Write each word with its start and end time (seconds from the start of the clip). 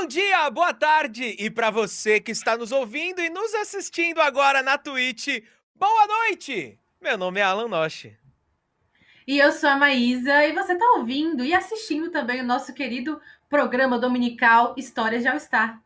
Bom 0.00 0.06
dia, 0.06 0.48
boa 0.48 0.72
tarde 0.72 1.36
e 1.38 1.50
para 1.50 1.70
você 1.70 2.18
que 2.18 2.32
está 2.32 2.56
nos 2.56 2.72
ouvindo 2.72 3.20
e 3.20 3.28
nos 3.28 3.52
assistindo 3.54 4.18
agora 4.18 4.62
na 4.62 4.78
Twitch, 4.78 5.44
boa 5.74 6.06
noite! 6.06 6.78
Meu 6.98 7.18
nome 7.18 7.38
é 7.38 7.42
Alan 7.42 7.68
Noche. 7.68 8.16
E 9.26 9.38
eu 9.38 9.52
sou 9.52 9.68
a 9.68 9.76
Maísa 9.76 10.46
e 10.46 10.54
você 10.54 10.72
está 10.72 10.86
ouvindo 10.96 11.44
e 11.44 11.52
assistindo 11.52 12.10
também 12.10 12.40
o 12.40 12.46
nosso 12.46 12.72
querido 12.72 13.20
programa 13.46 13.98
dominical 13.98 14.74
Histórias 14.74 15.20
de 15.20 15.28
All 15.28 15.38
Star. 15.38 15.78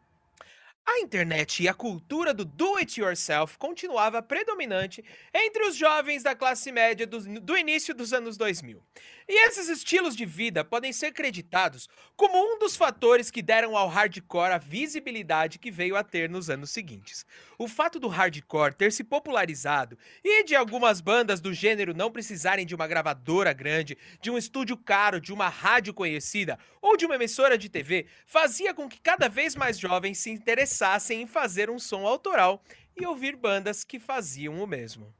A 0.86 1.00
internet 1.00 1.62
e 1.62 1.68
a 1.68 1.72
cultura 1.72 2.34
do 2.34 2.44
do-it-yourself 2.44 3.56
continuava 3.58 4.22
predominante 4.22 5.02
entre 5.32 5.66
os 5.66 5.74
jovens 5.74 6.22
da 6.22 6.34
classe 6.34 6.70
média 6.70 7.06
do, 7.06 7.40
do, 7.40 7.56
início 7.56 7.94
dos 7.94 8.12
anos 8.12 8.36
2000. 8.36 8.82
E 9.26 9.46
esses 9.46 9.70
estilos 9.70 10.14
de 10.14 10.26
vida 10.26 10.62
podem 10.62 10.92
ser 10.92 11.12
creditados 11.12 11.88
como 12.14 12.36
um 12.36 12.58
dos 12.58 12.76
fatores 12.76 13.30
que 13.30 13.40
deram 13.40 13.74
ao 13.74 13.88
hardcore 13.88 14.52
a 14.52 14.58
visibilidade 14.58 15.58
que 15.58 15.70
veio 15.70 15.96
a 15.96 16.04
ter 16.04 16.28
nos 16.28 16.50
anos 16.50 16.70
seguintes. 16.70 17.24
O 17.58 17.66
fato 17.66 17.98
do 17.98 18.08
hardcore 18.08 18.74
ter 18.74 18.92
se 18.92 19.02
popularizado 19.02 19.98
e 20.22 20.44
de 20.44 20.54
algumas 20.54 21.00
bandas 21.00 21.40
do 21.40 21.54
gênero 21.54 21.94
não 21.94 22.10
precisarem 22.10 22.66
de 22.66 22.74
uma 22.74 22.86
gravadora 22.86 23.54
grande, 23.54 23.96
de 24.20 24.30
um 24.30 24.36
estúdio 24.36 24.76
caro, 24.76 25.20
de 25.20 25.32
uma 25.32 25.48
rádio 25.48 25.94
conhecida 25.94 26.58
ou 26.82 26.94
de 26.94 27.06
uma 27.06 27.14
emissora 27.14 27.56
de 27.56 27.70
TV 27.70 28.06
fazia 28.26 28.74
com 28.74 28.86
que 28.88 29.00
cada 29.00 29.28
vez 29.28 29.56
mais 29.56 29.78
jovens 29.78 30.18
se 30.18 30.30
interessassem 30.30 31.22
em 31.22 31.26
fazer 31.26 31.70
um 31.70 31.78
som 31.78 32.06
autoral 32.06 32.62
e 32.94 33.06
ouvir 33.06 33.36
bandas 33.36 33.84
que 33.84 33.98
faziam 33.98 34.62
o 34.62 34.66
mesmo. 34.66 35.14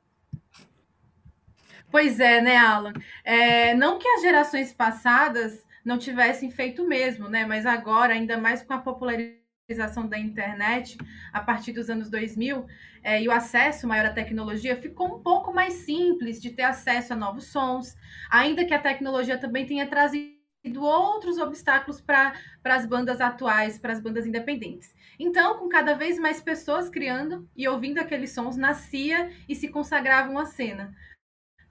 Pois 1.95 2.19
é, 2.19 2.41
né, 2.41 2.57
Alan? 2.57 2.93
É, 3.23 3.73
não 3.73 4.01
que 4.01 4.09
as 4.09 4.21
gerações 4.21 4.73
passadas 4.73 5.65
não 5.85 5.97
tivessem 5.97 6.51
feito 6.51 6.85
mesmo, 6.89 7.29
né? 7.29 7.47
Mas 7.47 7.65
agora, 7.65 8.15
ainda 8.15 8.37
mais 8.37 8.63
com 8.63 8.73
a 8.75 8.79
popularização 8.79 10.09
da 10.09 10.19
internet, 10.19 10.99
a 11.33 11.41
partir 11.41 11.71
dos 11.71 11.89
anos 11.89 12.11
2000, 12.11 12.67
é, 13.01 13.23
e 13.23 13.29
o 13.29 13.31
acesso 13.31 13.87
maior 13.87 14.07
à 14.07 14.13
tecnologia, 14.13 14.75
ficou 14.75 15.07
um 15.07 15.23
pouco 15.23 15.55
mais 15.55 15.73
simples 15.73 16.43
de 16.43 16.51
ter 16.51 16.65
acesso 16.65 17.13
a 17.13 17.17
novos 17.17 17.45
sons, 17.45 17.97
ainda 18.29 18.65
que 18.65 18.75
a 18.75 18.81
tecnologia 18.81 19.39
também 19.39 19.65
tenha 19.65 19.87
trazido 19.87 20.35
outros 20.81 21.39
obstáculos 21.39 22.01
para 22.01 22.35
as 22.65 22.87
bandas 22.87 23.21
atuais, 23.21 23.79
para 23.79 23.93
as 23.93 24.01
bandas 24.01 24.27
independentes. 24.27 24.93
Então, 25.17 25.59
com 25.59 25.69
cada 25.69 25.95
vez 25.95 26.19
mais 26.19 26.41
pessoas 26.41 26.89
criando 26.89 27.49
e 27.57 27.69
ouvindo 27.69 27.99
aqueles 27.99 28.33
sons, 28.33 28.57
nascia 28.57 29.31
e 29.49 29.55
se 29.55 29.69
consagrava 29.69 30.29
uma 30.29 30.45
cena. 30.45 30.93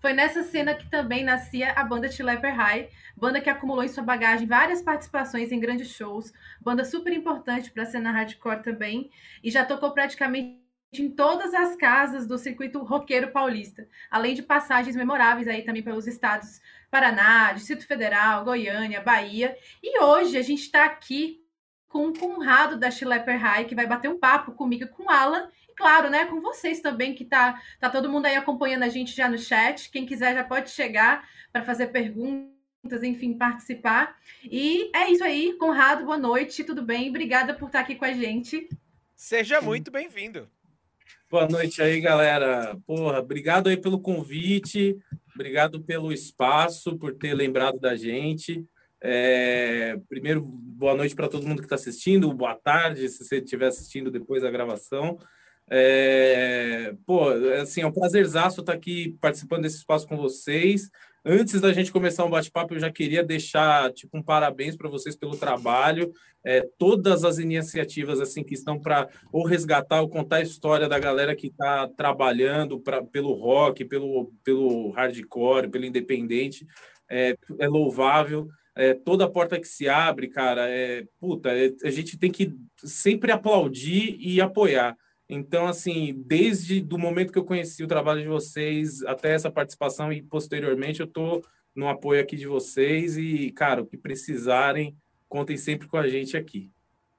Foi 0.04 0.12
nessa 0.12 0.44
cena 0.44 0.76
que 0.76 0.90
também 0.90 1.24
nascia 1.24 1.72
a 1.72 1.82
banda 1.82 2.12
Chileper 2.12 2.54
High, 2.54 2.90
banda 3.16 3.40
que 3.40 3.50
acumulou 3.50 3.86
em 3.86 3.88
sua 3.88 4.04
bagagem 4.04 4.46
várias 4.46 4.82
participações 4.82 5.50
em 5.50 5.62
grandes 5.62 5.92
shows, 5.92 6.34
banda 6.60 6.84
super 6.84 7.14
importante 7.14 7.72
para 7.72 7.84
a 7.84 7.86
cena 7.86 8.12
hardcore 8.12 8.62
também, 8.62 9.10
e 9.42 9.50
já 9.50 9.64
tocou 9.64 9.92
praticamente 9.92 10.60
em 10.94 11.10
todas 11.10 11.54
as 11.54 11.78
casas 11.78 12.28
do 12.28 12.38
circuito 12.38 12.84
roqueiro 12.84 13.32
paulista, 13.32 13.88
além 14.12 14.36
de 14.36 14.44
passagens 14.44 14.98
memoráveis 14.98 15.48
aí 15.48 15.62
também 15.62 15.82
pelos 15.82 16.06
estados 16.06 16.60
Paraná, 16.92 17.54
Distrito 17.54 17.88
Federal, 17.88 18.44
Goiânia, 18.44 19.00
Bahia. 19.00 19.58
E 19.82 20.02
hoje 20.02 20.38
a 20.38 20.42
gente 20.42 20.64
está 20.64 20.84
aqui 20.84 21.42
com 21.88 22.08
o 22.08 22.14
Conrado 22.14 22.76
da 22.76 22.92
Schlepper 22.92 23.40
High, 23.40 23.66
que 23.66 23.76
vai 23.76 23.88
bater 23.88 24.10
um 24.10 24.20
papo 24.20 24.52
comigo 24.52 24.86
com 24.90 25.04
o 25.04 25.10
Alan. 25.10 25.48
Claro, 25.76 26.10
né, 26.10 26.26
com 26.26 26.42
vocês 26.42 26.80
também, 26.82 27.14
que 27.14 27.26
tá, 27.26 27.62
tá 27.80 27.90
todo 27.90 28.10
mundo 28.10 28.26
aí 28.26 28.36
acompanhando 28.36 28.84
a 28.84 28.90
gente 28.90 29.16
já 29.16 29.30
no 29.30 29.38
chat. 29.38 29.90
Quem 29.90 30.06
quiser 30.06 30.34
já 30.34 30.44
pode 30.44 30.70
chegar 30.70 31.28
para 31.52 31.64
fazer 31.64 31.88
perguntas, 31.88 33.04
enfim, 33.04 33.34
participar. 33.34 34.18
E 34.44 34.90
é 34.96 35.10
isso 35.10 35.24
aí, 35.24 35.54
Conrado, 35.54 36.06
boa 36.06 36.18
noite, 36.18 36.64
tudo 36.64 36.82
bem? 36.82 37.10
Obrigada 37.10 37.54
por 37.54 37.68
estar 37.68 37.80
aqui 37.80 37.96
com 37.96 38.06
a 38.06 38.14
gente. 38.14 38.68
Seja 39.16 39.62
muito 39.62 39.90
bem-vindo. 39.90 40.50
Boa 41.30 41.48
noite 41.48 41.82
aí, 41.82 42.00
galera. 42.00 42.78
Porra, 42.86 43.20
obrigado 43.20 43.68
aí 43.68 43.76
pelo 43.76 44.00
convite, 44.00 44.96
obrigado 45.34 45.82
pelo 45.82 46.12
espaço, 46.12 46.98
por 46.98 47.16
ter 47.16 47.34
lembrado 47.34 47.80
da 47.80 47.96
gente. 47.96 48.64
É, 49.02 50.00
primeiro, 50.08 50.42
boa 50.42 50.96
noite 50.96 51.16
para 51.16 51.28
todo 51.28 51.48
mundo 51.48 51.60
que 51.60 51.66
está 51.66 51.76
assistindo, 51.76 52.34
boa 52.34 52.56
tarde, 52.56 53.10
se 53.10 53.24
você 53.24 53.38
estiver 53.38 53.68
assistindo 53.68 54.12
depois 54.12 54.44
da 54.44 54.52
gravação. 54.52 55.18
É, 55.70 56.94
pô, 57.06 57.30
assim, 57.62 57.82
é 57.82 57.88
um 57.88 57.92
prazerzaço 57.92 58.62
estar 58.62 58.74
aqui 58.74 59.18
participando 59.20 59.64
desse 59.64 59.78
espaço 59.78 60.08
com 60.08 60.18
vocês. 60.18 60.90
Antes 61.26 61.62
da 61.62 61.72
gente 61.72 61.92
começar 61.92 62.26
um 62.26 62.30
bate-papo, 62.30 62.74
eu 62.74 62.80
já 62.80 62.92
queria 62.92 63.24
deixar 63.24 63.94
tipo 63.94 64.18
um 64.18 64.22
parabéns 64.22 64.76
para 64.76 64.90
vocês 64.90 65.16
pelo 65.16 65.38
trabalho, 65.38 66.12
é, 66.44 66.68
todas 66.78 67.24
as 67.24 67.38
iniciativas 67.38 68.20
assim 68.20 68.44
que 68.44 68.54
estão 68.54 68.78
para 68.78 69.08
ou 69.32 69.46
resgatar 69.46 70.02
ou 70.02 70.10
contar 70.10 70.38
a 70.38 70.42
história 70.42 70.90
da 70.90 71.00
galera 71.00 71.34
que 71.34 71.48
está 71.48 71.88
trabalhando 71.88 72.78
pra, 72.78 73.02
pelo 73.02 73.32
rock, 73.32 73.86
pelo, 73.86 74.34
pelo 74.44 74.92
hardcore, 74.92 75.70
pelo 75.70 75.86
independente, 75.86 76.68
é, 77.10 77.38
é 77.58 77.68
louvável. 77.70 78.50
É, 78.76 78.94
toda 78.94 79.30
porta 79.30 79.60
que 79.60 79.68
se 79.68 79.88
abre, 79.88 80.28
cara, 80.28 80.68
é 80.68 81.06
puta, 81.20 81.52
é, 81.52 81.72
a 81.86 81.90
gente 81.90 82.18
tem 82.18 82.32
que 82.32 82.54
sempre 82.84 83.32
aplaudir 83.32 84.18
e 84.20 84.42
apoiar. 84.42 84.98
Então, 85.30 85.68
assim, 85.68 86.14
desde 86.26 86.82
do 86.82 86.98
momento 86.98 87.32
que 87.32 87.40
eu 87.40 87.46
conheci 87.46 87.84
o 87.84 87.88
trabalho 87.88 88.22
de 88.22 88.28
vocês 88.28 89.04
até 89.04 89.34
essa 89.34 89.50
participação 89.50 90.12
e 90.12 90.22
posteriormente, 90.22 91.00
eu 91.00 91.06
estou 91.06 91.44
no 91.76 91.88
apoio 91.88 92.22
aqui 92.22 92.36
de 92.36 92.46
vocês 92.46 93.18
e, 93.18 93.52
cara, 93.52 93.82
o 93.82 93.86
que 93.86 93.98
precisarem, 93.98 94.96
contem 95.28 95.58
sempre 95.58 95.88
com 95.88 95.98
a 95.98 96.08
gente 96.08 96.38
aqui. 96.38 96.72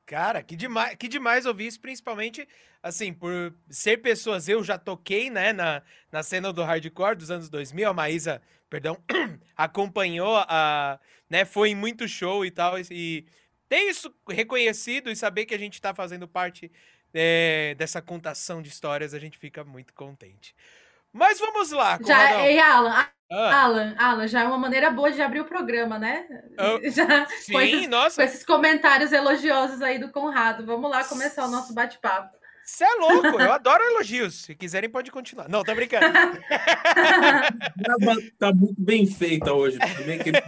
Cara, 0.07 0.43
que 0.43 0.55
demais, 0.55 0.97
que 0.97 1.09
demais 1.09 1.47
ouvir 1.47 1.67
isso, 1.67 1.81
principalmente, 1.81 2.47
assim, 2.83 3.13
por 3.13 3.55
ser 3.71 3.99
pessoas, 3.99 4.49
eu 4.49 4.63
já 4.63 4.79
toquei, 4.79 5.31
né, 5.31 5.53
na, 5.53 5.83
na 6.13 6.23
cena 6.23 6.53
do 6.53 6.63
hardcore 6.63 7.17
dos 7.17 7.31
anos 7.31 7.49
2000, 7.49 7.89
a 7.89 7.95
Maísa, 7.95 8.43
perdão, 8.69 9.03
acompanhou, 9.57 10.37
a, 10.37 11.01
né, 11.29 11.47
foi 11.47 11.71
em 11.71 11.75
muito 11.75 12.07
show 12.07 12.45
e 12.45 12.51
tal, 12.51 12.79
e 12.79 13.27
ter 13.67 13.89
isso 13.89 14.15
reconhecido 14.29 15.11
e 15.11 15.17
saber 15.17 15.47
que 15.47 15.55
a 15.55 15.59
gente 15.59 15.75
está 15.75 15.95
fazendo 15.95 16.29
parte 16.29 16.71
é, 17.15 17.75
dessa 17.79 18.03
contação 18.03 18.61
de 18.61 18.69
histórias, 18.69 19.15
a 19.15 19.19
gente 19.19 19.39
fica 19.39 19.65
muito 19.65 19.95
contente. 19.95 20.55
Mas 21.13 21.39
vamos 21.39 21.71
lá, 21.71 21.99
Já, 22.05 22.45
ei, 22.45 22.59
Alan, 22.59 23.07
ah. 23.31 23.63
Alan, 23.63 23.95
Alan, 23.97 24.27
já 24.27 24.43
é 24.43 24.45
uma 24.45 24.59
maneira 24.59 24.91
boa 24.91 25.11
de 25.11 25.23
abrir 25.23 25.41
o 25.41 25.45
programa, 25.45 25.99
né? 25.99 26.27
Oh, 26.59 26.81
já, 26.91 27.27
sim, 27.27 27.53
com 27.53 27.61
esses, 27.61 27.89
nossa. 27.89 28.17
Com 28.17 28.23
esses 28.23 28.45
comentários 28.45 29.13
elogiosos 29.13 29.81
aí 29.81 29.99
do 29.99 30.11
Conrado. 30.11 30.67
Vamos 30.67 30.91
lá 30.91 31.05
começar 31.05 31.45
o 31.47 31.51
nosso 31.51 31.73
bate-papo. 31.73 32.37
Você 32.65 32.83
é 32.83 32.95
louco, 32.95 33.41
eu 33.41 33.53
adoro 33.53 33.85
elogios. 33.85 34.43
Se 34.43 34.55
quiserem, 34.55 34.89
pode 34.89 35.11
continuar. 35.11 35.49
Não, 35.49 35.63
tá 35.65 35.75
brincando. 35.75 36.07
tá 38.39 38.53
muito 38.55 38.81
bem 38.81 39.07
feita 39.07 39.53
hoje. 39.53 39.79
Também 39.79 40.19
que... 40.19 40.33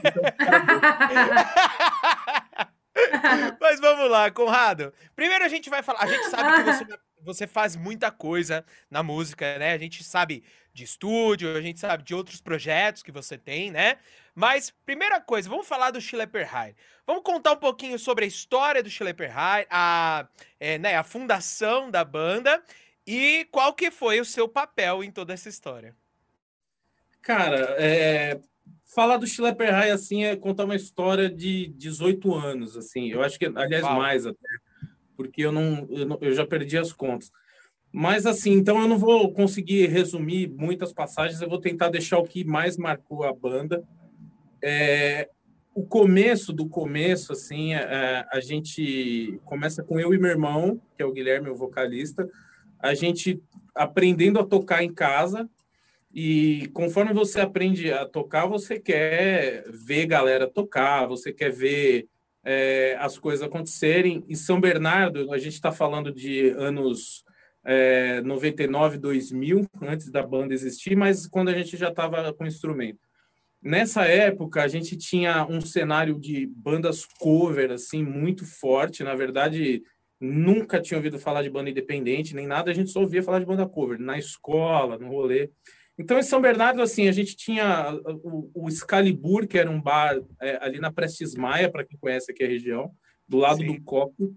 Mas 3.60 3.80
vamos 3.80 4.10
lá, 4.10 4.30
Conrado. 4.30 4.92
Primeiro 5.14 5.44
a 5.44 5.48
gente 5.48 5.68
vai 5.68 5.82
falar. 5.82 6.02
A 6.02 6.06
gente 6.06 6.30
sabe 6.30 6.56
que 6.56 6.62
você, 6.62 6.98
você 7.22 7.46
faz 7.46 7.76
muita 7.76 8.10
coisa 8.10 8.64
na 8.90 9.02
música, 9.02 9.58
né? 9.58 9.72
A 9.72 9.78
gente 9.78 10.02
sabe 10.02 10.44
de 10.72 10.84
estúdio, 10.84 11.56
a 11.56 11.60
gente 11.60 11.80
sabe 11.80 12.02
de 12.02 12.14
outros 12.14 12.40
projetos 12.40 13.02
que 13.02 13.10
você 13.10 13.38
tem, 13.38 13.70
né? 13.70 13.96
Mas, 14.34 14.70
primeira 14.84 15.20
coisa, 15.20 15.48
vamos 15.48 15.66
falar 15.66 15.90
do 15.90 16.00
Schlepper 16.00 16.46
High. 16.46 16.76
Vamos 17.06 17.22
contar 17.22 17.52
um 17.52 17.56
pouquinho 17.56 17.98
sobre 17.98 18.24
a 18.24 18.28
história 18.28 18.82
do 18.82 18.90
Schlepper 18.90 19.32
High, 19.32 19.66
a, 19.70 20.26
é, 20.60 20.76
né, 20.76 20.96
a 20.96 21.02
fundação 21.02 21.90
da 21.90 22.04
banda 22.04 22.62
e 23.06 23.48
qual 23.50 23.72
que 23.72 23.90
foi 23.90 24.20
o 24.20 24.24
seu 24.24 24.46
papel 24.46 25.02
em 25.02 25.10
toda 25.10 25.32
essa 25.32 25.48
história. 25.48 25.96
Cara, 27.22 27.74
é, 27.78 28.38
falar 28.86 29.16
do 29.16 29.26
Schlepper 29.26 29.72
High 29.72 29.90
assim 29.90 30.24
é 30.24 30.36
contar 30.36 30.64
uma 30.64 30.76
história 30.76 31.28
de 31.28 31.68
18 31.76 32.34
anos, 32.34 32.76
assim. 32.76 33.10
Eu 33.10 33.22
acho 33.22 33.38
que, 33.38 33.46
aliás, 33.46 33.84
Uau. 33.84 33.98
mais 33.98 34.26
até, 34.26 34.48
porque 35.16 35.42
eu 35.42 35.52
não, 35.52 35.86
eu 35.90 36.06
não, 36.06 36.18
eu 36.20 36.32
já 36.34 36.46
perdi 36.46 36.78
as 36.78 36.92
contas. 36.92 37.30
Mas 37.92 38.26
assim, 38.26 38.52
então 38.52 38.80
eu 38.80 38.88
não 38.88 38.98
vou 38.98 39.32
conseguir 39.32 39.86
resumir 39.86 40.48
muitas 40.48 40.92
passagens, 40.92 41.40
eu 41.40 41.48
vou 41.48 41.60
tentar 41.60 41.88
deixar 41.88 42.18
o 42.18 42.24
que 42.24 42.44
mais 42.44 42.76
marcou 42.76 43.24
a 43.24 43.32
banda. 43.32 43.82
É, 44.62 45.30
o 45.74 45.84
começo 45.84 46.52
do 46.52 46.68
começo, 46.68 47.32
assim, 47.32 47.74
é, 47.74 48.26
a 48.30 48.40
gente 48.40 49.40
começa 49.44 49.82
com 49.82 49.98
eu 49.98 50.12
e 50.12 50.18
meu 50.18 50.30
irmão, 50.30 50.80
que 50.96 51.02
é 51.02 51.06
o 51.06 51.12
Guilherme, 51.12 51.48
o 51.48 51.54
vocalista, 51.54 52.28
a 52.78 52.94
gente 52.94 53.42
aprendendo 53.74 54.38
a 54.38 54.46
tocar 54.46 54.82
em 54.82 54.92
casa, 54.92 55.48
e 56.18 56.68
conforme 56.68 57.12
você 57.12 57.42
aprende 57.42 57.92
a 57.92 58.06
tocar, 58.06 58.46
você 58.46 58.80
quer 58.80 59.66
ver 59.68 60.06
galera 60.06 60.48
tocar, 60.48 61.04
você 61.04 61.30
quer 61.30 61.52
ver 61.52 62.08
é, 62.42 62.96
as 62.98 63.18
coisas 63.18 63.46
acontecerem. 63.46 64.24
Em 64.26 64.34
São 64.34 64.58
Bernardo, 64.58 65.30
a 65.30 65.36
gente 65.36 65.52
está 65.52 65.70
falando 65.70 66.10
de 66.10 66.48
anos 66.56 67.22
é, 67.62 68.22
99, 68.22 68.96
2000, 68.96 69.66
antes 69.82 70.10
da 70.10 70.22
banda 70.22 70.54
existir, 70.54 70.96
mas 70.96 71.26
quando 71.26 71.50
a 71.50 71.52
gente 71.52 71.76
já 71.76 71.90
estava 71.90 72.32
com 72.32 72.46
instrumento. 72.46 73.00
Nessa 73.62 74.06
época, 74.06 74.62
a 74.62 74.68
gente 74.68 74.96
tinha 74.96 75.44
um 75.44 75.60
cenário 75.60 76.18
de 76.18 76.46
bandas 76.46 77.04
cover, 77.18 77.70
assim, 77.70 78.02
muito 78.02 78.46
forte. 78.46 79.04
Na 79.04 79.14
verdade, 79.14 79.82
nunca 80.18 80.80
tinha 80.80 80.96
ouvido 80.96 81.18
falar 81.18 81.42
de 81.42 81.50
banda 81.50 81.68
independente, 81.68 82.34
nem 82.34 82.46
nada. 82.46 82.70
A 82.70 82.74
gente 82.74 82.90
só 82.90 83.00
ouvia 83.00 83.22
falar 83.22 83.40
de 83.40 83.44
banda 83.44 83.68
cover, 83.68 84.00
na 84.00 84.18
escola, 84.18 84.96
no 84.96 85.08
rolê. 85.08 85.50
Então, 85.98 86.18
em 86.18 86.22
São 86.22 86.40
Bernardo, 86.40 86.82
assim, 86.82 87.08
a 87.08 87.12
gente 87.12 87.34
tinha 87.36 87.98
o, 88.22 88.50
o 88.54 88.68
Excalibur, 88.68 89.46
que 89.46 89.58
era 89.58 89.70
um 89.70 89.80
bar 89.80 90.16
é, 90.40 90.58
ali 90.62 90.78
na 90.78 90.92
Prestes 90.92 91.34
Maia, 91.34 91.70
para 91.70 91.84
quem 91.84 91.98
conhece 91.98 92.30
aqui 92.30 92.44
a 92.44 92.48
região, 92.48 92.90
do 93.26 93.38
lado 93.38 93.58
Sim. 93.58 93.66
do 93.66 93.82
Copo. 93.82 94.34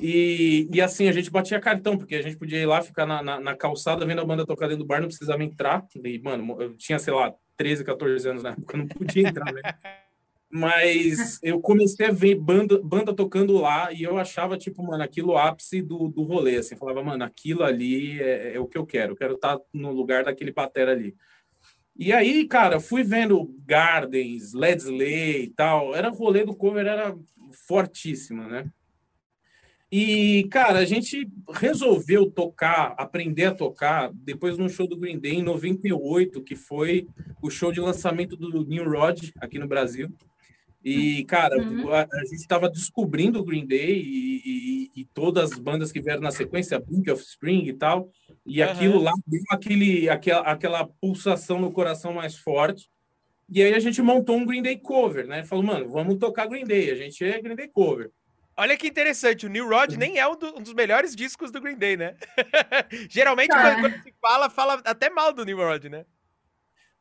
E, 0.00 0.68
e 0.72 0.80
assim, 0.80 1.08
a 1.08 1.12
gente 1.12 1.30
batia 1.30 1.60
cartão, 1.60 1.98
porque 1.98 2.14
a 2.14 2.22
gente 2.22 2.38
podia 2.38 2.58
ir 2.58 2.66
lá, 2.66 2.80
ficar 2.80 3.04
na, 3.04 3.22
na, 3.22 3.40
na, 3.40 3.56
calçada, 3.56 4.06
vendo 4.06 4.20
a 4.20 4.24
banda 4.24 4.46
tocar 4.46 4.66
dentro 4.66 4.84
do 4.84 4.86
bar, 4.86 5.00
não 5.00 5.08
precisava 5.08 5.44
entrar. 5.44 5.84
E, 6.02 6.18
mano, 6.20 6.56
eu 6.60 6.74
tinha, 6.76 6.98
sei 6.98 7.12
lá, 7.12 7.34
13, 7.56 7.84
14 7.84 8.28
anos 8.28 8.42
na 8.42 8.50
época, 8.50 8.76
não 8.78 8.86
podia 8.86 9.28
entrar, 9.28 9.52
né? 9.52 9.60
Mas 10.50 11.38
eu 11.42 11.60
comecei 11.60 12.06
a 12.06 12.10
ver 12.10 12.34
banda, 12.34 12.80
banda 12.82 13.12
tocando 13.12 13.58
lá 13.58 13.92
e 13.92 14.02
eu 14.02 14.16
achava, 14.16 14.56
tipo, 14.56 14.82
mano, 14.82 15.02
aquilo 15.02 15.36
ápice 15.36 15.82
do, 15.82 16.08
do 16.08 16.22
rolê, 16.22 16.56
assim. 16.56 16.76
falava, 16.76 17.02
mano, 17.02 17.22
aquilo 17.22 17.62
ali 17.62 18.18
é, 18.18 18.54
é, 18.54 18.60
o 18.60 18.66
que 18.66 18.78
eu 18.78 18.86
quero. 18.86 19.12
Eu 19.12 19.16
quero 19.16 19.34
estar 19.34 19.58
no 19.72 19.92
lugar 19.92 20.24
daquele 20.24 20.52
batera 20.52 20.92
ali. 20.92 21.14
E 21.94 22.12
aí, 22.12 22.46
cara, 22.46 22.80
fui 22.80 23.02
vendo 23.02 23.54
Gardens, 23.66 24.54
Led 24.54 24.82
e 24.88 25.50
tal. 25.50 25.94
Era 25.94 26.10
o 26.10 26.14
rolê 26.14 26.44
do 26.44 26.54
cover, 26.54 26.86
era 26.86 27.14
fortíssima, 27.66 28.46
né? 28.46 28.70
E, 29.90 30.46
cara, 30.50 30.80
a 30.80 30.84
gente 30.84 31.30
resolveu 31.50 32.30
tocar, 32.30 32.94
aprender 32.98 33.46
a 33.46 33.54
tocar, 33.54 34.12
depois 34.12 34.56
de 34.56 34.62
um 34.62 34.68
show 34.68 34.86
do 34.86 34.98
Green 34.98 35.18
Day 35.18 35.36
em 35.36 35.42
98, 35.42 36.42
que 36.42 36.54
foi 36.54 37.08
o 37.42 37.50
show 37.50 37.72
de 37.72 37.80
lançamento 37.80 38.36
do 38.36 38.64
New 38.66 38.84
Rod 38.84 39.30
aqui 39.40 39.58
no 39.58 39.66
Brasil. 39.66 40.10
E, 40.84 41.24
cara, 41.24 41.56
uhum. 41.58 41.92
a, 41.92 42.02
a, 42.02 42.24
gente 42.24 42.40
estava 42.40 42.68
descobrindo 42.68 43.40
o 43.40 43.44
Green 43.44 43.66
Day 43.66 44.00
e, 44.00 44.42
e, 44.44 45.00
e, 45.00 45.04
todas 45.06 45.52
as 45.52 45.58
bandas 45.58 45.90
que 45.90 46.00
vieram 46.00 46.22
na 46.22 46.30
sequência, 46.30 46.78
Blink 46.78 47.10
of 47.10 47.22
Spring 47.22 47.66
e 47.66 47.72
tal. 47.72 48.10
E 48.46 48.62
uhum. 48.62 48.70
aquilo 48.70 49.02
lá 49.02 49.12
deu 49.26 49.42
aquele, 49.50 50.08
aquela, 50.08 50.40
aquela 50.42 50.86
pulsação 50.86 51.60
no 51.60 51.72
coração 51.72 52.12
mais 52.12 52.36
forte. 52.36 52.88
E 53.50 53.62
aí 53.62 53.74
a 53.74 53.80
gente 53.80 54.00
montou 54.00 54.36
um 54.36 54.46
Green 54.46 54.62
Day 54.62 54.78
cover, 54.78 55.26
né? 55.26 55.42
Falou, 55.42 55.64
mano, 55.64 55.88
vamos 55.88 56.18
tocar 56.18 56.46
Green 56.46 56.64
Day. 56.64 56.90
A 56.90 56.94
gente 56.94 57.24
é 57.24 57.40
Green 57.40 57.56
Day 57.56 57.68
cover. 57.68 58.10
Olha 58.56 58.76
que 58.76 58.88
interessante, 58.88 59.46
o 59.46 59.48
New 59.48 59.68
Rod 59.68 59.92
nem 59.94 60.18
é 60.18 60.26
um, 60.26 60.36
do, 60.36 60.58
um, 60.58 60.62
dos 60.62 60.74
melhores 60.74 61.14
discos 61.14 61.52
do 61.52 61.60
Green 61.60 61.76
Day, 61.76 61.96
né? 61.96 62.16
Geralmente, 63.08 63.52
ah. 63.52 63.62
quando, 63.62 63.80
quando, 63.82 64.02
se 64.02 64.14
fala, 64.20 64.50
fala 64.50 64.82
até 64.84 65.08
mal 65.08 65.32
do 65.32 65.44
New 65.44 65.56
Rod, 65.56 65.84
né? 65.84 66.04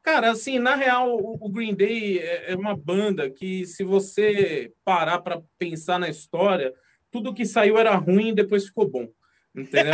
Cara, 0.08 0.32
assim, 0.32 0.58
na 0.58 0.74
real, 0.74 1.18
o 1.20 1.50
Green 1.50 1.76
Day 1.76 2.20
é, 2.20 2.54
é 2.54 2.56
uma 2.56 2.74
banda 2.74 3.30
que, 3.30 3.66
se 3.66 3.84
você 3.84 4.72
parar 4.86 5.20
para 5.20 5.42
pensar 5.60 6.00
na 6.00 6.08
história, 6.08 6.74
tudo 7.12 7.34
que 7.34 7.46
saiu 7.46 7.78
era 7.78 7.94
ruim 7.94 8.30
e 8.30 8.36
depois 8.36 8.68
ficou 8.68 8.90
bom. 8.90 9.10
Entendeu? 9.54 9.92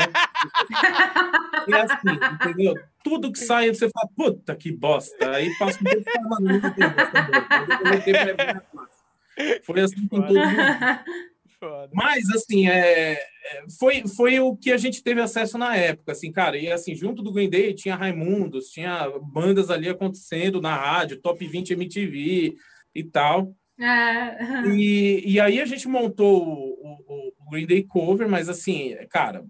é 1.67 1.81
assim, 1.81 2.19
entendeu? 2.31 2.75
Tudo 3.03 3.31
que 3.31 3.39
sai, 3.39 3.69
você 3.69 3.89
fala, 3.89 4.07
puta 4.15 4.55
que 4.55 4.71
bosta. 4.71 5.31
Aí 5.31 5.49
passa 5.57 5.79
um 5.79 5.83
tempo 5.83 6.07
e 6.07 6.13
fala, 8.13 8.63
Foi 9.63 9.81
assim 9.81 10.07
com 10.07 10.21
tudo. 10.21 10.39
Foda. 11.63 11.89
Mas, 11.93 12.29
assim, 12.29 12.67
é, 12.67 13.13
é, 13.13 13.19
foi, 13.79 14.03
foi 14.05 14.39
o 14.39 14.55
que 14.55 14.71
a 14.71 14.77
gente 14.77 15.01
teve 15.01 15.21
acesso 15.21 15.57
na 15.57 15.75
época, 15.75 16.11
assim, 16.11 16.29
cara. 16.29 16.57
E, 16.57 16.69
assim, 16.69 16.93
junto 16.93 17.23
do 17.23 17.31
Green 17.31 17.49
Day 17.49 17.73
tinha 17.73 17.95
Raimundos, 17.95 18.67
tinha 18.67 19.09
bandas 19.21 19.69
ali 19.69 19.87
acontecendo 19.87 20.59
na 20.61 20.75
rádio, 20.75 21.21
Top 21.21 21.45
20 21.45 21.71
MTV 21.71 22.53
e 22.93 23.03
tal. 23.05 23.55
É. 23.79 24.67
E, 24.75 25.23
e 25.25 25.39
aí 25.39 25.61
a 25.61 25.65
gente 25.65 25.87
montou 25.87 26.43
o, 26.43 26.97
o, 27.07 27.33
o 27.39 27.49
Green 27.49 27.65
Day 27.65 27.83
cover, 27.83 28.27
mas, 28.27 28.49
assim, 28.49 28.95
cara, 29.09 29.45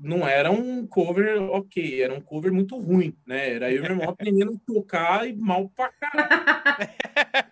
não 0.00 0.26
era 0.26 0.52
um 0.52 0.86
cover 0.86 1.42
ok, 1.50 2.00
era 2.00 2.14
um 2.14 2.20
cover 2.20 2.52
muito 2.52 2.78
ruim, 2.78 3.16
né? 3.26 3.54
Era 3.54 3.72
eu 3.72 3.78
e 3.78 3.82
meu 3.82 3.90
irmão 3.90 4.10
aprendendo 4.10 4.52
a 4.52 4.72
tocar 4.72 5.28
e 5.28 5.34
mal 5.34 5.68
pra 5.70 5.90
caralho. 5.90 6.90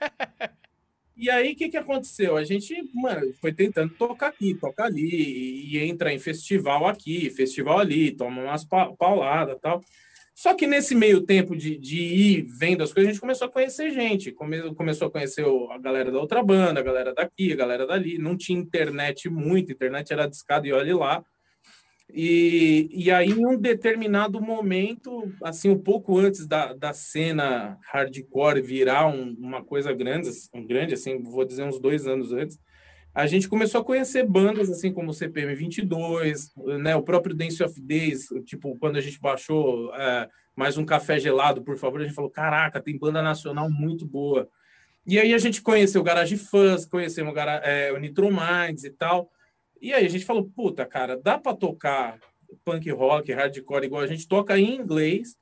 E 1.19 1.29
aí, 1.29 1.53
o 1.53 1.56
que, 1.56 1.69
que 1.69 1.76
aconteceu? 1.76 2.37
A 2.37 2.44
gente, 2.44 2.73
mano, 2.94 3.35
foi 3.41 3.53
tentando 3.53 3.93
tocar 3.94 4.29
aqui, 4.29 4.55
tocar 4.55 4.85
ali, 4.85 5.67
e 5.67 5.79
entra 5.79 6.12
em 6.12 6.19
festival 6.20 6.87
aqui, 6.87 7.29
festival 7.31 7.81
ali, 7.81 8.12
toma 8.12 8.41
umas 8.41 8.65
pauladas 8.65 9.56
e 9.56 9.61
tal. 9.61 9.82
Só 10.32 10.55
que 10.55 10.69
nesse 10.69 10.94
meio 10.94 11.20
tempo 11.23 11.56
de, 11.56 11.76
de 11.76 12.00
ir 12.00 12.43
vendo 12.43 12.85
as 12.85 12.93
coisas, 12.93 13.09
a 13.09 13.12
gente 13.12 13.20
começou 13.20 13.49
a 13.49 13.50
conhecer 13.50 13.91
gente, 13.91 14.31
come, 14.31 14.73
começou 14.76 15.09
a 15.09 15.11
conhecer 15.11 15.44
a 15.73 15.79
galera 15.79 16.12
da 16.12 16.20
outra 16.20 16.41
banda, 16.41 16.79
a 16.79 16.85
galera 16.85 17.12
daqui, 17.12 17.53
a 17.53 17.56
galera 17.56 17.85
dali. 17.85 18.17
Não 18.19 18.37
tinha 18.37 18.56
internet 18.56 19.29
muito, 19.29 19.73
internet 19.73 20.12
era 20.12 20.29
discada 20.29 20.69
e 20.69 20.73
olhe 20.73 20.94
lá. 20.94 21.25
E, 22.11 22.89
e 22.91 23.11
aí, 23.11 23.29
em 23.29 23.47
um 23.47 23.57
determinado 23.57 24.41
momento, 24.41 25.31
assim, 25.43 25.69
um 25.69 25.79
pouco 25.79 26.19
antes 26.19 26.47
da, 26.47 26.73
da 26.73 26.93
cena 26.93 27.79
hardcore 27.93 28.63
virar 28.63 29.07
um, 29.07 29.37
uma 29.39 29.63
coisa 29.63 29.93
grande, 29.93 30.31
um 30.55 30.67
grande, 30.67 30.95
assim, 30.95 31.23
vou 31.23 31.45
dizer 31.45 31.65
uns 31.65 31.79
dois 31.79 32.07
anos 32.07 32.33
antes, 32.33 32.59
a 33.15 33.27
gente 33.27 33.49
começou 33.49 33.81
a 33.81 33.85
conhecer 33.85 34.25
bandas, 34.25 34.71
assim, 34.71 34.93
como 34.93 35.11
o 35.11 35.15
CPM 35.15 35.55
22, 35.55 36.53
né, 36.81 36.97
o 36.97 37.03
próprio 37.03 37.35
Dance 37.35 37.63
of 37.63 37.79
Days, 37.81 38.29
tipo, 38.45 38.77
quando 38.79 38.97
a 38.97 39.01
gente 39.01 39.21
baixou 39.21 39.95
é, 39.95 40.29
mais 40.57 40.79
um 40.79 40.85
café 40.85 41.19
gelado, 41.19 41.63
por 41.63 41.77
favor, 41.77 42.01
a 42.01 42.05
gente 42.05 42.15
falou, 42.15 42.31
caraca, 42.31 42.81
tem 42.81 42.99
banda 42.99 43.21
nacional 43.21 43.69
muito 43.69 44.07
boa. 44.07 44.49
E 45.07 45.19
aí 45.19 45.35
a 45.35 45.39
gente 45.39 45.61
conheceu 45.61 46.01
o 46.01 46.05
Garage 46.05 46.37
Fuzz, 46.37 46.87
conhecemos 46.87 47.35
o, 47.35 47.39
é, 47.39 47.93
o 47.93 47.99
Nitro 47.99 48.29
Minds 48.31 48.85
e 48.85 48.91
tal, 48.91 49.31
e 49.81 49.93
aí 49.93 50.05
a 50.05 50.09
gente 50.09 50.25
falou, 50.25 50.51
puta, 50.55 50.85
cara, 50.85 51.17
dá 51.17 51.39
para 51.39 51.57
tocar 51.57 52.19
punk 52.65 52.91
rock, 52.91 53.33
hardcore 53.33 53.87
igual 53.87 54.03
a 54.03 54.07
gente 54.07 54.27
toca 54.27 54.59
em 54.59 54.77
inglês 54.77 55.37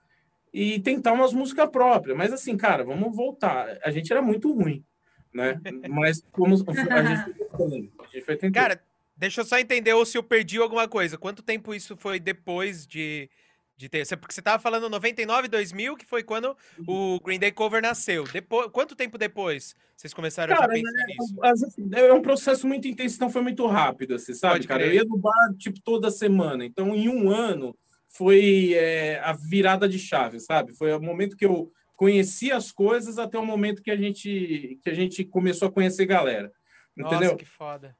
e 0.53 0.81
tentar 0.81 1.13
umas 1.13 1.33
músicas 1.33 1.69
próprias. 1.71 2.17
Mas 2.17 2.33
assim, 2.33 2.57
cara, 2.57 2.85
vamos 2.85 3.15
voltar. 3.15 3.79
A 3.85 3.91
gente 3.91 4.11
era 4.13 4.23
muito 4.23 4.53
ruim, 4.53 4.85
né? 5.33 5.61
Mas 5.89 6.23
como 6.33 6.55
a 6.55 7.03
gente, 7.03 7.35
a 8.01 8.07
gente 8.07 8.25
foi 8.25 8.37
tentando. 8.37 8.55
Cara, 8.55 8.83
deixa 9.17 9.41
eu 9.41 9.45
só 9.45 9.59
entender 9.59 9.93
ou 9.93 10.05
se 10.05 10.17
eu 10.17 10.23
perdi 10.23 10.59
alguma 10.59 10.89
coisa. 10.89 11.19
Quanto 11.19 11.43
tempo 11.43 11.75
isso 11.75 11.97
foi 11.97 12.19
depois 12.19 12.87
de 12.87 13.29
de 13.77 13.89
ter, 13.89 14.05
porque 14.17 14.35
você 14.35 14.41
tava 14.41 14.63
falando 14.63 14.89
99, 14.89 15.49
2000, 15.49 15.97
que 15.97 16.07
foi 16.07 16.23
quando 16.23 16.57
o 16.87 17.21
Green 17.21 17.39
Day 17.39 17.53
Cover 17.53 17.83
nasceu. 17.83 18.25
Depois, 18.25 18.71
quanto 18.73 18.97
tempo 18.97 19.19
depois 19.19 19.75
vocês 19.95 20.15
começaram 20.15 20.55
cara, 20.57 20.67
a 20.67 20.75
pensar 20.75 21.03
é, 21.03 21.07
nisso? 21.07 21.95
É 21.95 22.13
um 22.13 22.23
processo 22.23 22.67
muito 22.67 22.89
intenso, 22.89 23.17
então 23.17 23.29
foi 23.29 23.43
muito 23.43 23.67
rápido, 23.67 24.15
assim, 24.15 24.33
sabe, 24.33 24.55
Pode 24.55 24.69
cara? 24.69 24.81
Crer. 24.81 24.95
Eu 24.95 25.03
ia 25.03 25.05
no 25.05 25.19
bar, 25.19 25.55
tipo, 25.59 25.81
toda 25.83 26.11
semana. 26.11 26.65
Então, 26.65 26.95
em 26.95 27.09
um 27.09 27.31
ano, 27.31 27.77
foi 28.09 28.73
é, 28.75 29.21
a 29.21 29.33
virada 29.33 29.87
de 29.89 29.99
chave, 29.99 30.41
sabe? 30.41 30.75
Foi 30.75 30.93
o 30.93 31.01
momento 31.01 31.37
que 31.37 31.45
eu 31.45 31.71
conheci 31.95 32.51
as 32.51 32.73
coisas 32.73 33.19
até 33.19 33.39
o 33.39 33.45
momento 33.45 33.83
que 33.83 33.91
a 33.91 33.97
gente, 33.97 34.79
que 34.83 34.89
a 34.89 34.95
gente 34.95 35.25
começou 35.25 35.69
a 35.69 35.73
conhecer 35.73 36.07
galera. 36.07 36.51
Entendeu? 36.97 37.21
Nossa, 37.21 37.37
que 37.37 37.45
foda. 37.45 37.95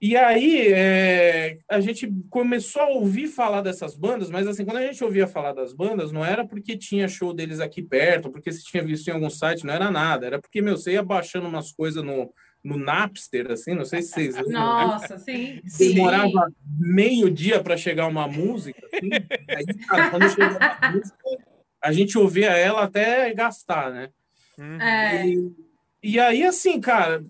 E 0.00 0.16
aí 0.16 0.72
é, 0.72 1.58
a 1.68 1.80
gente 1.80 2.08
começou 2.30 2.82
a 2.82 2.88
ouvir 2.88 3.26
falar 3.26 3.62
dessas 3.62 3.96
bandas, 3.96 4.30
mas 4.30 4.46
assim, 4.46 4.64
quando 4.64 4.76
a 4.76 4.86
gente 4.86 5.02
ouvia 5.02 5.26
falar 5.26 5.52
das 5.52 5.72
bandas, 5.72 6.12
não 6.12 6.24
era 6.24 6.46
porque 6.46 6.76
tinha 6.76 7.08
show 7.08 7.34
deles 7.34 7.58
aqui 7.58 7.82
perto, 7.82 8.30
porque 8.30 8.52
se 8.52 8.62
tinha 8.62 8.82
visto 8.82 9.08
em 9.08 9.12
algum 9.12 9.28
site, 9.28 9.66
não 9.66 9.74
era 9.74 9.90
nada. 9.90 10.24
Era 10.26 10.40
porque, 10.40 10.62
meu, 10.62 10.76
você 10.76 10.92
ia 10.92 11.02
baixando 11.02 11.48
umas 11.48 11.72
coisas 11.72 12.04
no, 12.04 12.32
no 12.62 12.78
Napster, 12.78 13.50
assim, 13.50 13.74
não 13.74 13.84
sei 13.84 14.02
se 14.02 14.10
vocês. 14.10 14.36
Né? 14.46 14.52
Nossa, 14.52 15.16
né? 15.16 15.62
sim. 15.66 15.94
Demorava 15.94 16.48
meio 16.78 17.28
dia 17.28 17.60
para 17.60 17.76
chegar 17.76 18.06
uma 18.06 18.28
música. 18.28 18.80
Assim, 18.86 19.10
aí, 19.48 19.64
cara, 19.86 20.10
quando 20.10 20.30
chegava 20.30 20.76
a 20.80 20.92
música, 20.92 21.18
a 21.82 21.92
gente 21.92 22.16
ouvia 22.16 22.50
ela 22.50 22.84
até 22.84 23.34
gastar, 23.34 23.90
né? 23.90 24.10
Uhum. 24.56 24.80
É. 24.80 25.26
E, 25.26 25.52
e 26.04 26.20
aí, 26.20 26.44
assim, 26.44 26.80
cara, 26.80 27.20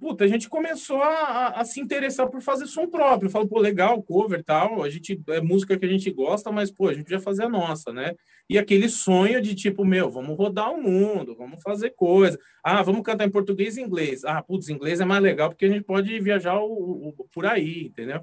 puta, 0.00 0.24
a 0.24 0.26
gente 0.26 0.48
começou 0.48 1.02
a, 1.02 1.08
a, 1.08 1.60
a, 1.60 1.64
se 1.64 1.80
interessar 1.80 2.28
por 2.28 2.40
fazer 2.40 2.66
som 2.66 2.88
próprio. 2.88 3.30
Falo, 3.30 3.46
pô, 3.46 3.58
legal, 3.60 4.02
cover 4.02 4.42
tal, 4.42 4.82
a 4.82 4.90
gente 4.90 5.22
é 5.28 5.40
música 5.40 5.78
que 5.78 5.86
a 5.86 5.88
gente 5.88 6.10
gosta, 6.10 6.50
mas 6.50 6.70
pô, 6.70 6.88
a 6.88 6.94
gente 6.94 7.04
podia 7.04 7.20
fazer 7.20 7.44
a 7.44 7.48
nossa, 7.48 7.92
né? 7.92 8.14
E 8.48 8.58
aquele 8.58 8.88
sonho 8.88 9.40
de 9.40 9.54
tipo, 9.54 9.84
meu, 9.84 10.10
vamos 10.10 10.36
rodar 10.36 10.72
o 10.72 10.82
mundo, 10.82 11.36
vamos 11.36 11.62
fazer 11.62 11.90
coisa. 11.90 12.38
Ah, 12.62 12.82
vamos 12.82 13.02
cantar 13.02 13.26
em 13.26 13.30
português 13.30 13.76
e 13.76 13.82
inglês. 13.82 14.24
Ah, 14.24 14.42
putz, 14.42 14.68
inglês 14.68 15.00
é 15.00 15.04
mais 15.04 15.22
legal 15.22 15.50
porque 15.50 15.66
a 15.66 15.70
gente 15.70 15.84
pode 15.84 16.18
viajar 16.20 16.58
o, 16.58 17.08
o, 17.08 17.28
por 17.32 17.46
aí, 17.46 17.86
entendeu? 17.86 18.22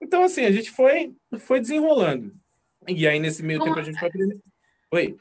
Então, 0.00 0.22
assim, 0.22 0.44
a 0.44 0.52
gente 0.52 0.70
foi, 0.70 1.14
foi 1.38 1.60
desenrolando. 1.60 2.34
E 2.86 3.06
aí, 3.06 3.18
nesse 3.18 3.42
meio 3.42 3.62
tempo, 3.62 3.78
a 3.78 3.82
gente 3.82 3.98
foi 3.98 4.08
aprendendo. 4.08 4.42
Oi. 4.92 5.16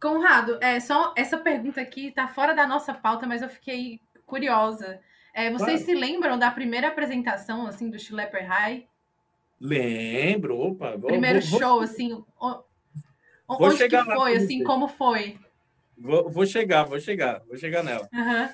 Conrado, 0.00 0.58
é, 0.62 0.78
só 0.80 1.14
essa 1.16 1.38
pergunta 1.38 1.80
aqui 1.80 2.10
tá 2.10 2.28
fora 2.28 2.54
da 2.54 2.66
nossa 2.66 2.92
pauta, 2.92 3.26
mas 3.26 3.42
eu 3.42 3.48
fiquei 3.48 4.00
curiosa. 4.26 5.00
É, 5.32 5.50
vocês 5.50 5.82
claro. 5.82 5.84
se 5.84 5.94
lembram 5.94 6.38
da 6.38 6.50
primeira 6.50 6.88
apresentação 6.88 7.66
assim 7.66 7.88
do 7.88 7.98
Schlepper 7.98 8.46
High? 8.46 8.86
Lembro, 9.60 10.58
opa. 10.58 10.98
Primeiro 10.98 11.40
vou, 11.40 11.58
show, 11.58 11.70
vou, 11.76 11.80
assim. 11.80 12.12
O, 12.12 12.62
onde 13.48 13.88
que 13.88 14.04
foi, 14.04 14.36
assim, 14.36 14.62
como 14.62 14.88
foi? 14.88 15.38
Vou, 15.96 16.28
vou 16.30 16.46
chegar, 16.46 16.84
vou 16.84 17.00
chegar, 17.00 17.42
vou 17.46 17.56
chegar 17.56 17.82
nela. 17.82 18.08
Aham. 18.12 18.50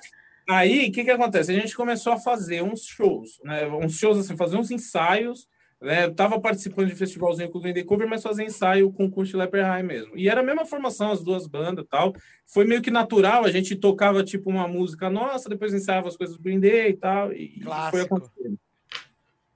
Aí, 0.49 0.88
o 0.88 0.93
que, 0.93 1.05
que 1.05 1.11
acontece? 1.11 1.50
A 1.50 1.55
gente 1.55 1.75
começou 1.75 2.12
a 2.12 2.19
fazer 2.19 2.62
uns 2.62 2.85
shows, 2.85 3.41
né? 3.45 3.67
Uns 3.67 3.97
shows, 3.97 4.19
assim, 4.19 4.37
fazer 4.37 4.57
uns 4.57 4.71
ensaios, 4.71 5.49
né? 5.82 6.04
Eu 6.04 6.14
tava 6.14 6.40
participando 6.40 6.88
de 6.88 6.94
festivalzinho 6.94 7.50
com 7.50 7.58
o 7.58 7.60
Green 7.60 7.74
Day 7.74 7.84
Cover, 7.84 8.08
mas 8.08 8.22
fazia 8.22 8.44
ensaio 8.44 8.90
com 8.92 9.04
o 9.04 9.10
Kurt 9.10 9.34
Leper 9.34 9.66
High 9.66 9.82
mesmo. 9.82 10.16
E 10.16 10.28
era 10.28 10.40
a 10.40 10.44
mesma 10.44 10.64
formação, 10.64 11.10
as 11.10 11.22
duas 11.22 11.46
bandas 11.46 11.84
tal. 11.90 12.14
Foi 12.46 12.64
meio 12.64 12.80
que 12.80 12.90
natural, 12.90 13.44
a 13.44 13.50
gente 13.50 13.74
tocava, 13.74 14.22
tipo, 14.22 14.48
uma 14.48 14.68
música 14.68 15.10
nossa, 15.10 15.48
depois 15.48 15.74
ensaiava 15.74 16.08
as 16.08 16.16
coisas 16.16 16.36
do 16.36 16.42
Green 16.42 16.60
Day 16.60 16.90
e 16.90 16.96
tal, 16.96 17.32
e, 17.32 17.46
e 17.46 17.54
foi 17.54 17.64
Clássico. 17.64 18.14
acontecendo. 18.16 18.58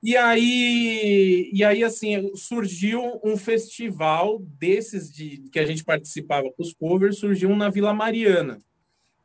E 0.02 0.16
aí, 0.16 1.50
e 1.52 1.64
aí, 1.64 1.82
assim, 1.82 2.30
surgiu 2.34 3.20
um 3.24 3.36
festival 3.36 4.38
desses 4.40 5.10
de 5.10 5.48
que 5.50 5.58
a 5.58 5.64
gente 5.64 5.82
participava 5.82 6.48
com 6.52 6.62
os 6.62 6.72
covers, 6.72 7.18
surgiu 7.18 7.50
um 7.50 7.56
na 7.56 7.70
Vila 7.70 7.94
Mariana, 7.94 8.58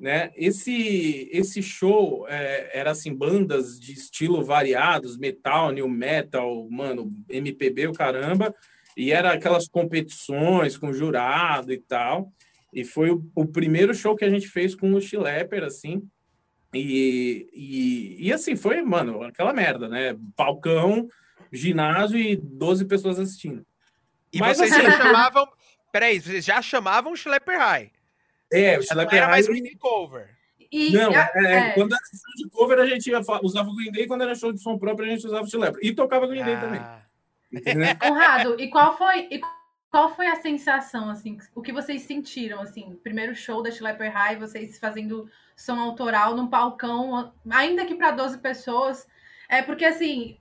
né? 0.02 0.32
Esse 0.36 1.30
esse 1.32 1.62
show 1.62 2.26
é, 2.28 2.72
era 2.78 2.90
assim 2.90 3.14
bandas 3.14 3.80
de 3.80 3.94
estilo 3.94 4.44
variados, 4.44 5.16
metal, 5.16 5.72
new 5.72 5.88
metal, 5.88 6.68
mano, 6.72 7.08
MPB, 7.30 7.88
o 7.88 7.94
caramba, 7.94 8.54
e 8.98 9.12
era 9.12 9.32
aquelas 9.32 9.68
competições 9.68 10.76
com 10.76 10.92
jurado 10.92 11.72
e 11.72 11.78
tal. 11.78 12.34
E 12.74 12.84
foi 12.84 13.12
o, 13.12 13.24
o 13.36 13.46
primeiro 13.46 13.94
show 13.94 14.16
que 14.16 14.26
a 14.26 14.30
gente 14.30 14.48
fez 14.48 14.74
com 14.74 14.92
o 14.92 15.00
Schlepper, 15.00 15.64
assim. 15.64 16.02
E, 16.74 17.48
e, 17.54 18.28
e 18.28 18.34
assim, 18.34 18.56
foi, 18.56 18.82
mano, 18.82 19.22
aquela 19.22 19.54
merda, 19.54 19.88
né? 19.88 20.18
Palcão, 20.36 21.08
ginásio 21.52 22.18
e 22.18 22.36
12 22.36 22.86
pessoas 22.86 23.20
assistindo. 23.20 23.64
E 24.34 24.40
Mas 24.40 24.58
vocês 24.58 24.72
assim- 24.72 24.82
já 24.82 24.98
chamavam. 24.98 25.48
Peraí, 25.92 26.20
vocês 26.20 26.44
já 26.44 26.60
chamavam 26.60 27.16
Schlepper 27.16 27.60
High. 27.60 27.92
É, 28.52 28.78
o 28.78 28.84
Schlepper 28.84 29.18
era 29.18 29.28
mais 29.30 29.46
High- 29.48 29.54
Green 29.54 29.64
Day 29.64 29.76
Cover. 29.78 30.30
E, 30.72 30.92
Não, 30.94 31.12
a- 31.14 31.32
é, 31.36 31.54
é. 31.54 31.72
quando 31.72 31.94
era 31.94 32.02
show 32.06 32.36
de 32.46 32.50
cover, 32.50 32.80
a 32.80 32.86
gente 32.86 33.12
usava 33.44 33.70
o 33.70 33.76
Green 33.76 33.92
Day, 33.92 34.08
quando 34.08 34.22
era 34.22 34.34
show 34.36 34.54
de 34.54 34.60
som 34.62 34.78
próprio, 34.78 35.06
a 35.08 35.12
gente 35.14 35.26
usava 35.26 35.44
o 35.44 35.48
Schlepper. 35.48 35.80
E 35.84 35.94
tocava 35.94 36.26
Green 36.28 36.44
Day 36.46 36.58
também. 36.60 36.80
Ah, 36.80 37.02
entendeu? 37.52 37.88
Conrado, 38.00 38.56
e 38.60 38.70
qual 38.70 38.98
foi 38.98 39.28
e 39.30 39.42
qual 39.90 40.16
foi 40.16 40.28
a 40.28 40.38
sensação 40.38 41.10
assim, 41.10 41.38
o 41.54 41.62
que 41.62 41.74
vocês 41.74 42.04
sentiram 42.04 42.62
assim, 42.62 42.98
primeiro 43.04 43.36
show 43.36 43.62
da 43.62 43.70
Schlepper 43.70 44.10
High, 44.14 44.38
vocês 44.38 44.80
fazendo 44.80 45.30
som 45.58 45.78
autoral 45.78 46.34
num 46.38 46.48
palcão, 46.48 47.34
ainda 47.50 47.86
que 47.86 47.96
para 47.96 48.12
12 48.12 48.38
pessoas, 48.38 49.06
é 49.50 49.62
porque 49.62 49.84
assim, 49.84 50.38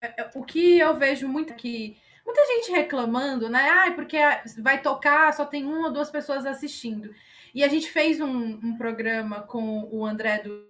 é- 0.00 0.22
é- 0.22 0.30
o 0.36 0.44
que 0.44 0.78
eu 0.78 0.96
vejo 0.96 1.26
muito 1.26 1.52
que 1.54 1.96
muita 2.24 2.46
gente 2.46 2.70
reclamando, 2.70 3.48
né? 3.50 3.68
Ai, 3.68 3.94
porque 3.96 4.16
vai 4.58 4.80
tocar, 4.80 5.34
só 5.34 5.44
tem 5.44 5.64
uma 5.64 5.88
ou 5.88 5.92
duas 5.92 6.08
pessoas 6.08 6.46
assistindo. 6.46 7.12
E 7.54 7.62
a 7.64 7.68
gente 7.68 7.90
fez 7.90 8.20
um, 8.20 8.54
um 8.62 8.76
programa 8.76 9.42
com 9.42 9.88
o 9.90 10.04
André 10.06 10.38
do, 10.42 10.66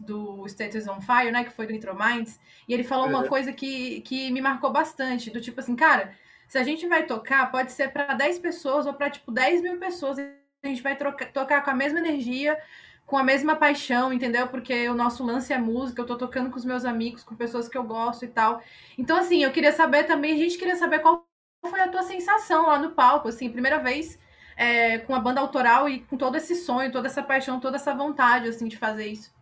do 0.00 0.46
Status 0.46 0.86
on 0.88 1.00
Fire, 1.00 1.30
né? 1.30 1.44
Que 1.44 1.50
foi 1.50 1.66
do 1.66 1.72
Nitro 1.72 1.96
Minds. 1.98 2.38
E 2.68 2.74
ele 2.74 2.84
falou 2.84 3.08
uma 3.08 3.22
Uhum. 3.22 3.28
coisa 3.28 3.52
que, 3.52 4.00
que 4.02 4.30
me 4.30 4.40
marcou 4.40 4.70
bastante: 4.72 5.30
do 5.30 5.40
tipo 5.40 5.60
assim, 5.60 5.76
cara, 5.76 6.14
se 6.48 6.58
a 6.58 6.62
gente 6.64 6.86
vai 6.86 7.06
tocar, 7.06 7.50
pode 7.50 7.72
ser 7.72 7.92
para 7.92 8.14
10 8.14 8.38
pessoas 8.38 8.86
ou 8.86 8.94
para 8.94 9.10
tipo 9.10 9.30
10 9.32 9.62
mil 9.62 9.78
pessoas. 9.78 10.18
A 10.62 10.68
gente 10.68 10.82
vai 10.82 10.96
troca- 10.96 11.26
tocar 11.26 11.62
com 11.64 11.70
a 11.70 11.74
mesma 11.74 12.00
energia, 12.00 12.58
com 13.06 13.16
a 13.16 13.24
mesma 13.24 13.56
paixão, 13.56 14.12
entendeu? 14.12 14.46
Porque 14.48 14.88
o 14.88 14.94
nosso 14.94 15.24
lance 15.24 15.52
é 15.52 15.58
música, 15.58 16.02
eu 16.02 16.06
tô 16.06 16.16
tocando 16.16 16.50
com 16.50 16.56
os 16.56 16.64
meus 16.64 16.84
amigos, 16.84 17.22
com 17.24 17.34
pessoas 17.34 17.68
que 17.68 17.78
eu 17.78 17.82
gosto 17.84 18.24
e 18.24 18.28
tal. 18.28 18.62
Então, 18.98 19.16
assim, 19.16 19.42
eu 19.42 19.50
queria 19.52 19.72
saber 19.72 20.04
também, 20.04 20.34
a 20.34 20.38
gente 20.38 20.58
queria 20.58 20.76
saber 20.76 20.98
qual 21.00 21.26
foi 21.68 21.80
a 21.80 21.88
tua 21.88 22.02
sensação 22.02 22.66
lá 22.66 22.78
no 22.78 22.90
palco, 22.92 23.28
assim, 23.28 23.50
primeira 23.50 23.78
vez 23.78 24.18
é, 24.60 24.98
com 24.98 25.14
a 25.14 25.18
banda 25.18 25.40
autoral 25.40 25.88
e 25.88 26.00
com 26.00 26.18
todo 26.18 26.36
esse 26.36 26.54
sonho, 26.54 26.92
toda 26.92 27.08
essa 27.08 27.22
paixão, 27.22 27.58
toda 27.58 27.76
essa 27.76 27.94
vontade, 27.94 28.46
assim, 28.46 28.68
de 28.68 28.76
fazer 28.76 29.06
isso. 29.06 29.32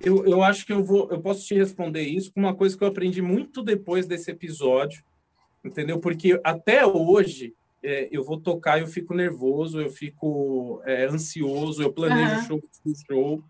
Eu, 0.00 0.24
eu 0.24 0.42
acho 0.42 0.64
que 0.64 0.72
eu 0.72 0.82
vou, 0.82 1.06
eu 1.10 1.20
posso 1.20 1.44
te 1.46 1.54
responder 1.54 2.00
isso 2.00 2.32
com 2.32 2.40
uma 2.40 2.54
coisa 2.54 2.76
que 2.76 2.82
eu 2.82 2.88
aprendi 2.88 3.20
muito 3.20 3.62
depois 3.62 4.06
desse 4.06 4.30
episódio, 4.30 5.04
entendeu? 5.62 6.00
Porque 6.00 6.40
até 6.42 6.86
hoje 6.86 7.52
é, 7.82 8.08
eu 8.10 8.24
vou 8.24 8.40
tocar, 8.40 8.80
eu 8.80 8.86
fico 8.86 9.12
nervoso, 9.12 9.78
eu 9.82 9.90
fico 9.90 10.80
é, 10.86 11.04
ansioso, 11.04 11.82
eu 11.82 11.92
planejo 11.92 12.40
o 12.40 12.42
show, 12.44 12.60
show 13.06 13.44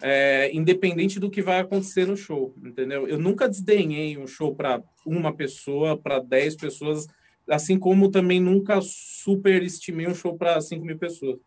é, 0.00 0.50
independente 0.54 1.20
do 1.20 1.30
que 1.30 1.42
vai 1.42 1.60
acontecer 1.60 2.06
no 2.06 2.16
show, 2.16 2.54
entendeu? 2.64 3.06
Eu 3.06 3.18
nunca 3.18 3.46
desdenhei 3.46 4.16
um 4.16 4.26
show 4.26 4.54
para 4.54 4.82
uma 5.04 5.32
pessoa, 5.34 5.94
para 5.94 6.20
10 6.20 6.56
pessoas, 6.56 7.06
assim 7.48 7.78
como 7.78 8.10
também 8.10 8.40
nunca 8.40 8.80
superestimei 8.80 10.06
um 10.06 10.14
show 10.14 10.36
para 10.36 10.60
5 10.60 10.84
mil 10.84 10.98
pessoas. 10.98 11.38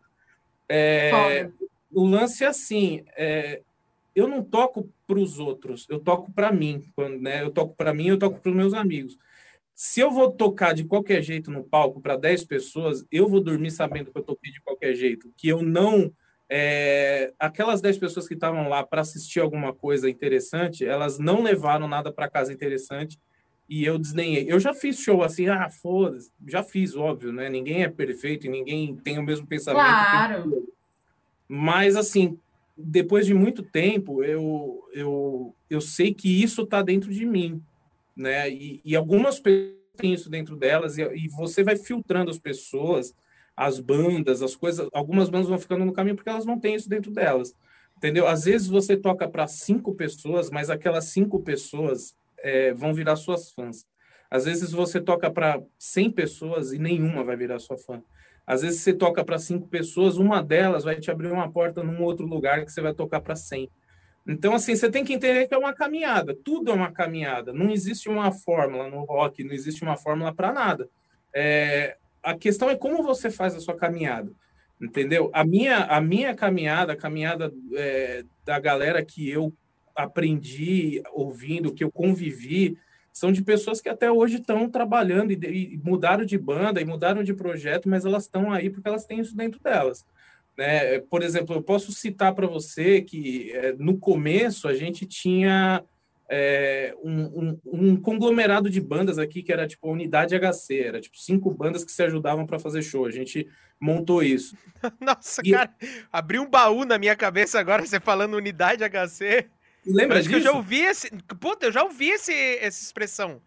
É, 0.68 1.50
o 1.92 2.04
lance 2.06 2.44
é 2.44 2.48
assim, 2.48 3.02
é, 3.16 3.62
eu 4.14 4.26
não 4.26 4.42
toco 4.42 4.90
para 5.06 5.18
os 5.18 5.38
outros, 5.38 5.86
eu 5.88 5.98
toco 5.98 6.30
para 6.32 6.52
mim, 6.52 6.84
quando, 6.94 7.20
né? 7.20 7.42
Eu 7.42 7.50
toco 7.50 7.74
para 7.74 7.94
mim, 7.94 8.08
eu 8.08 8.18
toco 8.18 8.40
para 8.40 8.50
os 8.50 8.56
meus 8.56 8.74
amigos. 8.74 9.18
Se 9.74 10.00
eu 10.00 10.10
vou 10.10 10.30
tocar 10.32 10.74
de 10.74 10.84
qualquer 10.84 11.22
jeito 11.22 11.50
no 11.50 11.62
palco 11.64 12.00
para 12.00 12.16
10 12.16 12.44
pessoas, 12.44 13.04
eu 13.10 13.28
vou 13.28 13.40
dormir 13.40 13.70
sabendo 13.70 14.10
que 14.10 14.18
eu 14.18 14.24
toquei 14.24 14.52
de 14.52 14.60
qualquer 14.60 14.94
jeito, 14.94 15.32
que 15.36 15.48
eu 15.48 15.62
não 15.62 16.12
é, 16.50 17.32
aquelas 17.38 17.80
10 17.80 17.98
pessoas 17.98 18.26
que 18.26 18.34
estavam 18.34 18.68
lá 18.68 18.82
para 18.82 19.02
assistir 19.02 19.38
alguma 19.38 19.72
coisa 19.72 20.08
interessante, 20.08 20.84
elas 20.84 21.18
não 21.18 21.42
levaram 21.42 21.86
nada 21.86 22.10
para 22.10 22.28
casa 22.28 22.52
interessante 22.52 23.18
e 23.68 23.84
eu 23.84 23.98
desdenhei. 23.98 24.46
Eu 24.48 24.58
já 24.58 24.72
fiz 24.72 24.98
show 24.98 25.22
assim, 25.22 25.48
ah, 25.48 25.68
foda-se, 25.68 26.30
já 26.46 26.62
fiz, 26.62 26.96
óbvio, 26.96 27.32
né? 27.32 27.50
Ninguém 27.50 27.82
é 27.82 27.88
perfeito 27.88 28.46
e 28.46 28.50
ninguém 28.50 28.96
tem 28.96 29.18
o 29.18 29.22
mesmo 29.22 29.46
pensamento. 29.46 29.84
Claro. 29.84 30.68
Mas, 31.46 31.94
assim, 31.94 32.38
depois 32.76 33.26
de 33.26 33.34
muito 33.34 33.62
tempo, 33.62 34.24
eu, 34.24 34.82
eu, 34.92 35.54
eu 35.68 35.80
sei 35.80 36.14
que 36.14 36.42
isso 36.42 36.62
está 36.62 36.80
dentro 36.80 37.12
de 37.12 37.26
mim, 37.26 37.62
né? 38.16 38.50
E, 38.50 38.80
e 38.84 38.96
algumas 38.96 39.38
pessoas 39.38 39.76
têm 39.98 40.14
isso 40.14 40.30
dentro 40.30 40.56
delas 40.56 40.96
e, 40.96 41.02
e 41.02 41.28
você 41.28 41.62
vai 41.62 41.76
filtrando 41.76 42.30
as 42.30 42.38
pessoas, 42.38 43.14
as 43.56 43.80
bandas, 43.80 44.42
as 44.42 44.56
coisas. 44.56 44.88
Algumas 44.92 45.28
bandas 45.28 45.48
vão 45.48 45.58
ficando 45.58 45.84
no 45.84 45.92
caminho 45.92 46.16
porque 46.16 46.30
elas 46.30 46.46
não 46.46 46.58
têm 46.58 46.74
isso 46.74 46.88
dentro 46.88 47.10
delas, 47.10 47.54
entendeu? 47.96 48.26
Às 48.26 48.44
vezes 48.44 48.68
você 48.68 48.96
toca 48.96 49.28
para 49.28 49.46
cinco 49.46 49.94
pessoas, 49.94 50.50
mas 50.50 50.70
aquelas 50.70 51.06
cinco 51.06 51.40
pessoas 51.40 52.16
é, 52.42 52.72
vão 52.72 52.94
virar 52.94 53.16
suas 53.16 53.50
fãs. 53.50 53.86
Às 54.30 54.44
vezes 54.44 54.72
você 54.72 55.00
toca 55.00 55.30
para 55.30 55.60
100 55.78 56.10
pessoas 56.10 56.72
e 56.72 56.78
nenhuma 56.78 57.24
vai 57.24 57.36
virar 57.36 57.58
sua 57.58 57.78
fã. 57.78 58.02
Às 58.46 58.62
vezes 58.62 58.80
você 58.80 58.94
toca 58.94 59.22
para 59.22 59.38
cinco 59.38 59.68
pessoas, 59.68 60.16
uma 60.16 60.42
delas 60.42 60.82
vai 60.82 60.96
te 60.98 61.10
abrir 61.10 61.30
uma 61.30 61.52
porta 61.52 61.82
num 61.82 62.02
outro 62.02 62.24
lugar 62.24 62.64
que 62.64 62.72
você 62.72 62.80
vai 62.80 62.94
tocar 62.94 63.20
para 63.20 63.36
100. 63.36 63.70
Então, 64.26 64.54
assim, 64.54 64.74
você 64.74 64.90
tem 64.90 65.04
que 65.04 65.12
entender 65.12 65.46
que 65.46 65.54
é 65.54 65.58
uma 65.58 65.74
caminhada. 65.74 66.34
Tudo 66.34 66.70
é 66.70 66.74
uma 66.74 66.90
caminhada. 66.90 67.52
Não 67.52 67.70
existe 67.70 68.08
uma 68.08 68.32
fórmula 68.32 68.88
no 68.88 69.04
rock, 69.04 69.44
não 69.44 69.52
existe 69.52 69.82
uma 69.82 69.98
fórmula 69.98 70.34
para 70.34 70.50
nada. 70.50 70.88
É, 71.34 71.98
a 72.22 72.34
questão 72.34 72.70
é 72.70 72.76
como 72.76 73.02
você 73.02 73.30
faz 73.30 73.54
a 73.54 73.60
sua 73.60 73.76
caminhada, 73.76 74.32
entendeu? 74.80 75.30
A 75.34 75.44
minha, 75.44 75.84
a 75.84 76.00
minha 76.00 76.34
caminhada, 76.34 76.94
a 76.94 76.96
caminhada 76.96 77.52
é, 77.74 78.24
da 78.46 78.58
galera 78.58 79.04
que 79.04 79.28
eu 79.28 79.52
aprendi 79.98 81.02
ouvindo, 81.12 81.74
que 81.74 81.82
eu 81.82 81.90
convivi, 81.90 82.78
são 83.12 83.32
de 83.32 83.42
pessoas 83.42 83.80
que 83.80 83.88
até 83.88 84.10
hoje 84.10 84.36
estão 84.36 84.70
trabalhando 84.70 85.32
e, 85.32 85.74
e 85.74 85.80
mudaram 85.82 86.24
de 86.24 86.38
banda 86.38 86.80
e 86.80 86.84
mudaram 86.84 87.22
de 87.24 87.34
projeto, 87.34 87.88
mas 87.88 88.04
elas 88.04 88.24
estão 88.24 88.52
aí 88.52 88.70
porque 88.70 88.88
elas 88.88 89.04
têm 89.04 89.20
isso 89.20 89.36
dentro 89.36 89.60
delas. 89.60 90.06
Né? 90.56 91.00
Por 91.00 91.22
exemplo, 91.22 91.54
eu 91.56 91.62
posso 91.62 91.90
citar 91.92 92.32
para 92.32 92.46
você 92.46 93.02
que 93.02 93.50
é, 93.52 93.72
no 93.72 93.98
começo 93.98 94.68
a 94.68 94.74
gente 94.74 95.04
tinha 95.04 95.84
é, 96.28 96.94
um, 97.02 97.22
um, 97.22 97.60
um, 97.64 97.96
conglomerado 97.96 98.68
de 98.68 98.80
bandas 98.80 99.18
aqui 99.18 99.42
que 99.42 99.52
era 99.52 99.66
tipo 99.66 99.88
a 99.88 99.92
Unidade 99.92 100.38
HC, 100.38 100.78
era 100.78 101.00
tipo 101.00 101.16
cinco 101.18 101.50
bandas 101.50 101.84
que 101.84 101.90
se 101.90 102.02
ajudavam 102.02 102.46
para 102.46 102.58
fazer 102.58 102.82
show. 102.82 103.06
A 103.06 103.10
gente 103.10 103.48
montou 103.80 104.22
isso. 104.22 104.56
Nossa, 105.00 105.40
E- 105.44 105.50
cara, 105.50 105.74
abriu 106.12 106.42
um 106.42 106.50
baú 106.50 106.84
na 106.84 106.98
minha 106.98 107.16
cabeça 107.16 107.58
agora, 107.58 107.84
você 107.84 107.98
falando 107.98 108.34
unidade 108.34 108.84
HC. 108.84 109.48
Lembra 109.88 110.18
disso? 110.18 110.28
que 110.28 110.36
eu 110.36 110.40
já 110.40 110.52
ouvi 110.52 110.80
esse. 110.80 111.10
Puta, 111.40 111.66
eu 111.66 111.72
já 111.72 111.82
ouvi 111.82 112.10
esse, 112.10 112.32
essa 112.58 112.82
expressão. 112.82 113.40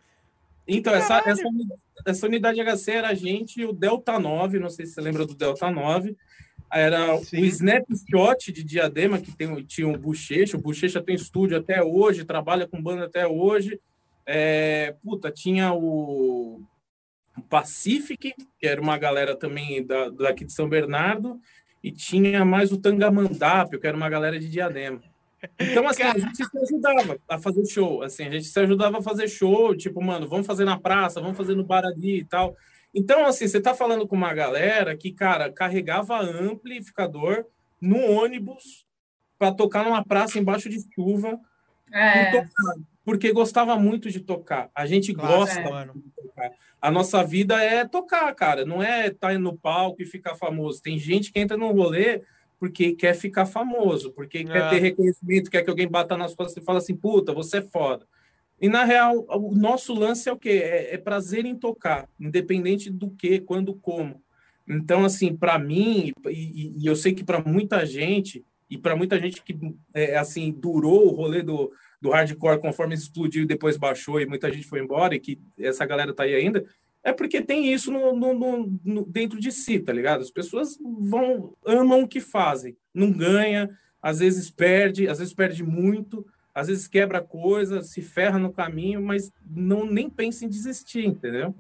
Então, 0.68 0.94
essa, 0.94 1.22
essa, 1.26 1.44
essa 2.06 2.26
unidade 2.26 2.62
HC 2.62 2.92
era 2.92 3.10
a 3.10 3.14
gente 3.14 3.64
o 3.66 3.74
Delta 3.74 4.20
9, 4.20 4.60
não 4.60 4.70
sei 4.70 4.86
se 4.86 4.94
você 4.94 5.02
lembra 5.02 5.26
do 5.26 5.36
Delta 5.36 5.70
9. 5.70 6.16
Era 6.74 7.18
Sim. 7.18 7.42
o 7.42 7.46
Snapshot 7.46 8.52
de 8.52 8.64
Diadema, 8.64 9.20
que 9.20 9.36
tem, 9.36 9.64
tinha 9.66 9.88
o 9.88 9.98
Bochecha. 9.98 10.58
O 10.58 10.62
Bochecha 10.62 11.02
tem 11.02 11.16
estúdio 11.16 11.58
até 11.58 11.84
hoje, 11.84 12.24
trabalha 12.24 12.66
com 12.66 12.82
banda 12.82 13.06
até 13.06 13.28
hoje. 13.28 13.80
É, 14.26 14.96
puta, 15.04 15.30
tinha 15.30 15.74
o, 15.74 16.62
o 17.38 17.42
Pacific, 17.50 18.34
que 18.58 18.66
era 18.66 18.80
uma 18.80 18.98
galera 18.98 19.36
também 19.36 19.86
da, 19.86 20.10
daqui 20.10 20.46
de 20.46 20.54
São 20.54 20.70
Bernardo. 20.70 21.42
E 21.84 21.92
tinha 21.92 22.46
mais 22.46 22.72
o 22.72 22.78
Tangamandapio, 22.78 23.80
que 23.80 23.88
era 23.88 23.98
uma 23.98 24.10
galera 24.10 24.40
de 24.40 24.48
Diadema. 24.48 25.02
Então, 25.60 25.88
assim, 25.88 26.04
a 26.04 26.18
gente 26.18 26.36
se 26.36 26.60
ajudava 26.60 27.18
a 27.28 27.40
fazer 27.40 27.66
show. 27.66 28.04
Assim, 28.04 28.26
a 28.26 28.32
gente 28.32 28.46
se 28.46 28.60
ajudava 28.60 29.00
a 29.00 29.02
fazer 29.02 29.28
show, 29.28 29.76
tipo, 29.76 30.02
mano, 30.02 30.28
vamos 30.28 30.48
fazer 30.48 30.66
na 30.66 30.80
praça, 30.80 31.22
vamos 31.22 31.38
fazer 31.38 31.56
no 31.56 31.64
bar 31.64 31.86
ali 31.86 32.20
e 32.20 32.26
tal. 32.26 32.56
Então, 32.94 33.26
assim, 33.26 33.48
você 33.48 33.58
está 33.58 33.74
falando 33.74 34.08
com 34.08 34.16
uma 34.16 34.34
galera 34.34 34.96
que, 34.96 35.12
cara, 35.12 35.52
carregava 35.52 36.20
amplificador 36.20 37.46
no 37.80 38.00
ônibus 38.12 38.86
para 39.40 39.52
tocar 39.52 39.84
numa 39.84 40.04
praça 40.04 40.38
embaixo 40.38 40.70
de 40.70 40.80
chuva. 40.94 41.40
É. 41.94 42.46
porque 43.04 43.34
gostava 43.34 43.78
muito 43.78 44.10
de 44.10 44.22
tocar. 44.22 44.70
A 44.74 44.86
gente 44.86 45.14
claro, 45.14 45.40
gosta 45.40 45.60
é. 45.60 45.86
de 45.94 46.12
tocar. 46.16 46.52
A 46.82 46.90
nossa 46.90 47.24
vida 47.24 47.62
é 47.62 47.86
tocar, 47.86 48.34
cara. 48.34 48.66
Não 48.66 48.82
é 48.82 49.08
estar 49.08 49.34
tá 49.34 49.38
no 49.38 49.58
palco 49.58 50.02
e 50.02 50.06
ficar 50.06 50.36
famoso. 50.36 50.82
Tem 50.82 50.98
gente 50.98 51.32
que 51.32 51.40
entra 51.40 51.58
no 51.58 51.72
rolê 51.72 52.22
porque 52.62 52.94
quer 52.94 53.16
ficar 53.16 53.48
famoso, 53.48 54.12
porque 54.12 54.38
é. 54.38 54.44
quer 54.44 54.70
ter 54.70 54.78
reconhecimento, 54.78 55.50
quer 55.50 55.64
que 55.64 55.70
alguém 55.72 55.88
bata 55.88 56.16
nas 56.16 56.36
costas 56.36 56.62
e 56.62 56.64
fala 56.64 56.78
assim, 56.78 56.96
puta, 56.96 57.34
você 57.34 57.58
é 57.58 57.62
foda. 57.64 58.06
E, 58.62 58.70
na 58.70 58.84
real, 58.84 59.26
o 59.28 59.56
nosso 59.56 59.96
lance 59.96 60.30
é 60.30 60.32
o 60.32 60.38
quê? 60.38 60.62
É, 60.64 60.94
é 60.94 60.98
prazer 61.00 61.44
em 61.44 61.56
tocar, 61.56 62.08
independente 62.20 62.92
do 62.92 63.10
que, 63.10 63.40
quando, 63.40 63.74
como. 63.74 64.22
Então, 64.70 65.04
assim, 65.04 65.36
para 65.36 65.58
mim, 65.58 66.14
e, 66.30 66.78
e, 66.78 66.86
eu 66.86 66.96
sei 66.96 67.16
que 67.16 67.24
para 67.24 67.42
muita 67.44 67.84
gente, 67.84 68.46
e 68.70 68.78
para 68.78 68.96
muita 68.96 69.20
gente 69.20 69.42
que, 69.42 69.58
é, 69.92 70.16
assim, 70.16 70.52
durou 70.52 71.08
o 71.08 71.16
rolê 71.16 71.42
do, 71.42 71.72
do 72.00 72.12
hardcore 72.12 72.62
conforme 72.62 72.94
explodiu 72.94 73.42
e 73.42 73.48
depois 73.48 73.76
baixou 73.76 74.22
e 74.22 74.28
muita 74.28 74.54
gente 74.54 74.68
foi 74.68 74.82
embora, 74.82 75.16
e 75.16 75.20
que 75.20 75.42
essa 75.58 75.84
galera 75.84 76.14
tá 76.14 76.22
aí 76.22 76.36
ainda, 76.36 76.64
é 77.04 77.12
porque 77.12 77.42
tem 77.42 77.72
isso 77.72 77.92
no, 77.92 78.16
no, 78.16 78.80
no, 78.84 79.06
dentro 79.06 79.40
de 79.40 79.52
si, 79.52 79.80
tá 79.80 79.92
ligado? 79.92 80.22
As 80.22 80.32
pessoas 80.32 80.78
vão 80.82 81.56
amam 81.66 82.04
o 82.04 82.08
que 82.08 82.20
fazem, 82.20 82.78
não 82.94 83.12
ganha, 83.12 83.70
às 84.02 84.20
vezes 84.20 84.50
perde, 84.52 85.08
às 85.08 85.20
vezes 85.20 85.34
perde 85.34 85.64
muito, 85.64 86.26
às 86.54 86.68
vezes 86.68 86.88
quebra 86.88 87.22
coisa, 87.22 87.82
se 87.82 88.02
ferra 88.02 88.38
no 88.38 88.52
caminho, 88.52 89.02
mas 89.02 89.32
não 89.46 89.86
nem 89.86 90.10
pensa 90.10 90.46
em 90.46 90.50
desistir, 90.50 91.06
entendeu? 91.06 91.56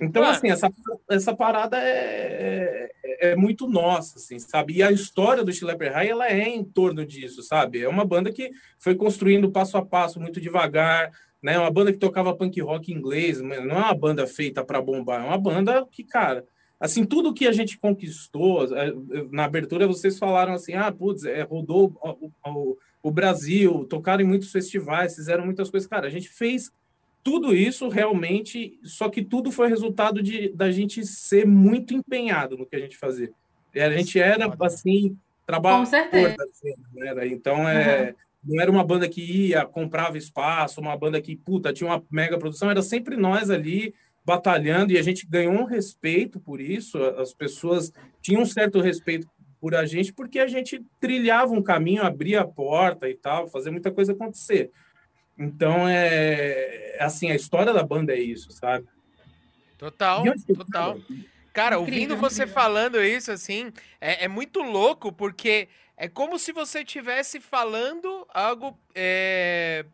Então, 0.00 0.22
assim, 0.24 0.50
essa, 0.50 0.70
essa 1.08 1.34
parada 1.34 1.78
é, 1.78 2.90
é, 3.02 3.30
é, 3.30 3.36
muito 3.36 3.66
nossa, 3.66 4.18
assim, 4.18 4.38
sabe? 4.38 4.74
E 4.74 4.82
a 4.82 4.92
história 4.92 5.42
do 5.42 5.52
Schlepper 5.52 5.92
High, 5.92 6.08
ela 6.08 6.28
é 6.28 6.48
em 6.48 6.62
torno 6.62 7.04
disso, 7.06 7.42
sabe? 7.42 7.82
É 7.82 7.88
uma 7.88 8.04
banda 8.04 8.30
que 8.30 8.50
foi 8.78 8.94
construindo 8.94 9.50
passo 9.50 9.78
a 9.78 9.84
passo, 9.84 10.20
muito 10.20 10.40
devagar, 10.40 11.10
né? 11.46 11.56
Uma 11.56 11.70
banda 11.70 11.92
que 11.92 11.98
tocava 11.98 12.34
punk 12.34 12.60
rock 12.60 12.92
inglês, 12.92 13.40
não 13.40 13.54
é 13.54 13.60
uma 13.60 13.94
banda 13.94 14.26
feita 14.26 14.64
para 14.64 14.82
bombar, 14.82 15.22
é 15.22 15.28
uma 15.28 15.38
banda 15.38 15.86
que, 15.92 16.02
cara, 16.02 16.44
assim, 16.80 17.04
tudo 17.04 17.32
que 17.32 17.46
a 17.46 17.52
gente 17.52 17.78
conquistou, 17.78 18.76
é, 18.76 18.92
na 19.30 19.44
abertura 19.44 19.86
vocês 19.86 20.18
falaram 20.18 20.54
assim, 20.54 20.74
ah, 20.74 20.90
putz, 20.90 21.24
é, 21.24 21.42
rodou 21.42 21.96
o, 22.02 22.32
o, 22.44 22.76
o 23.00 23.10
Brasil, 23.12 23.84
tocaram 23.84 24.24
em 24.24 24.26
muitos 24.26 24.50
festivais, 24.50 25.14
fizeram 25.14 25.44
muitas 25.44 25.70
coisas. 25.70 25.88
Cara, 25.88 26.08
a 26.08 26.10
gente 26.10 26.28
fez 26.28 26.72
tudo 27.22 27.54
isso 27.54 27.88
realmente, 27.88 28.80
só 28.82 29.08
que 29.08 29.22
tudo 29.22 29.52
foi 29.52 29.68
resultado 29.68 30.20
de 30.20 30.48
da 30.48 30.72
gente 30.72 31.06
ser 31.06 31.46
muito 31.46 31.94
empenhado 31.94 32.56
no 32.56 32.66
que 32.66 32.74
a 32.74 32.80
gente 32.80 32.96
fazia. 32.96 33.30
A 33.72 33.90
gente 33.90 34.18
era, 34.18 34.52
assim, 34.62 35.16
trabalho. 35.46 35.78
Com 35.78 35.86
certeza. 35.86 36.36
Né? 36.92 37.28
Então, 37.28 37.68
é. 37.68 38.08
Uhum 38.08 38.25
não 38.46 38.60
era 38.60 38.70
uma 38.70 38.84
banda 38.84 39.08
que 39.08 39.48
ia, 39.48 39.66
comprava 39.66 40.16
espaço, 40.16 40.80
uma 40.80 40.96
banda 40.96 41.20
que, 41.20 41.36
puta, 41.36 41.72
tinha 41.72 41.90
uma 41.90 42.02
mega 42.10 42.38
produção, 42.38 42.70
era 42.70 42.82
sempre 42.82 43.16
nós 43.16 43.50
ali 43.50 43.94
batalhando 44.24 44.92
e 44.92 44.98
a 44.98 45.02
gente 45.02 45.26
ganhou 45.26 45.52
um 45.52 45.64
respeito 45.64 46.40
por 46.40 46.60
isso, 46.60 47.02
as 47.02 47.32
pessoas 47.32 47.92
tinham 48.20 48.42
um 48.42 48.46
certo 48.46 48.80
respeito 48.80 49.28
por 49.60 49.74
a 49.74 49.86
gente 49.86 50.12
porque 50.12 50.38
a 50.38 50.46
gente 50.46 50.84
trilhava 51.00 51.52
um 51.52 51.62
caminho, 51.62 52.02
abria 52.02 52.40
a 52.40 52.46
porta 52.46 53.08
e 53.08 53.14
tal, 53.14 53.48
fazia 53.48 53.72
muita 53.72 53.90
coisa 53.90 54.12
acontecer. 54.12 54.70
Então, 55.38 55.86
é 55.88 56.96
assim, 57.00 57.30
a 57.30 57.34
história 57.34 57.72
da 57.72 57.82
banda 57.82 58.12
é 58.12 58.20
isso, 58.20 58.50
sabe? 58.52 58.86
Total, 59.76 60.24
total. 60.54 60.98
Cara, 61.52 61.76
incrível, 61.76 61.80
ouvindo 61.80 62.16
você 62.16 62.42
incrível. 62.42 62.54
falando 62.54 63.02
isso, 63.02 63.30
assim, 63.30 63.72
é, 64.00 64.24
é 64.24 64.28
muito 64.28 64.60
louco, 64.60 65.12
porque 65.12 65.68
é 65.96 66.08
como 66.08 66.38
se 66.38 66.52
você 66.52 66.80
estivesse 66.80 67.40
falando 67.40 68.26
algo. 68.32 68.78
É, 68.94 69.86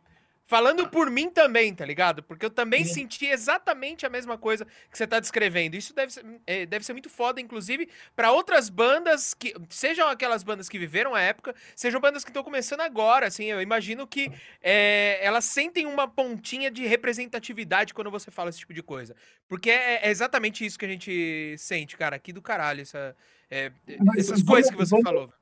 falando 0.53 0.87
por 0.89 1.09
mim 1.09 1.31
também, 1.31 1.75
tá 1.75 1.83
ligado? 1.83 2.23
Porque 2.23 2.45
eu 2.45 2.51
também 2.51 2.85
Sim. 2.85 2.93
senti 2.93 3.25
exatamente 3.25 4.05
a 4.05 4.11
mesma 4.11 4.37
coisa 4.37 4.67
que 4.91 4.99
você 4.99 5.07
tá 5.07 5.19
descrevendo. 5.19 5.77
Isso 5.77 5.95
deve 5.95 6.13
ser, 6.13 6.23
é, 6.47 6.67
deve 6.67 6.85
ser 6.85 6.93
muito 6.93 7.09
foda, 7.09 7.41
inclusive, 7.41 7.89
para 8.15 8.33
outras 8.33 8.69
bandas 8.69 9.33
que. 9.33 9.55
Sejam 9.71 10.09
aquelas 10.09 10.43
bandas 10.43 10.69
que 10.69 10.79
viveram 10.79 11.15
a 11.15 11.23
época, 11.23 11.55
sejam 11.75 12.01
bandas 12.01 12.23
que 12.23 12.31
estão 12.31 12.45
começando 12.45 12.81
agora, 12.81 13.29
assim. 13.29 13.45
Eu 13.47 13.63
imagino 13.63 14.07
que 14.07 14.31
é, 14.61 15.25
elas 15.25 15.47
sentem 15.47 15.87
uma 15.87 16.07
pontinha 16.07 16.71
de 16.71 16.85
representatividade 16.87 17.95
quando 17.95 18.11
você 18.11 18.31
fala 18.31 18.51
esse 18.51 18.59
tipo 18.59 18.75
de 18.75 18.83
coisa. 18.83 19.17
Porque 19.49 19.71
é, 19.71 20.07
é 20.07 20.11
exatamente 20.11 20.67
isso 20.67 20.79
que 20.79 20.85
a 20.85 20.89
gente 20.89 21.55
sente, 21.57 21.97
cara, 21.97 22.17
aqui 22.17 22.31
do 22.31 22.43
caralho, 22.43 22.83
essa, 22.83 23.17
é, 23.51 23.73
essas 24.19 24.43
coisas 24.43 24.71
que 24.71 24.77
você 24.77 25.01
falou 25.01 25.33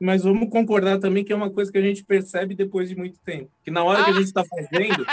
mas 0.00 0.22
vamos 0.22 0.48
concordar 0.48 0.98
também 0.98 1.22
que 1.22 1.32
é 1.32 1.36
uma 1.36 1.50
coisa 1.50 1.70
que 1.70 1.76
a 1.76 1.82
gente 1.82 2.02
percebe 2.02 2.54
depois 2.54 2.88
de 2.88 2.96
muito 2.96 3.18
tempo. 3.18 3.50
Que 3.62 3.70
na 3.70 3.84
hora 3.84 4.02
que 4.02 4.10
a 4.10 4.14
gente 4.14 4.24
está 4.24 4.42
fazendo, 4.42 5.04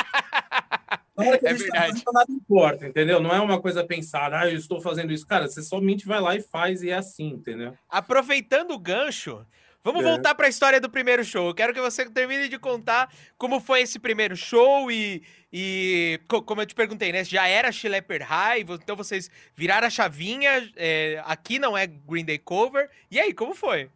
na 1.17 1.26
hora 1.26 1.38
que 1.38 1.45
a 1.45 1.50
é 1.50 1.58
gente 1.58 1.65
está 1.65 1.82
fazendo, 1.82 2.04
nada 2.13 2.32
importa, 2.32 2.88
entendeu? 2.88 3.19
Não 3.19 3.36
é 3.36 3.41
uma 3.41 3.60
coisa 3.60 3.84
pensada, 3.84 4.39
ah, 4.39 4.50
eu 4.50 4.56
estou 4.56 4.80
fazendo 4.80 5.12
isso. 5.12 5.28
Cara, 5.28 5.50
você 5.50 5.62
somente 5.62 6.08
vai 6.08 6.21
lá 6.21 6.38
e 6.38 6.41
faz 6.41 6.82
e 6.84 6.89
é 6.89 6.93
assim, 6.93 7.32
entendeu? 7.32 7.78
Aproveitando 7.89 8.71
o 8.71 8.80
gancho, 8.80 9.45
vamos 9.84 10.06
é. 10.06 10.08
voltar 10.10 10.34
para 10.36 10.45
a 10.45 10.50
história 10.50 10.80
do 10.80 10.89
primeiro 10.89 11.26
show. 11.26 11.50
Eu 11.50 11.54
quero 11.54 11.73
que 11.73 11.82
você 11.82 12.10
termine 12.10 12.47
de 12.47 12.58
contar 12.58 13.13
como 13.38 13.60
foi 13.60 13.82
esse 13.82 14.00
primeiro 14.00 14.38
show 14.38 14.89
e, 14.89 15.21
e 15.52 16.17
como 16.30 16.62
eu 16.62 16.65
te 16.65 16.76
perguntei, 16.76 17.12
né? 17.12 17.26
Já 17.26 17.45
era 17.45 17.73
Schlepper 17.73 18.26
High, 18.26 18.62
então 18.62 18.95
vocês 18.95 19.30
viraram 19.54 19.88
a 19.88 19.89
chavinha, 19.89 20.71
é, 20.78 21.21
aqui 21.26 21.60
não 21.60 21.78
é 21.78 21.86
Green 21.86 22.23
Day 22.23 22.38
Cover. 22.38 22.89
E 23.12 23.19
aí, 23.19 23.34
como 23.34 23.54
foi? 23.54 23.89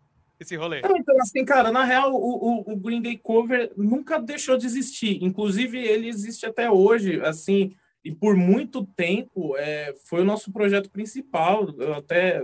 Esse 0.43 0.55
rolê? 0.55 0.79
então, 0.79 1.19
assim, 1.21 1.45
cara, 1.45 1.71
na 1.71 1.83
real, 1.83 2.13
o, 2.13 2.17
o, 2.17 2.73
o, 2.73 2.75
Green 2.75 3.01
Day 3.01 3.17
Cover 3.17 3.71
nunca 3.77 4.19
deixou 4.19 4.57
de 4.57 4.65
existir. 4.65 5.23
Inclusive, 5.23 5.77
ele 5.77 6.07
existe 6.07 6.45
até 6.45 6.69
hoje, 6.69 7.21
assim, 7.21 7.71
e 8.03 8.13
por 8.13 8.35
muito 8.35 8.85
tempo 8.85 9.55
é, 9.57 9.93
foi 10.05 10.21
o 10.21 10.25
nosso 10.25 10.51
projeto 10.51 10.89
principal. 10.89 11.67
Até 11.95 12.43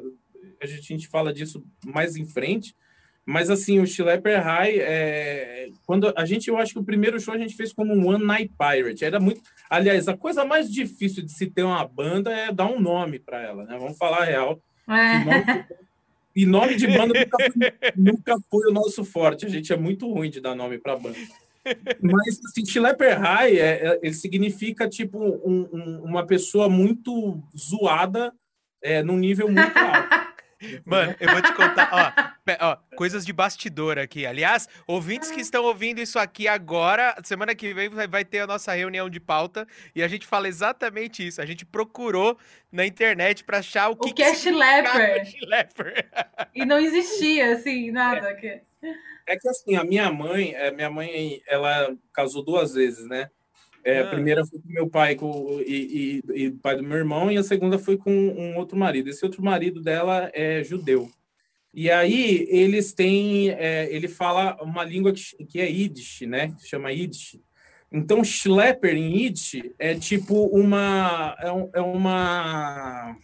a 0.61 0.65
gente, 0.65 0.93
a 0.93 0.95
gente 0.95 1.07
fala 1.07 1.33
disso 1.33 1.63
mais 1.85 2.15
em 2.15 2.25
frente. 2.25 2.75
Mas, 3.25 3.49
assim, 3.49 3.79
o 3.79 3.85
Schlepper 3.85 4.41
High, 4.41 4.79
é, 4.79 5.69
quando 5.85 6.13
a 6.15 6.23
gente, 6.23 6.47
eu 6.47 6.57
acho 6.57 6.71
que 6.71 6.79
o 6.79 6.85
primeiro 6.85 7.19
show 7.19 7.33
a 7.33 7.37
gente 7.37 7.57
fez 7.57 7.73
como 7.73 7.93
um 7.93 8.07
One 8.07 8.23
Night 8.23 8.53
Pirate. 8.57 9.03
Era 9.03 9.19
muito. 9.19 9.41
Aliás, 9.69 10.07
a 10.07 10.15
coisa 10.15 10.45
mais 10.45 10.71
difícil 10.71 11.25
de 11.25 11.33
se 11.33 11.47
ter 11.47 11.63
uma 11.63 11.85
banda 11.85 12.31
é 12.31 12.53
dar 12.53 12.67
um 12.67 12.79
nome 12.79 13.19
para 13.19 13.41
ela, 13.41 13.65
né? 13.65 13.77
Vamos 13.77 13.97
falar 13.97 14.19
a 14.19 14.23
real. 14.23 14.61
É. 14.87 15.25
Nome, 15.25 15.65
e 16.37 16.45
nome 16.45 16.75
de 16.75 16.85
banda 16.85 17.15
nunca 17.19 17.37
foi, 17.39 17.73
nunca 17.95 18.37
foi, 18.47 18.69
o 18.69 18.71
nosso 18.71 19.03
forte. 19.03 19.47
A 19.47 19.49
gente 19.49 19.73
é 19.73 19.75
muito 19.75 20.07
ruim 20.07 20.29
de 20.29 20.39
dar 20.39 20.53
nome 20.53 20.77
para 20.77 20.95
banda. 20.95 21.17
Mas 21.99 22.39
assim, 22.45 22.63
Schlepper 22.63 23.19
High 23.19 23.57
é, 23.57 23.87
é, 23.87 23.99
ele 24.03 24.13
significa 24.13 24.87
tipo 24.87 25.17
um, 25.19 25.67
um, 25.73 26.03
uma 26.03 26.25
pessoa 26.27 26.69
muito 26.69 27.41
zoada 27.57 28.31
é, 28.83 29.01
num 29.01 29.17
nível 29.17 29.47
muito 29.47 29.77
alto. 29.77 30.16
Mano, 30.85 31.15
eu 31.19 31.29
vou 31.31 31.41
te 31.41 31.53
contar, 31.53 31.89
ó, 31.91 32.67
ó, 32.71 32.77
coisas 32.95 33.25
de 33.25 33.31
bastidor 33.31 33.99
aqui. 33.99 34.25
Aliás, 34.25 34.67
ouvintes 34.87 35.29
que 35.29 35.41
estão 35.41 35.63
ouvindo 35.63 36.01
isso 36.01 36.17
aqui 36.17 36.47
agora, 36.47 37.15
semana 37.23 37.53
que 37.53 37.73
vem 37.73 37.89
vai 37.89 38.25
ter 38.25 38.39
a 38.39 38.47
nossa 38.47 38.73
reunião 38.73 39.09
de 39.09 39.19
pauta 39.19 39.67
e 39.95 40.01
a 40.01 40.07
gente 40.07 40.25
fala 40.25 40.47
exatamente 40.47 41.25
isso. 41.25 41.41
A 41.41 41.45
gente 41.45 41.65
procurou 41.65 42.37
na 42.71 42.85
internet 42.85 43.43
para 43.43 43.59
achar 43.59 43.89
o 43.89 43.95
que, 43.95 44.09
o 44.09 44.13
que, 44.13 44.23
é 44.23 44.33
Schlepper. 44.33 46.09
E 46.55 46.65
não 46.65 46.79
existia, 46.79 47.53
assim, 47.53 47.91
nada. 47.91 48.33
Que... 48.35 48.61
É 49.27 49.37
que 49.37 49.47
assim, 49.49 49.75
a 49.75 49.83
minha 49.83 50.11
mãe, 50.11 50.53
é, 50.55 50.71
minha 50.71 50.89
mãe, 50.89 51.41
ela 51.47 51.95
casou 52.13 52.43
duas 52.43 52.73
vezes, 52.73 53.07
né? 53.07 53.29
É, 53.87 53.99
ah. 53.99 54.03
A 54.03 54.07
primeira 54.09 54.45
foi 54.45 54.59
com 54.59 54.69
meu 54.69 54.89
pai 54.89 55.15
com, 55.15 55.61
e, 55.65 56.21
e, 56.27 56.43
e 56.43 56.51
pai 56.51 56.75
do 56.75 56.83
meu 56.83 56.97
irmão, 56.97 57.31
e 57.31 57.37
a 57.37 57.43
segunda 57.43 57.79
foi 57.79 57.95
com 57.95 58.11
um 58.11 58.57
outro 58.57 58.77
marido. 58.77 59.09
Esse 59.09 59.23
outro 59.23 59.41
marido 59.41 59.81
dela 59.81 60.29
é 60.33 60.61
judeu. 60.61 61.09
E 61.73 61.89
aí 61.89 62.45
eles 62.49 62.91
têm, 62.91 63.49
é, 63.51 63.87
ele 63.89 64.09
fala 64.09 64.57
uma 64.61 64.83
língua 64.83 65.13
que, 65.13 65.45
que 65.45 65.61
é 65.61 65.69
Yiddish, 65.69 66.21
né? 66.27 66.53
Que 66.59 66.67
chama 66.67 66.91
Yiddish. 66.91 67.39
Então, 67.89 68.25
schlepper 68.25 68.93
em 68.93 69.21
Yiddish 69.21 69.63
é 69.79 69.95
tipo 69.95 70.47
uma, 70.47 71.37
é, 71.39 71.79
é 71.79 71.81
uma 71.81 73.15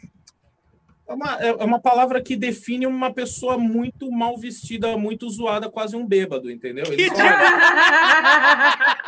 é 1.05 1.13
uma, 1.13 1.43
é, 1.43 1.47
é 1.49 1.63
uma 1.65 1.79
palavra 1.81 2.21
que 2.21 2.37
define 2.37 2.87
uma 2.87 3.13
pessoa 3.13 3.57
muito 3.57 4.09
mal 4.09 4.37
vestida, 4.37 4.97
muito 4.97 5.29
zoada, 5.29 5.69
quase 5.69 5.97
um 5.97 6.07
bêbado, 6.07 6.49
entendeu? 6.49 6.85
Eles 6.87 7.11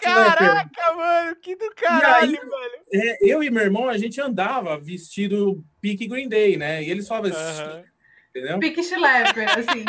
Caraca, 0.00 0.94
mano, 0.96 1.36
que 1.36 1.54
do 1.54 1.70
caralho, 1.74 2.30
aí, 2.30 2.32
velho. 2.32 2.82
É, 2.92 3.18
eu 3.20 3.42
e 3.42 3.50
meu 3.50 3.62
irmão, 3.62 3.88
a 3.88 3.96
gente 3.96 4.20
andava 4.20 4.78
vestido 4.78 5.64
pique 5.80 6.08
Green 6.08 6.28
Day, 6.28 6.56
né? 6.56 6.82
E 6.82 6.90
eles 6.90 7.06
falavam 7.06 7.30
assim, 7.30 7.84
entendeu? 8.30 8.58
Pique 8.58 8.82
Schlepper, 8.82 9.58
assim. 9.58 9.84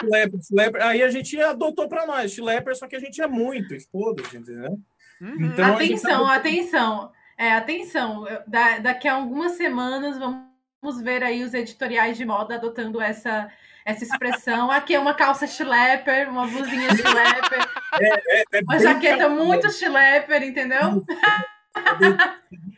schlepper, 0.00 0.40
schlepper. 0.42 0.82
Aí 0.82 1.02
a 1.02 1.10
gente 1.10 1.38
adotou 1.40 1.88
pra 1.88 2.06
nós, 2.06 2.32
Schlepper, 2.32 2.74
só 2.74 2.86
que 2.86 2.96
a 2.96 3.00
gente 3.00 3.20
é 3.20 3.26
muito, 3.26 3.78
foda-se, 3.90 4.36
entendeu? 4.36 4.78
Uhum. 5.20 5.46
Então, 5.46 5.74
atenção, 5.74 6.10
tava... 6.10 6.34
atenção. 6.34 7.12
É, 7.36 7.52
atenção, 7.52 8.24
da, 8.46 8.78
daqui 8.78 9.08
a 9.08 9.14
algumas 9.14 9.52
semanas 9.52 10.18
vamos 10.18 11.02
ver 11.02 11.22
aí 11.22 11.42
os 11.42 11.54
editoriais 11.54 12.16
de 12.16 12.24
moda 12.24 12.54
adotando 12.54 13.00
essa, 13.00 13.50
essa 13.84 14.04
expressão. 14.04 14.70
Aqui 14.70 14.94
é 14.94 14.98
uma 14.98 15.14
calça 15.14 15.46
schlepper, 15.46 16.28
uma 16.28 16.46
blusinha 16.46 16.88
schlepper, 16.94 17.68
é, 18.00 18.40
é, 18.40 18.44
é 18.52 18.60
uma 18.62 18.78
jaqueta 18.78 19.28
muito 19.28 19.70
schlepper, 19.70 20.42
entendeu? 20.42 21.04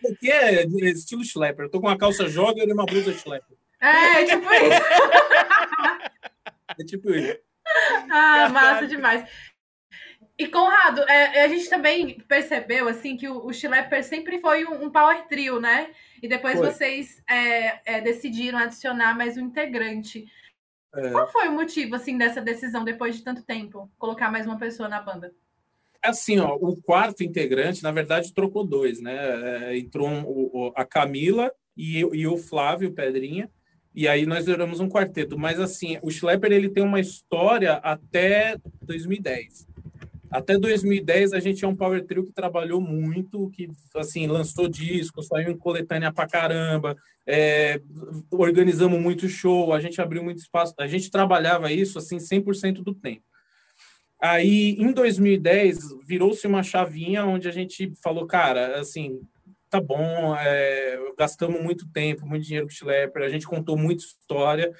O 0.04 0.16
que 0.16 0.30
é 0.30 0.64
estilo 0.64 1.24
schlepper? 1.24 1.66
Eu 1.66 1.70
tô 1.70 1.80
com 1.80 1.86
uma 1.86 1.98
calça 1.98 2.28
jogger 2.28 2.68
e 2.68 2.72
uma 2.72 2.86
blusa 2.86 3.12
schlepper. 3.12 3.56
É, 3.80 4.24
tipo 4.24 4.52
isso. 4.52 4.82
É 6.78 6.84
tipo 6.84 7.10
isso. 7.10 7.38
Ah, 8.10 8.48
massa 8.48 8.86
demais. 8.86 9.28
E 10.36 10.48
Conrado, 10.48 11.00
é, 11.02 11.44
a 11.44 11.48
gente 11.48 11.68
também 11.68 12.18
percebeu 12.26 12.88
assim 12.88 13.16
que 13.16 13.28
o, 13.28 13.46
o 13.46 13.52
Schlepper 13.52 14.02
sempre 14.02 14.40
foi 14.40 14.64
um, 14.64 14.84
um, 14.84 14.90
power 14.90 15.26
trio, 15.28 15.60
né? 15.60 15.90
E 16.20 16.26
depois 16.26 16.58
foi. 16.58 16.66
vocês 16.66 17.22
é, 17.28 17.80
é, 17.84 18.00
decidiram 18.00 18.58
adicionar 18.58 19.16
mais 19.16 19.36
um 19.36 19.42
integrante. 19.42 20.26
É. 20.94 21.10
Qual 21.10 21.30
foi 21.30 21.48
o 21.48 21.52
motivo 21.52 21.94
assim 21.96 22.16
dessa 22.16 22.40
decisão 22.40 22.84
depois 22.84 23.16
de 23.16 23.22
tanto 23.22 23.42
tempo, 23.42 23.90
colocar 23.98 24.30
mais 24.30 24.46
uma 24.46 24.58
pessoa 24.58 24.88
na 24.88 25.02
banda? 25.02 25.32
Assim, 26.02 26.38
ó, 26.38 26.54
o 26.54 26.76
quarto 26.76 27.24
integrante, 27.24 27.82
na 27.82 27.90
verdade, 27.90 28.32
trocou 28.32 28.64
dois, 28.64 29.00
né? 29.00 29.70
É, 29.70 29.78
entrou 29.78 30.08
um, 30.08 30.22
o, 30.22 30.72
a 30.76 30.84
Camila 30.84 31.50
e, 31.76 32.00
e 32.00 32.26
o 32.26 32.36
Flávio 32.36 32.92
Pedrinha. 32.92 33.50
E 33.94 34.06
aí 34.06 34.26
nós 34.26 34.44
viramos 34.44 34.80
um 34.80 34.88
quarteto. 34.88 35.38
Mas 35.38 35.58
assim, 35.58 35.98
o 36.02 36.10
Schlepper 36.10 36.52
ele 36.52 36.68
tem 36.68 36.82
uma 36.82 37.00
história 37.00 37.74
até 37.74 38.56
2010. 38.82 39.66
Até 40.34 40.58
2010 40.58 41.32
a 41.32 41.38
gente 41.38 41.64
é 41.64 41.68
um 41.68 41.76
power 41.76 42.04
trio 42.04 42.24
que 42.24 42.32
trabalhou 42.32 42.80
muito, 42.80 43.48
que 43.50 43.70
assim 43.94 44.26
lançou 44.26 44.66
disco, 44.66 45.22
saiu 45.22 45.52
em 45.52 45.56
coletânea 45.56 46.12
pra 46.12 46.26
caramba, 46.26 46.96
é, 47.24 47.80
organizamos 48.32 49.00
muito 49.00 49.28
show, 49.28 49.72
a 49.72 49.78
gente 49.78 50.00
abriu 50.00 50.24
muito 50.24 50.38
espaço, 50.38 50.74
a 50.80 50.88
gente 50.88 51.08
trabalhava 51.08 51.70
isso 51.70 51.98
assim 51.98 52.16
100% 52.16 52.82
do 52.82 52.92
tempo. 52.92 53.22
Aí 54.20 54.70
em 54.72 54.90
2010 54.92 56.00
virou-se 56.04 56.44
uma 56.48 56.64
chavinha 56.64 57.24
onde 57.24 57.46
a 57.46 57.52
gente 57.52 57.92
falou, 58.02 58.26
cara, 58.26 58.80
assim, 58.80 59.20
tá 59.70 59.80
bom, 59.80 60.34
é, 60.34 60.98
gastamos 61.16 61.62
muito 61.62 61.88
tempo, 61.92 62.26
muito 62.26 62.44
dinheiro 62.44 62.66
com 62.66 62.72
o 62.72 62.74
Schlepper, 62.74 63.22
a 63.22 63.28
gente 63.28 63.46
contou 63.46 63.76
muita 63.76 64.02
história, 64.02 64.72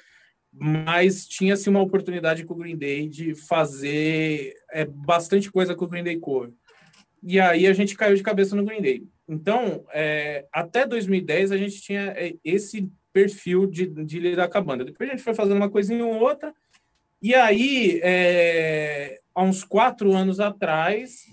mas 0.57 1.27
tinha-se 1.27 1.69
uma 1.69 1.81
oportunidade 1.81 2.45
com 2.45 2.53
o 2.53 2.57
Green 2.57 2.77
Day 2.77 3.07
de 3.07 3.35
fazer 3.35 4.53
é, 4.71 4.85
bastante 4.85 5.51
coisa 5.51 5.75
com 5.75 5.85
o 5.85 5.87
Green 5.87 6.03
Day 6.03 6.17
Cover. 6.17 6.51
E 7.21 7.39
aí 7.39 7.67
a 7.67 7.73
gente 7.73 7.95
caiu 7.95 8.15
de 8.15 8.23
cabeça 8.23 8.55
no 8.55 8.63
Green 8.63 8.81
Day. 8.81 9.03
Então, 9.27 9.83
é, 9.93 10.45
até 10.51 10.85
2010 10.85 11.51
a 11.51 11.57
gente 11.57 11.81
tinha 11.81 12.13
é, 12.15 12.35
esse 12.43 12.89
perfil 13.11 13.65
de, 13.65 13.87
de 13.87 14.19
lidar 14.19 14.47
com 14.47 14.57
a 14.57 14.61
banda. 14.61 14.85
Depois 14.85 15.09
a 15.09 15.13
gente 15.13 15.23
foi 15.23 15.33
fazendo 15.33 15.57
uma 15.57 15.69
coisinha 15.69 16.05
ou 16.05 16.19
outra, 16.19 16.53
e 17.21 17.33
aí, 17.33 17.99
é, 18.03 19.19
há 19.33 19.41
uns 19.41 19.63
quatro 19.63 20.13
anos 20.13 20.39
atrás, 20.39 21.25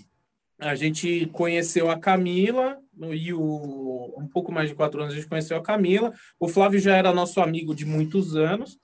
a 0.57 0.73
gente 0.73 1.27
conheceu 1.27 1.91
a 1.91 1.99
Camila, 1.99 2.79
e 3.11 3.31
o, 3.33 4.13
um 4.17 4.27
pouco 4.27 4.51
mais 4.51 4.69
de 4.69 4.75
quatro 4.75 5.01
anos 5.01 5.13
a 5.13 5.17
gente 5.17 5.29
conheceu 5.29 5.55
a 5.55 5.61
Camila. 5.61 6.11
O 6.39 6.47
Flávio 6.47 6.79
já 6.79 6.95
era 6.95 7.13
nosso 7.13 7.39
amigo 7.41 7.75
de 7.75 7.85
muitos 7.85 8.35
anos. 8.35 8.79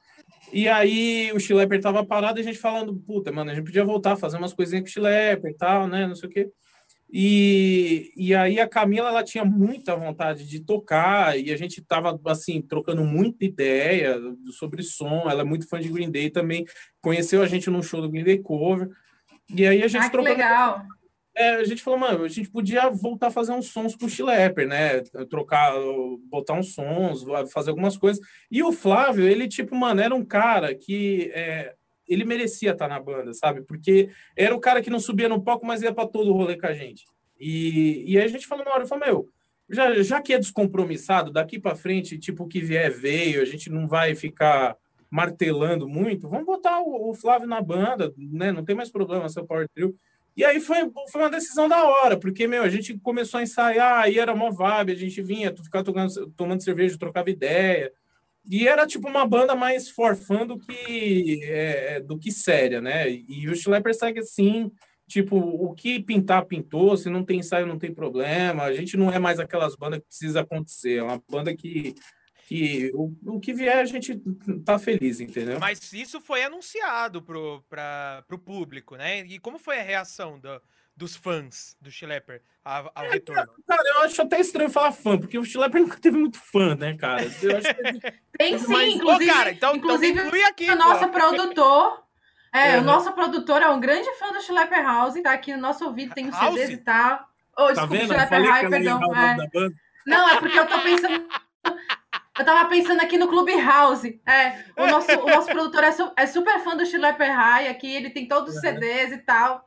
E 0.51 0.67
aí 0.67 1.31
o 1.33 1.39
Schlepper 1.39 1.77
estava 1.77 2.05
parado 2.05 2.39
e 2.39 2.41
a 2.41 2.43
gente 2.43 2.57
falando, 2.57 2.95
puta, 2.95 3.31
mano, 3.31 3.51
a 3.51 3.53
gente 3.53 3.65
podia 3.65 3.83
voltar 3.83 4.13
a 4.13 4.17
fazer 4.17 4.37
umas 4.37 4.53
coisinhas 4.53 4.83
com 4.83 4.87
o 4.87 4.91
Schlepper 4.91 5.51
e 5.51 5.55
tal, 5.55 5.87
né? 5.87 6.07
Não 6.07 6.15
sei 6.15 6.29
o 6.29 6.31
quê. 6.31 6.49
E, 7.11 8.11
e 8.15 8.35
aí 8.35 8.59
a 8.59 8.67
Camila 8.67 9.09
ela 9.09 9.23
tinha 9.23 9.43
muita 9.43 9.95
vontade 9.95 10.47
de 10.47 10.59
tocar 10.59 11.39
e 11.39 11.51
a 11.51 11.57
gente 11.57 11.81
tava 11.81 12.19
assim 12.25 12.61
trocando 12.61 13.03
muita 13.03 13.45
ideia 13.45 14.19
sobre 14.51 14.83
som. 14.83 15.27
Ela 15.29 15.41
é 15.41 15.45
muito 15.45 15.67
fã 15.67 15.79
de 15.79 15.89
Green 15.89 16.11
Day 16.11 16.29
também, 16.29 16.65
conheceu 17.01 17.41
a 17.41 17.47
gente 17.47 17.69
num 17.69 17.81
show 17.81 18.01
do 18.01 18.09
Green 18.09 18.23
Day 18.23 18.37
cover. 18.37 18.89
E 19.49 19.65
aí 19.65 19.81
a 19.81 19.87
gente 19.87 20.05
ah, 20.05 20.09
trocou. 20.09 20.29
legal. 20.29 20.85
É, 21.39 21.51
a 21.51 21.63
gente 21.63 21.81
falou, 21.81 21.97
mano, 21.97 22.25
a 22.25 22.27
gente 22.27 22.49
podia 22.49 22.89
voltar 22.89 23.27
a 23.27 23.31
fazer 23.31 23.53
uns 23.53 23.67
sons 23.67 23.95
com 23.95 24.07
o 24.07 24.09
Chilepper, 24.09 24.67
né? 24.67 24.99
Trocar, 25.29 25.73
botar 26.29 26.53
uns 26.53 26.73
sons, 26.73 27.23
fazer 27.53 27.69
algumas 27.69 27.95
coisas. 27.95 28.21
E 28.51 28.61
o 28.61 28.73
Flávio, 28.73 29.25
ele, 29.25 29.47
tipo, 29.47 29.73
mano, 29.73 30.01
era 30.01 30.13
um 30.13 30.25
cara 30.25 30.75
que 30.75 31.31
é, 31.33 31.75
ele 32.05 32.25
merecia 32.25 32.71
estar 32.71 32.89
na 32.89 32.99
banda, 32.99 33.33
sabe? 33.33 33.61
Porque 33.61 34.09
era 34.35 34.53
o 34.53 34.59
cara 34.59 34.81
que 34.81 34.89
não 34.89 34.99
subia 34.99 35.29
no 35.29 35.41
palco, 35.41 35.65
mas 35.65 35.81
ia 35.81 35.93
para 35.93 36.09
todo 36.09 36.29
o 36.29 36.33
rolê 36.33 36.57
com 36.57 36.67
a 36.67 36.73
gente. 36.73 37.05
E, 37.39 38.03
e 38.05 38.17
aí 38.17 38.25
a 38.25 38.27
gente 38.27 38.45
falou 38.45 38.65
na 38.65 38.73
hora, 38.73 38.85
falou, 38.85 39.05
meu, 39.05 39.29
já, 39.69 40.03
já 40.03 40.21
que 40.21 40.33
é 40.33 40.39
descompromissado, 40.39 41.31
daqui 41.31 41.57
para 41.57 41.73
frente, 41.73 42.19
tipo, 42.19 42.43
o 42.43 42.47
que 42.49 42.59
vier 42.59 42.91
veio, 42.91 43.41
a 43.41 43.45
gente 43.45 43.69
não 43.69 43.87
vai 43.87 44.13
ficar 44.13 44.75
martelando 45.09 45.87
muito, 45.87 46.27
vamos 46.27 46.45
botar 46.45 46.81
o, 46.81 47.11
o 47.11 47.13
Flávio 47.13 47.47
na 47.47 47.61
banda, 47.61 48.13
né? 48.17 48.51
Não 48.51 48.65
tem 48.65 48.75
mais 48.75 48.91
problema, 48.91 49.29
seu 49.29 49.45
Power 49.45 49.69
Trio. 49.73 49.95
E 50.39 50.45
aí 50.45 50.61
foi, 50.61 50.89
foi 51.11 51.21
uma 51.21 51.29
decisão 51.29 51.67
da 51.67 51.83
hora, 51.83 52.17
porque, 52.17 52.47
meu, 52.47 52.63
a 52.63 52.69
gente 52.69 52.97
começou 52.99 53.41
a 53.41 53.43
ensaiar, 53.43 54.03
aí 54.03 54.17
era 54.17 54.33
mó 54.33 54.49
vibe, 54.49 54.93
a 54.93 54.95
gente 54.95 55.21
vinha, 55.21 55.53
ficar 55.53 55.83
tocando, 55.83 56.31
tomando 56.31 56.63
cerveja, 56.63 56.97
trocava 56.97 57.29
ideia. 57.29 57.91
E 58.49 58.65
era 58.65 58.87
tipo 58.87 59.09
uma 59.09 59.27
banda 59.27 59.53
mais 59.53 59.89
forfã 59.89 60.47
do 60.47 60.57
que, 60.57 61.41
é, 61.43 61.99
do 61.99 62.17
que 62.17 62.31
séria, 62.31 62.79
né? 62.79 63.11
E 63.11 63.49
o 63.49 63.53
Schlepper 63.53 63.93
segue 63.93 64.19
assim, 64.21 64.71
tipo, 65.09 65.35
o 65.35 65.73
que 65.73 65.99
pintar, 65.99 66.45
pintou, 66.45 66.95
se 66.95 67.09
não 67.09 67.25
tem 67.25 67.39
ensaio, 67.39 67.67
não 67.67 67.77
tem 67.77 67.93
problema. 67.93 68.63
A 68.63 68.73
gente 68.73 68.95
não 68.95 69.11
é 69.11 69.19
mais 69.19 69.41
aquelas 69.41 69.75
bandas 69.75 69.99
que 69.99 70.07
precisa 70.07 70.39
acontecer, 70.39 70.99
é 70.99 71.03
uma 71.03 71.21
banda 71.29 71.53
que 71.53 71.95
que 72.49 72.89
o, 72.95 73.15
o 73.27 73.39
que 73.39 73.53
vier 73.53 73.77
a 73.77 73.85
gente 73.85 74.19
tá 74.65 74.79
feliz, 74.79 75.19
entendeu? 75.19 75.59
Mas 75.59 75.93
isso 75.93 76.19
foi 76.19 76.43
anunciado 76.43 77.21
pro, 77.21 77.63
pra, 77.69 78.23
pro 78.27 78.39
público, 78.39 78.95
né? 78.95 79.19
E 79.19 79.37
como 79.37 79.59
foi 79.59 79.79
a 79.79 79.83
reação 79.83 80.39
do, 80.39 80.59
dos 80.97 81.15
fãs 81.15 81.77
do 81.79 81.91
Schlepper 81.91 82.41
ao, 82.65 82.91
ao 82.95 83.05
é, 83.05 83.11
retorno? 83.11 83.51
Cara, 83.67 83.83
eu 83.85 84.01
acho 84.01 84.19
até 84.23 84.39
estranho 84.39 84.71
falar 84.71 84.91
fã, 84.91 85.15
porque 85.19 85.37
o 85.37 85.45
Schlepper 85.45 85.83
nunca 85.83 85.99
teve 85.99 86.17
muito 86.17 86.39
fã, 86.39 86.73
né, 86.73 86.97
cara? 86.97 87.21
Eu 87.21 87.57
acho 87.57 87.67
que... 87.75 88.13
Tem 88.35 88.57
sim, 88.57 88.67
Mas, 88.67 88.95
inclusive, 88.95 89.31
cara, 89.31 89.51
então, 89.51 89.75
então 89.75 89.93
inclusive 89.93 90.19
então 90.19 90.49
aqui, 90.49 90.71
o 90.71 90.75
nosso 90.75 91.05
pô. 91.05 91.11
produtor... 91.11 92.03
É, 92.51 92.71
é, 92.71 92.77
o 92.79 92.81
nosso 92.81 93.11
produtor 93.11 93.61
é 93.61 93.69
um 93.69 93.79
grande 93.79 94.11
fã 94.15 94.33
do 94.33 94.41
Schlepper 94.41 94.83
House, 94.83 95.21
tá 95.21 95.33
aqui 95.33 95.53
no 95.53 95.61
nosso 95.61 95.85
ouvido, 95.85 96.15
tem 96.15 96.27
os 96.27 96.35
CDs 96.35 96.71
e 96.71 96.77
tal. 96.77 97.29
Oh, 97.55 97.65
tá 97.67 97.73
desculpa, 97.73 97.95
vendo? 97.95 98.11
Schlepper 98.11 98.43
High, 98.43 98.69
perdão. 98.69 99.15
É. 99.15 99.69
Não, 100.09 100.27
é 100.27 100.39
porque 100.39 100.57
eu 100.57 100.65
tô 100.65 100.79
pensando 100.79 101.27
eu 102.39 102.45
tava 102.45 102.69
pensando 102.69 103.01
aqui 103.01 103.17
no 103.17 103.27
Clubhouse. 103.27 104.19
É, 104.25 104.63
o 104.77 104.87
nosso, 104.87 105.11
o 105.11 105.27
nosso 105.27 105.47
produtor 105.47 105.83
é, 105.83 105.91
su, 105.91 106.11
é, 106.15 106.25
super 106.25 106.59
fã 106.61 106.75
do 106.75 106.85
Schlepper 106.85 107.35
High 107.35 107.67
aqui, 107.67 107.93
ele 107.93 108.09
tem 108.09 108.27
todos 108.27 108.55
os 108.55 108.61
CDs 108.61 109.11
e 109.11 109.17
tal. 109.17 109.63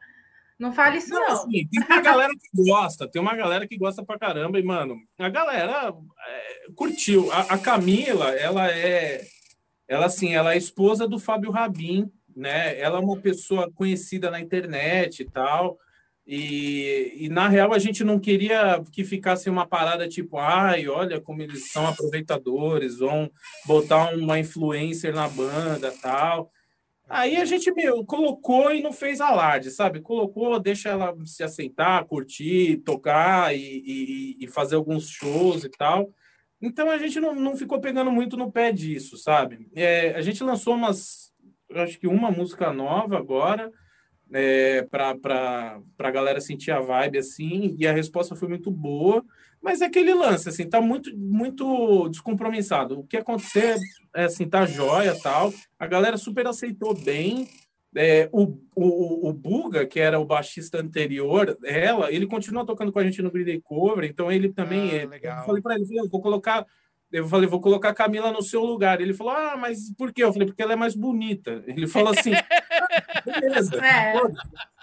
Não 0.58 0.72
fale 0.72 0.98
isso, 0.98 1.11
não. 1.11 1.20
não. 1.20 1.32
Assim, 1.32 1.68
tem 1.68 1.82
uma 1.85 2.00
galera 2.00 2.32
que 2.32 2.62
gosta, 2.62 3.08
tem 3.08 3.20
uma 3.20 3.37
galera 3.37 3.66
que 3.66 3.76
gosta 3.76 4.04
pra 4.04 4.18
caramba, 4.18 4.58
e, 4.58 4.62
mano, 4.62 4.96
a 5.18 5.28
galera 5.28 5.94
é, 6.26 6.72
curtiu. 6.74 7.30
A, 7.30 7.40
a, 7.40 7.58
Camila, 7.58 8.30
ela 8.30 8.70
é. 8.70 9.22
Ela, 9.87 10.06
assim, 10.06 10.35
ela 10.35 10.54
é 10.54 10.56
esposa 10.56 11.06
do 11.06 11.18
Fábio 11.18 11.50
Rabin, 11.50 12.11
né? 12.35 12.78
Ela 12.80 12.98
é 12.98 13.02
uma 13.02 13.18
pessoa 13.18 13.70
conhecida 13.70 14.30
na 14.30 14.40
internet 14.40 15.20
e 15.20 15.24
tal. 15.28 15.78
E, 16.26 17.14
e, 17.16 17.28
na 17.28 17.48
real 17.48 17.72
a 17.72 17.78
gente 17.78 18.04
não 18.04 18.18
queria 18.18 18.82
que 18.92 19.04
ficasse 19.04 19.50
uma 19.50 19.66
parada 19.66 20.08
tipo, 20.08 20.38
ai, 20.38 20.87
olha 20.87 21.20
como 21.20 21.42
eles 21.42 21.72
são 21.72 21.87
aproveitadores, 21.87 22.98
vão 22.98 23.30
botar 23.66 24.14
uma 24.14 24.38
influencer 24.38 25.12
na 25.14 25.28
banda 25.28 25.92
tal. 26.00 26.50
Aí 27.08 27.37
a 27.37 27.44
gente 27.44 27.70
meu, 27.72 28.04
colocou 28.04 28.72
e 28.72 28.80
não 28.80 28.92
fez 28.92 29.20
alarde, 29.20 29.70
sabe? 29.70 30.00
Colocou, 30.00 30.58
deixa 30.61 30.90
ela 30.90 31.14
se 31.26 31.42
aceitar, 31.42 32.04
curtir, 32.04 32.78
tocar 32.85 33.54
e, 33.54 33.58
e, 33.61 34.44
e 34.44 34.48
fazer 34.48 34.76
alguns 34.76 35.08
shows 35.08 35.64
e 35.64 35.68
tal. 35.68 36.11
Então 36.61 36.88
a 36.88 36.96
gente 36.96 37.18
não, 37.18 37.35
não 37.35 37.56
ficou 37.56 37.80
pegando 37.80 38.12
muito 38.12 38.37
no 38.37 38.50
pé 38.50 38.70
disso, 38.70 39.16
sabe? 39.16 39.68
É, 39.74 40.14
a 40.14 40.22
gente 40.22 40.44
lançou 40.44 40.74
umas, 40.74 41.32
acho 41.74 41.98
que 41.98 42.06
uma 42.06 42.30
música 42.30 42.72
nova 42.72 43.18
agora 43.18 43.72
é, 44.32 44.82
para 44.82 45.80
a 45.98 46.10
galera 46.10 46.40
sentir 46.40 46.70
a 46.70 46.80
vibe 46.80 47.18
assim, 47.18 47.76
e 47.78 47.86
a 47.86 47.92
resposta 47.92 48.34
foi 48.34 48.48
muito 48.48 48.70
boa, 48.70 49.24
mas 49.62 49.80
é 49.80 49.86
aquele 49.86 50.12
lance, 50.12 50.48
assim, 50.48 50.68
tá 50.68 50.80
muito, 50.80 51.16
muito 51.16 52.08
descompromissado. 52.08 52.98
O 52.98 53.04
que 53.04 53.16
acontecer 53.16 53.76
é 54.14 54.24
assim, 54.24 54.48
tá 54.48 54.66
jóia 54.66 55.16
tal. 55.22 55.52
A 55.78 55.86
galera 55.86 56.16
super 56.16 56.46
aceitou 56.48 56.94
bem. 56.94 57.48
É, 57.94 58.28
o, 58.32 58.58
o, 58.74 59.28
o 59.28 59.32
Buga, 59.34 59.86
que 59.86 60.00
era 60.00 60.18
o 60.18 60.24
baixista 60.24 60.80
anterior, 60.80 61.56
ela, 61.62 62.10
ele 62.10 62.26
continua 62.26 62.64
tocando 62.64 62.90
com 62.90 62.98
a 62.98 63.04
gente 63.04 63.20
no 63.20 63.30
Green 63.30 63.44
Day 63.44 63.60
Cover, 63.60 64.04
então 64.04 64.32
ele 64.32 64.50
também. 64.50 64.90
Ah, 64.92 64.94
é, 64.94 65.40
eu 65.40 65.44
falei 65.44 65.62
para 65.62 65.74
ele, 65.74 65.86
eu 65.98 66.08
vou 66.08 66.22
colocar 66.22 66.66
Eu 67.12 67.29
falei, 67.29 67.46
vou 67.46 67.61
colocar 67.61 67.90
a 67.90 67.94
Camila 67.94 68.33
no 68.33 68.42
seu 68.42 68.64
lugar. 68.64 69.01
Ele 69.01 69.12
falou, 69.12 69.35
ah, 69.35 69.57
mas 69.57 69.92
por 69.96 70.12
quê? 70.12 70.25
Eu 70.25 70.33
falei, 70.33 70.46
porque 70.46 70.62
ela 70.62 70.72
é 70.72 70.77
mais 70.77 70.94
bonita. 70.94 71.62
Ele 71.66 71.87
falou 71.87 72.14
assim, 72.16 72.33
ah, 72.35 73.40
beleza. 73.40 73.77
É. 73.85 74.14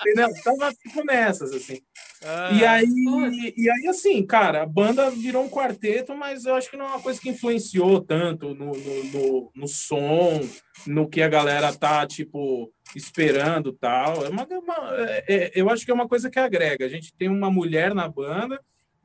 Entendeu? 0.02 0.30
Tava 0.44 0.72
tipo 0.74 1.04
nessas, 1.04 1.52
assim. 1.52 1.80
Ah, 2.24 2.52
e, 2.52 2.66
aí, 2.66 3.54
e 3.58 3.70
aí, 3.70 3.88
assim, 3.88 4.26
cara, 4.26 4.62
a 4.62 4.66
banda 4.66 5.10
virou 5.10 5.44
um 5.44 5.50
quarteto, 5.50 6.14
mas 6.14 6.46
eu 6.46 6.54
acho 6.54 6.70
que 6.70 6.78
não 6.78 6.86
é 6.86 6.90
uma 6.90 7.02
coisa 7.02 7.20
que 7.20 7.30
influenciou 7.30 8.02
tanto 8.02 8.54
no, 8.54 8.74
no, 8.74 9.04
no, 9.06 9.52
no 9.56 9.68
som, 9.68 10.42
no 10.86 11.10
que 11.10 11.22
a 11.22 11.30
galera 11.30 11.74
tá, 11.74 12.06
tipo, 12.06 12.72
esperando 12.96 13.74
tal. 13.74 14.26
É 14.26 14.30
uma, 14.30 14.46
uma 14.46 14.96
é, 15.08 15.26
é, 15.28 15.52
eu 15.56 15.70
acho 15.70 15.84
que 15.84 15.92
é 15.92 15.94
uma 15.94 16.08
coisa 16.08 16.30
que 16.30 16.40
agrega. 16.40 16.86
A 16.86 16.90
gente 16.90 17.14
tem 17.14 17.28
uma 17.28 17.50
mulher 17.50 17.96
na 17.96 18.08
banda 18.08 18.60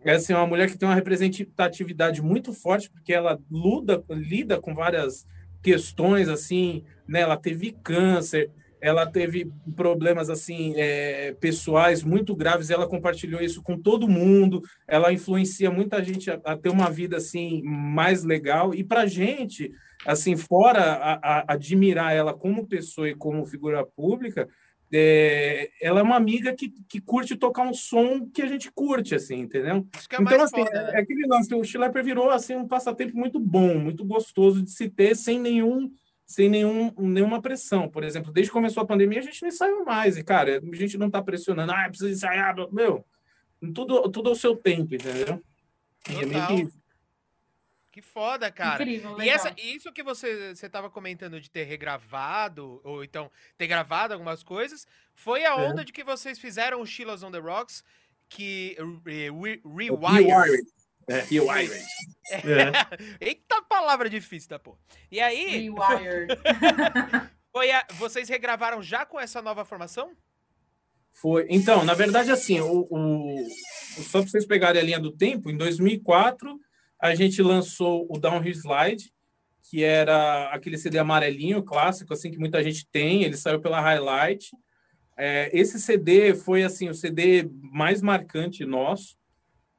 é 0.05 0.12
assim, 0.12 0.35
uma 0.35 0.47
mulher 0.47 0.71
que 0.71 0.77
tem 0.77 0.88
uma 0.88 0.95
representatividade 0.95 2.21
muito 2.21 2.53
forte, 2.53 2.90
porque 2.90 3.12
ela 3.12 3.38
luda, 3.51 4.05
lida 4.11 4.61
com 4.61 4.75
várias 4.75 5.27
questões, 5.62 6.29
assim, 6.29 6.85
né? 7.09 7.21
Ela 7.21 7.38
teve 7.38 7.73
câncer, 7.83 8.51
ela 8.85 9.07
teve 9.07 9.51
problemas, 9.75 10.29
assim, 10.29 10.75
é, 10.77 11.33
pessoais 11.40 12.03
muito 12.03 12.37
graves, 12.37 12.69
ela 12.69 12.87
compartilhou 12.87 13.40
isso 13.40 13.62
com 13.62 13.81
todo 13.81 14.07
mundo, 14.07 14.62
ela 14.87 15.11
influencia 15.11 15.71
muita 15.71 16.05
gente 16.05 16.31
a, 16.31 16.38
a 16.45 16.55
ter 16.55 16.69
uma 16.69 16.90
vida, 16.90 17.17
assim, 17.17 17.62
mais 17.62 18.25
legal, 18.25 18.75
e 18.75 18.85
para 18.85 19.07
gente, 19.07 19.73
assim, 20.07 20.37
fora 20.37 20.83
a, 20.83 21.14
a 21.14 21.55
admirar 21.55 22.14
ela 22.14 22.35
como 22.35 22.67
pessoa 22.67 23.09
e 23.09 23.14
como 23.14 23.47
figura 23.47 23.87
pública, 23.87 24.47
é, 24.96 25.70
ela 25.80 25.98
é 25.98 26.02
uma 26.02 26.16
amiga 26.16 26.54
que, 26.54 26.72
que 26.88 27.00
curte 27.00 27.37
tocar 27.37 27.62
um 27.62 27.74
som 27.74 28.28
que 28.30 28.40
a 28.40 28.46
gente 28.46 28.70
curte, 28.70 29.14
assim, 29.14 29.40
entendeu? 29.40 29.87
É 30.11 30.22
então, 30.22 30.42
assim, 30.42 30.64
foda, 30.64 30.83
né? 30.83 30.92
é 30.94 31.00
aquele 31.00 31.26
lance, 31.26 31.52
o 31.54 31.64
Schlepper 31.64 32.04
virou, 32.04 32.30
assim, 32.30 32.54
um 32.54 32.68
passatempo 32.68 33.16
muito 33.16 33.40
bom, 33.40 33.78
muito 33.78 34.04
gostoso 34.04 34.62
de 34.62 34.70
se 34.70 34.88
ter, 34.88 35.16
sem 35.16 35.38
nenhum 35.40 35.90
sem 36.26 36.48
nenhum, 36.48 36.90
nenhuma 36.96 37.42
pressão. 37.42 37.88
Por 37.88 38.02
exemplo, 38.02 38.33
desde 38.33 38.50
que 38.50 38.54
começou 38.54 38.83
a 38.83 38.87
pandemia, 38.87 39.18
a 39.18 39.22
gente 39.22 39.42
não 39.42 39.48
ensaiou 39.48 39.85
mais. 39.85 40.16
E, 40.16 40.24
cara, 40.24 40.59
a 40.59 40.76
gente 40.76 40.96
não 40.96 41.09
está 41.09 41.22
pressionando, 41.22 41.70
ah, 41.70 41.87
precisa 41.88 42.11
ensaiar, 42.11 42.57
meu, 42.72 43.04
tudo, 43.74 44.09
tudo 44.11 44.30
ao 44.30 44.35
seu 44.35 44.57
tempo, 44.57 44.94
entendeu? 44.94 45.42
E 46.11 46.22
é 46.22 46.26
meio 46.26 46.46
que 46.46 46.84
que 47.94 48.02
foda, 48.02 48.50
cara. 48.50 48.83
Incrível. 48.83 49.22
E 49.22 49.28
essa, 49.28 49.54
isso 49.57 49.92
que 49.92 50.02
você 50.02 50.50
estava 50.50 50.90
comentando 50.90 51.40
de 51.40 51.48
ter 51.48 51.62
regravado, 51.62 52.80
ou 52.83 53.04
então 53.04 53.30
ter 53.57 53.68
gravado 53.68 54.12
algumas 54.12 54.42
coisas, 54.42 54.85
foi 55.14 55.44
a 55.44 55.54
onda 55.54 55.83
é. 55.83 55.85
de 55.85 55.92
que 55.92 56.02
vocês 56.02 56.37
fizeram 56.37 56.80
o 56.80 56.87
Sheila's 56.87 57.22
on 57.22 57.30
the 57.30 57.38
Rocks, 57.38 57.85
que 58.28 58.76
re, 59.07 59.30
re, 59.30 59.62
Rewired. 59.64 60.66
É, 61.07 61.20
Rewired. 61.20 61.85
É. 62.30 62.37
é. 62.37 62.72
Eita 63.28 63.62
palavra 63.62 64.11
difícil 64.11 64.50
da 64.50 64.59
porra. 64.59 64.78
E 65.09 65.20
aí... 65.20 65.68
Rewired. 65.68 66.37
foi 67.54 67.70
a, 67.70 67.87
vocês 67.92 68.28
regravaram 68.28 68.83
já 68.83 69.07
com 69.07 69.20
essa 69.20 69.40
nova 69.40 69.64
formação? 69.64 70.16
Foi. 71.12 71.46
Então, 71.48 71.85
na 71.85 71.94
verdade, 71.94 72.33
assim, 72.33 72.59
o, 72.61 72.88
o, 72.90 73.46
só 74.02 74.20
para 74.20 74.30
vocês 74.30 74.44
pegarem 74.44 74.83
a 74.83 74.85
linha 74.85 74.98
do 74.98 75.12
tempo, 75.12 75.48
em 75.48 75.57
2004 75.57 76.59
a 77.05 77.14
gente 77.14 77.43
lançou 77.43 78.07
o 78.09 78.19
Downhill 78.19 78.55
Slide, 78.55 79.12
que 79.69 79.85
era 79.85 80.49
aquele 80.49 80.79
CD 80.79 80.99
amarelinho 80.99 81.62
clássico, 81.62 82.14
assim 82.14 82.31
que 82.31 82.38
muita 82.38 82.64
gente 82.64 82.88
tem. 82.90 83.25
Ele 83.25 83.37
saiu 83.37 83.61
pela 83.61 83.79
Highlight. 83.79 84.51
É, 85.14 85.51
esse 85.53 85.79
CD 85.79 86.35
foi 86.35 86.62
assim 86.62 86.88
o 86.88 86.95
CD 86.95 87.47
mais 87.61 88.01
marcante 88.01 88.64
nosso. 88.64 89.19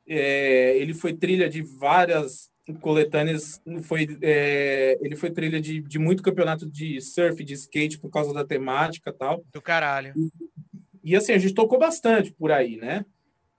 É, 0.08 0.78
ele 0.78 0.94
foi 0.94 1.14
trilha 1.14 1.50
de 1.50 1.64
várias 1.64 2.52
coletâneas. 2.80 3.60
Foi, 3.86 4.08
é, 4.22 4.96
ele 5.02 5.16
foi 5.16 5.32
trilha 5.32 5.60
de, 5.60 5.82
de 5.82 5.98
muito 5.98 6.22
campeonato 6.22 6.70
de 6.70 7.02
surf, 7.02 7.44
de 7.44 7.56
skate 7.56 7.98
por 7.98 8.12
causa 8.12 8.32
da 8.36 8.46
temática, 8.46 9.12
tal. 9.12 9.44
Do 9.52 9.64
caralho. 9.64 10.14
E, 10.16 11.12
e 11.12 11.16
assim 11.16 11.32
a 11.32 11.40
gente 11.40 11.56
tocou 11.56 11.80
bastante 11.80 12.32
por 12.32 12.52
aí, 12.52 12.78
né? 12.78 13.04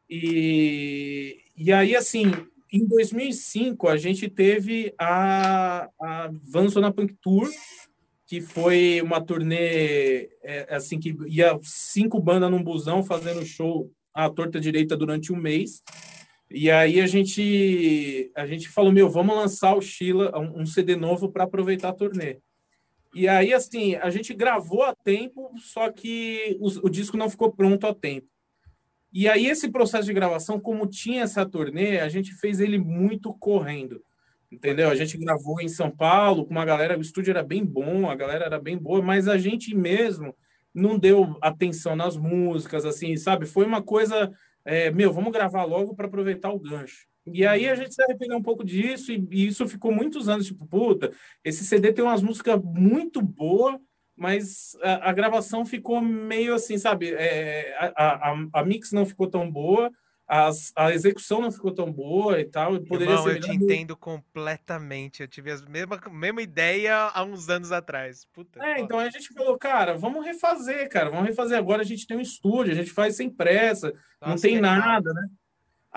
E, 0.08 1.40
e 1.56 1.72
aí 1.72 1.96
assim 1.96 2.30
em 2.72 2.86
2005, 2.86 3.88
a 3.88 3.96
gente 3.96 4.28
teve 4.28 4.92
a, 4.98 5.88
a 6.00 6.30
Vanzona 6.42 6.92
Punk 6.92 7.14
Tour, 7.20 7.48
que 8.26 8.40
foi 8.40 9.00
uma 9.02 9.20
turnê 9.20 10.28
é, 10.42 10.66
assim 10.70 10.98
que 10.98 11.16
ia 11.28 11.58
cinco 11.62 12.20
bandas 12.20 12.50
num 12.50 12.62
busão 12.62 13.04
fazendo 13.04 13.46
show 13.46 13.90
à 14.12 14.28
torta 14.28 14.60
direita 14.60 14.96
durante 14.96 15.32
um 15.32 15.36
mês. 15.36 15.82
E 16.50 16.70
aí 16.70 17.00
a 17.00 17.06
gente 17.06 18.30
a 18.34 18.46
gente 18.46 18.68
falou, 18.68 18.92
meu, 18.92 19.08
vamos 19.08 19.36
lançar 19.36 19.76
o 19.76 19.82
Sheila, 19.82 20.36
um, 20.38 20.62
um 20.62 20.66
CD 20.66 20.96
novo 20.96 21.30
para 21.30 21.44
aproveitar 21.44 21.90
a 21.90 21.94
turnê. 21.94 22.38
E 23.14 23.28
aí 23.28 23.52
assim, 23.54 23.94
a 23.94 24.10
gente 24.10 24.34
gravou 24.34 24.82
a 24.82 24.94
tempo, 24.94 25.50
só 25.58 25.90
que 25.90 26.56
o, 26.60 26.86
o 26.86 26.90
disco 26.90 27.16
não 27.16 27.30
ficou 27.30 27.52
pronto 27.52 27.86
a 27.86 27.94
tempo. 27.94 28.26
E 29.12 29.28
aí, 29.28 29.46
esse 29.46 29.70
processo 29.70 30.06
de 30.06 30.12
gravação, 30.12 30.60
como 30.60 30.86
tinha 30.86 31.22
essa 31.22 31.46
turnê, 31.46 32.00
a 32.00 32.08
gente 32.08 32.32
fez 32.34 32.60
ele 32.60 32.78
muito 32.78 33.32
correndo. 33.34 34.02
Entendeu? 34.50 34.88
A 34.88 34.94
gente 34.94 35.18
gravou 35.18 35.60
em 35.60 35.68
São 35.68 35.90
Paulo 35.90 36.44
com 36.44 36.52
uma 36.52 36.64
galera, 36.64 36.96
o 36.96 37.00
estúdio 37.00 37.30
era 37.30 37.42
bem 37.42 37.64
bom, 37.64 38.08
a 38.08 38.14
galera 38.14 38.44
era 38.44 38.60
bem 38.60 38.76
boa, 38.78 39.02
mas 39.02 39.26
a 39.26 39.36
gente 39.36 39.74
mesmo 39.74 40.34
não 40.72 40.98
deu 40.98 41.36
atenção 41.40 41.96
nas 41.96 42.16
músicas, 42.16 42.84
assim, 42.84 43.16
sabe? 43.16 43.46
Foi 43.46 43.64
uma 43.64 43.82
coisa, 43.82 44.30
é, 44.64 44.90
meu, 44.90 45.12
vamos 45.12 45.32
gravar 45.32 45.64
logo 45.64 45.94
para 45.94 46.06
aproveitar 46.06 46.52
o 46.52 46.60
gancho. 46.60 47.06
E 47.26 47.44
aí 47.44 47.68
a 47.68 47.74
gente 47.74 47.94
se 47.94 48.02
arrependeu 48.02 48.36
um 48.36 48.42
pouco 48.42 48.62
disso, 48.62 49.10
e, 49.10 49.26
e, 49.32 49.46
isso 49.48 49.66
ficou 49.66 49.90
muitos 49.90 50.28
anos, 50.28 50.46
tipo, 50.46 50.66
puta, 50.66 51.12
esse 51.42 51.64
CD 51.64 51.92
tem 51.92 52.04
umas 52.04 52.22
músicas 52.22 52.60
muito 52.62 53.20
boas, 53.20 53.76
mas 54.16 54.76
a, 54.82 55.10
a, 55.10 55.12
gravação 55.12 55.64
ficou 55.64 56.00
meio 56.00 56.54
assim, 56.54 56.78
sabe? 56.78 57.12
É, 57.12 57.76
a, 57.96 58.30
a, 58.30 58.46
a, 58.54 58.64
mix 58.64 58.92
não 58.92 59.04
ficou 59.04 59.28
tão 59.28 59.50
boa, 59.50 59.90
as, 60.26 60.72
a 60.74 60.92
execução 60.92 61.40
não 61.40 61.52
ficou 61.52 61.72
tão 61.72 61.92
boa 61.92 62.40
e 62.40 62.44
tal. 62.44 62.80
Poderia 62.80 63.14
Irmão, 63.14 63.30
eu 63.30 63.40
te 63.40 63.50
entendo 63.52 63.96
completamente. 63.96 65.22
Eu 65.22 65.28
tive 65.28 65.52
a 65.52 65.58
mesma, 65.68 66.00
mesma 66.10 66.42
ideia 66.42 67.10
há 67.14 67.22
uns 67.22 67.48
anos 67.48 67.70
atrás. 67.70 68.26
Puta, 68.32 68.64
é, 68.64 68.80
então 68.80 68.98
a 68.98 69.08
gente 69.08 69.32
falou, 69.32 69.56
cara, 69.56 69.96
vamos 69.96 70.24
refazer, 70.24 70.88
cara, 70.88 71.10
vamos 71.10 71.26
refazer. 71.26 71.56
Agora 71.56 71.82
a 71.82 71.84
gente 71.84 72.06
tem 72.06 72.16
um 72.16 72.22
estúdio, 72.22 72.72
a 72.72 72.76
gente 72.76 72.90
faz 72.90 73.16
sem 73.16 73.30
pressa, 73.30 73.92
Nossa, 74.20 74.32
não 74.32 74.36
tem 74.36 74.60
nada, 74.60 75.12
né? 75.12 75.28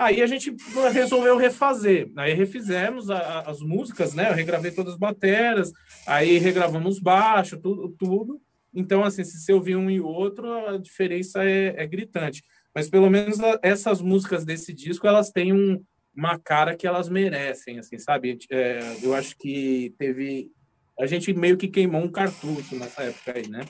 Aí 0.00 0.22
a 0.22 0.26
gente 0.26 0.56
resolveu 0.94 1.36
refazer. 1.36 2.10
Aí 2.16 2.32
refizemos 2.32 3.10
a, 3.10 3.40
as 3.40 3.60
músicas, 3.60 4.14
né? 4.14 4.30
Eu 4.30 4.34
regravei 4.34 4.70
todas 4.70 4.94
as 4.94 4.98
bateras, 4.98 5.70
aí 6.06 6.38
regravamos 6.38 6.98
baixo, 6.98 7.60
tudo, 7.60 7.94
tudo. 7.98 8.40
Então, 8.72 9.04
assim, 9.04 9.22
se 9.24 9.38
você 9.38 9.52
ouvir 9.52 9.76
um 9.76 9.90
e 9.90 10.00
outro, 10.00 10.50
a 10.68 10.78
diferença 10.78 11.44
é, 11.44 11.74
é 11.76 11.86
gritante. 11.86 12.42
Mas 12.74 12.88
pelo 12.88 13.10
menos 13.10 13.36
essas 13.62 14.00
músicas 14.00 14.42
desse 14.42 14.72
disco, 14.72 15.06
elas 15.06 15.30
têm 15.30 15.52
um, 15.52 15.84
uma 16.16 16.38
cara 16.38 16.74
que 16.74 16.86
elas 16.86 17.10
merecem, 17.10 17.78
assim, 17.78 17.98
sabe? 17.98 18.38
É, 18.50 18.80
eu 19.02 19.14
acho 19.14 19.36
que 19.36 19.94
teve. 19.98 20.50
A 20.98 21.06
gente 21.06 21.30
meio 21.34 21.58
que 21.58 21.68
queimou 21.68 22.00
um 22.00 22.10
cartucho 22.10 22.74
nessa 22.74 23.02
época 23.02 23.34
aí, 23.36 23.46
né? 23.48 23.66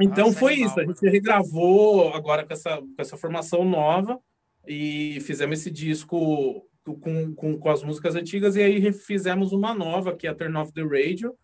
Então 0.00 0.28
Nossa, 0.28 0.38
foi 0.38 0.54
isso. 0.54 0.80
A 0.80 0.86
gente 0.86 1.06
regravou 1.06 2.14
agora 2.14 2.46
com 2.46 2.54
essa, 2.54 2.78
com 2.78 2.94
essa 2.96 3.18
formação 3.18 3.62
nova 3.62 4.18
e 4.66 5.18
fizemos 5.22 5.58
esse 5.58 5.70
disco 5.70 6.66
com, 6.84 7.34
com, 7.34 7.58
com 7.58 7.70
as 7.70 7.82
músicas 7.82 8.14
antigas 8.14 8.56
e 8.56 8.62
aí 8.62 8.92
fizemos 8.92 9.52
uma 9.52 9.74
nova, 9.74 10.16
que 10.16 10.26
é 10.26 10.34
Turn 10.34 10.56
Off 10.56 10.72
the 10.72 10.82
Radio. 10.82 11.34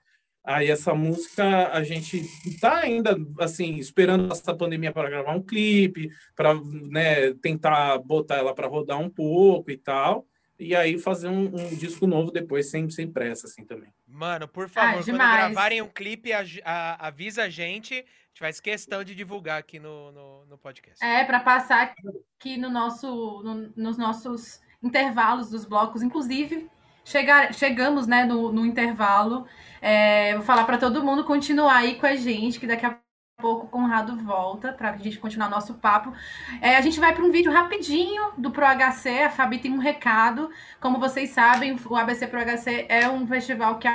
Aí 0.44 0.70
essa 0.70 0.94
música 0.94 1.68
a 1.68 1.82
gente 1.82 2.16
está 2.46 2.78
ainda 2.78 3.16
assim 3.38 3.76
esperando 3.76 4.32
essa 4.32 4.54
pandemia 4.54 4.92
para 4.92 5.10
gravar 5.10 5.34
um 5.34 5.42
clipe, 5.42 6.10
para 6.34 6.54
né, 6.90 7.34
tentar 7.34 7.98
botar 7.98 8.36
ela 8.36 8.54
para 8.54 8.66
rodar 8.66 8.98
um 8.98 9.10
pouco 9.10 9.70
e 9.70 9.76
tal. 9.76 10.26
E 10.58 10.74
aí 10.74 10.98
fazer 10.98 11.28
um, 11.28 11.46
um, 11.46 11.76
disco 11.76 12.06
novo 12.06 12.32
depois 12.32 12.68
sem, 12.68 12.90
sem 12.90 13.10
pressa 13.10 13.46
assim 13.46 13.64
também. 13.64 13.92
Mano, 14.06 14.48
por 14.48 14.68
favor, 14.68 15.00
ah, 15.00 15.04
quando 15.04 15.16
gravarem 15.16 15.80
um 15.80 15.88
clipe, 15.88 16.32
a, 16.32 16.44
a, 16.64 17.06
avisa 17.06 17.44
a 17.44 17.48
gente 17.48 18.04
gente 18.38 18.40
faz 18.40 18.60
questão 18.60 19.02
de 19.02 19.14
divulgar 19.14 19.58
aqui 19.58 19.78
no, 19.80 20.12
no, 20.12 20.46
no 20.46 20.58
podcast. 20.58 21.04
É, 21.04 21.24
para 21.24 21.40
passar 21.40 21.94
aqui 22.36 22.56
no 22.56 22.70
nosso, 22.70 23.42
no, 23.42 23.72
nos 23.76 23.98
nossos 23.98 24.60
intervalos 24.82 25.50
dos 25.50 25.64
blocos, 25.64 26.02
inclusive. 26.02 26.70
Chegar, 27.04 27.52
chegamos 27.52 28.06
né, 28.06 28.24
no, 28.24 28.52
no 28.52 28.64
intervalo. 28.64 29.46
É, 29.80 30.34
vou 30.34 30.42
falar 30.42 30.64
para 30.64 30.78
todo 30.78 31.02
mundo 31.02 31.24
continuar 31.24 31.76
aí 31.76 31.96
com 31.96 32.06
a 32.06 32.14
gente, 32.14 32.60
que 32.60 32.66
daqui 32.66 32.86
a 32.86 32.98
pouco 33.40 33.66
o 33.66 33.68
Conrado 33.68 34.16
volta 34.16 34.72
para 34.72 34.90
a 34.90 34.96
gente 34.96 35.18
continuar 35.18 35.48
nosso 35.48 35.74
papo. 35.74 36.12
É, 36.60 36.76
a 36.76 36.80
gente 36.80 36.98
vai 36.98 37.14
para 37.14 37.24
um 37.24 37.30
vídeo 37.30 37.52
rapidinho 37.52 38.32
do 38.36 38.50
ProHC. 38.50 39.22
A 39.22 39.30
Fabi 39.30 39.58
tem 39.58 39.72
um 39.72 39.78
recado. 39.78 40.50
Como 40.80 40.98
vocês 40.98 41.30
sabem, 41.30 41.78
o 41.88 41.96
ABC 41.96 42.26
ProHC 42.26 42.86
é 42.88 43.08
um 43.08 43.26
festival 43.26 43.78
que 43.78 43.88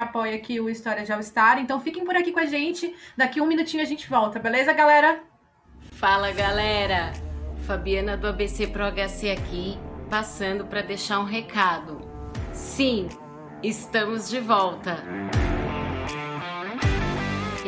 apoia 0.00 0.34
aqui 0.34 0.60
o 0.60 0.68
História 0.68 1.04
de 1.04 1.12
All 1.12 1.22
Star. 1.22 1.60
Então 1.60 1.80
fiquem 1.80 2.04
por 2.04 2.16
aqui 2.16 2.32
com 2.32 2.40
a 2.40 2.46
gente. 2.46 2.92
Daqui 3.16 3.40
um 3.40 3.46
minutinho 3.46 3.84
a 3.84 3.86
gente 3.86 4.08
volta, 4.08 4.40
beleza, 4.40 4.72
galera? 4.72 5.22
Fala, 5.92 6.32
galera! 6.32 7.12
Fabiana 7.66 8.16
do 8.16 8.26
ABC 8.26 8.66
Pro 8.66 8.84
HC 8.90 9.30
aqui, 9.30 9.78
passando 10.10 10.66
para 10.66 10.82
deixar 10.82 11.20
um 11.20 11.24
recado. 11.24 12.00
Sim, 12.52 13.08
estamos 13.62 14.28
de 14.28 14.40
volta. 14.40 14.96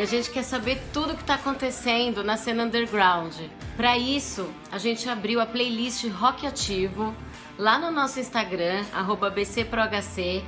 E 0.01 0.03
a 0.03 0.07
gente 0.07 0.31
quer 0.31 0.45
saber 0.45 0.81
tudo 0.95 1.13
o 1.13 1.15
que 1.15 1.21
está 1.21 1.35
acontecendo 1.35 2.25
na 2.25 2.39
cena 2.39 2.65
underground. 2.65 3.35
Para 3.77 3.99
isso, 3.99 4.49
a 4.73 4.79
gente 4.79 5.07
abriu 5.07 5.43
a 5.43 5.45
playlist 5.45 6.09
Rock 6.09 6.47
Ativo 6.47 7.15
lá 7.59 7.79
no 7.79 7.91
nosso 7.91 8.19
Instagram, 8.19 8.83
BCProHC. 9.35 10.43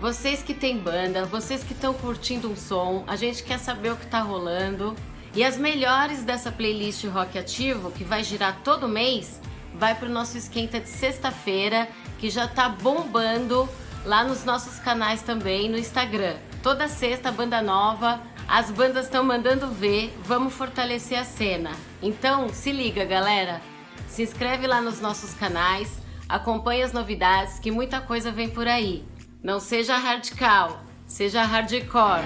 Vocês 0.00 0.42
que 0.42 0.52
têm 0.52 0.78
banda, 0.78 1.24
vocês 1.24 1.62
que 1.62 1.72
estão 1.72 1.94
curtindo 1.94 2.50
um 2.50 2.56
som, 2.56 3.04
a 3.06 3.14
gente 3.14 3.44
quer 3.44 3.60
saber 3.60 3.92
o 3.92 3.96
que 3.96 4.06
está 4.06 4.18
rolando. 4.18 4.96
E 5.36 5.44
as 5.44 5.56
melhores 5.56 6.24
dessa 6.24 6.50
playlist 6.50 7.04
Rock 7.04 7.38
Ativo, 7.38 7.92
que 7.92 8.02
vai 8.02 8.24
girar 8.24 8.58
todo 8.64 8.88
mês, 8.88 9.40
vai 9.72 9.94
para 9.94 10.08
o 10.08 10.12
nosso 10.12 10.36
esquenta 10.36 10.80
de 10.80 10.88
sexta-feira, 10.88 11.88
que 12.18 12.28
já 12.28 12.46
está 12.46 12.68
bombando 12.68 13.68
lá 14.04 14.24
nos 14.24 14.44
nossos 14.44 14.80
canais 14.80 15.22
também 15.22 15.68
no 15.68 15.78
Instagram. 15.78 16.34
Toda 16.60 16.88
sexta, 16.88 17.30
banda 17.30 17.62
nova, 17.62 18.20
as 18.48 18.70
bandas 18.70 19.06
estão 19.06 19.24
mandando 19.24 19.68
ver, 19.68 20.12
vamos 20.22 20.54
fortalecer 20.54 21.18
a 21.18 21.24
cena. 21.24 21.72
Então, 22.00 22.48
se 22.48 22.70
liga, 22.70 23.04
galera. 23.04 23.60
Se 24.06 24.22
inscreve 24.22 24.66
lá 24.68 24.80
nos 24.80 25.00
nossos 25.00 25.34
canais, 25.34 26.00
acompanhe 26.28 26.82
as 26.82 26.92
novidades, 26.92 27.58
que 27.58 27.72
muita 27.72 28.00
coisa 28.00 28.30
vem 28.30 28.48
por 28.48 28.68
aí. 28.68 29.04
Não 29.42 29.58
seja 29.58 29.96
radical, 29.96 30.80
seja 31.06 31.42
hardcore. 31.42 32.22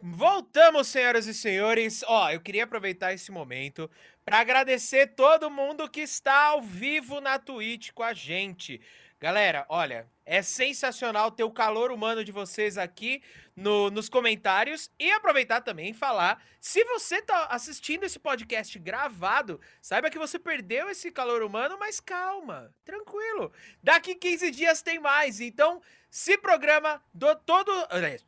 Voltamos, 0.00 0.88
senhoras 0.88 1.26
e 1.26 1.32
senhores. 1.32 2.04
Ó, 2.06 2.30
eu 2.30 2.40
queria 2.40 2.64
aproveitar 2.64 3.14
esse 3.14 3.32
momento 3.32 3.90
para 4.24 4.40
agradecer 4.40 5.08
todo 5.08 5.50
mundo 5.50 5.88
que 5.88 6.02
está 6.02 6.48
ao 6.48 6.60
vivo 6.60 7.20
na 7.20 7.38
Twitch 7.38 7.92
com 7.92 8.02
a 8.02 8.12
gente. 8.12 8.80
Galera, 9.18 9.64
olha, 9.70 10.06
é 10.26 10.42
sensacional 10.42 11.30
ter 11.30 11.44
o 11.44 11.50
calor 11.50 11.90
humano 11.90 12.24
de 12.24 12.32
vocês 12.32 12.78
aqui 12.78 13.22
no, 13.54 13.90
nos 13.90 14.08
comentários 14.08 14.90
e 14.98 15.10
aproveitar 15.10 15.60
também 15.60 15.90
e 15.90 15.94
falar. 15.94 16.42
Se 16.60 16.82
você 16.84 17.20
tá 17.20 17.46
assistindo 17.50 18.04
esse 18.04 18.18
podcast 18.18 18.78
gravado, 18.78 19.60
saiba 19.80 20.10
que 20.10 20.18
você 20.18 20.38
perdeu 20.38 20.88
esse 20.88 21.10
calor 21.10 21.42
humano, 21.42 21.76
mas 21.78 22.00
calma, 22.00 22.74
tranquilo. 22.84 23.52
Daqui 23.82 24.14
15 24.14 24.50
dias 24.50 24.82
tem 24.82 24.98
mais, 24.98 25.40
então 25.40 25.80
se 26.10 26.38
programa 26.38 27.02
do 27.12 27.34
todo. 27.36 27.72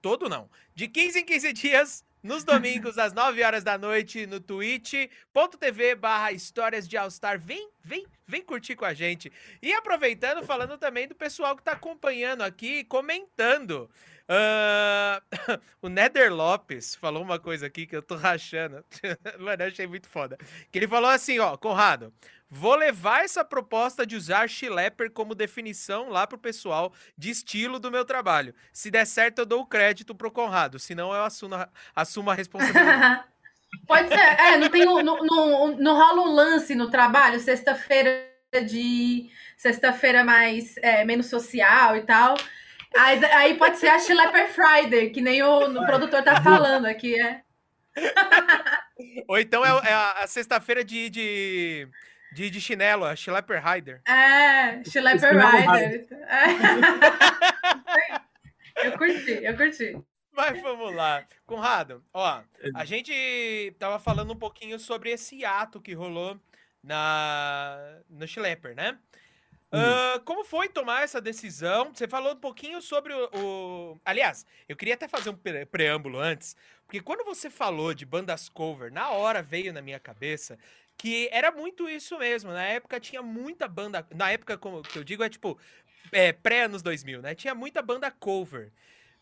Todo 0.02 0.28
não. 0.28 0.50
De 0.74 0.88
15 0.88 1.20
em 1.20 1.24
15 1.24 1.52
dias 1.52 2.04
nos 2.22 2.42
domingos, 2.44 2.98
às 2.98 3.12
9 3.12 3.42
horas 3.42 3.62
da 3.62 3.79
noite, 3.79 4.26
no 4.26 4.40
twitch.tv 4.40 5.94
barra 5.94 6.33
histórias 6.33 6.88
de 6.88 6.96
All-Star. 6.96 7.38
Vem, 7.38 7.68
vem, 7.83 8.07
vem 8.26 8.42
curtir 8.42 8.74
com 8.74 8.85
a 8.85 8.94
gente. 8.94 9.33
E 9.62 9.72
aproveitando, 9.72 10.44
falando 10.44 10.76
também 10.76 11.07
do 11.07 11.14
pessoal 11.14 11.55
que 11.55 11.61
está 11.61 11.72
acompanhando 11.72 12.42
aqui, 12.42 12.85
comentando. 12.85 13.88
Uh, 14.29 15.22
o 15.81 15.88
Nether 15.88 16.35
Lopes 16.35 16.96
falou 16.96 17.22
uma 17.22 17.38
coisa 17.38 17.66
aqui 17.66 17.87
que 17.87 17.94
eu 17.94 18.02
tô 18.02 18.16
rachando. 18.16 18.85
Mano, 19.38 19.62
eu 19.62 19.68
achei 19.68 19.87
muito 19.87 20.09
foda. 20.09 20.37
Que 20.72 20.79
ele 20.79 20.88
falou 20.88 21.11
assim, 21.11 21.38
ó, 21.38 21.57
Conrado, 21.57 22.12
Vou 22.48 22.76
levar 22.76 23.24
essa 23.24 23.44
proposta 23.44 24.06
de 24.06 24.14
usar 24.14 24.48
Schlepper 24.48 25.11
como 25.11 25.35
definição 25.35 26.09
lá 26.09 26.26
pro 26.26 26.38
pessoal 26.38 26.92
de 27.18 27.30
estilo 27.30 27.80
do 27.80 27.90
meu 27.90 28.04
trabalho. 28.04 28.54
Se 28.72 28.90
der 28.90 29.04
certo, 29.04 29.40
eu 29.40 29.46
dou 29.46 29.62
o 29.62 29.66
crédito 29.66 30.14
pro 30.14 30.30
Conrado, 30.30 30.78
senão 30.78 31.12
eu 31.12 31.24
assumo, 31.24 31.56
assumo 31.94 32.30
a 32.30 32.35
responsabilidade. 32.35 33.24
Pode 33.87 34.09
ser. 34.09 34.14
É, 34.14 34.56
não, 34.56 34.68
tem, 34.68 34.85
não, 34.85 35.02
não, 35.02 35.76
não 35.76 35.94
rola 35.94 36.22
um 36.22 36.32
lance 36.32 36.74
no 36.74 36.88
trabalho, 36.88 37.40
sexta-feira 37.40 38.26
de. 38.66 39.28
Sexta-feira 39.56 40.22
mais 40.22 40.76
é, 40.78 41.04
menos 41.04 41.26
social 41.26 41.96
e 41.96 42.02
tal. 42.02 42.37
Aí, 42.96 43.24
aí 43.24 43.54
pode 43.54 43.78
ser 43.78 43.88
a 43.88 43.98
Schlepper 43.98 44.48
Friday, 44.48 45.11
que 45.11 45.20
nem 45.20 45.42
o, 45.42 45.82
o 45.82 45.87
produtor 45.87 46.22
tá 46.22 46.40
falando 46.40 46.87
aqui, 46.87 47.20
é. 47.20 47.42
Ou 49.28 49.38
então 49.38 49.64
é, 49.64 49.90
é 49.90 49.92
a, 49.92 50.12
a 50.22 50.26
sexta-feira 50.26 50.85
de, 50.85 51.11
de 51.11 51.88
de, 52.37 52.51
de 52.51 52.61
chinelo, 52.61 53.07
a 53.07 53.16
Schlepper 53.16 53.64
Rider. 53.66 54.03
É, 54.07 54.85
Schlepper 54.85 55.33
Rider. 55.33 56.07
É. 58.77 58.87
eu 58.88 58.99
curti, 58.99 59.42
eu 59.42 59.57
curti. 59.57 59.99
Mas 60.33 60.61
vamos 60.61 60.94
lá. 60.94 61.25
Conrado, 61.46 62.05
ó, 62.12 62.42
a 62.75 62.85
gente 62.85 63.75
tava 63.79 63.99
falando 63.99 64.35
um 64.35 64.38
pouquinho 64.38 64.79
sobre 64.79 65.11
esse 65.11 65.46
ato 65.46 65.81
que 65.81 65.94
rolou 65.94 66.38
na, 66.83 68.03
no 68.11 68.29
Schlepper, 68.29 68.77
né? 68.77 68.99
Uh, 69.72 70.20
como 70.25 70.44
foi 70.44 70.68
tomar 70.68 71.03
essa 71.05 71.20
decisão? 71.20 71.92
Você 71.92 72.07
falou 72.07 72.35
um 72.35 72.40
pouquinho 72.40 72.81
sobre 72.81 73.12
o, 73.12 73.31
o, 73.35 74.01
Aliás, 74.05 74.46
eu 74.68 74.77
queria 74.77 74.94
até 74.94 75.09
fazer 75.09 75.31
um 75.31 75.38
preâmbulo 75.70 76.18
antes, 76.18 76.55
porque 76.87 77.01
quando 77.01 77.25
você 77.25 77.51
falou 77.51 77.92
de 77.92 78.07
bandas 78.07 78.49
cover, 78.49 78.92
na 78.92 79.11
hora 79.11 79.42
veio 79.42 79.72
na 79.72 79.83
minha 79.83 79.99
cabeça 79.99 80.59
que 80.96 81.28
era 81.30 81.50
muito 81.50 81.88
isso 81.88 82.18
mesmo. 82.18 82.52
Na 82.52 82.64
época 82.64 82.98
tinha 82.98 83.22
muita 83.22 83.68
banda. 83.68 84.06
Na 84.14 84.30
época, 84.30 84.56
como 84.56 84.82
que 84.82 84.98
eu 84.98 85.04
digo, 85.04 85.22
é 85.22 85.28
tipo 85.28 85.59
é, 86.12 86.32
pré-anos 86.32 86.82
2000, 86.82 87.22
né? 87.22 87.35
Tinha 87.35 87.54
muita 87.54 87.82
banda 87.82 88.11
cover. 88.11 88.72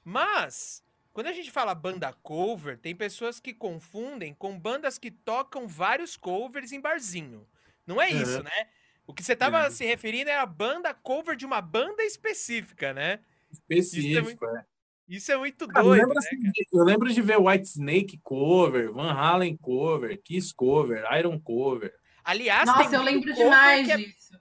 Mas, 0.04 0.84
quando 1.12 1.28
a 1.28 1.32
gente 1.32 1.50
fala 1.50 1.74
banda 1.74 2.12
cover, 2.22 2.78
tem 2.78 2.94
pessoas 2.94 3.40
que 3.40 3.52
confundem 3.52 4.34
com 4.34 4.58
bandas 4.58 4.98
que 4.98 5.10
tocam 5.10 5.66
vários 5.66 6.16
covers 6.16 6.72
em 6.72 6.80
barzinho. 6.80 7.46
Não 7.86 8.00
é 8.00 8.10
isso, 8.10 8.38
uhum. 8.38 8.44
né? 8.44 8.68
O 9.06 9.12
que 9.12 9.22
você 9.22 9.36
tava 9.36 9.64
uhum. 9.64 9.70
se 9.70 9.84
referindo 9.84 10.30
é 10.30 10.36
a 10.36 10.46
banda 10.46 10.94
cover 10.94 11.36
de 11.36 11.44
uma 11.44 11.60
banda 11.60 12.02
específica, 12.02 12.92
né? 12.92 13.20
Específico, 13.50 14.46
é. 14.46 14.64
Isso 15.08 15.30
é 15.30 15.36
muito 15.36 15.66
doido, 15.66 15.86
eu 15.86 15.92
lembro, 15.92 16.14
né, 16.14 16.18
assim, 16.18 16.66
eu 16.72 16.84
lembro 16.84 17.12
de 17.12 17.20
ver 17.20 17.38
White 17.38 17.66
Snake 17.66 18.18
cover, 18.22 18.90
Van 18.90 19.12
Halen 19.12 19.56
cover, 19.56 20.18
Kiss 20.22 20.54
cover, 20.54 21.04
Iron 21.18 21.38
cover. 21.38 21.94
Aliás, 22.24 22.66
Nossa, 22.66 22.96
eu 22.96 23.02
lembro 23.02 23.32
demais 23.34 23.88
é, 23.88 23.96
disso. 23.98 24.38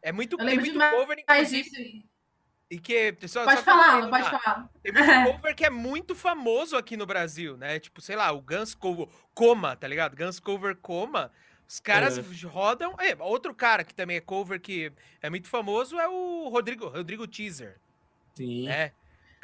É 0.00 0.12
muito, 0.12 0.36
eu 0.38 0.44
lembro 0.44 0.60
muito 0.60 0.72
demais 0.72 0.94
cover, 0.94 1.24
disso. 1.46 1.74
E 2.70 2.78
que, 2.78 3.16
só, 3.26 3.44
pode 3.44 3.58
só 3.58 3.64
falar, 3.64 4.08
pode 4.08 4.30
falar. 4.30 4.70
Tem 4.82 4.92
muito 4.92 5.04
cover 5.32 5.54
que 5.54 5.64
é 5.64 5.70
muito 5.70 6.14
famoso 6.14 6.76
aqui 6.76 6.96
no 6.96 7.06
Brasil, 7.06 7.56
né? 7.56 7.80
Tipo, 7.80 8.00
sei 8.00 8.14
lá, 8.14 8.30
o 8.30 8.40
Guns 8.40 8.74
Cover 8.74 9.08
Coma, 9.34 9.74
tá 9.74 9.88
ligado? 9.88 10.16
Guns 10.16 10.38
Cover 10.38 10.76
Coma. 10.76 11.32
Os 11.66 11.80
caras 11.80 12.18
é. 12.18 12.46
rodam. 12.46 12.94
É, 12.98 13.16
outro 13.20 13.54
cara 13.54 13.84
que 13.84 13.94
também 13.94 14.16
é 14.16 14.20
cover 14.20 14.60
que 14.60 14.92
é 15.20 15.30
muito 15.30 15.48
famoso 15.48 15.98
é 15.98 16.08
o 16.08 16.48
Rodrigo, 16.48 16.88
Rodrigo 16.88 17.26
Teaser. 17.26 17.80
Sim. 18.34 18.68
É. 18.68 18.92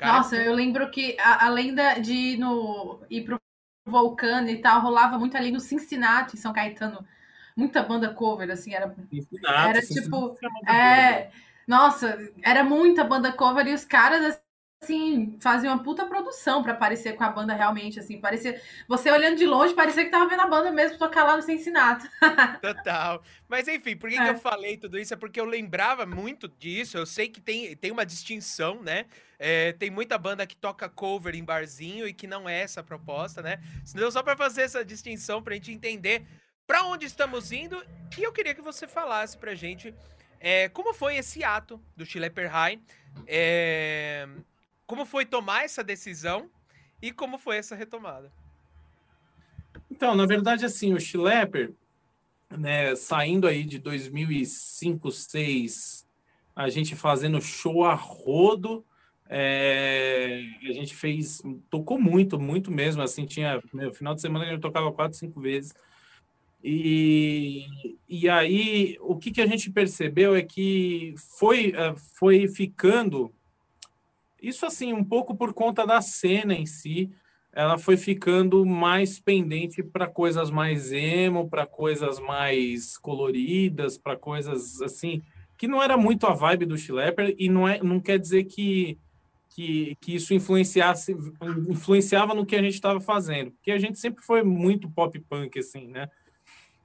Cara, 0.00 0.14
Nossa, 0.14 0.34
eu 0.34 0.54
lembro 0.54 0.90
que 0.90 1.14
a, 1.20 1.44
além 1.44 1.74
da, 1.74 1.98
de 1.98 2.14
ir, 2.14 2.38
no, 2.38 3.02
ir 3.10 3.22
pro 3.22 3.38
Vulcano 3.84 4.48
e 4.48 4.56
tal, 4.56 4.80
rolava 4.80 5.18
muito 5.18 5.36
ali 5.36 5.52
no 5.52 5.60
Cincinnati, 5.60 6.36
em 6.36 6.40
São 6.40 6.54
Caetano. 6.54 7.06
Muita 7.54 7.82
banda 7.82 8.08
cover, 8.14 8.50
assim, 8.50 8.72
era. 8.72 8.94
Cincinnati, 9.10 9.68
era 9.68 9.82
tipo. 9.82 10.38
É, 10.66 11.30
nossa, 11.66 12.18
era 12.42 12.64
muita 12.64 13.04
banda 13.04 13.30
cover 13.30 13.66
e 13.66 13.74
os 13.74 13.84
caras 13.84 14.40
assim, 14.90 15.36
faziam 15.40 15.74
uma 15.74 15.82
puta 15.82 16.06
produção 16.06 16.62
para 16.62 16.72
aparecer 16.72 17.14
com 17.14 17.22
a 17.22 17.28
banda 17.28 17.54
realmente, 17.54 18.00
assim, 18.00 18.18
parecia, 18.18 18.60
você 18.88 19.10
olhando 19.10 19.36
de 19.36 19.44
longe, 19.44 19.74
parecia 19.74 20.04
que 20.04 20.10
tava 20.10 20.28
vendo 20.28 20.40
a 20.40 20.46
banda 20.46 20.70
mesmo 20.70 20.98
tocar 20.98 21.24
lá 21.24 21.36
no 21.36 21.42
Cincinnati. 21.42 22.08
Total. 22.60 23.22
Mas 23.46 23.68
enfim, 23.68 23.96
por 23.96 24.08
que, 24.08 24.16
é. 24.16 24.24
que 24.24 24.30
eu 24.30 24.38
falei 24.38 24.76
tudo 24.76 24.98
isso? 24.98 25.12
É 25.12 25.16
porque 25.16 25.40
eu 25.40 25.44
lembrava 25.44 26.06
muito 26.06 26.48
disso, 26.48 26.96
eu 26.96 27.06
sei 27.06 27.28
que 27.28 27.40
tem, 27.40 27.76
tem 27.76 27.90
uma 27.90 28.06
distinção, 28.06 28.82
né? 28.82 29.06
É, 29.38 29.72
tem 29.72 29.90
muita 29.90 30.18
banda 30.18 30.46
que 30.46 30.56
toca 30.56 30.88
cover 30.88 31.34
em 31.34 31.44
barzinho 31.44 32.06
e 32.06 32.12
que 32.12 32.26
não 32.26 32.48
é 32.48 32.60
essa 32.60 32.80
a 32.80 32.84
proposta, 32.84 33.42
né? 33.42 33.60
Senão 33.84 34.10
só 34.10 34.22
para 34.22 34.36
fazer 34.36 34.62
essa 34.62 34.84
distinção 34.84 35.42
pra 35.42 35.54
gente 35.54 35.72
entender 35.72 36.26
para 36.66 36.84
onde 36.84 37.04
estamos 37.04 37.50
indo, 37.50 37.82
e 38.16 38.22
eu 38.22 38.32
queria 38.32 38.54
que 38.54 38.62
você 38.62 38.86
falasse 38.86 39.36
pra 39.36 39.54
gente 39.54 39.92
é, 40.38 40.68
como 40.68 40.94
foi 40.94 41.16
esse 41.16 41.42
ato 41.42 41.82
do 41.96 42.06
Schlepper 42.06 42.50
High, 42.50 42.80
é, 43.26 44.26
como 44.90 45.06
foi 45.06 45.24
tomar 45.24 45.64
essa 45.64 45.84
decisão 45.84 46.50
e 47.00 47.12
como 47.12 47.38
foi 47.38 47.58
essa 47.58 47.76
retomada? 47.76 48.32
Então, 49.88 50.16
na 50.16 50.26
verdade, 50.26 50.66
assim, 50.66 50.92
o 50.92 50.98
Schlepper, 50.98 51.72
né, 52.50 52.96
saindo 52.96 53.46
aí 53.46 53.62
de 53.62 53.78
2005, 53.78 55.02
2006, 55.04 56.04
a 56.56 56.68
gente 56.68 56.96
fazendo 56.96 57.40
show 57.40 57.84
a 57.84 57.94
rodo, 57.94 58.84
é, 59.28 60.42
a 60.68 60.72
gente 60.72 60.92
fez, 60.96 61.40
tocou 61.70 61.96
muito, 61.96 62.36
muito 62.36 62.68
mesmo, 62.72 63.00
assim, 63.00 63.26
tinha, 63.26 63.62
no 63.72 63.94
final 63.94 64.12
de 64.12 64.20
semana 64.20 64.44
gente 64.44 64.60
tocava 64.60 64.90
quatro, 64.90 65.16
cinco 65.16 65.40
vezes, 65.40 65.72
e, 66.64 67.64
e 68.08 68.28
aí, 68.28 68.96
o 69.00 69.14
que, 69.14 69.30
que 69.30 69.40
a 69.40 69.46
gente 69.46 69.70
percebeu 69.70 70.34
é 70.34 70.42
que 70.42 71.14
foi, 71.38 71.72
é, 71.76 71.94
foi 72.18 72.48
ficando 72.48 73.32
isso, 74.40 74.66
assim, 74.66 74.92
um 74.92 75.04
pouco 75.04 75.34
por 75.34 75.52
conta 75.52 75.86
da 75.86 76.00
cena 76.00 76.54
em 76.54 76.66
si, 76.66 77.10
ela 77.52 77.78
foi 77.78 77.96
ficando 77.96 78.64
mais 78.64 79.18
pendente 79.18 79.82
para 79.82 80.06
coisas 80.06 80.50
mais 80.50 80.92
emo, 80.92 81.48
para 81.48 81.66
coisas 81.66 82.18
mais 82.20 82.96
coloridas, 82.96 83.98
para 83.98 84.16
coisas 84.16 84.80
assim 84.80 85.22
que 85.60 85.68
não 85.68 85.82
era 85.82 85.94
muito 85.94 86.26
a 86.26 86.32
vibe 86.32 86.64
do 86.64 86.78
Schlepper 86.78 87.34
e 87.38 87.46
não, 87.50 87.68
é, 87.68 87.82
não 87.82 88.00
quer 88.00 88.18
dizer 88.18 88.44
que, 88.44 88.98
que, 89.50 89.94
que 90.00 90.14
isso 90.14 90.32
influenciasse, 90.32 91.14
influenciava 91.68 92.32
no 92.32 92.46
que 92.46 92.56
a 92.56 92.62
gente 92.62 92.72
estava 92.72 92.98
fazendo, 92.98 93.50
porque 93.50 93.70
a 93.70 93.78
gente 93.78 93.98
sempre 93.98 94.24
foi 94.24 94.42
muito 94.42 94.88
pop 94.88 95.20
punk, 95.28 95.58
assim, 95.58 95.86
né? 95.86 96.08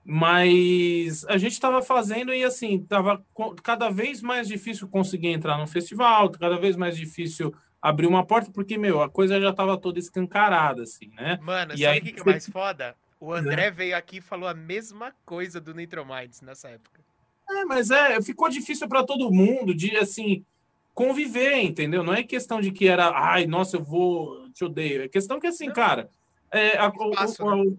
Mas 0.08 1.26
a 1.26 1.36
gente 1.36 1.54
estava 1.54 1.82
fazendo 1.82 2.32
e, 2.32 2.44
assim, 2.44 2.76
estava 2.76 3.26
cada 3.64 3.90
vez 3.90 4.22
mais 4.22 4.48
difícil 4.48 4.88
conseguir 4.88 5.30
entrar 5.30 5.58
no 5.58 5.66
festival, 5.66 6.30
cada 6.30 6.60
vez 6.60 6.76
mais 6.76 6.96
difícil 6.96 7.56
abrir 7.82 8.06
uma 8.06 8.24
porta, 8.24 8.52
porque, 8.52 8.78
meu, 8.78 9.02
a 9.02 9.10
coisa 9.10 9.42
já 9.42 9.50
estava 9.50 9.78
toda 9.78 9.98
escancarada, 9.98 10.84
assim, 10.84 11.12
né? 11.16 11.40
Mano, 11.42 11.74
e 11.74 11.78
sabe 11.80 11.88
aí, 11.88 12.00
o 12.00 12.04
que, 12.04 12.14
que 12.14 12.22
é 12.22 12.32
mais 12.32 12.48
foda? 12.48 12.96
O 13.20 13.34
André 13.34 13.72
veio 13.72 13.98
aqui 13.98 14.18
e 14.18 14.22
falou 14.22 14.48
a 14.48 14.54
mesma 14.54 15.12
coisa 15.26 15.60
do 15.60 15.74
Nitromides 15.74 16.42
nessa 16.42 16.70
época. 16.70 17.02
É, 17.50 17.66
mas 17.66 17.90
é, 17.90 18.22
ficou 18.22 18.48
difícil 18.50 18.88
para 18.88 19.04
todo 19.04 19.32
mundo 19.32 19.74
de, 19.74 19.98
assim, 19.98 20.46
conviver, 20.94 21.62
entendeu? 21.62 22.04
Não 22.04 22.14
é 22.14 22.22
questão 22.22 22.62
de 22.62 22.72
que 22.72 22.88
era, 22.88 23.10
ai, 23.10 23.46
nossa, 23.48 23.78
eu 23.78 23.84
vou, 23.84 24.50
te 24.50 24.64
odeio. 24.64 25.04
É 25.04 25.08
questão 25.08 25.40
que, 25.40 25.48
assim, 25.48 25.68
Não. 25.68 25.74
cara, 25.74 26.10
é, 26.52 26.78
a, 26.78 26.88
espaço, 26.88 27.44
o, 27.44 27.66
né? 27.66 27.76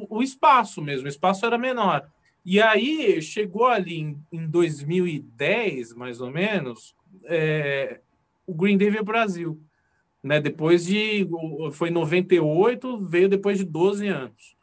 O, 0.00 0.18
o, 0.18 0.22
espaço 0.22 0.82
mesmo, 0.82 1.06
o 1.06 1.08
espaço 1.08 1.44
era 1.46 1.58
menor. 1.58 2.08
E 2.44 2.60
aí, 2.60 3.22
chegou 3.22 3.66
ali 3.66 3.98
em, 3.98 4.18
em 4.32 4.46
2010, 4.46 5.94
mais 5.94 6.20
ou 6.20 6.30
menos, 6.30 6.94
é, 7.24 8.00
o 8.46 8.54
Green 8.54 8.76
Day 8.76 8.90
veio 8.90 9.04
Brasil. 9.04 9.60
Né? 10.22 10.40
Depois 10.40 10.86
de. 10.86 11.28
Foi 11.72 11.90
98, 11.90 12.98
veio 12.98 13.28
depois 13.28 13.58
de 13.58 13.64
12 13.64 14.08
anos. 14.08 14.54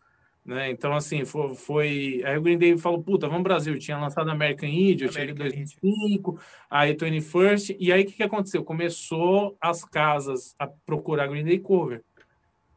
Né? 0.43 0.71
Então, 0.71 0.93
assim, 0.93 1.23
foi, 1.23 1.55
foi. 1.55 2.21
Aí 2.25 2.37
o 2.37 2.41
Green 2.41 2.57
Day 2.57 2.77
falou: 2.77 3.03
puta, 3.03 3.27
vamos 3.27 3.43
Brasil. 3.43 3.77
Tinha 3.77 3.97
lançado 3.97 4.29
American 4.29 4.69
Idiot 4.69 5.17
em 5.19 5.35
2005, 5.35 6.39
aí 6.69 6.95
21st. 6.95 7.77
E 7.79 7.91
aí 7.91 8.03
o 8.03 8.05
que, 8.05 8.13
que 8.13 8.23
aconteceu? 8.23 8.63
Começou 8.63 9.55
as 9.61 9.83
casas 9.85 10.55
a 10.57 10.67
procurar 10.67 11.27
Green 11.27 11.45
Day 11.45 11.59
cover. 11.59 12.03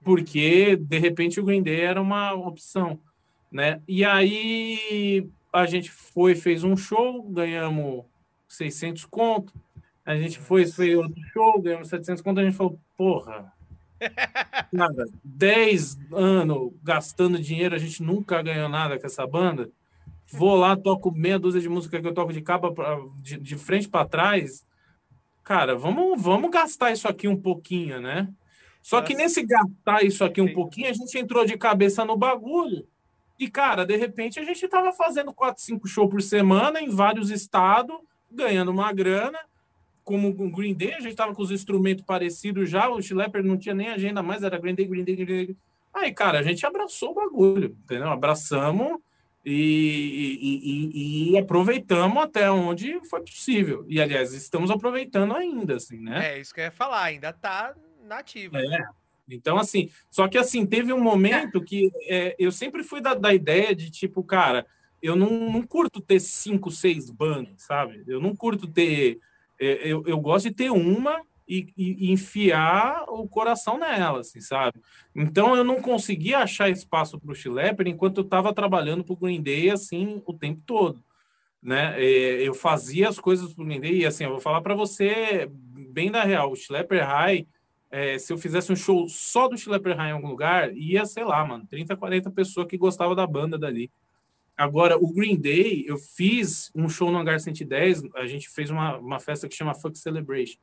Porque, 0.05 0.77
de 0.77 0.99
repente, 0.99 1.41
o 1.41 1.45
Green 1.45 1.63
Day 1.63 1.81
era 1.81 2.01
uma 2.01 2.33
opção. 2.35 3.01
Né? 3.51 3.81
E 3.89 4.05
aí 4.05 5.29
a 5.53 5.67
gente 5.67 5.91
foi, 5.91 6.35
fez 6.35 6.63
um 6.63 6.77
show, 6.77 7.23
ganhamos 7.23 8.05
600 8.49 9.05
conto. 9.07 9.53
A 10.05 10.17
gente 10.17 10.39
foi, 10.39 10.67
foi 10.67 10.95
outro 10.95 11.21
show, 11.33 11.61
ganhamos 11.61 11.89
700 11.89 12.23
conto. 12.23 12.41
A 12.41 12.45
gente 12.45 12.57
falou: 12.57 12.79
porra 12.97 13.53
Nada. 14.73 15.07
10 15.23 15.99
anos 16.13 16.73
gastando 16.83 17.39
dinheiro, 17.39 17.75
a 17.75 17.79
gente 17.79 18.03
nunca 18.03 18.43
ganhou 18.43 18.69
nada 18.69 18.99
com 18.99 19.07
essa 19.07 19.27
banda. 19.27 19.71
Vou 20.33 20.57
lá, 20.57 20.77
toco 20.77 21.13
meia 21.13 21.39
dúzia 21.39 21.61
de 21.61 21.69
música 21.69 22.01
que 22.01 22.07
eu 22.07 22.15
toco 22.15 22.33
de 22.33 22.41
capa 22.41 22.73
pra, 22.73 22.99
de, 23.17 23.39
de 23.39 23.57
frente 23.57 23.89
para 23.89 24.09
trás. 24.09 24.67
Cara, 25.43 25.77
vamos, 25.77 26.21
vamos 26.21 26.51
gastar 26.51 26.93
isso 26.93 27.07
aqui 27.07 27.29
um 27.29 27.37
pouquinho, 27.37 28.01
né? 28.01 28.29
Só 28.85 29.01
que 29.01 29.15
nesse 29.15 29.43
gastar 29.43 30.05
isso 30.05 30.23
aqui 30.23 30.43
um 30.43 30.53
pouquinho, 30.53 30.91
a 30.91 30.93
gente 30.93 31.19
entrou 31.19 31.47
de 31.47 31.57
cabeça 31.57 32.05
no 32.05 32.19
bagulho. 32.19 32.87
E, 33.41 33.49
cara, 33.49 33.87
de 33.87 33.97
repente 33.97 34.39
a 34.39 34.45
gente 34.45 34.69
tava 34.69 34.93
fazendo 34.93 35.33
4, 35.33 35.63
5 35.63 35.89
shows 35.89 36.11
por 36.11 36.21
semana 36.21 36.83
em 36.83 36.91
vários 36.91 37.31
estados, 37.31 37.97
ganhando 38.31 38.71
uma 38.71 38.93
grana 38.93 39.39
como 40.05 40.29
o 40.29 40.51
Green 40.51 40.75
Day, 40.75 40.93
a 40.93 41.01
gente 41.01 41.13
estava 41.13 41.35
com 41.35 41.43
os 41.43 41.51
instrumentos 41.51 42.05
parecidos 42.05 42.69
já, 42.69 42.91
o 42.91 43.01
Schlepper 43.01 43.43
não 43.43 43.57
tinha 43.57 43.75
nem 43.75 43.89
agenda 43.89 44.23
mais, 44.23 44.43
era 44.43 44.59
Green 44.59 44.75
Day, 44.75 44.85
Green 44.85 45.03
Day, 45.03 45.17
Green 45.17 45.47
Day. 45.47 45.57
Aí, 45.95 46.13
cara, 46.13 46.41
a 46.41 46.43
gente 46.43 46.67
abraçou 46.67 47.13
o 47.13 47.15
bagulho, 47.15 47.75
entendeu? 47.85 48.11
Abraçamos 48.11 48.99
e, 49.43 50.37
e, 50.43 51.31
e, 51.31 51.33
e, 51.33 51.39
aproveitamos 51.39 52.23
até 52.23 52.51
onde 52.51 53.01
foi 53.09 53.23
possível. 53.23 53.87
E, 53.89 53.99
aliás, 53.99 54.35
estamos 54.35 54.71
aproveitando 54.71 55.35
ainda, 55.35 55.77
assim, 55.77 55.99
né? 55.99 56.35
É, 56.35 56.39
isso 56.39 56.53
que 56.53 56.61
eu 56.61 56.65
ia 56.65 56.71
falar, 56.71 57.05
ainda 57.05 57.33
tá 57.33 57.75
nativa. 58.05 58.59
É. 58.59 58.85
Então, 59.29 59.59
assim, 59.59 59.91
só 60.11 60.29
que 60.29 60.37
assim, 60.37 60.67
teve 60.67 60.93
um 60.93 61.01
momento 61.01 61.63
que 61.63 61.91
é, 62.09 62.37
eu 62.39 62.53
sempre 62.53 62.83
fui 62.83 63.01
da, 63.01 63.15
da 63.15 63.33
ideia 63.33 63.75
de 63.75 63.91
tipo, 63.91 64.23
cara, 64.23 64.67
eu 65.03 65.17
não, 65.17 65.51
não 65.51 65.63
curto 65.63 66.01
ter 66.01 66.21
cinco, 66.21 66.71
seis 66.71 67.11
bandas, 67.11 67.63
sabe? 67.63 68.05
Eu 68.07 68.21
não 68.21 68.35
curto 68.37 68.67
ter 68.67 69.19
é, 69.61 69.87
eu, 69.87 70.03
eu 70.07 70.19
gosto 70.21 70.49
de 70.49 70.55
ter 70.55 70.71
uma 70.71 71.21
e, 71.47 71.73
e, 71.77 72.11
enfiar 72.11 73.05
o 73.09 73.29
coração 73.29 73.79
nela, 73.79 74.21
assim, 74.21 74.41
sabe? 74.41 74.81
Então 75.15 75.55
eu 75.55 75.63
não 75.63 75.81
conseguia 75.81 76.39
achar 76.39 76.71
espaço 76.71 77.21
para 77.21 77.33
o 77.33 77.35
Schlepper 77.35 77.87
enquanto 77.87 78.19
eu 78.19 78.25
estava 78.25 78.53
trabalhando 78.53 79.05
para 79.05 79.13
o 79.13 79.17
Green 79.17 79.43
Day 79.43 79.71
assim 79.71 80.23
o 80.27 80.33
tempo 80.33 80.63
todo, 80.65 81.05
né? 81.63 82.03
É, 82.03 82.49
eu 82.49 82.55
fazia 82.55 83.09
as 83.09 83.19
coisas 83.19 83.53
para 83.53 83.63
o 83.63 83.67
Green 83.67 83.81
Day 83.81 84.01
e 84.01 84.07
assim 84.07 84.25
eu 84.25 84.31
vou 84.31 84.41
falar 84.41 84.63
para 84.63 84.75
você 84.75 85.49
bem 85.51 86.11
da 86.11 86.25
real, 86.25 86.51
o 86.51 86.57
Schlepper 86.57 87.07
High, 87.07 87.47
é, 87.95 88.19
se 88.19 88.33
eu 88.33 88.37
fizesse 88.37 88.73
um 88.73 88.77
show 88.77 89.09
só 89.09 89.47
do 89.47 89.57
Schlepper 89.57 89.97
High 89.97 90.09
em 90.09 90.15
algum 90.15 90.27
lugar, 90.27 90.77
ia 90.77 91.07
sei 91.07 91.23
lá, 91.23 91.45
mano, 91.47 91.65
30, 91.71 91.97
40 91.97 92.29
pessoas 92.33 92.67
que 92.67 92.77
gostavam 92.77 93.15
da 93.15 93.25
banda 93.25 93.57
dali. 93.57 93.89
Agora, 94.57 94.99
o 94.99 95.13
Green 95.13 95.41
Day, 95.41 95.85
eu 95.87 95.97
fiz 95.97 96.73
um 96.75 96.89
show 96.89 97.13
no 97.13 97.19
Hangar 97.19 97.39
110, 97.39 98.03
a 98.17 98.27
gente 98.27 98.49
fez 98.49 98.69
uma, 98.69 98.97
uma 98.99 99.21
festa 99.21 99.49
que 99.49 99.55
chama 99.55 99.77
Fuck 99.77 99.97
Celebration. 99.97 100.59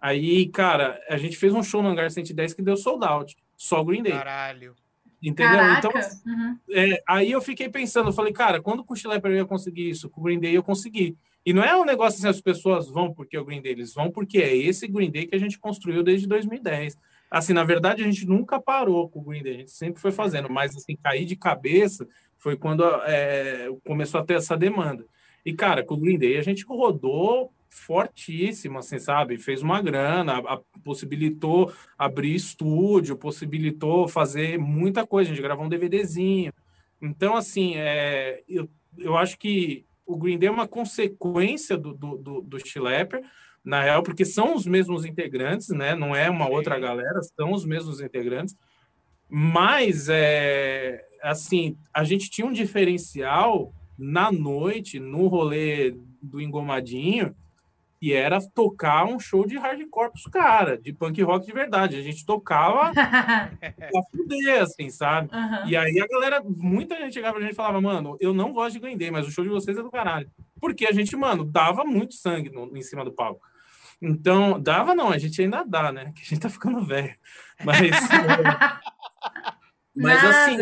Aí, 0.00 0.48
cara, 0.48 1.00
a 1.08 1.16
gente 1.16 1.36
fez 1.36 1.54
um 1.54 1.62
show 1.62 1.84
no 1.84 1.88
Hangar 1.88 2.10
110 2.10 2.52
que 2.52 2.62
deu 2.62 2.76
sold 2.76 3.06
out, 3.06 3.36
só 3.56 3.84
Green 3.84 4.02
Day. 4.02 4.14
Caralho. 4.14 4.74
Entendeu? 5.22 5.58
Caraca. 5.58 5.88
Então, 5.88 5.92
uhum. 6.26 6.58
é, 6.72 7.00
aí 7.06 7.30
eu 7.30 7.40
fiquei 7.40 7.68
pensando, 7.68 8.08
eu 8.08 8.12
falei, 8.12 8.32
cara, 8.32 8.60
quando 8.60 8.82
com 8.82 8.92
o 8.92 8.96
Schlepper 8.96 9.30
eu 9.30 9.36
ia 9.36 9.44
conseguir 9.44 9.88
isso? 9.88 10.10
Com 10.10 10.20
o 10.20 10.24
Green 10.24 10.40
Day 10.40 10.52
eu 10.52 10.64
consegui. 10.64 11.16
E 11.44 11.52
não 11.52 11.62
é 11.62 11.76
um 11.76 11.84
negócio 11.84 12.18
assim, 12.18 12.28
as 12.28 12.40
pessoas 12.40 12.88
vão 12.88 13.12
porque 13.12 13.36
é 13.36 13.40
o 13.40 13.44
Green 13.44 13.60
Day, 13.60 13.72
eles 13.72 13.94
vão 13.94 14.10
porque 14.10 14.38
é 14.38 14.56
esse 14.56 14.86
Green 14.86 15.10
Day 15.10 15.26
que 15.26 15.34
a 15.34 15.38
gente 15.38 15.58
construiu 15.58 16.02
desde 16.02 16.26
2010. 16.26 16.96
Assim, 17.30 17.52
na 17.52 17.64
verdade, 17.64 18.02
a 18.02 18.06
gente 18.06 18.26
nunca 18.26 18.60
parou 18.60 19.08
com 19.08 19.20
o 19.20 19.24
Green 19.24 19.42
Day, 19.42 19.54
a 19.54 19.58
gente 19.58 19.72
sempre 19.72 20.00
foi 20.00 20.12
fazendo, 20.12 20.48
mas 20.48 20.76
assim, 20.76 20.96
cair 20.96 21.24
de 21.24 21.34
cabeça 21.34 22.06
foi 22.38 22.56
quando 22.56 22.84
é, 23.04 23.68
começou 23.84 24.20
a 24.20 24.24
ter 24.24 24.34
essa 24.34 24.56
demanda. 24.56 25.04
E, 25.44 25.52
cara, 25.52 25.82
com 25.82 25.94
o 25.94 25.98
Green 25.98 26.18
Day 26.18 26.36
a 26.38 26.42
gente 26.42 26.64
rodou 26.64 27.52
fortíssimo, 27.72 28.78
assim, 28.78 28.98
sabe? 28.98 29.38
Fez 29.38 29.62
uma 29.62 29.80
grana, 29.80 30.38
a, 30.38 30.60
possibilitou 30.84 31.72
abrir 31.98 32.34
estúdio, 32.34 33.16
possibilitou 33.16 34.06
fazer 34.06 34.58
muita 34.58 35.06
coisa. 35.06 35.30
A 35.30 35.34
gente 35.34 35.42
gravou 35.42 35.64
um 35.64 35.68
DVDzinho. 35.68 36.52
Então, 37.00 37.34
assim, 37.34 37.74
é, 37.76 38.42
eu, 38.46 38.68
eu 38.98 39.16
acho 39.16 39.38
que 39.38 39.86
o 40.06 40.16
Green 40.16 40.38
Day 40.38 40.48
é 40.48 40.52
uma 40.52 40.68
consequência 40.68 41.76
do, 41.76 41.94
do, 41.94 42.16
do, 42.16 42.40
do 42.42 42.58
Schlepper, 42.58 43.22
na 43.64 43.82
real, 43.82 44.02
porque 44.02 44.24
são 44.24 44.54
os 44.54 44.66
mesmos 44.66 45.04
integrantes, 45.04 45.68
né? 45.68 45.94
Não 45.94 46.16
é 46.16 46.28
uma 46.28 46.48
outra 46.48 46.78
galera, 46.78 47.20
são 47.36 47.52
os 47.52 47.64
mesmos 47.64 48.00
integrantes. 48.00 48.56
Mas, 49.28 50.08
é, 50.10 51.04
assim, 51.22 51.76
a 51.94 52.04
gente 52.04 52.28
tinha 52.28 52.46
um 52.46 52.52
diferencial 52.52 53.72
na 53.96 54.32
noite, 54.32 54.98
no 54.98 55.28
rolê 55.28 55.96
do 56.20 56.40
Engomadinho, 56.40 57.34
e 58.02 58.12
era 58.12 58.40
tocar 58.52 59.04
um 59.04 59.20
show 59.20 59.46
de 59.46 59.56
hardcore 59.56 60.10
pros 60.10 60.24
caras, 60.24 60.82
de 60.82 60.92
punk 60.92 61.22
rock 61.22 61.46
de 61.46 61.52
verdade. 61.52 61.96
A 61.96 62.02
gente 62.02 62.26
tocava 62.26 62.90
pra 62.92 64.02
fuder, 64.10 64.60
assim, 64.60 64.90
sabe? 64.90 65.30
Uhum. 65.32 65.68
E 65.68 65.76
aí 65.76 66.00
a 66.00 66.06
galera, 66.08 66.42
muita 66.44 66.96
gente 66.96 67.14
chegava 67.14 67.34
pra 67.34 67.42
gente 67.42 67.52
e 67.52 67.56
falava, 67.56 67.80
mano, 67.80 68.16
eu 68.18 68.34
não 68.34 68.52
gosto 68.52 68.72
de 68.72 68.80
Green 68.80 68.96
Day, 68.96 69.12
mas 69.12 69.28
o 69.28 69.30
show 69.30 69.44
de 69.44 69.50
vocês 69.50 69.78
é 69.78 69.82
do 69.84 69.90
caralho. 69.90 70.28
Porque 70.60 70.84
a 70.84 70.90
gente, 70.90 71.14
mano, 71.14 71.44
dava 71.44 71.84
muito 71.84 72.14
sangue 72.14 72.50
no, 72.50 72.76
em 72.76 72.82
cima 72.82 73.04
do 73.04 73.12
palco. 73.12 73.46
Então, 74.02 74.60
dava 74.60 74.96
não, 74.96 75.10
a 75.10 75.18
gente 75.18 75.40
ainda 75.40 75.62
dá, 75.62 75.92
né? 75.92 76.12
Que 76.16 76.22
a 76.22 76.24
gente 76.24 76.40
tá 76.40 76.50
ficando 76.50 76.84
velho. 76.84 77.14
Mas. 77.64 77.92
Mas 79.94 80.24
assim, 80.24 80.56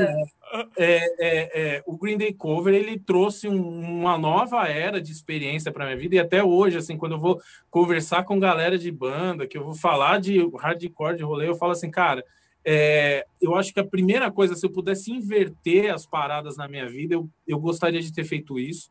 é, 0.77 0.97
é, 1.19 1.77
é, 1.77 1.83
o 1.87 1.97
Green 1.97 2.19
Day 2.19 2.33
Cover 2.33 2.75
ele 2.75 2.99
trouxe 2.99 3.49
um, 3.49 4.01
uma 4.01 4.19
nova 4.19 4.67
era 4.67 5.01
de 5.01 5.13
experiência 5.13 5.71
para 5.71 5.85
minha 5.85 5.97
vida 5.97 6.17
e 6.17 6.19
até 6.19 6.43
hoje, 6.43 6.77
assim, 6.77 6.97
quando 6.97 7.13
eu 7.13 7.21
vou 7.21 7.41
conversar 7.71 8.25
com 8.25 8.39
galera 8.39 8.77
de 8.77 8.91
banda, 8.91 9.47
que 9.47 9.57
eu 9.57 9.65
vou 9.65 9.75
falar 9.75 10.21
de 10.21 10.39
hardcore 10.59 11.17
de 11.17 11.23
rolê, 11.23 11.49
eu 11.49 11.55
falo 11.55 11.73
assim, 11.73 11.91
cara, 11.91 12.25
é, 12.65 13.25
eu 13.41 13.55
acho 13.55 13.73
que 13.73 13.81
a 13.81 13.87
primeira 13.87 14.31
coisa, 14.31 14.55
se 14.55 14.67
eu 14.67 14.71
pudesse 14.71 15.13
inverter 15.13 15.95
as 15.95 16.05
paradas 16.05 16.57
na 16.57 16.69
minha 16.69 16.89
vida, 16.89 17.15
eu, 17.15 17.29
eu 17.47 17.59
gostaria 17.59 18.01
de 18.01 18.13
ter 18.13 18.25
feito 18.25 18.59
isso, 18.59 18.91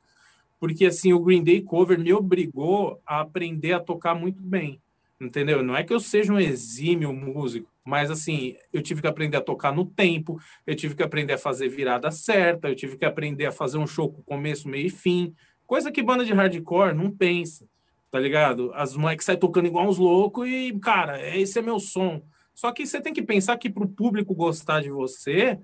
porque 0.60 0.86
assim 0.86 1.14
o 1.14 1.20
Green 1.20 1.44
Day 1.44 1.62
Cover 1.62 2.00
me 2.00 2.14
obrigou 2.14 3.00
a 3.06 3.20
aprender 3.20 3.74
a 3.74 3.80
tocar 3.80 4.16
muito 4.16 4.42
bem, 4.42 4.80
entendeu? 5.20 5.62
Não 5.62 5.76
é 5.76 5.84
que 5.84 5.94
eu 5.94 6.00
seja 6.00 6.34
um 6.34 6.40
exímio 6.40 7.14
músico 7.14 7.70
mas 7.90 8.12
assim, 8.12 8.56
eu 8.72 8.84
tive 8.84 9.02
que 9.02 9.08
aprender 9.08 9.38
a 9.38 9.42
tocar 9.42 9.74
no 9.74 9.84
tempo, 9.84 10.40
eu 10.68 10.76
tive 10.76 10.94
que 10.94 11.02
aprender 11.02 11.34
a 11.34 11.38
fazer 11.40 11.68
virada 11.70 12.12
certa, 12.12 12.70
eu 12.70 12.76
tive 12.76 12.96
que 12.96 13.04
aprender 13.04 13.48
a 13.48 13.52
fazer 13.52 13.80
um 13.80 13.88
show 13.88 14.12
com 14.12 14.22
começo, 14.22 14.70
meio 14.70 14.86
e 14.86 14.92
fim, 14.92 15.34
coisa 15.66 15.92
que 15.92 16.04
banda 16.04 16.24
de 16.24 16.32
hardcore 16.32 16.94
não 16.94 17.10
pensa, 17.10 17.68
tá 18.12 18.20
ligado? 18.20 18.72
As 18.76 18.96
moleques 18.96 19.26
saem 19.26 19.40
tocando 19.40 19.66
igual 19.66 19.90
uns 19.90 19.98
loucos 19.98 20.48
e, 20.48 20.72
cara, 20.80 21.36
esse 21.36 21.58
é 21.58 21.62
meu 21.64 21.80
som. 21.80 22.22
Só 22.54 22.72
que 22.72 22.86
você 22.86 23.02
tem 23.02 23.12
que 23.12 23.24
pensar 23.24 23.58
que 23.58 23.72
para 23.72 23.84
o 23.84 23.90
público 23.90 24.36
gostar 24.36 24.82
de 24.82 24.92
você, 24.92 25.60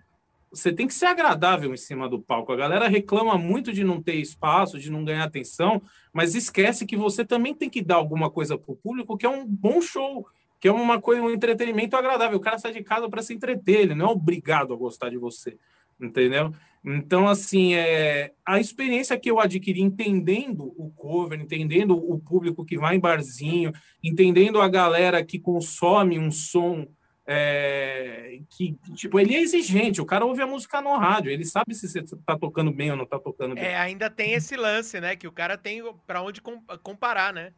você 0.49 0.73
tem 0.73 0.88
que 0.88 0.93
ser 0.95 1.05
agradável 1.05 1.71
em 1.73 1.78
cima 1.78 2.09
do 2.09 2.19
palco. 2.19 2.51
A 2.51 2.55
galera 2.55 2.88
reclama 2.88 3.38
muito 3.38 3.71
de 3.71 3.84
não 3.84 4.01
ter 4.01 4.15
espaço, 4.15 4.80
de 4.80 4.89
não 4.89 5.05
ganhar 5.05 5.26
atenção, 5.26 5.80
mas 6.11 6.34
esquece 6.34 6.88
que 6.88 6.97
você 6.97 7.23
também 7.23 7.53
tem 7.53 7.69
que 7.69 7.84
dar 7.84 7.95
alguma 7.95 8.32
coisa 8.32 8.57
para 8.57 8.71
o 8.71 8.76
público, 8.76 9.15
que 9.15 9.28
é 9.28 9.30
um 9.30 9.45
bom 9.45 9.80
show, 9.80 10.26
que 10.66 10.70
é 10.70 10.72
uma 10.72 10.99
coisa, 10.99 11.22
um 11.22 11.30
entretenimento 11.30 11.95
agradável. 11.95 12.39
O 12.39 12.41
cara 12.41 12.57
sai 12.57 12.74
de 12.74 12.82
casa 12.82 13.07
para 13.07 13.22
se 13.22 13.36
entreter, 13.36 13.82
ele 13.82 13.93
não 13.93 14.07
é 14.07 14.09
obrigado 14.09 14.74
a 14.74 14.76
gostar 14.76 15.11
de 15.11 15.18
você, 15.20 15.59
entendeu? 16.01 16.51
Então, 16.84 17.28
assim, 17.28 17.76
é, 17.76 18.32
a 18.43 18.59
experiência 18.59 19.20
que 19.20 19.30
eu 19.30 19.39
adquiri 19.39 19.80
entendendo 19.80 20.74
o 20.76 20.89
cover, 20.89 21.39
entendendo 21.39 21.95
o 21.95 22.18
público 22.18 22.66
que 22.66 22.80
vai 22.80 22.95
em 22.95 22.99
barzinho, 22.99 23.72
entendendo 24.03 24.59
a 24.59 24.68
galera 24.68 25.24
que 25.24 25.38
consome 25.38 26.18
um 26.18 26.32
som 26.32 26.88
é, 27.28 28.39
que, 28.49 28.76
tipo, 28.95 29.20
ele 29.20 29.36
é 29.36 29.41
exigente, 29.41 30.01
o 30.01 30.05
cara 30.05 30.26
ouve 30.26 30.41
a 30.41 30.47
música 30.47 30.82
no 30.82 30.97
rádio, 30.97 31.30
ele 31.30 31.45
sabe 31.45 31.76
se 31.76 31.88
você 31.88 32.01
tá 32.26 32.39
tocando 32.39 32.72
bem 32.72 32.89
ou 32.89 32.97
não 32.97 33.05
tá 33.05 33.20
tocando 33.20 33.53
bem. 33.53 33.66
É, 33.66 33.78
ainda 33.78 34.09
tem 34.09 34.34
esse 34.34 34.55
lance, 34.55 34.99
né, 34.99 35.16
que 35.16 35.28
o 35.28 35.32
cara 35.32 35.59
tem 35.59 35.84
para 36.07 36.24
onde 36.24 36.41
comparar, 36.82 37.32
né? 37.32 37.53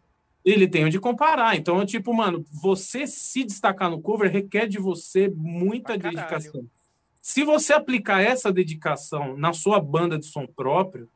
Ele 0.50 0.68
tem 0.68 0.86
onde 0.86 1.00
comparar. 1.00 1.56
Então, 1.56 1.86
tipo, 1.86 2.14
mano, 2.14 2.46
você 2.52 3.06
se 3.06 3.44
destacar 3.44 3.90
no 3.90 4.02
cover 4.02 4.32
requer 4.32 4.68
de 4.68 4.78
você 4.78 5.30
muita 5.36 5.98
dedicação. 5.98 6.66
Se 7.22 7.44
você 7.44 7.74
aplicar 7.74 8.22
essa 8.22 8.52
dedicação 8.52 9.36
na 9.36 9.52
sua 9.52 9.82
banda 9.82 10.18
de 10.18 10.26
som 10.26 10.48
próprio, 10.48 11.10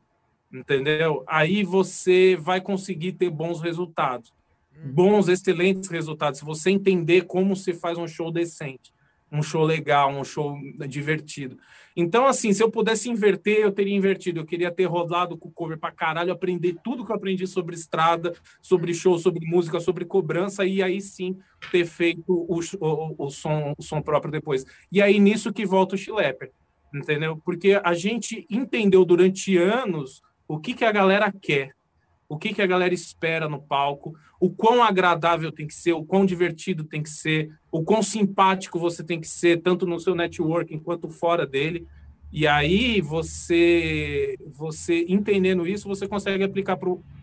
entendeu? 0.52 1.24
Aí 1.26 1.64
você 1.64 2.36
vai 2.36 2.60
conseguir 2.60 3.12
ter 3.12 3.30
bons 3.30 3.60
resultados 3.60 4.32
bons, 4.84 5.28
excelentes 5.28 5.88
resultados. 5.88 6.40
Se 6.40 6.44
você 6.44 6.70
entender 6.70 7.22
como 7.22 7.54
se 7.54 7.72
faz 7.72 7.98
um 7.98 8.08
show 8.08 8.30
decente, 8.30 8.92
um 9.30 9.42
show 9.42 9.62
legal, 9.62 10.10
um 10.10 10.24
show 10.24 10.56
divertido. 10.88 11.58
Então, 11.96 12.26
assim, 12.26 12.52
se 12.52 12.62
eu 12.62 12.70
pudesse 12.70 13.10
inverter, 13.10 13.58
eu 13.58 13.72
teria 13.72 13.94
invertido. 13.94 14.40
Eu 14.40 14.46
queria 14.46 14.70
ter 14.70 14.84
rodado 14.84 15.36
com 15.36 15.48
o 15.48 15.52
cover 15.52 15.78
pra 15.78 15.92
caralho, 15.92 16.32
aprender 16.32 16.76
tudo 16.82 17.04
que 17.04 17.12
eu 17.12 17.16
aprendi 17.16 17.46
sobre 17.46 17.74
estrada, 17.74 18.32
sobre 18.60 18.94
show, 18.94 19.18
sobre 19.18 19.46
música, 19.46 19.80
sobre 19.80 20.04
cobrança, 20.04 20.64
e 20.64 20.82
aí 20.82 21.00
sim 21.00 21.38
ter 21.70 21.84
feito 21.84 22.24
o, 22.28 22.60
o, 22.80 23.26
o 23.26 23.30
som, 23.30 23.74
o 23.76 23.82
som 23.82 24.00
próprio 24.00 24.32
depois. 24.32 24.64
E 24.90 25.00
aí 25.02 25.18
nisso 25.18 25.52
que 25.52 25.66
volta 25.66 25.94
o 25.94 25.98
Schlepper, 25.98 26.50
entendeu? 26.94 27.40
Porque 27.44 27.80
a 27.82 27.94
gente 27.94 28.46
entendeu 28.50 29.04
durante 29.04 29.56
anos 29.56 30.22
o 30.48 30.58
que, 30.58 30.74
que 30.74 30.84
a 30.84 30.92
galera 30.92 31.32
quer 31.32 31.72
o 32.28 32.38
que, 32.38 32.54
que 32.54 32.62
a 32.62 32.66
galera 32.66 32.94
espera 32.94 33.48
no 33.48 33.60
palco, 33.60 34.14
o 34.40 34.50
quão 34.50 34.82
agradável 34.82 35.52
tem 35.52 35.66
que 35.66 35.74
ser, 35.74 35.92
o 35.92 36.04
quão 36.04 36.24
divertido 36.24 36.82
tem 36.84 37.02
que 37.02 37.10
ser, 37.10 37.50
o 37.70 37.82
quão 37.82 38.02
simpático 38.02 38.78
você 38.78 39.04
tem 39.04 39.20
que 39.20 39.28
ser, 39.28 39.60
tanto 39.60 39.86
no 39.86 40.00
seu 40.00 40.14
networking 40.14 40.78
quanto 40.78 41.08
fora 41.08 41.46
dele. 41.46 41.86
E 42.32 42.46
aí 42.46 43.00
você, 43.00 44.36
você 44.52 45.04
entendendo 45.08 45.66
isso, 45.66 45.86
você 45.86 46.08
consegue 46.08 46.42
aplicar 46.42 46.78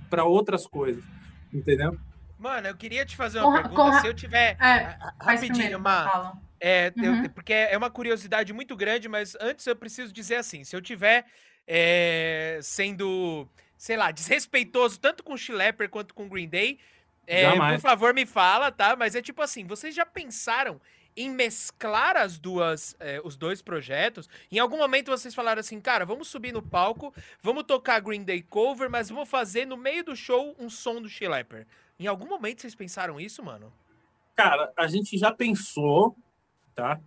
para 0.10 0.24
outras 0.24 0.68
coisas, 0.68 1.04
entendeu? 1.52 1.98
Mano, 2.38 2.68
eu 2.68 2.78
queria 2.78 3.06
te 3.06 3.18
fazer 3.18 3.40
uma 3.42 3.64
com, 3.64 3.70
pergunta. 3.70 3.92
Com, 3.92 4.02
se 4.02 4.08
eu 4.08 4.14
tiver. 4.14 4.56
É, 4.62 4.98
rapidinho, 5.20 5.78
uma. 5.78 6.40
É, 6.62 6.94
uhum. 6.96 7.24
eu, 7.24 7.30
porque 7.32 7.54
é 7.54 7.78
uma 7.78 7.90
curiosidade 7.90 8.54
muito 8.54 8.78
grande, 8.78 9.10
mas 9.10 9.36
antes 9.42 9.68
eu 9.68 9.76
preciso 9.76 10.14
dizer 10.14 10.36
assim: 10.36 10.64
se 10.64 10.74
eu 10.74 10.82
tiver 10.82 11.26
é, 11.68 12.60
sendo 12.62 13.46
sei 13.80 13.96
lá, 13.96 14.12
desrespeitoso 14.12 15.00
tanto 15.00 15.24
com 15.24 15.34
o 15.34 15.38
Schlepper 15.38 15.90
quanto 15.90 16.14
com 16.14 16.26
o 16.26 16.30
Green 16.30 16.50
Day, 16.50 16.78
é, 17.26 17.50
por 17.50 17.80
favor 17.80 18.14
me 18.14 18.26
fala, 18.26 18.72
tá? 18.72 18.96
Mas 18.96 19.16
é 19.16 19.22
tipo 19.22 19.42
assim, 19.42 19.66
vocês 19.66 19.96
já 19.96 20.06
pensaram 20.06 20.82
em 21.16 21.30
mesclar 21.30 22.18
as 22.18 22.38
duas, 22.38 22.96
é, 23.00 23.22
os 23.24 23.38
dois 23.38 23.62
projetos? 23.62 24.28
Em 24.52 24.60
algum 24.60 24.78
momento 24.78 25.10
vocês 25.10 25.34
falaram 25.34 25.62
assim, 25.62 25.80
cara, 25.80 26.06
vamos 26.06 26.28
subir 26.28 26.52
no 26.52 26.62
palco, 26.62 27.14
vamos 27.42 27.64
tocar 27.64 28.02
Green 28.02 28.24
Day 28.24 28.42
cover, 28.42 28.90
mas 28.90 29.10
vamos 29.10 29.30
fazer 29.30 29.66
no 29.66 29.78
meio 29.78 30.04
do 30.04 30.16
show 30.16 30.54
um 30.60 30.70
som 30.70 31.02
do 31.02 31.08
Schlepper. 31.08 31.66
Em 31.98 32.06
algum 32.06 32.28
momento 32.28 32.62
vocês 32.62 32.76
pensaram 32.76 33.18
isso, 33.18 33.42
mano? 33.42 33.72
Cara, 34.36 34.74
a 34.76 34.88
gente 34.88 35.18
já 35.18 35.32
pensou, 35.32 36.18
tá? 36.76 37.00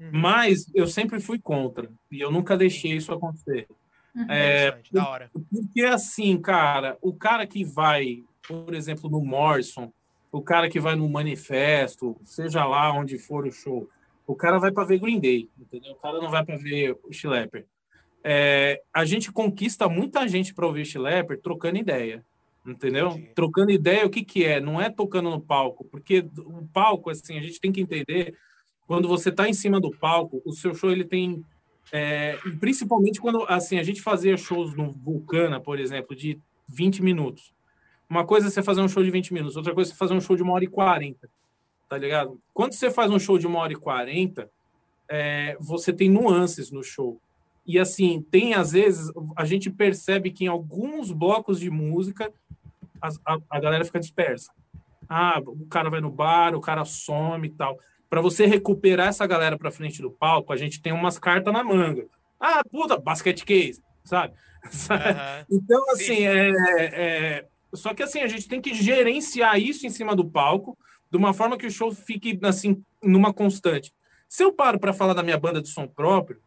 Uhum. 0.00 0.10
Mas 0.12 0.66
eu 0.74 0.88
sempre 0.88 1.20
fui 1.20 1.38
contra 1.38 1.88
e 2.10 2.20
eu 2.20 2.32
nunca 2.32 2.56
deixei 2.56 2.96
isso 2.96 3.12
acontecer. 3.12 3.68
Uhum. 4.16 4.26
É, 4.30 4.78
da 4.90 5.08
hora. 5.08 5.30
Porque 5.32 5.82
assim, 5.82 6.40
cara, 6.40 6.96
o 7.02 7.12
cara 7.12 7.46
que 7.46 7.62
vai, 7.62 8.24
por 8.48 8.72
exemplo, 8.74 9.10
no 9.10 9.22
Morrison, 9.22 9.92
o 10.32 10.40
cara 10.40 10.70
que 10.70 10.80
vai 10.80 10.96
no 10.96 11.08
Manifesto, 11.08 12.16
seja 12.22 12.64
lá 12.64 12.92
onde 12.92 13.18
for 13.18 13.46
o 13.46 13.52
show, 13.52 13.88
o 14.26 14.34
cara 14.34 14.58
vai 14.58 14.72
para 14.72 14.84
ver 14.84 14.98
Green 14.98 15.20
Day, 15.20 15.50
entendeu? 15.58 15.92
O 15.92 15.96
cara 15.96 16.18
não 16.18 16.30
vai 16.30 16.44
para 16.44 16.56
ver 16.56 16.96
o 17.04 17.12
Schlepper. 17.12 17.66
É, 18.24 18.82
a 18.92 19.04
gente 19.04 19.30
conquista 19.30 19.88
muita 19.88 20.26
gente 20.26 20.54
para 20.54 20.66
ouvir 20.66 20.86
Schlepper 20.86 21.40
trocando 21.40 21.76
ideia, 21.76 22.24
entendeu? 22.66 23.10
Entendi. 23.10 23.30
Trocando 23.34 23.70
ideia, 23.70 24.06
o 24.06 24.10
que 24.10 24.24
que 24.24 24.44
é? 24.44 24.60
Não 24.60 24.80
é 24.80 24.90
tocando 24.90 25.30
no 25.30 25.40
palco, 25.40 25.84
porque 25.84 26.26
o 26.38 26.66
palco, 26.72 27.10
assim, 27.10 27.38
a 27.38 27.42
gente 27.42 27.60
tem 27.60 27.70
que 27.70 27.80
entender, 27.80 28.34
quando 28.86 29.06
você 29.06 29.28
está 29.28 29.48
em 29.48 29.54
cima 29.54 29.78
do 29.78 29.90
palco, 29.90 30.42
o 30.44 30.52
seu 30.52 30.74
show 30.74 30.90
ele 30.90 31.04
tem 31.04 31.44
é, 31.92 32.36
principalmente 32.58 33.20
quando 33.20 33.44
assim 33.48 33.78
a 33.78 33.82
gente 33.82 34.02
fazia 34.02 34.36
shows 34.36 34.74
no 34.74 34.92
Vulcana, 34.92 35.60
por 35.60 35.78
exemplo, 35.78 36.16
de 36.16 36.38
20 36.68 37.02
minutos. 37.02 37.52
Uma 38.08 38.24
coisa 38.24 38.48
é 38.48 38.50
você 38.50 38.62
fazer 38.62 38.80
um 38.80 38.88
show 38.88 39.02
de 39.02 39.10
20 39.10 39.32
minutos, 39.32 39.56
outra 39.56 39.74
coisa 39.74 39.90
é 39.90 39.92
você 39.92 39.98
fazer 39.98 40.14
um 40.14 40.20
show 40.20 40.36
de 40.36 40.42
uma 40.42 40.52
hora 40.52 40.64
e 40.64 40.68
40. 40.68 41.28
Tá 41.88 41.96
ligado? 41.96 42.40
Quando 42.52 42.72
você 42.72 42.90
faz 42.90 43.10
um 43.10 43.18
show 43.18 43.38
de 43.38 43.46
uma 43.46 43.60
hora 43.60 43.72
e 43.72 43.76
40, 43.76 44.50
é, 45.08 45.56
você 45.60 45.92
tem 45.92 46.10
nuances 46.10 46.70
no 46.70 46.82
show. 46.82 47.20
E 47.64 47.78
assim, 47.78 48.22
tem 48.30 48.54
às 48.54 48.72
vezes, 48.72 49.12
a 49.36 49.44
gente 49.44 49.70
percebe 49.70 50.30
que 50.30 50.44
em 50.44 50.48
alguns 50.48 51.12
blocos 51.12 51.60
de 51.60 51.70
música 51.70 52.32
a, 53.00 53.08
a, 53.24 53.38
a 53.50 53.60
galera 53.60 53.84
fica 53.84 54.00
dispersa. 54.00 54.52
Ah, 55.08 55.40
o 55.44 55.66
cara 55.66 55.88
vai 55.88 56.00
no 56.00 56.10
bar, 56.10 56.54
o 56.54 56.60
cara 56.60 56.84
some 56.84 57.46
e 57.46 57.50
tal 57.50 57.78
para 58.08 58.20
você 58.20 58.46
recuperar 58.46 59.08
essa 59.08 59.26
galera 59.26 59.58
para 59.58 59.70
frente 59.70 60.00
do 60.00 60.10
palco, 60.10 60.52
a 60.52 60.56
gente 60.56 60.80
tem 60.80 60.92
umas 60.92 61.18
cartas 61.18 61.52
na 61.52 61.64
manga. 61.64 62.06
Ah, 62.40 62.62
puta, 62.70 62.96
basket 62.96 63.42
case, 63.44 63.82
sabe? 64.04 64.34
Uhum. 64.66 65.58
então, 65.58 65.90
assim, 65.92 66.26
é, 66.26 66.50
é, 66.80 67.46
só 67.72 67.94
que 67.94 68.02
assim, 68.02 68.18
a 68.18 68.26
gente 68.26 68.48
tem 68.48 68.60
que 68.60 68.74
gerenciar 68.74 69.60
isso 69.60 69.86
em 69.86 69.90
cima 69.90 70.16
do 70.16 70.28
palco 70.28 70.76
de 71.08 71.16
uma 71.16 71.32
forma 71.32 71.56
que 71.56 71.66
o 71.66 71.70
show 71.70 71.92
fique 71.92 72.36
assim 72.42 72.82
numa 73.00 73.32
constante. 73.32 73.92
Se 74.28 74.42
eu 74.42 74.52
paro 74.52 74.80
para 74.80 74.92
falar 74.92 75.14
da 75.14 75.22
minha 75.22 75.38
banda 75.38 75.62
de 75.62 75.68
som 75.68 75.86
próprio, 75.86 76.40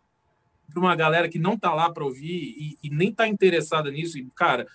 para 0.69 0.79
uma 0.79 0.95
galera 0.95 1.29
que 1.29 1.39
não 1.39 1.57
tá 1.57 1.73
lá 1.73 1.91
para 1.91 2.03
ouvir 2.03 2.55
e, 2.57 2.77
e, 2.83 2.89
nem 2.89 3.13
tá 3.13 3.27
interessada 3.27 3.89
nisso, 3.89 4.17
e, 4.17 4.27
cara, 4.35 4.67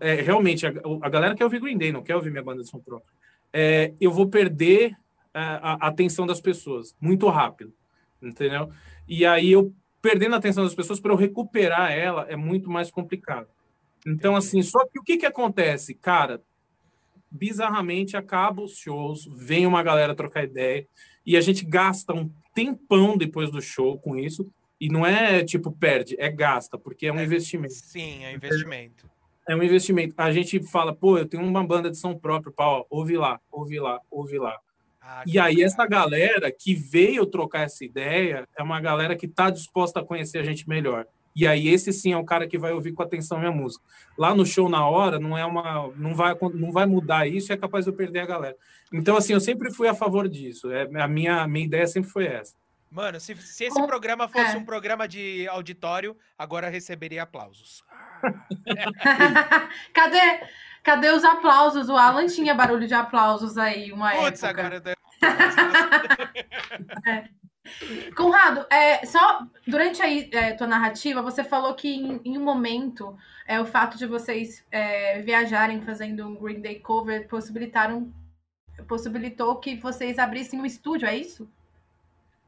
é, 0.00 0.14
realmente, 0.14 0.66
a, 0.66 0.72
a, 1.02 1.08
galera 1.08 1.34
quer 1.34 1.44
ouvir 1.44 1.60
Green 1.60 1.76
Day, 1.76 1.92
não 1.92 2.02
quer 2.02 2.16
ouvir 2.16 2.30
minha 2.30 2.42
banda 2.42 2.62
de 2.62 2.70
som 2.70 2.78
próprio. 2.78 3.12
É, 3.52 3.92
eu 4.00 4.10
vou 4.10 4.28
perder 4.28 4.96
a, 5.34 5.88
atenção 5.88 6.26
das 6.26 6.40
pessoas 6.40 6.94
muito 7.00 7.28
rápido, 7.28 7.72
entendeu? 8.20 8.70
E 9.08 9.24
aí 9.24 9.52
eu 9.52 9.72
perdendo 10.00 10.34
a 10.34 10.38
atenção 10.38 10.64
das 10.64 10.74
pessoas 10.74 11.00
para 11.00 11.12
eu 11.12 11.16
recuperar 11.16 11.92
ela 11.92 12.26
é 12.28 12.36
muito 12.36 12.70
mais 12.70 12.90
complicado. 12.90 13.48
Então 14.06 14.34
assim, 14.36 14.62
só 14.62 14.84
que 14.86 14.98
o 14.98 15.02
que 15.02 15.16
que 15.16 15.26
acontece, 15.26 15.94
cara? 15.94 16.42
Bizarramente 17.30 18.16
acaba 18.16 18.62
os 18.62 18.76
shows, 18.76 19.26
vem 19.36 19.66
uma 19.66 19.82
galera 19.82 20.14
trocar 20.14 20.44
ideia 20.44 20.86
e 21.24 21.36
a 21.36 21.40
gente 21.40 21.64
gasta 21.64 22.12
um 22.12 22.30
tempão 22.54 23.16
depois 23.16 23.50
do 23.50 23.60
show 23.60 23.98
com 23.98 24.16
isso. 24.16 24.50
E 24.80 24.88
não 24.88 25.06
é 25.06 25.44
tipo 25.44 25.70
perde, 25.70 26.16
é 26.18 26.28
gasta, 26.28 26.76
porque 26.76 27.06
é 27.06 27.12
um 27.12 27.20
é, 27.20 27.24
investimento. 27.24 27.72
Sim, 27.72 28.24
é 28.24 28.34
investimento. 28.34 29.08
É 29.48 29.54
um 29.54 29.62
investimento. 29.62 30.12
A 30.18 30.32
gente 30.32 30.60
fala, 30.64 30.92
pô, 30.92 31.16
eu 31.16 31.24
tenho 31.26 31.44
uma 31.44 31.64
banda 31.64 31.88
de 31.88 31.96
som 31.96 32.18
próprio, 32.18 32.52
pau, 32.52 32.84
ouve 32.90 33.16
lá, 33.16 33.40
ouve 33.50 33.78
lá, 33.78 34.00
ouve 34.10 34.38
lá. 34.38 34.58
Ah, 35.04 35.24
e 35.26 35.38
aí, 35.38 35.62
essa 35.62 35.84
galera 35.86 36.52
que 36.52 36.74
veio 36.74 37.26
trocar 37.26 37.62
essa 37.62 37.84
ideia 37.84 38.48
é 38.56 38.62
uma 38.62 38.80
galera 38.80 39.16
que 39.16 39.26
está 39.26 39.50
disposta 39.50 40.00
a 40.00 40.04
conhecer 40.04 40.38
a 40.38 40.44
gente 40.44 40.68
melhor. 40.68 41.06
E 41.34 41.46
aí, 41.46 41.68
esse 41.68 41.92
sim 41.92 42.12
é 42.12 42.16
o 42.16 42.24
cara 42.24 42.46
que 42.46 42.58
vai 42.58 42.72
ouvir 42.72 42.92
com 42.92 43.02
atenção 43.02 43.38
minha 43.38 43.50
música. 43.50 43.84
Lá 44.16 44.34
no 44.34 44.46
show 44.46 44.68
na 44.68 44.86
hora, 44.86 45.18
não 45.18 45.36
é 45.36 45.44
uma. 45.44 45.90
não 45.96 46.14
vai, 46.14 46.36
não 46.54 46.70
vai 46.70 46.86
mudar 46.86 47.26
isso 47.26 47.50
e 47.50 47.54
é 47.54 47.56
capaz 47.56 47.84
de 47.84 47.90
eu 47.90 47.96
perder 47.96 48.20
a 48.20 48.26
galera. 48.26 48.56
Então, 48.92 49.16
assim, 49.16 49.32
eu 49.32 49.40
sempre 49.40 49.72
fui 49.72 49.88
a 49.88 49.94
favor 49.94 50.28
disso. 50.28 50.70
É, 50.70 50.88
a 51.00 51.08
minha, 51.08 51.48
minha 51.48 51.64
ideia 51.64 51.86
sempre 51.86 52.10
foi 52.10 52.26
essa. 52.26 52.54
Mano, 52.90 53.18
se, 53.18 53.34
se 53.36 53.64
esse 53.64 53.86
programa 53.86 54.28
fosse 54.28 54.54
é. 54.54 54.58
um 54.58 54.64
programa 54.66 55.08
de 55.08 55.48
auditório, 55.48 56.14
agora 56.38 56.68
receberia 56.68 57.22
aplausos. 57.22 57.82
Cadê? 59.94 60.42
Cadê 60.82 61.10
os 61.10 61.24
aplausos? 61.24 61.88
O 61.88 61.96
Alan 61.96 62.26
tinha 62.26 62.54
barulho 62.54 62.86
de 62.86 62.94
aplausos 62.94 63.56
aí, 63.56 63.92
uma 63.92 64.10
Putz, 64.10 64.42
época. 64.42 64.66
agora... 64.66 64.82
é. 67.06 67.28
Conrado, 68.16 68.66
é, 68.68 69.06
só 69.06 69.46
durante 69.66 70.02
a 70.02 70.10
é, 70.10 70.52
tua 70.52 70.66
narrativa, 70.66 71.22
você 71.22 71.44
falou 71.44 71.74
que 71.74 71.88
em, 71.88 72.20
em, 72.24 72.36
um 72.36 72.42
momento 72.42 73.16
é, 73.46 73.60
o 73.60 73.64
fato 73.64 73.96
de 73.96 74.04
vocês 74.04 74.64
é, 74.70 75.22
viajarem 75.22 75.80
fazendo 75.80 76.26
um 76.26 76.34
Green 76.34 76.60
Day 76.60 76.80
cover 76.80 77.28
possibilitaram, 77.28 78.12
possibilitou 78.88 79.56
que 79.56 79.76
vocês 79.76 80.18
abrissem 80.18 80.60
um 80.60 80.66
estúdio, 80.66 81.06
é 81.06 81.16
isso? 81.16 81.48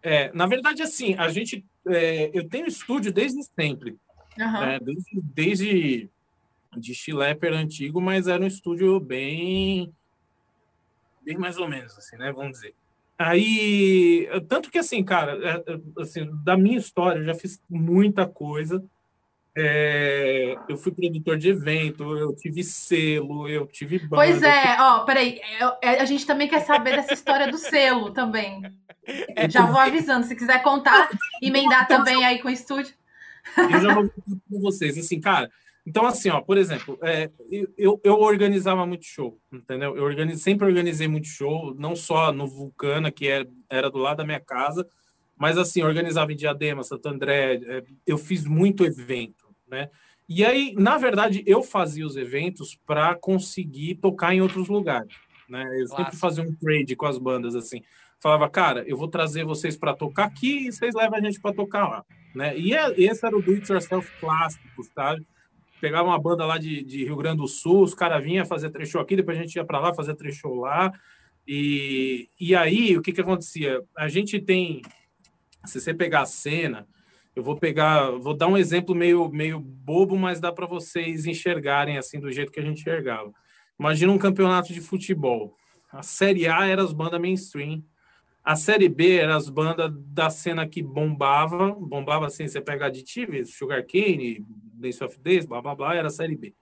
É, 0.03 0.33
na 0.35 0.47
verdade, 0.47 0.83
assim, 0.83 1.15
a 1.15 1.29
gente 1.29 1.65
é, 1.87 2.31
eu 2.35 2.49
tenho 2.49 2.67
estúdio 2.67 3.13
desde 3.13 3.43
sempre. 3.43 3.97
Né? 4.37 4.81
Desde, 4.81 5.23
desde 5.23 6.11
de 6.77 6.95
Chilepper 6.95 7.53
antigo, 7.53 8.01
mas 8.01 8.27
era 8.27 8.43
um 8.43 8.47
estúdio 8.47 8.99
bem, 9.01 9.93
bem 11.23 11.37
mais 11.37 11.59
ou 11.59 11.69
menos, 11.69 11.97
assim, 11.97 12.17
né? 12.17 12.33
Vamos 12.33 12.53
dizer. 12.53 12.75
Aí, 13.19 14.29
tanto 14.49 14.71
que 14.71 14.79
assim, 14.79 15.05
cara, 15.05 15.39
é, 15.43 15.73
é, 15.73 16.03
assim, 16.03 16.29
da 16.45 16.57
minha 16.57 16.79
história, 16.79 17.21
eu 17.21 17.25
já 17.25 17.35
fiz 17.35 17.61
muita 17.71 18.27
coisa. 18.27 18.85
É, 19.57 20.57
eu 20.69 20.77
fui 20.77 20.91
produtor 20.91 21.39
de 21.39 21.51
evento, 21.51 22.17
eu 22.17 22.35
tive 22.35 22.65
selo, 22.65 23.49
eu 23.49 23.67
tive 23.69 24.01
banda. 24.01 24.17
Pois 24.17 24.43
é, 24.43 24.77
ó, 24.81 25.05
peraí. 25.05 25.41
é, 25.81 25.95
é, 25.95 26.01
A 26.01 26.05
gente 26.05 26.27
também 26.27 26.49
quer 26.49 26.61
saber 26.61 26.97
dessa 26.97 27.15
história 27.15 27.49
do 27.49 27.57
selo 27.57 28.11
também. 28.11 28.63
Já 29.49 29.67
vou 29.67 29.79
avisando, 29.79 30.27
se 30.27 30.35
quiser 30.35 30.61
contar, 30.63 31.09
emendar 31.41 31.87
também 31.87 32.25
aí 32.25 32.41
com 32.41 32.49
o 32.49 32.51
estúdio. 32.51 32.95
eu 33.57 33.81
já 33.81 33.95
vou 33.95 34.09
contar 34.09 34.41
com 34.51 34.61
vocês. 34.61 34.97
Assim, 34.97 35.21
cara, 35.21 35.51
então 35.87 36.07
assim, 36.07 36.31
ó, 36.31 36.41
por 36.41 36.57
exemplo, 36.57 36.99
é, 37.03 37.31
eu, 37.77 38.01
eu 38.03 38.15
organizava 38.15 38.87
muito 38.87 39.05
show, 39.05 39.39
entendeu? 39.53 39.97
Eu 39.97 40.05
organize, 40.05 40.41
sempre 40.41 40.67
organizei 40.67 41.07
muito 41.07 41.27
show, 41.27 41.75
não 41.75 41.95
só 41.95 42.33
no 42.33 42.49
Vulcana, 42.49 43.11
que 43.11 43.29
era, 43.29 43.47
era 43.71 43.91
do 43.91 43.99
lado 43.99 44.19
da 44.19 44.25
minha 44.25 44.41
casa, 44.41 44.87
mas 45.37 45.59
assim, 45.59 45.83
organizava 45.83 46.33
em 46.33 46.37
Diadema, 46.37 46.83
Santo 46.83 47.09
André, 47.09 47.61
é, 47.65 47.85
eu 48.07 48.17
fiz 48.17 48.45
muito 48.45 48.85
evento, 48.85 49.45
né? 49.69 49.91
E 50.27 50.45
aí, 50.45 50.75
na 50.79 50.97
verdade, 50.97 51.43
eu 51.47 51.63
fazia 51.63 52.07
os 52.07 52.17
eventos 52.17 52.79
para 52.87 53.15
conseguir 53.15 53.97
tocar 53.97 54.35
em 54.35 54.41
outros 54.41 54.69
lugares, 54.69 55.15
né? 55.49 55.65
Eu 55.65 55.87
sempre 55.87 56.05
Clássico. 56.05 56.17
fazia 56.17 56.45
um 56.45 56.55
trade 56.55 56.97
com 56.97 57.07
as 57.07 57.19
bandas 57.19 57.55
assim. 57.55 57.83
Falava, 58.23 58.49
cara, 58.49 58.85
eu 58.87 58.97
vou 58.97 59.09
trazer 59.09 59.45
vocês 59.45 59.77
para 59.77 59.93
tocar 59.95 60.25
aqui 60.25 60.69
e 60.69 60.73
vocês 60.73 60.95
levam 60.95 61.19
a 61.19 61.21
gente 61.21 61.39
para 61.39 61.55
tocar 61.55 61.87
lá, 61.87 62.05
né? 62.35 62.57
E 62.57 62.73
é- 62.73 62.95
esse 62.99 63.27
era 63.27 63.37
o 63.37 63.43
do 63.43 63.53
it 63.53 63.71
yourself 63.71 64.11
clássico, 64.19 64.83
sabe? 64.95 65.27
Pegava 65.85 66.09
uma 66.09 66.19
banda 66.19 66.47
lá 66.47 66.57
de, 66.57 66.83
de 66.83 67.05
Rio 67.05 67.15
Grande 67.15 67.43
do 67.43 67.47
Sul, 67.47 67.83
os 67.83 67.93
caras 67.93 68.25
vinham 68.25 68.47
fazer 68.47 68.71
trecho 68.71 68.99
aqui, 68.99 69.17
depois 69.17 69.37
a 69.37 69.43
gente 69.43 69.57
ia 69.57 69.67
para 69.67 69.79
lá 69.79 69.93
fazer 69.93 70.15
trecho 70.15 70.49
lá. 70.55 70.91
E, 71.47 72.27
e 72.41 72.57
aí, 72.57 72.97
o 72.97 73.03
que 73.03 73.13
que 73.13 73.21
acontecia? 73.21 73.83
A 73.95 74.09
gente 74.09 74.41
tem, 74.41 74.81
se 75.67 75.79
você 75.79 75.93
pegar 75.93 76.23
a 76.23 76.27
cena, 76.27 76.89
eu 77.37 77.43
vou 77.43 77.59
pegar, 77.59 78.13
vou 78.13 78.33
dar 78.35 78.47
um 78.47 78.57
exemplo 78.57 78.95
meio, 78.95 79.29
meio 79.29 79.61
bobo, 79.61 80.17
mas 80.17 80.41
dá 80.41 80.51
para 80.51 80.65
vocês 80.65 81.27
enxergarem 81.27 81.99
assim 81.99 82.19
do 82.19 82.33
jeito 82.33 82.51
que 82.51 82.61
a 82.61 82.65
gente 82.65 82.81
enxergava. 82.81 83.31
Imagina 83.79 84.11
um 84.11 84.17
campeonato 84.17 84.73
de 84.73 84.81
futebol. 84.81 85.55
A 85.93 86.03
Série 86.03 86.49
A 86.49 86.65
era 86.65 86.83
as 86.83 86.95
bandas 86.95 87.21
mainstream. 87.21 87.85
A 88.43 88.57
Série 88.57 88.89
B 88.89 89.17
era 89.17 89.37
as 89.37 89.51
bandas 89.51 89.93
da 90.07 90.31
cena 90.31 90.67
que 90.67 90.83
bombava. 90.83 91.73
Bombava 91.73 92.25
assim, 92.25 92.49
você 92.49 92.59
pega 92.59 92.87
Additive, 92.87 93.45
Sugar 93.45 93.85
Cane, 93.87 94.43
Days 94.85 95.01
of 95.01 95.19
Days, 95.19 95.47
blá, 95.47 95.63
blá, 95.63 95.75
blá, 95.75 95.95
era 95.95 96.09
a 96.09 96.11
Série 96.11 96.37
B. 96.37 96.55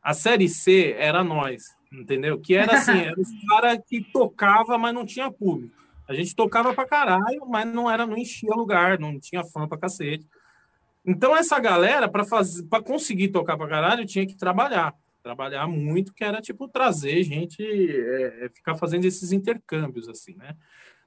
A 0.00 0.14
Série 0.14 0.48
C 0.48 0.94
era 0.98 1.24
nós, 1.24 1.64
entendeu? 1.92 2.38
Que 2.40 2.54
era 2.54 2.76
assim, 2.76 2.98
era 2.98 3.14
os 3.18 3.28
caras 3.48 3.80
que 3.88 4.00
tocava, 4.12 4.78
mas 4.78 4.94
não 4.94 5.04
tinha 5.04 5.30
público. 5.30 5.74
A 6.06 6.14
gente 6.14 6.36
tocava 6.36 6.74
pra 6.74 6.86
caralho, 6.86 7.46
mas 7.48 7.66
não 7.66 7.90
era, 7.90 8.06
não 8.06 8.16
enchia 8.16 8.54
lugar, 8.54 8.98
não 8.98 9.18
tinha 9.18 9.42
fã 9.42 9.66
pra 9.66 9.78
cacete. 9.78 10.26
Então 11.04 11.36
essa 11.36 11.58
galera, 11.58 12.08
para 12.08 12.24
fazer, 12.24 12.62
para 12.64 12.82
conseguir 12.82 13.28
tocar 13.28 13.56
pra 13.56 13.68
caralho, 13.68 14.06
tinha 14.06 14.26
que 14.26 14.36
trabalhar, 14.36 14.94
trabalhar 15.22 15.66
muito, 15.66 16.14
que 16.14 16.22
era 16.22 16.40
tipo 16.40 16.68
trazer 16.68 17.22
gente, 17.22 17.62
é, 17.62 18.44
é, 18.44 18.48
ficar 18.50 18.74
fazendo 18.76 19.04
esses 19.04 19.32
intercâmbios 19.32 20.08
assim, 20.08 20.34
né? 20.36 20.54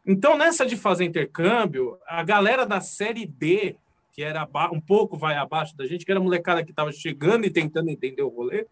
Então 0.06 0.38
nessa 0.38 0.66
de 0.66 0.76
fazer 0.76 1.06
intercâmbio, 1.06 1.98
a 2.08 2.24
galera 2.24 2.66
da 2.66 2.82
série 2.82 3.26
D, 3.26 3.76
que 4.18 4.24
era 4.24 4.50
um 4.74 4.82
pouco 4.82 5.16
vai 5.16 5.36
abaixo 5.36 5.78
da 5.78 5.86
gente, 5.86 6.04
que 6.04 6.12
era 6.12 6.20
a 6.20 6.24
molecada 6.24 6.64
que 6.64 6.72
estava 6.72 6.92
chegando 6.92 7.46
e 7.46 7.52
tentando 7.52 7.92
entender 7.92 8.24
o 8.24 8.30
rolê, 8.30 8.66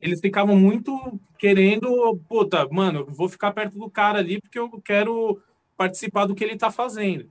eles 0.00 0.20
ficavam 0.20 0.56
muito 0.56 1.20
querendo, 1.36 2.16
puta, 2.28 2.64
mano, 2.70 3.04
vou 3.04 3.28
ficar 3.28 3.50
perto 3.50 3.76
do 3.76 3.90
cara 3.90 4.20
ali 4.20 4.40
porque 4.40 4.56
eu 4.56 4.70
quero 4.80 5.42
participar 5.76 6.26
do 6.26 6.34
que 6.34 6.44
ele 6.44 6.56
tá 6.56 6.70
fazendo. 6.70 7.28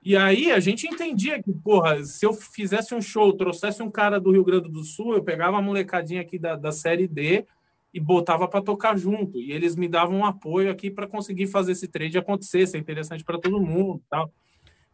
E 0.00 0.16
aí 0.16 0.52
a 0.52 0.60
gente 0.60 0.86
entendia 0.86 1.42
que, 1.42 1.52
porra, 1.52 2.04
se 2.04 2.24
eu 2.24 2.32
fizesse 2.32 2.94
um 2.94 3.02
show, 3.02 3.32
trouxesse 3.32 3.82
um 3.82 3.90
cara 3.90 4.20
do 4.20 4.30
Rio 4.30 4.44
Grande 4.44 4.70
do 4.70 4.84
Sul, 4.84 5.14
eu 5.14 5.24
pegava 5.24 5.58
a 5.58 5.62
molecadinha 5.62 6.20
aqui 6.20 6.38
da, 6.38 6.54
da 6.54 6.70
série 6.70 7.08
D 7.08 7.44
e 7.92 7.98
botava 7.98 8.46
para 8.46 8.62
tocar 8.62 8.96
junto. 8.96 9.40
E 9.40 9.50
eles 9.50 9.74
me 9.74 9.88
davam 9.88 10.18
um 10.18 10.24
apoio 10.24 10.70
aqui 10.70 10.88
para 10.88 11.08
conseguir 11.08 11.48
fazer 11.48 11.72
esse 11.72 11.88
trade 11.88 12.16
acontecer, 12.16 12.64
ser 12.68 12.78
interessante 12.78 13.24
para 13.24 13.40
todo 13.40 13.60
mundo 13.60 14.00
tal. 14.08 14.30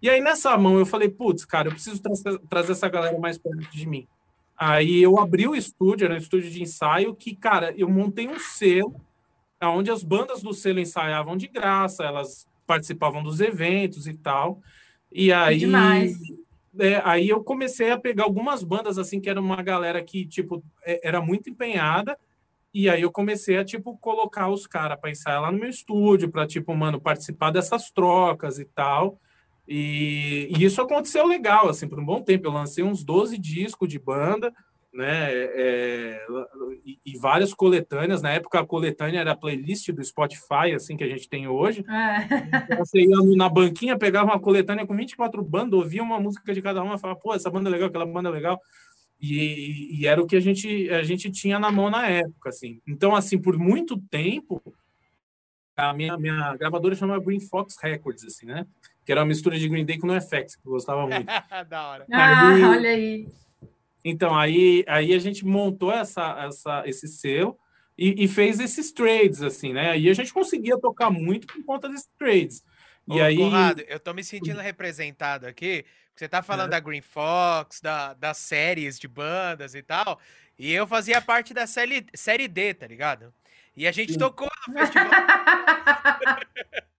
E 0.02 0.10
aí 0.10 0.20
nessa 0.20 0.58
mão 0.58 0.78
eu 0.78 0.84
falei, 0.84 1.08
putz, 1.08 1.44
cara, 1.44 1.68
eu 1.68 1.72
preciso 1.72 2.02
tra- 2.02 2.12
trazer 2.50 2.72
essa 2.72 2.88
galera 2.88 3.16
mais 3.18 3.38
perto 3.38 3.70
de 3.70 3.86
mim. 3.86 4.06
Aí 4.56 5.00
eu 5.00 5.18
abri 5.18 5.46
o 5.46 5.54
estúdio, 5.54 6.04
era 6.04 6.14
um 6.14 6.18
estúdio 6.18 6.50
de 6.50 6.60
ensaio, 6.62 7.14
que, 7.14 7.34
cara, 7.34 7.72
eu 7.76 7.88
montei 7.88 8.28
um 8.28 8.38
selo, 8.38 9.00
onde 9.62 9.90
as 9.90 10.02
bandas 10.02 10.42
do 10.42 10.52
selo 10.52 10.80
ensaiavam 10.80 11.36
de 11.36 11.46
graça, 11.46 12.02
elas 12.04 12.48
participavam 12.66 13.22
dos 13.22 13.40
eventos 13.40 14.06
e 14.08 14.14
tal. 14.14 14.60
E 15.10 15.32
aí, 15.32 15.60
é, 16.78 17.00
aí 17.04 17.28
eu 17.28 17.42
comecei 17.44 17.90
a 17.90 17.98
pegar 17.98 18.24
algumas 18.24 18.62
bandas, 18.64 18.98
assim, 18.98 19.20
que 19.20 19.30
era 19.30 19.40
uma 19.40 19.62
galera 19.62 20.02
que, 20.02 20.26
tipo, 20.26 20.62
é- 20.84 21.06
era 21.06 21.20
muito 21.20 21.48
empenhada, 21.48 22.18
e 22.74 22.88
aí 22.88 23.02
eu 23.02 23.12
comecei 23.12 23.58
a, 23.58 23.64
tipo, 23.64 23.96
colocar 23.98 24.48
os 24.48 24.66
caras 24.66 24.98
para 24.98 25.10
ensaiar 25.10 25.42
lá 25.42 25.52
no 25.52 25.58
meu 25.58 25.68
estúdio, 25.68 26.30
para, 26.30 26.46
tipo, 26.46 26.74
mano, 26.74 27.00
participar 27.00 27.50
dessas 27.50 27.90
trocas 27.90 28.58
e 28.58 28.64
tal. 28.64 29.18
E, 29.66 30.48
e 30.56 30.64
isso 30.64 30.80
aconteceu 30.80 31.26
legal, 31.26 31.68
assim, 31.68 31.88
por 31.88 31.98
um 31.98 32.04
bom 32.04 32.22
tempo. 32.22 32.46
Eu 32.46 32.52
lancei 32.52 32.82
uns 32.82 33.04
12 33.04 33.38
discos 33.38 33.88
de 33.88 33.98
banda, 33.98 34.52
né? 34.92 35.32
é, 35.32 36.26
e, 36.84 36.98
e 37.04 37.18
várias 37.18 37.54
coletâneas. 37.54 38.20
Na 38.20 38.30
época, 38.30 38.60
a 38.60 38.66
coletânea 38.66 39.20
era 39.20 39.32
a 39.32 39.36
playlist 39.36 39.90
do 39.90 40.04
Spotify, 40.04 40.72
assim, 40.74 40.96
que 40.96 41.04
a 41.04 41.08
gente 41.08 41.28
tem 41.28 41.48
hoje. 41.48 41.84
É. 41.88 42.76
Você 42.84 43.00
ia 43.00 43.36
na 43.36 43.48
banquinha, 43.48 43.98
pegava 43.98 44.32
uma 44.32 44.40
coletânea 44.40 44.86
com 44.86 44.96
24 44.96 45.42
bandas, 45.42 45.78
ouvia 45.78 46.02
uma 46.02 46.20
música 46.20 46.52
de 46.52 46.60
cada 46.60 46.82
uma 46.82 46.96
e 46.96 46.98
falava, 46.98 47.18
pô, 47.18 47.34
essa 47.34 47.50
banda 47.50 47.68
é 47.68 47.72
legal, 47.72 47.88
aquela 47.88 48.06
banda 48.06 48.28
é 48.28 48.32
legal. 48.32 48.60
E, 49.20 50.00
e 50.00 50.06
era 50.06 50.20
o 50.20 50.26
que 50.26 50.34
a 50.34 50.40
gente, 50.40 50.90
a 50.90 51.04
gente 51.04 51.30
tinha 51.30 51.56
na 51.56 51.70
mão 51.70 51.88
na 51.88 52.08
época, 52.08 52.48
assim. 52.48 52.80
Então, 52.86 53.14
assim, 53.14 53.38
por 53.38 53.56
muito 53.56 53.96
tempo, 54.10 54.60
a 55.76 55.92
minha, 55.94 56.18
minha 56.18 56.56
gravadora 56.56 56.96
chamava 56.96 57.22
Green 57.22 57.40
Fox 57.40 57.76
Records, 57.80 58.24
assim, 58.24 58.46
né? 58.46 58.66
Que 59.04 59.12
era 59.12 59.20
uma 59.20 59.26
mistura 59.26 59.58
de 59.58 59.68
Green 59.68 59.84
Day 59.84 59.98
com 59.98 60.06
NoFX, 60.06 60.56
que 60.56 60.66
eu 60.66 60.72
gostava 60.72 61.06
muito. 61.06 61.26
da 61.68 61.88
hora. 61.88 62.06
Ah, 62.12 62.48
Aí- 62.54 62.62
olha 62.64 62.90
aí. 62.90 63.28
Então, 64.04 64.36
aí, 64.36 64.84
aí 64.88 65.14
a 65.14 65.18
gente 65.18 65.44
montou 65.44 65.92
essa, 65.92 66.46
essa, 66.46 66.82
esse 66.86 67.06
selo 67.06 67.56
e, 67.96 68.24
e 68.24 68.28
fez 68.28 68.58
esses 68.58 68.90
trades, 68.90 69.42
assim, 69.42 69.72
né? 69.72 69.96
E 69.96 70.10
a 70.10 70.14
gente 70.14 70.32
conseguia 70.32 70.76
tocar 70.78 71.08
muito 71.10 71.46
por 71.46 71.64
conta 71.64 71.88
desses 71.88 72.08
trades. 72.18 72.64
E 73.08 73.20
Ô, 73.20 73.22
aí... 73.24 73.36
Conrado, 73.36 73.80
eu 73.86 74.00
tô 74.00 74.12
me 74.12 74.24
sentindo 74.24 74.60
representado 74.60 75.46
aqui. 75.46 75.82
porque 75.84 76.18
Você 76.24 76.28
tá 76.28 76.42
falando 76.42 76.68
É. 76.68 76.70
da 76.70 76.80
Green 76.80 77.00
Fox, 77.00 77.80
da, 77.80 78.14
das 78.14 78.38
séries 78.38 78.98
de 78.98 79.06
bandas 79.06 79.74
e 79.76 79.82
tal. 79.82 80.18
E 80.58 80.72
eu 80.72 80.86
fazia 80.86 81.20
parte 81.20 81.54
da 81.54 81.66
série, 81.66 82.04
série 82.14 82.48
D, 82.48 82.74
tá 82.74 82.86
ligado? 82.88 83.32
E 83.76 83.86
a 83.86 83.92
gente 83.92 84.12
Sim. 84.14 84.18
tocou 84.18 84.48
no 84.68 84.74
festival. 84.78 85.10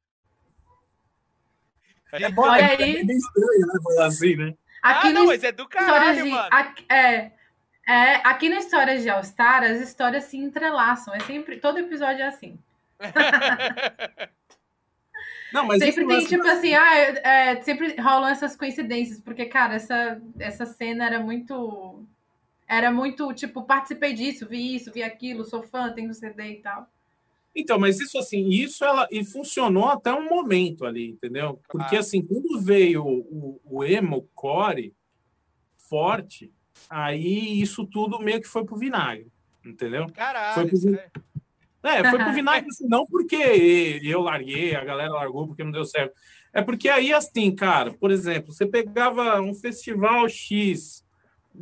É 2.14 2.30
bom, 2.30 2.44
Olha 2.44 2.62
é 2.62 2.72
aí. 2.72 3.06
bem 3.06 3.18
estranho, 3.18 3.68
né? 3.68 3.80
Falar 3.84 4.06
assim, 4.06 4.36
né? 4.36 4.54
Aqui 4.82 5.08
ah, 5.08 5.12
no 5.12 5.20
não, 5.20 5.26
mas 5.28 5.44
é 5.44 5.52
do 5.52 5.64
Histórias 5.64 5.88
caralho, 5.90 6.24
de, 6.24 6.30
mano. 6.30 6.50
aqui, 6.52 6.86
é, 6.90 7.32
é, 7.88 8.16
aqui 8.24 8.50
no 8.50 8.56
Histórias 8.56 9.02
de 9.02 9.10
All 9.10 9.24
Star, 9.24 9.64
as 9.64 9.80
histórias 9.80 10.26
se 10.26 10.38
entrelaçam. 10.38 11.14
É 11.14 11.20
sempre, 11.22 11.58
todo 11.58 11.80
episódio 11.80 12.22
é 12.22 12.28
assim. 12.28 12.60
Não, 15.54 15.66
mas 15.66 15.84
sempre 15.84 16.08
tem, 16.08 16.26
tipo 16.26 16.44
da- 16.44 16.54
assim, 16.54 16.74
ah, 16.74 16.98
é, 16.98 17.22
é, 17.52 17.62
sempre 17.62 17.96
rolam 18.02 18.28
essas 18.30 18.56
coincidências, 18.56 19.20
porque, 19.20 19.46
cara, 19.46 19.76
essa, 19.76 20.20
essa 20.40 20.66
cena 20.66 21.06
era 21.06 21.20
muito. 21.20 22.04
Era 22.68 22.92
muito, 22.92 23.32
tipo, 23.34 23.62
participei 23.64 24.14
disso, 24.14 24.48
vi 24.48 24.76
isso, 24.76 24.92
vi 24.92 25.04
aquilo, 25.04 25.46
sou 25.46 25.62
fã, 25.62 25.92
tenho 25.94 26.14
CD 26.14 26.54
e 26.54 26.56
tal. 26.56 26.90
Então, 27.56 27.78
mas 27.78 28.00
isso 28.00 28.18
assim, 28.18 28.48
isso 28.50 28.84
ela 28.84 29.08
e 29.12 29.24
funcionou 29.24 29.86
até 29.86 30.12
um 30.14 30.28
momento 30.28 30.86
ali, 30.86 31.10
entendeu? 31.10 31.60
Porque 31.70 31.90
Claro. 31.90 32.00
assim, 32.00 32.22
quando 32.26 32.60
veio 32.62 33.06
o, 33.06 33.62
o 33.64 33.84
emo 33.84 34.28
core 34.34 34.96
forte, 35.78 36.52
aí 36.90 37.62
isso 37.62 37.86
tudo 37.86 38.20
meio 38.20 38.42
que 38.42 38.48
foi 38.48 38.66
pro 38.66 38.76
vinagre, 38.78 39.28
entendeu? 39.66 40.08
Caralho, 40.14 40.54
Foi 40.56 40.66
pro 40.68 40.78
isso 40.78 40.88
vi- 40.90 40.96
é- 40.98 41.12
É, 41.86 42.10
foi 42.10 42.18
pro 42.24 42.34
vinagre 42.34 42.68
assim, 42.70 42.88
não 42.88 43.06
porque 43.06 44.00
eu 44.04 44.22
larguei, 44.22 44.74
a 44.76 44.84
galera 44.84 45.12
largou 45.12 45.48
porque 45.48 45.64
não 45.64 45.72
deu 45.72 45.86
certo. 45.86 46.14
É 46.54 46.62
porque 46.62 46.88
aí, 46.88 47.12
assim, 47.14 47.54
cara, 47.54 47.94
por 47.94 48.10
exemplo, 48.10 48.54
você 48.54 48.66
pegava 48.66 49.42
um 49.42 49.54
festival 49.54 50.28
X, 50.30 51.04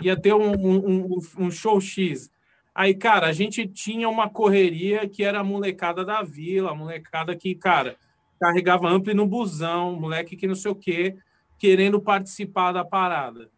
ia 0.01 0.15
ter 0.19 0.33
um, 0.33 0.51
um, 0.53 1.05
um- 1.15 1.19
um 1.39 1.51
show 1.51 1.81
X. 1.81 2.31
Aí, 2.73 2.93
cara, 2.95 3.27
a 3.27 3.33
gente 3.33 3.67
tinha 3.67 4.07
uma 4.07 4.29
correria 4.29 5.07
que 5.07 5.23
era 5.23 5.39
a 5.39 5.43
molecada 5.43 6.05
da 6.05 6.21
vila, 6.21 6.71
a 6.71 6.75
molecada 6.75 7.35
que, 7.35 7.53
cara, 7.53 7.97
carregava 8.39 8.89
ampli 8.89 9.13
no 9.13 9.27
busão, 9.27 9.99
moleque 9.99 10.35
que 10.35 10.47
não 10.47 10.55
sei 10.55 10.71
o 10.71 10.75
quê, 10.75 11.17
querendo 11.59 12.01
participar 12.01 12.71
da 12.71 12.85
parada. 12.85 13.49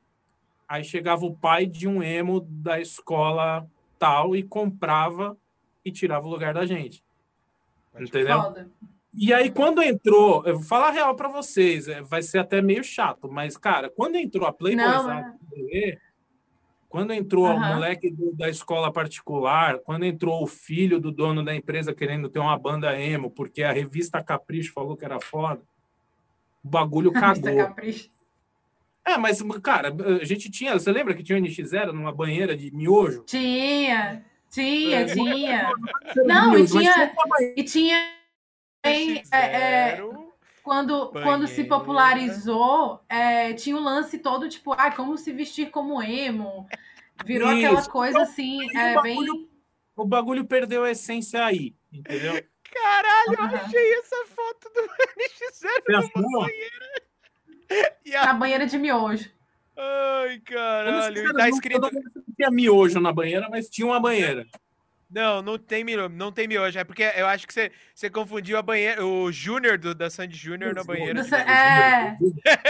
Aí 0.68 0.84
chegava 0.84 1.26
o 1.26 1.36
pai 1.36 1.66
de 1.66 1.88
um 1.88 2.02
emo 2.02 2.42
da 2.42 2.80
escola 2.80 3.68
tal 4.00 4.36
e 4.36 4.42
comprava 4.42 5.38
e 5.86 5.92
tirava 5.92 6.26
o 6.26 6.30
lugar 6.30 6.54
da 6.54 6.66
gente. 6.66 7.04
Entendeu? 7.98 8.42
Foda. 8.42 8.70
E 9.14 9.32
aí, 9.32 9.52
quando 9.52 9.84
entrou, 9.84 10.44
eu 10.46 10.56
vou 10.56 10.64
falar 10.64 10.90
real 10.90 11.16
para 11.16 11.30
vocês, 11.30 11.88
é, 11.88 12.02
vai 12.02 12.24
ser 12.24 12.40
até 12.40 12.64
meio 12.64 12.84
chato, 12.84 13.32
mas, 13.32 13.56
cara, 13.56 13.88
quando 13.88 14.16
entrou 14.16 14.48
a 14.48 14.52
Playboyzada, 14.52 15.38
é... 15.72 15.98
quando 16.94 17.12
entrou 17.12 17.48
uhum. 17.48 17.56
o 17.56 17.60
moleque 17.60 18.12
do, 18.12 18.36
da 18.36 18.48
escola 18.48 18.94
particular, 18.94 19.80
quando 19.80 20.06
entrou 20.06 20.44
o 20.44 20.46
filho 20.46 21.00
do 21.00 21.12
dono 21.12 21.44
da 21.44 21.56
empresa 21.56 21.92
querendo 21.92 22.30
ter 22.30 22.38
uma 22.38 22.56
banda 22.56 22.96
emo, 22.96 23.32
porque 23.32 23.64
a 23.64 23.72
revista 23.72 24.22
Capricho 24.22 24.72
falou 24.74 24.96
que 24.96 25.04
era 25.04 25.20
foda, 25.20 25.60
o 26.64 26.70
bagulho 26.70 27.12
cagou. 27.12 27.50
É, 29.04 29.18
mas, 29.18 29.42
cara, 29.64 29.92
a 30.22 30.24
gente 30.24 30.52
tinha. 30.52 30.74
Você 30.74 30.92
lembra 30.92 31.16
que 31.16 31.24
tinha 31.24 31.40
o 31.40 31.42
NX0 31.42 31.94
numa 31.94 32.14
banheira 32.14 32.56
de 32.56 32.70
miojo? 32.70 33.24
Tinha, 33.24 34.24
tinha, 34.52 35.00
é, 35.00 35.06
tinha. 35.06 35.74
Não, 36.28 36.56
e 36.56 36.68
tinha. 36.68 37.12
E 37.58 37.64
tinha 37.64 38.14
é, 38.84 39.32
é, 39.32 40.04
quando, 40.64 41.10
quando 41.10 41.46
se 41.46 41.66
popularizou, 41.66 43.02
é, 43.10 43.54
tinha 43.54 43.76
o 43.76 43.80
um 43.80 43.84
lance 43.84 44.18
todo, 44.18 44.48
tipo, 44.48 44.72
ah, 44.72 44.92
como 44.92 45.18
se 45.18 45.32
vestir 45.34 45.70
como 45.70 46.02
emo. 46.02 46.66
Virou 47.26 47.52
Isso. 47.52 47.68
aquela 47.68 47.86
coisa 47.86 48.18
então, 48.20 48.24
assim, 48.24 48.78
é, 48.78 48.96
bagulho, 48.96 49.34
bem. 49.34 49.50
O 49.96 50.06
bagulho 50.06 50.46
perdeu 50.46 50.84
a 50.84 50.92
essência 50.92 51.46
aí, 51.46 51.76
entendeu? 51.92 52.42
Caralho, 52.72 53.40
uhum. 53.40 53.50
eu 53.52 53.58
achei 53.58 53.94
essa 54.00 54.26
foto 54.26 54.72
do 54.74 54.82
NX0 54.82 56.12
numa 56.16 56.40
banheira. 56.40 58.26
Na 58.26 58.34
banheira 58.34 58.66
de 58.66 58.78
miojo. 58.78 59.30
Ai, 59.78 60.40
caralho. 60.40 61.34
Tá 61.34 61.50
escrito. 61.50 61.90
Tinha 62.36 62.50
miojo 62.50 63.00
na 63.00 63.12
banheira, 63.12 63.48
mas 63.50 63.70
tinha 63.70 63.86
uma 63.86 64.00
banheira. 64.00 64.48
Não, 65.14 65.44
não 65.44 65.60
tem 65.60 65.84
miojo, 65.84 66.10
não 66.10 66.32
tem 66.32 66.48
miojo. 66.48 66.80
É 66.80 66.84
porque 66.84 67.04
eu 67.16 67.28
acho 67.28 67.46
que 67.46 67.54
você, 67.54 67.72
você 67.94 68.10
confundiu 68.10 68.58
a 68.58 68.62
banheira, 68.64 69.06
o 69.06 69.32
Júnior 69.32 69.78
do, 69.78 69.94
da 69.94 70.10
Sandy 70.10 70.36
Júnior 70.36 70.74
na 70.74 70.84
banheira. 70.84 71.22
é. 71.22 72.18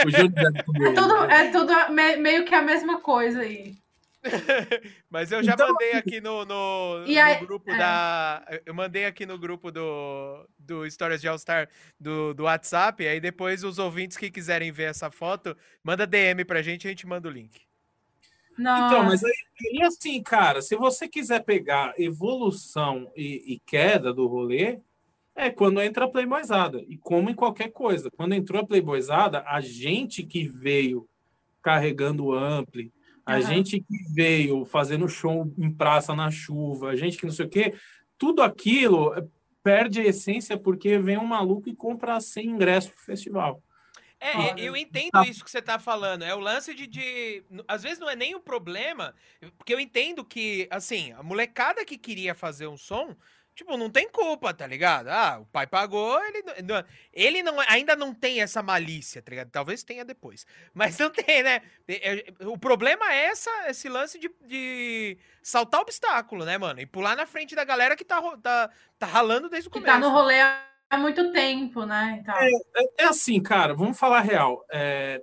O 0.05 0.11
Júnior 0.11 0.53
é 0.81 0.93
tudo, 0.93 1.31
é 1.31 1.51
tudo 1.51 1.73
meio 2.21 2.43
que 2.43 2.53
a 2.53 2.61
mesma 2.61 2.99
coisa 2.99 3.39
aí. 3.39 3.75
Mas 5.09 5.31
eu 5.31 5.43
já 5.43 5.53
então, 5.53 5.69
mandei 5.69 5.93
aqui 5.93 6.21
no, 6.21 6.45
no, 6.45 7.05
no 7.05 7.19
aí, 7.19 7.39
grupo 7.45 7.71
é. 7.71 7.77
da. 7.77 8.45
Eu 8.65 8.73
mandei 8.73 9.05
aqui 9.05 9.25
no 9.25 9.37
grupo 9.37 9.71
do, 9.71 10.47
do 10.57 10.89
Stories 10.89 11.21
de 11.21 11.27
All-Star 11.27 11.69
do, 11.99 12.33
do 12.33 12.43
WhatsApp. 12.43 13.05
Aí 13.07 13.19
depois 13.19 13.63
os 13.63 13.79
ouvintes 13.79 14.17
que 14.17 14.31
quiserem 14.31 14.71
ver 14.71 14.89
essa 14.89 15.09
foto, 15.09 15.55
manda 15.83 16.07
DM 16.07 16.43
pra 16.45 16.61
gente 16.61 16.85
e 16.85 16.87
a 16.87 16.91
gente 16.91 17.07
manda 17.07 17.27
o 17.27 17.31
link. 17.31 17.61
Nossa. 18.57 18.85
Então, 18.85 19.05
mas 19.05 19.23
aí, 19.23 19.33
e 19.71 19.83
assim, 19.83 20.21
cara, 20.21 20.61
se 20.61 20.75
você 20.75 21.07
quiser 21.07 21.43
pegar 21.43 21.93
evolução 21.97 23.11
e, 23.15 23.53
e, 23.53 23.59
queda 23.65 24.13
do 24.13 24.27
rolê, 24.27 24.79
é 25.35 25.49
quando 25.49 25.81
entra 25.81 26.05
a 26.05 26.09
Playboyzada. 26.09 26.83
E 26.87 26.97
como 26.97 27.29
em 27.29 27.35
qualquer 27.35 27.71
coisa. 27.71 28.09
Quando 28.15 28.33
entrou 28.33 28.61
a 28.61 28.65
Playboyzada, 28.65 29.43
a 29.47 29.59
gente 29.61 30.23
que 30.23 30.47
veio 30.47 31.07
carregando 31.61 32.25
o 32.25 32.33
ampli, 32.33 32.91
a 33.25 33.35
uhum. 33.35 33.41
gente 33.41 33.79
que 33.79 34.13
veio 34.13 34.65
fazendo 34.65 35.07
show 35.07 35.51
em 35.57 35.71
praça 35.71 36.13
na 36.13 36.29
chuva, 36.29 36.89
a 36.89 36.95
gente 36.95 37.17
que 37.17 37.25
não 37.25 37.33
sei 37.33 37.45
o 37.45 37.49
quê, 37.49 37.73
tudo 38.17 38.41
aquilo 38.41 39.13
perde 39.63 40.01
a 40.01 40.05
essência 40.05 40.57
porque 40.57 40.99
vem 40.99 41.17
um 41.17 41.25
maluco 41.25 41.69
e 41.69 41.75
compra 41.75 42.19
100 42.19 42.45
ingressos 42.45 42.91
pro 42.91 43.05
festival. 43.05 43.63
É, 44.23 44.53
eu 44.57 44.75
entendo 44.77 45.21
isso 45.25 45.43
que 45.43 45.51
você 45.51 45.61
tá 45.61 45.77
falando. 45.77 46.23
É 46.23 46.33
o 46.33 46.39
lance 46.39 46.73
de, 46.73 46.87
de. 46.87 47.43
Às 47.67 47.83
vezes 47.83 47.99
não 47.99 48.09
é 48.09 48.15
nem 48.15 48.33
o 48.35 48.39
problema, 48.39 49.13
porque 49.57 49.73
eu 49.73 49.79
entendo 49.81 50.23
que, 50.23 50.65
assim, 50.71 51.11
a 51.11 51.21
molecada 51.21 51.83
que 51.83 51.97
queria 51.97 52.33
fazer 52.33 52.67
um 52.67 52.77
som, 52.77 53.13
tipo, 53.53 53.75
não 53.75 53.89
tem 53.89 54.09
culpa, 54.09 54.53
tá 54.53 54.65
ligado? 54.65 55.09
Ah, 55.09 55.39
o 55.41 55.45
pai 55.47 55.67
pagou, 55.67 56.23
ele, 56.23 56.41
não, 56.63 56.85
ele 57.11 57.43
não, 57.43 57.59
ainda 57.67 57.97
não 57.97 58.13
tem 58.13 58.41
essa 58.41 58.63
malícia, 58.63 59.21
tá 59.21 59.29
ligado? 59.29 59.51
Talvez 59.51 59.83
tenha 59.83 60.05
depois. 60.05 60.47
Mas 60.73 60.97
não 60.97 61.09
tem, 61.09 61.43
né? 61.43 61.61
O 62.45 62.57
problema 62.57 63.13
é 63.13 63.25
essa, 63.25 63.51
esse 63.69 63.89
lance 63.89 64.17
de, 64.17 64.31
de 64.47 65.17
saltar 65.41 65.81
obstáculo, 65.81 66.45
né, 66.45 66.57
mano? 66.57 66.79
E 66.79 66.85
pular 66.85 67.17
na 67.17 67.25
frente 67.25 67.55
da 67.55 67.65
galera 67.65 67.97
que 67.97 68.05
tá, 68.05 68.21
tá, 68.37 68.69
tá 68.97 69.05
ralando 69.05 69.49
desde 69.49 69.67
o 69.67 69.71
começo. 69.71 69.93
Que 69.93 70.01
tá 70.01 70.07
no 70.07 70.13
rolê 70.13 70.39
há 70.93 70.97
muito 70.97 71.31
tempo, 71.31 71.85
né? 71.85 72.19
Então... 72.21 72.35
É, 72.35 73.03
é, 73.03 73.05
assim, 73.05 73.41
cara, 73.41 73.73
vamos 73.73 73.97
falar 73.97 74.21
real. 74.21 74.63
É, 74.71 75.21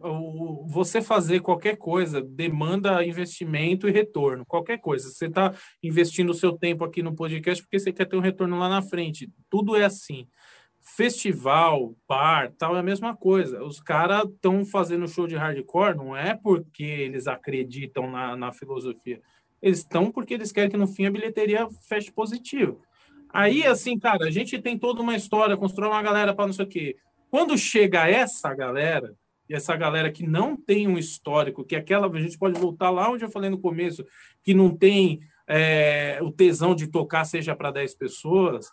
o, 0.00 0.66
você 0.66 1.02
fazer 1.02 1.40
qualquer 1.40 1.76
coisa 1.76 2.22
demanda 2.22 3.04
investimento 3.04 3.88
e 3.88 3.92
retorno. 3.92 4.46
Qualquer 4.46 4.78
coisa. 4.78 5.10
Você 5.10 5.26
está 5.26 5.54
investindo 5.82 6.30
o 6.30 6.34
seu 6.34 6.52
tempo 6.52 6.84
aqui 6.84 7.02
no 7.02 7.14
podcast 7.14 7.62
porque 7.62 7.78
você 7.78 7.92
quer 7.92 8.06
ter 8.06 8.16
um 8.16 8.20
retorno 8.20 8.58
lá 8.58 8.68
na 8.68 8.82
frente. 8.82 9.30
Tudo 9.50 9.76
é 9.76 9.84
assim. 9.84 10.26
Festival, 10.80 11.94
bar, 12.08 12.52
tal, 12.58 12.74
é 12.74 12.80
a 12.80 12.82
mesma 12.82 13.14
coisa. 13.14 13.62
Os 13.62 13.80
caras 13.80 14.24
estão 14.24 14.64
fazendo 14.64 15.06
show 15.06 15.28
de 15.28 15.36
hardcore, 15.36 15.96
não 15.96 16.16
é 16.16 16.34
porque 16.34 16.82
eles 16.82 17.28
acreditam 17.28 18.10
na, 18.10 18.34
na 18.34 18.50
filosofia. 18.50 19.20
Eles 19.60 19.78
estão 19.78 20.10
porque 20.10 20.34
eles 20.34 20.50
querem 20.50 20.70
que 20.70 20.76
no 20.76 20.88
fim 20.88 21.06
a 21.06 21.10
bilheteria 21.10 21.68
feche 21.86 22.10
positivo. 22.10 22.80
Aí, 23.32 23.66
assim, 23.66 23.98
cara, 23.98 24.26
a 24.26 24.30
gente 24.30 24.60
tem 24.60 24.78
toda 24.78 25.00
uma 25.00 25.16
história, 25.16 25.56
constrói 25.56 25.88
uma 25.88 26.02
galera 26.02 26.34
para 26.34 26.46
não 26.46 26.52
sei 26.52 26.64
o 26.64 26.68
quê. 26.68 26.96
Quando 27.30 27.56
chega 27.56 28.08
essa 28.08 28.54
galera, 28.54 29.14
e 29.48 29.54
essa 29.54 29.74
galera 29.76 30.10
que 30.12 30.26
não 30.26 30.56
tem 30.56 30.86
um 30.86 30.98
histórico, 30.98 31.64
que 31.64 31.74
é 31.74 31.78
aquela, 31.78 32.06
a 32.06 32.20
gente 32.20 32.38
pode 32.38 32.58
voltar 32.58 32.90
lá 32.90 33.10
onde 33.10 33.24
eu 33.24 33.30
falei 33.30 33.48
no 33.48 33.58
começo, 33.58 34.04
que 34.42 34.52
não 34.52 34.74
tem 34.74 35.20
é, 35.46 36.18
o 36.22 36.30
tesão 36.30 36.74
de 36.74 36.86
tocar, 36.86 37.24
seja 37.24 37.56
para 37.56 37.70
10 37.70 37.94
pessoas, 37.94 38.70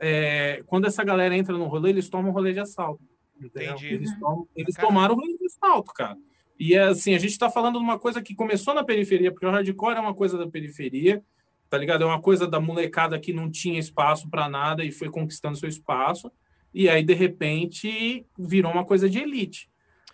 é, 0.00 0.62
quando 0.66 0.86
essa 0.86 1.02
galera 1.02 1.36
entra 1.36 1.56
no 1.56 1.66
rolê, 1.66 1.90
eles 1.90 2.08
tomam 2.08 2.32
rolê 2.32 2.52
de 2.52 2.60
assalto. 2.60 3.02
Entendi. 3.40 3.94
Eles, 3.94 4.18
tomam, 4.18 4.48
eles 4.54 4.74
tomaram 4.76 5.14
o 5.14 5.18
rolê 5.18 5.36
de 5.36 5.46
assalto, 5.46 5.92
cara. 5.92 6.16
E 6.58 6.76
assim, 6.76 7.14
a 7.14 7.18
gente 7.18 7.30
está 7.30 7.50
falando 7.50 7.78
de 7.78 7.84
uma 7.84 7.98
coisa 7.98 8.20
que 8.20 8.34
começou 8.34 8.74
na 8.74 8.84
periferia, 8.84 9.30
porque 9.30 9.46
o 9.46 9.50
hardcore 9.50 9.96
é 9.96 10.00
uma 10.00 10.14
coisa 10.14 10.36
da 10.36 10.48
periferia, 10.48 11.22
tá 11.68 11.76
ligado? 11.78 12.02
É 12.02 12.06
uma 12.06 12.20
coisa 12.20 12.46
da 12.46 12.60
molecada 12.60 13.18
que 13.18 13.32
não 13.32 13.50
tinha 13.50 13.78
espaço 13.78 14.28
para 14.28 14.48
nada 14.48 14.84
e 14.84 14.92
foi 14.92 15.10
conquistando 15.10 15.56
seu 15.56 15.68
espaço, 15.68 16.30
e 16.72 16.88
aí, 16.88 17.02
de 17.02 17.14
repente, 17.14 18.26
virou 18.38 18.72
uma 18.72 18.84
coisa 18.84 19.08
de 19.08 19.18
elite. 19.18 19.70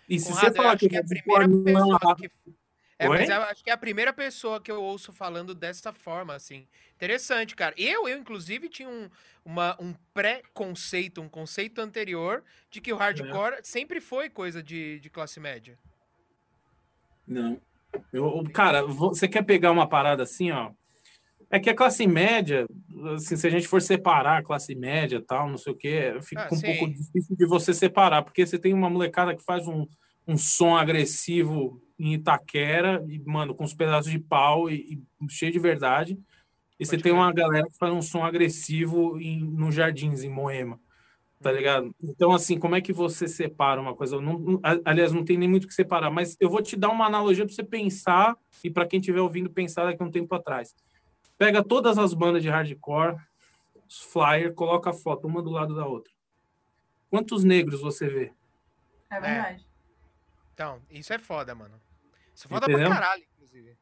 E 0.07 0.19
se 0.19 0.29
Conrado, 0.29 0.45
você 0.45 0.53
falar 0.53 0.77
que, 0.77 0.89
que 0.89 0.95
é 0.95 0.99
a 0.99 1.03
primeira 1.03 1.47
pessoa 1.63 2.15
que... 2.15 2.31
É, 2.97 3.09
mas 3.09 3.29
eu 3.29 3.41
acho 3.41 3.63
que 3.63 3.69
é 3.69 3.73
a 3.73 3.77
primeira 3.77 4.13
pessoa 4.13 4.61
que 4.61 4.71
eu 4.71 4.81
ouço 4.81 5.11
falando 5.11 5.53
dessa 5.53 5.91
forma, 5.91 6.33
assim. 6.33 6.65
Interessante, 6.95 7.53
cara. 7.53 7.75
Eu, 7.77 8.07
eu 8.07 8.17
inclusive, 8.17 8.69
tinha 8.69 8.87
um, 8.87 9.09
uma, 9.43 9.75
um 9.81 9.93
pré-conceito, 10.13 11.21
um 11.21 11.27
conceito 11.27 11.81
anterior 11.81 12.41
de 12.71 12.79
que 12.79 12.93
o 12.93 12.95
hardcore 12.95 13.55
é. 13.55 13.63
sempre 13.63 13.99
foi 13.99 14.29
coisa 14.29 14.63
de, 14.63 14.99
de 15.01 15.09
classe 15.09 15.41
média. 15.41 15.77
Não. 17.27 17.59
Eu, 18.13 18.41
cara, 18.53 18.85
você 18.85 19.27
quer 19.27 19.43
pegar 19.43 19.71
uma 19.71 19.89
parada 19.89 20.23
assim, 20.23 20.51
ó? 20.51 20.71
É 21.49 21.59
que 21.59 21.69
a 21.69 21.75
classe 21.75 22.05
média, 22.07 22.65
assim, 23.15 23.35
se 23.35 23.47
a 23.47 23.49
gente 23.49 23.67
for 23.67 23.81
separar 23.81 24.39
a 24.39 24.43
classe 24.43 24.75
média 24.75 25.23
tal, 25.25 25.49
não 25.49 25.57
sei 25.57 25.73
o 25.73 25.75
quê, 25.75 26.17
fica 26.21 26.43
ah, 26.43 26.49
um 26.51 26.57
sim. 26.57 26.77
pouco 26.77 26.93
difícil 26.93 27.35
de 27.35 27.45
você 27.45 27.73
separar, 27.73 28.23
porque 28.23 28.45
você 28.45 28.57
tem 28.57 28.73
uma 28.73 28.89
molecada 28.89 29.35
que 29.35 29.43
faz 29.43 29.67
um, 29.67 29.85
um 30.27 30.37
som 30.37 30.75
agressivo 30.75 31.81
em 31.97 32.13
Itaquera, 32.13 33.03
e, 33.07 33.19
mano, 33.25 33.55
com 33.55 33.63
os 33.63 33.73
pedaços 33.73 34.11
de 34.11 34.19
pau 34.19 34.69
e, 34.69 35.01
e 35.21 35.29
cheio 35.29 35.51
de 35.51 35.59
verdade. 35.59 36.13
E 36.13 36.17
Pode 36.79 36.89
você 36.89 36.97
ver. 36.97 37.03
tem 37.03 37.11
uma 37.11 37.31
galera 37.31 37.67
que 37.67 37.77
faz 37.77 37.93
um 37.93 38.01
som 38.01 38.23
agressivo 38.23 39.19
em, 39.19 39.39
no 39.39 39.71
Jardins, 39.71 40.23
em 40.23 40.29
Moema. 40.29 40.79
Tá 41.41 41.49
uhum. 41.49 41.55
ligado? 41.55 41.95
Então, 42.03 42.31
assim, 42.31 42.57
como 42.57 42.75
é 42.75 42.81
que 42.81 42.91
você 42.91 43.27
separa 43.27 43.79
uma 43.79 43.95
coisa? 43.95 44.19
Não, 44.19 44.59
aliás, 44.83 45.11
não 45.11 45.23
tem 45.23 45.37
nem 45.37 45.49
muito 45.49 45.65
o 45.65 45.67
que 45.67 45.73
separar, 45.73 46.09
mas 46.09 46.35
eu 46.39 46.49
vou 46.49 46.61
te 46.61 46.75
dar 46.75 46.89
uma 46.89 47.05
analogia 47.05 47.45
para 47.45 47.53
você 47.53 47.63
pensar 47.63 48.35
e 48.63 48.69
para 48.69 48.85
quem 48.85 48.99
estiver 48.99 49.21
ouvindo 49.21 49.49
pensar 49.49 49.85
daqui 49.85 50.01
a 50.01 50.05
um 50.05 50.11
tempo 50.11 50.33
atrás. 50.33 50.73
Pega 51.37 51.63
todas 51.63 51.97
as 51.97 52.13
bandas 52.13 52.41
de 52.41 52.49
hardcore, 52.49 53.17
os 53.87 53.99
flyers, 53.99 54.53
coloca 54.53 54.89
a 54.89 54.93
foto 54.93 55.27
uma 55.27 55.41
do 55.41 55.49
lado 55.49 55.75
da 55.75 55.85
outra. 55.85 56.11
Quantos 57.09 57.43
negros 57.43 57.81
você 57.81 58.07
vê? 58.07 58.33
É 59.09 59.19
verdade. 59.19 59.63
É. 59.63 59.75
Então, 60.53 60.81
isso 60.89 61.13
é 61.13 61.19
foda, 61.19 61.53
mano. 61.53 61.79
Isso 62.33 62.47
é 62.47 62.49
foda 62.49 62.65
Entendeu? 62.65 62.87
pra 62.87 62.99
caralho, 62.99 63.23
inclusive. 63.33 63.77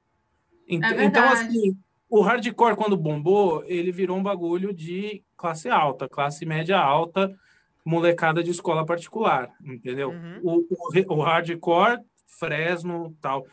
Então, 0.68 0.90
é 0.90 1.06
então, 1.06 1.30
assim, 1.30 1.78
o 2.10 2.22
hardcore, 2.22 2.76
quando 2.76 2.98
bombou, 2.98 3.64
ele 3.66 3.92
virou 3.92 4.18
um 4.18 4.24
bagulho 4.24 4.74
de 4.74 5.24
classe 5.36 5.70
alta, 5.70 6.08
classe 6.08 6.46
média 6.46 6.78
alta, 6.78 7.36
molecada 7.84 8.44
de 8.44 8.52
escola 8.52 8.86
particular, 8.86 9.52
entendeu? 9.64 10.12
Uhum. 10.12 10.40
O, 10.44 10.60
o, 10.60 11.16
o, 11.16 11.22
hardcore, 11.22 12.00
Fresno, 12.26 13.16
tal. 13.22 13.46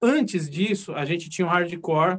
Antes 0.00 0.48
disso, 0.48 0.94
a 0.94 1.04
gente 1.04 1.28
tinha 1.28 1.46
o 1.46 1.50
hardcore 1.50 2.18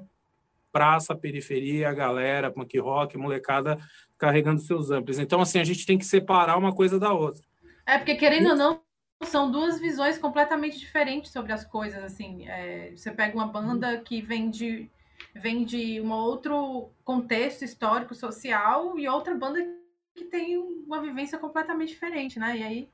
praça, 0.76 1.16
periferia, 1.16 1.94
galera, 1.94 2.52
punk 2.52 2.78
rock, 2.80 3.18
molecada 3.18 3.78
carregando 4.18 4.60
seus 4.60 4.92
amplos. 4.92 5.18
Então, 5.18 5.40
assim, 5.40 5.58
a 5.58 5.64
gente 5.64 5.86
tem 5.86 5.98
que 5.98 6.04
separar 6.04 6.58
uma 6.58 6.76
coisa 6.76 7.00
da 7.00 7.14
outra. 7.14 7.42
É, 7.86 7.98
porque 7.98 8.16
querendo 8.16 8.50
ou 8.50 8.56
não, 8.58 8.82
são 9.24 9.50
duas 9.50 9.80
visões 9.80 10.18
completamente 10.18 10.78
diferentes 10.78 11.32
sobre 11.32 11.54
as 11.54 11.64
coisas, 11.64 12.04
assim. 12.04 12.46
É, 12.50 12.92
você 12.94 13.10
pega 13.10 13.34
uma 13.34 13.48
banda 13.48 13.98
que 14.00 14.22
vem 14.22 14.50
de, 14.50 14.92
vem 15.34 15.64
de 15.64 16.02
um 16.02 16.12
outro 16.12 16.90
contexto 17.06 17.64
histórico, 17.64 18.14
social, 18.14 19.00
e 19.00 19.08
outra 19.08 19.34
banda 19.34 19.66
que 20.14 20.26
tem 20.26 20.58
uma 20.58 21.02
vivência 21.02 21.38
completamente 21.38 21.94
diferente, 21.94 22.38
né? 22.38 22.58
E 22.58 22.64
aí 22.64 22.90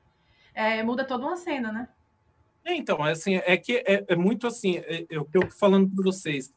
é, 0.54 0.84
muda 0.84 1.04
toda 1.04 1.26
uma 1.26 1.36
cena, 1.36 1.72
né? 1.72 1.90
É, 2.64 2.76
então, 2.76 3.04
assim, 3.04 3.38
é 3.38 3.58
que 3.58 3.78
é, 3.78 4.06
é 4.08 4.16
muito 4.16 4.46
assim, 4.46 4.78
é, 4.78 5.04
eu 5.10 5.24
estou 5.24 5.50
falando 5.50 5.90
para 5.90 6.04
vocês, 6.04 6.54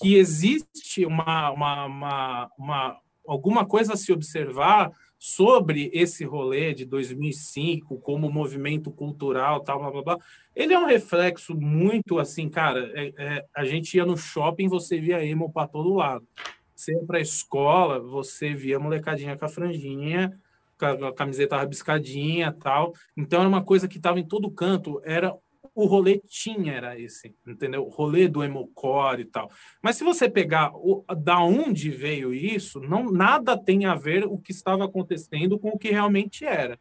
que 0.00 0.16
existe 0.16 1.04
uma, 1.04 1.50
uma, 1.50 1.84
uma, 1.86 2.50
uma, 2.58 3.00
alguma 3.26 3.66
coisa 3.66 3.94
a 3.94 3.96
se 3.96 4.12
observar 4.12 4.92
sobre 5.18 5.90
esse 5.92 6.24
rolê 6.24 6.72
de 6.72 6.84
2005 6.84 7.98
como 7.98 8.30
movimento 8.30 8.92
cultural, 8.92 9.60
tal, 9.60 9.80
blá, 9.80 9.90
blá, 9.90 10.02
blá. 10.02 10.18
Ele 10.54 10.72
é 10.72 10.78
um 10.78 10.86
reflexo 10.86 11.56
muito 11.56 12.18
assim, 12.20 12.48
cara, 12.48 12.90
é, 12.94 13.12
é, 13.18 13.44
a 13.54 13.64
gente 13.64 13.96
ia 13.96 14.06
no 14.06 14.16
shopping, 14.16 14.68
você 14.68 15.00
via 15.00 15.24
emo 15.24 15.52
para 15.52 15.66
todo 15.66 15.94
lado. 15.94 16.26
Você 16.74 16.92
ia 16.92 17.20
escola, 17.20 17.98
você 17.98 18.54
via 18.54 18.78
molecadinha 18.78 19.36
com 19.36 19.44
a 19.44 19.48
franjinha, 19.48 20.38
com 20.78 20.86
a 20.86 21.12
camiseta 21.12 21.56
rabiscadinha, 21.56 22.52
tal. 22.52 22.92
Então 23.16 23.40
era 23.40 23.48
uma 23.48 23.64
coisa 23.64 23.88
que 23.88 23.96
estava 23.96 24.20
em 24.20 24.24
todo 24.24 24.48
canto, 24.48 25.00
era 25.04 25.34
o 25.80 25.86
rolê 25.86 26.20
tinha 26.28 26.72
era 26.72 26.98
esse, 26.98 27.32
entendeu? 27.46 27.86
O 27.86 27.88
rolê 27.88 28.26
do 28.26 28.42
emocore 28.42 29.22
e 29.22 29.24
tal. 29.24 29.48
Mas 29.80 29.94
se 29.94 30.02
você 30.02 30.28
pegar 30.28 30.72
o, 30.74 31.04
da 31.16 31.40
onde 31.40 31.88
veio 31.88 32.34
isso, 32.34 32.80
não 32.80 33.12
nada 33.12 33.56
tem 33.56 33.86
a 33.86 33.94
ver 33.94 34.24
o 34.24 34.36
que 34.36 34.50
estava 34.50 34.84
acontecendo 34.84 35.56
com 35.56 35.68
o 35.68 35.78
que 35.78 35.90
realmente 35.90 36.44
era, 36.44 36.76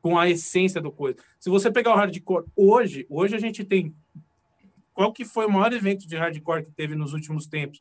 com 0.00 0.16
a 0.16 0.30
essência 0.30 0.80
do 0.80 0.92
coisa. 0.92 1.18
Se 1.40 1.50
você 1.50 1.72
pegar 1.72 1.90
o 1.92 1.96
hardcore 1.96 2.46
hoje, 2.54 3.04
hoje 3.10 3.34
a 3.34 3.40
gente 3.40 3.64
tem 3.64 3.92
qual 4.94 5.12
que 5.12 5.24
foi 5.24 5.44
o 5.44 5.50
maior 5.50 5.72
evento 5.72 6.06
de 6.06 6.16
hardcore 6.16 6.62
que 6.62 6.70
teve 6.70 6.94
nos 6.94 7.12
últimos 7.12 7.48
tempos? 7.48 7.80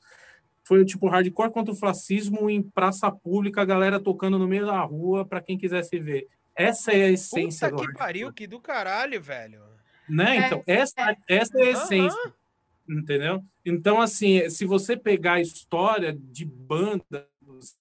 Foi 0.63 0.81
o 0.81 0.85
tipo 0.85 1.07
hardcore 1.07 1.51
contra 1.51 1.73
o 1.75 1.77
fascismo 1.77 2.49
em 2.49 2.63
praça 2.63 3.11
pública, 3.11 3.61
a 3.61 3.65
galera 3.65 3.99
tocando 3.99 4.39
no 4.39 4.47
meio 4.47 4.65
da 4.65 4.81
rua 4.81 5.23
para 5.23 5.41
quem 5.41 5.59
quisesse 5.59 5.99
ver. 5.99 6.27
Essa 6.55 6.91
é 6.91 7.03
a 7.03 7.11
essência 7.11 7.69
Puta 7.69 7.75
do 7.75 7.81
que 7.81 7.85
hardcore. 7.85 8.05
pariu, 8.05 8.33
que 8.33 8.47
do 8.47 8.59
caralho, 8.59 9.21
velho. 9.21 9.74
Né? 10.09 10.37
É, 10.37 10.45
Então, 10.45 10.63
essa, 10.65 11.17
essa 11.27 11.59
é 11.59 11.63
a 11.63 11.71
essência. 11.71 12.33
Entendeu? 12.87 13.43
Então, 13.65 13.99
assim, 13.99 14.47
se 14.49 14.65
você 14.65 14.95
pegar 14.95 15.33
a 15.33 15.41
história 15.41 16.15
de 16.15 16.45
banda 16.45 17.27
dos 17.41 17.75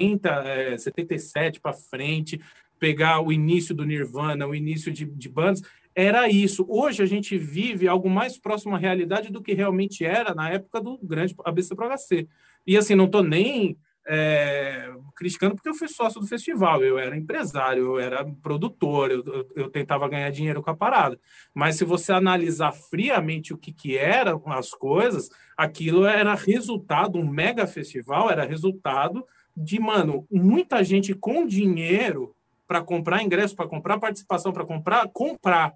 70, 0.00 0.30
é, 0.30 0.78
77 0.78 1.60
para 1.60 1.72
frente, 1.72 2.40
pegar 2.78 3.20
o 3.20 3.32
início 3.32 3.74
do 3.74 3.84
Nirvana, 3.84 4.46
o 4.46 4.54
início 4.54 4.92
de, 4.92 5.04
de 5.04 5.28
bandas, 5.28 5.62
era 5.94 6.28
isso. 6.28 6.64
Hoje 6.68 7.02
a 7.02 7.06
gente 7.06 7.36
vive 7.36 7.86
algo 7.86 8.08
mais 8.08 8.38
próximo 8.38 8.74
à 8.74 8.78
realidade 8.78 9.30
do 9.30 9.42
que 9.42 9.52
realmente 9.52 10.04
era 10.04 10.34
na 10.34 10.50
época 10.50 10.80
do 10.80 10.98
grande 10.98 11.34
ABC 11.44 11.74
pro 11.74 11.88
HC. 11.88 12.26
E 12.66 12.76
assim, 12.76 12.94
não 12.94 13.04
estou 13.06 13.22
nem 13.22 13.76
é, 14.06 14.92
criticando 15.14 15.54
porque 15.54 15.68
eu 15.68 15.74
fui 15.74 15.88
sócio 15.88 16.20
do 16.20 16.26
festival, 16.26 16.82
eu 16.82 16.98
era 16.98 17.16
empresário, 17.16 17.84
eu 17.84 18.00
era 18.00 18.24
produtor, 18.42 19.10
eu, 19.10 19.24
eu, 19.24 19.48
eu, 19.54 19.70
tentava 19.70 20.08
ganhar 20.08 20.30
dinheiro 20.30 20.62
com 20.62 20.70
a 20.70 20.76
parada. 20.76 21.18
Mas 21.54 21.76
se 21.76 21.84
você 21.84 22.12
analisar 22.12 22.72
friamente 22.72 23.52
o 23.52 23.58
que, 23.58 23.72
que 23.72 23.96
eram 23.96 24.42
as 24.46 24.70
coisas, 24.70 25.30
aquilo 25.56 26.04
era 26.04 26.34
resultado, 26.34 27.18
um 27.18 27.28
mega 27.28 27.66
festival 27.66 28.30
era 28.30 28.44
resultado 28.44 29.24
de, 29.56 29.78
mano, 29.78 30.26
muita 30.30 30.82
gente 30.82 31.14
com 31.14 31.46
dinheiro 31.46 32.34
para 32.66 32.82
comprar 32.82 33.22
ingresso, 33.22 33.54
para 33.54 33.68
comprar 33.68 34.00
participação, 34.00 34.52
para 34.52 34.64
comprar, 34.64 35.08
comprar 35.12 35.74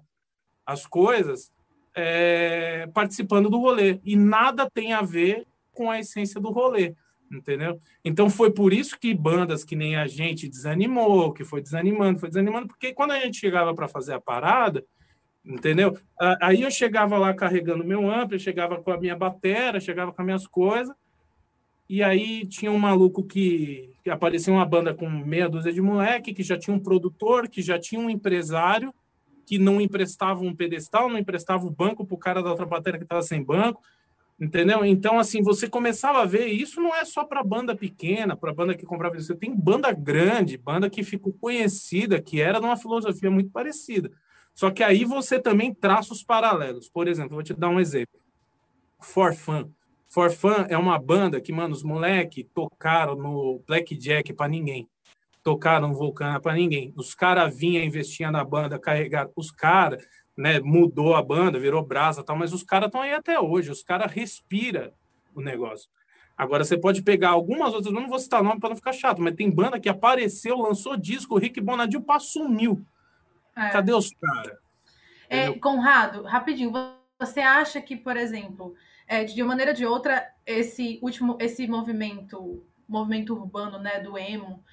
as 0.65 0.85
coisas, 0.85 1.51
é, 1.95 2.89
participando 2.93 3.49
do 3.49 3.59
rolê. 3.59 3.99
E 4.03 4.15
nada 4.15 4.69
tem 4.69 4.93
a 4.93 5.01
ver 5.01 5.45
com 5.73 5.89
a 5.89 5.99
essência 5.99 6.41
do 6.41 6.49
rolê 6.49 6.95
entendeu? 7.31 7.79
Então 8.03 8.29
foi 8.29 8.51
por 8.51 8.73
isso 8.73 8.99
que 8.99 9.13
bandas 9.13 9.63
que 9.63 9.75
nem 9.75 9.95
a 9.95 10.07
gente 10.07 10.47
desanimou, 10.47 11.33
que 11.33 11.43
foi 11.43 11.61
desanimando, 11.61 12.19
foi 12.19 12.29
desanimando, 12.29 12.67
porque 12.67 12.93
quando 12.93 13.11
a 13.11 13.19
gente 13.19 13.37
chegava 13.37 13.73
para 13.73 13.87
fazer 13.87 14.13
a 14.13 14.21
parada, 14.21 14.83
entendeu? 15.45 15.97
Aí 16.41 16.61
eu 16.61 16.71
chegava 16.71 17.17
lá 17.17 17.33
carregando 17.33 17.83
meu 17.83 18.09
amplo, 18.09 18.39
chegava 18.39 18.81
com 18.81 18.91
a 18.91 18.99
minha 18.99 19.15
batera, 19.15 19.79
chegava 19.79 20.11
com 20.11 20.21
as 20.21 20.25
minhas 20.25 20.47
coisas, 20.47 20.93
e 21.89 22.03
aí 22.03 22.45
tinha 22.45 22.71
um 22.71 22.77
maluco 22.77 23.23
que, 23.23 23.93
que 24.03 24.09
aparecia 24.09 24.51
uma 24.51 24.65
banda 24.65 24.93
com 24.93 25.09
meia 25.09 25.47
dúzia 25.47 25.71
de 25.71 25.81
moleque, 25.81 26.33
que 26.33 26.43
já 26.43 26.57
tinha 26.57 26.75
um 26.75 26.79
produtor, 26.79 27.47
que 27.47 27.61
já 27.61 27.79
tinha 27.79 28.01
um 28.01 28.09
empresário, 28.09 28.93
que 29.45 29.57
não 29.57 29.79
emprestava 29.79 30.41
um 30.41 30.53
pedestal, 30.53 31.09
não 31.09 31.17
emprestava 31.17 31.65
o 31.65 31.71
banco 31.71 32.05
para 32.05 32.15
o 32.15 32.19
cara 32.19 32.43
da 32.43 32.49
outra 32.49 32.65
bateria 32.65 32.99
que 32.99 33.05
estava 33.05 33.21
sem 33.21 33.41
banco, 33.41 33.81
Entendeu? 34.39 34.85
Então, 34.85 35.17
assim, 35.17 35.41
você 35.41 35.67
começava 35.67 36.21
a 36.21 36.25
ver, 36.25 36.45
isso 36.45 36.79
não 36.79 36.95
é 36.95 37.03
só 37.03 37.23
para 37.23 37.43
banda 37.43 37.75
pequena, 37.75 38.37
para 38.37 38.53
banda 38.53 38.75
que 38.75 38.85
comprava 38.85 39.15
você 39.15 39.35
tem 39.35 39.55
banda 39.55 39.91
grande, 39.91 40.57
banda 40.57 40.89
que 40.91 41.03
ficou 41.03 41.33
conhecida, 41.33 42.21
que 42.21 42.39
era 42.39 42.59
numa 42.59 42.77
filosofia 42.77 43.31
muito 43.31 43.49
parecida. 43.49 44.11
Só 44.53 44.69
que 44.69 44.83
aí 44.83 45.05
você 45.05 45.39
também 45.39 45.73
traça 45.73 46.13
os 46.13 46.23
paralelos. 46.23 46.87
Por 46.87 47.07
exemplo, 47.07 47.33
vou 47.33 47.43
te 47.43 47.53
dar 47.53 47.69
um 47.69 47.79
exemplo. 47.79 48.19
For 48.99 49.33
Fun. 49.33 49.71
For 50.07 50.31
Fun 50.31 50.65
é 50.69 50.77
uma 50.77 50.99
banda 50.99 51.41
que, 51.41 51.51
mano, 51.51 51.73
os 51.73 51.83
moleque 51.83 52.43
tocaram 52.43 53.15
no 53.15 53.61
Blackjack 53.67 54.33
para 54.33 54.47
ninguém. 54.47 54.87
Tocaram 55.43 55.89
no 55.89 55.95
Vulcana 55.95 56.39
para 56.39 56.53
ninguém. 56.53 56.93
Os 56.95 57.15
caras 57.15 57.57
vinham, 57.57 57.83
investiam 57.83 58.31
na 58.31 58.43
banda, 58.43 58.77
carregaram. 58.77 59.31
Os 59.35 59.49
caras 59.49 60.03
né, 60.37 60.59
mudou 60.59 61.15
a 61.15 61.21
banda, 61.21 61.59
virou 61.59 61.83
brasa 61.83 62.23
tal, 62.23 62.35
mas 62.35 62.53
os 62.53 62.61
caras 62.61 62.87
estão 62.87 63.01
aí 63.01 63.13
até 63.13 63.39
hoje, 63.39 63.71
os 63.71 63.81
caras 63.81 64.11
respira 64.11 64.93
o 65.33 65.41
negócio. 65.41 65.89
Agora 66.37 66.63
você 66.63 66.77
pode 66.77 67.01
pegar 67.01 67.29
algumas 67.29 67.73
outras, 67.73 67.91
não 67.91 68.07
vou 68.07 68.19
citar 68.19 68.43
nome 68.43 68.59
para 68.59 68.69
não 68.69 68.75
ficar 68.75 68.93
chato, 68.93 69.19
mas 69.19 69.33
tem 69.33 69.49
banda 69.49 69.79
que 69.79 69.89
apareceu, 69.89 70.55
lançou 70.57 70.95
disco, 70.95 71.33
o 71.33 71.39
Rick 71.39 71.59
Bonadil 71.59 72.05
sumiu. 72.19 72.85
É. 73.55 73.69
Cadê 73.69 73.91
os 73.91 74.11
caras? 74.11 74.57
É, 75.27 75.51
Conrado, 75.53 76.21
rapidinho, 76.21 76.71
você 77.19 77.39
acha 77.39 77.81
que, 77.81 77.95
por 77.95 78.15
exemplo, 78.15 78.75
é, 79.07 79.23
de 79.23 79.41
uma 79.41 79.49
maneira 79.49 79.71
ou 79.71 79.75
de 79.77 79.85
outra, 79.85 80.31
esse 80.45 80.99
último, 81.01 81.35
esse 81.41 81.67
movimento, 81.67 82.63
movimento 82.87 83.33
urbano, 83.33 83.79
né, 83.79 83.99
do 83.99 84.15
emo, 84.15 84.63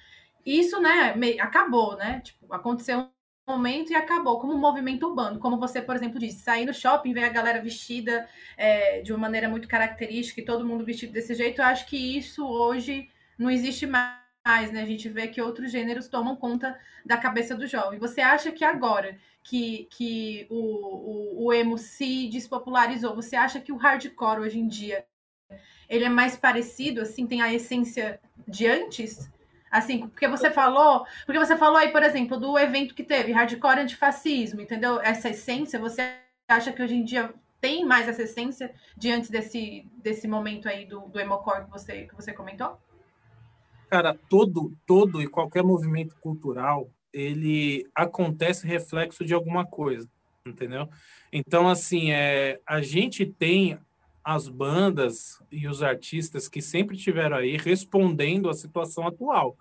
isso, 0.45 0.79
né, 0.79 1.15
acabou, 1.39 1.97
né? 1.97 2.21
Tipo, 2.23 2.53
aconteceu 2.53 3.09
momento 3.47 3.91
e 3.91 3.95
acabou, 3.95 4.39
como 4.39 4.53
um 4.53 4.57
movimento 4.57 5.07
urbano. 5.07 5.39
Como 5.39 5.57
você, 5.57 5.81
por 5.81 5.95
exemplo, 5.95 6.19
disse, 6.19 6.39
sair 6.39 6.65
no 6.65 6.73
shopping, 6.73 7.13
ver 7.13 7.25
a 7.25 7.29
galera 7.29 7.61
vestida 7.61 8.27
é, 8.57 9.01
de 9.01 9.11
uma 9.13 9.19
maneira 9.19 9.47
muito 9.47 9.67
característica 9.67 10.41
e 10.41 10.45
todo 10.45 10.65
mundo 10.65 10.85
vestido 10.85 11.13
desse 11.13 11.33
jeito, 11.35 11.61
eu 11.61 11.65
acho 11.65 11.85
que 11.85 12.17
isso 12.17 12.45
hoje 12.45 13.09
não 13.37 13.49
existe 13.49 13.85
mais, 13.85 14.71
né? 14.71 14.81
A 14.81 14.85
gente 14.85 15.07
vê 15.09 15.27
que 15.27 15.41
outros 15.41 15.71
gêneros 15.71 16.07
tomam 16.07 16.35
conta 16.35 16.77
da 17.05 17.17
cabeça 17.17 17.55
do 17.55 17.67
jovem. 17.67 17.99
Você 17.99 18.21
acha 18.21 18.51
que 18.51 18.63
agora 18.63 19.17
que, 19.43 19.87
que 19.91 20.47
o, 20.49 20.55
o, 20.55 21.45
o 21.45 21.53
emo 21.53 21.77
se 21.77 22.27
despopularizou, 22.29 23.15
você 23.15 23.35
acha 23.35 23.59
que 23.59 23.71
o 23.71 23.77
hardcore 23.77 24.41
hoje 24.41 24.59
em 24.59 24.67
dia 24.67 25.05
ele 25.87 26.05
é 26.05 26.09
mais 26.09 26.35
parecido, 26.35 27.01
assim, 27.01 27.27
tem 27.27 27.43
a 27.43 27.53
essência 27.53 28.19
de 28.47 28.65
antes? 28.65 29.29
Assim, 29.75 30.07
porque 30.07 30.25
você 30.25 30.49
falou, 30.49 31.05
porque 31.25 31.37
você 31.37 31.57
falou 31.57 31.75
aí, 31.75 31.91
por 31.91 32.01
exemplo, 32.01 32.39
do 32.39 32.57
evento 32.57 32.95
que 32.95 33.03
teve, 33.03 33.33
hardcore 33.33 33.81
antifascismo, 33.81 34.61
entendeu? 34.61 35.01
Essa 35.01 35.27
essência, 35.27 35.77
você 35.77 36.13
acha 36.47 36.71
que 36.71 36.81
hoje 36.81 36.95
em 36.95 37.03
dia 37.03 37.33
tem 37.59 37.83
mais 37.83 38.07
essa 38.07 38.23
essência 38.23 38.73
diante 38.95 39.29
desse, 39.29 39.85
desse 39.97 40.29
momento 40.29 40.69
aí 40.69 40.85
do, 40.85 41.01
do 41.09 41.19
emocore 41.19 41.65
que 41.65 41.71
você, 41.71 42.03
que 42.03 42.15
você 42.15 42.31
comentou? 42.31 42.77
Cara, 43.89 44.17
todo, 44.29 44.71
todo 44.87 45.21
e 45.21 45.27
qualquer 45.27 45.61
movimento 45.61 46.15
cultural, 46.21 46.89
ele 47.11 47.85
acontece 47.93 48.65
reflexo 48.65 49.25
de 49.25 49.33
alguma 49.33 49.65
coisa, 49.65 50.07
entendeu? 50.47 50.87
Então, 51.33 51.67
assim, 51.67 52.13
é, 52.13 52.61
a 52.65 52.79
gente 52.79 53.25
tem 53.25 53.77
as 54.23 54.47
bandas 54.47 55.43
e 55.51 55.67
os 55.67 55.83
artistas 55.83 56.47
que 56.47 56.61
sempre 56.61 56.95
tiveram 56.95 57.35
aí 57.35 57.57
respondendo 57.57 58.49
à 58.49 58.53
situação 58.53 59.05
atual 59.05 59.57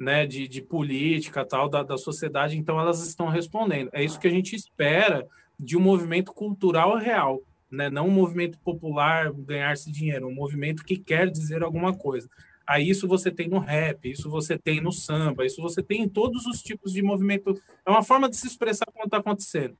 né, 0.00 0.26
de, 0.26 0.48
de 0.48 0.62
política 0.62 1.44
tal 1.44 1.68
da, 1.68 1.82
da 1.82 1.98
sociedade, 1.98 2.56
então 2.56 2.80
elas 2.80 3.06
estão 3.06 3.28
respondendo. 3.28 3.90
É 3.92 4.02
isso 4.02 4.18
que 4.18 4.26
a 4.26 4.30
gente 4.30 4.56
espera 4.56 5.28
de 5.58 5.76
um 5.76 5.80
movimento 5.80 6.32
cultural 6.32 6.96
real, 6.96 7.42
né? 7.70 7.90
não 7.90 8.08
um 8.08 8.10
movimento 8.10 8.58
popular 8.60 9.30
ganhar-se 9.30 9.92
dinheiro, 9.92 10.26
um 10.26 10.34
movimento 10.34 10.86
que 10.86 10.96
quer 10.96 11.30
dizer 11.30 11.62
alguma 11.62 11.94
coisa. 11.94 12.30
Aí 12.66 12.88
isso 12.88 13.06
você 13.06 13.30
tem 13.30 13.46
no 13.46 13.58
rap, 13.58 14.10
isso 14.10 14.30
você 14.30 14.56
tem 14.56 14.80
no 14.80 14.90
samba, 14.90 15.44
isso 15.44 15.60
você 15.60 15.82
tem 15.82 16.02
em 16.02 16.08
todos 16.08 16.46
os 16.46 16.62
tipos 16.62 16.92
de 16.94 17.02
movimento. 17.02 17.60
É 17.84 17.90
uma 17.90 18.02
forma 18.02 18.30
de 18.30 18.36
se 18.36 18.46
expressar 18.46 18.86
quando 18.86 19.06
está 19.06 19.18
acontecendo. 19.18 19.76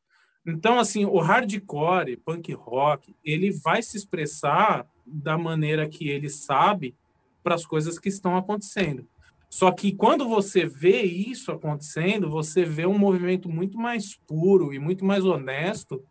Então, 0.46 0.78
assim, 0.78 1.06
o 1.06 1.18
hardcore, 1.18 2.16
punk 2.18 2.52
rock, 2.52 3.14
ele 3.24 3.50
vai 3.50 3.82
se 3.82 3.96
expressar 3.96 4.86
da 5.06 5.38
maneira 5.38 5.88
que 5.88 6.08
ele 6.08 6.28
sabe 6.28 6.94
para 7.42 7.54
as 7.54 7.64
coisas 7.64 7.98
que 7.98 8.08
estão 8.08 8.36
acontecendo. 8.36 9.06
Só 9.50 9.72
que 9.72 9.92
quando 9.92 10.28
você 10.28 10.64
vê 10.64 11.02
isso 11.02 11.50
acontecendo, 11.50 12.30
você 12.30 12.64
vê 12.64 12.86
um 12.86 12.96
movimento 12.96 13.48
muito 13.48 13.76
mais 13.76 14.14
puro 14.14 14.72
e 14.72 14.78
muito 14.78 15.04
mais 15.04 15.24
honesto 15.24 16.02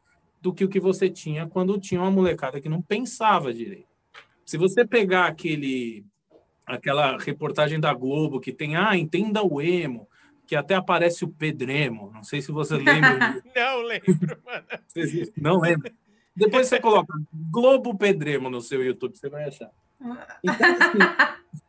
do 0.41 0.53
que 0.53 0.65
o 0.65 0.69
que 0.69 0.79
você 0.79 1.09
tinha 1.09 1.47
quando 1.47 1.79
tinha 1.79 2.01
uma 2.01 2.11
molecada 2.11 2.59
que 2.59 2.67
não 2.67 2.81
pensava 2.81 3.53
direito. 3.53 3.87
Se 4.45 4.57
você 4.57 4.85
pegar 4.85 5.27
aquele 5.27 6.05
aquela 6.65 7.17
reportagem 7.17 7.79
da 7.79 7.93
Globo 7.93 8.39
que 8.39 8.51
tem, 8.51 8.75
ah, 8.75 8.95
entenda 8.95 9.41
o 9.41 9.59
emo, 9.59 10.07
que 10.45 10.55
até 10.55 10.75
aparece 10.75 11.23
o 11.23 11.29
Pedremo. 11.29 12.11
Não 12.13 12.23
sei 12.23 12.41
se 12.41 12.51
você 12.51 12.75
lembra. 12.75 13.41
não 13.55 13.81
lembro, 13.81 14.41
mano. 14.45 14.65
Não 15.37 15.59
lembro. 15.61 15.91
Depois 16.35 16.67
você 16.67 16.79
coloca 16.79 17.13
Globo 17.51 17.97
Pedremo 17.97 18.49
no 18.49 18.61
seu 18.61 18.83
YouTube, 18.83 19.17
você 19.17 19.29
vai 19.29 19.45
achar. 19.45 19.71
Então, 20.43 20.67
assim, 20.73 21.39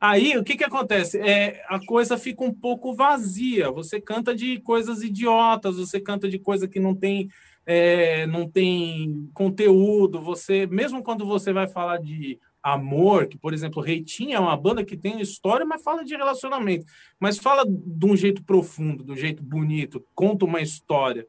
aí 0.00 0.36
o 0.36 0.44
que, 0.44 0.56
que 0.56 0.64
acontece? 0.64 1.18
É, 1.18 1.64
a 1.68 1.78
coisa 1.84 2.18
fica 2.18 2.44
um 2.44 2.52
pouco 2.52 2.94
vazia. 2.94 3.70
Você 3.70 4.00
canta 4.00 4.34
de 4.34 4.60
coisas 4.60 5.02
idiotas, 5.02 5.76
você 5.76 6.00
canta 6.00 6.28
de 6.28 6.38
coisa 6.38 6.68
que 6.68 6.80
não 6.80 6.94
tem, 6.94 7.28
é, 7.64 8.26
não 8.26 8.48
tem 8.48 9.30
conteúdo. 9.34 10.20
Você, 10.20 10.66
mesmo 10.66 11.02
quando 11.02 11.26
você 11.26 11.52
vai 11.52 11.66
falar 11.66 11.98
de 11.98 12.38
amor, 12.62 13.28
que, 13.28 13.38
por 13.38 13.54
exemplo, 13.54 13.80
Reitinho 13.80 14.34
é 14.34 14.40
uma 14.40 14.56
banda 14.56 14.84
que 14.84 14.96
tem 14.96 15.20
história, 15.20 15.64
mas 15.64 15.84
fala 15.84 16.04
de 16.04 16.16
relacionamento. 16.16 16.84
Mas 17.20 17.38
fala 17.38 17.64
de 17.64 18.06
um 18.06 18.16
jeito 18.16 18.42
profundo, 18.42 19.04
de 19.04 19.12
um 19.12 19.16
jeito 19.16 19.42
bonito, 19.42 20.04
conta 20.14 20.44
uma 20.44 20.60
história. 20.60 21.26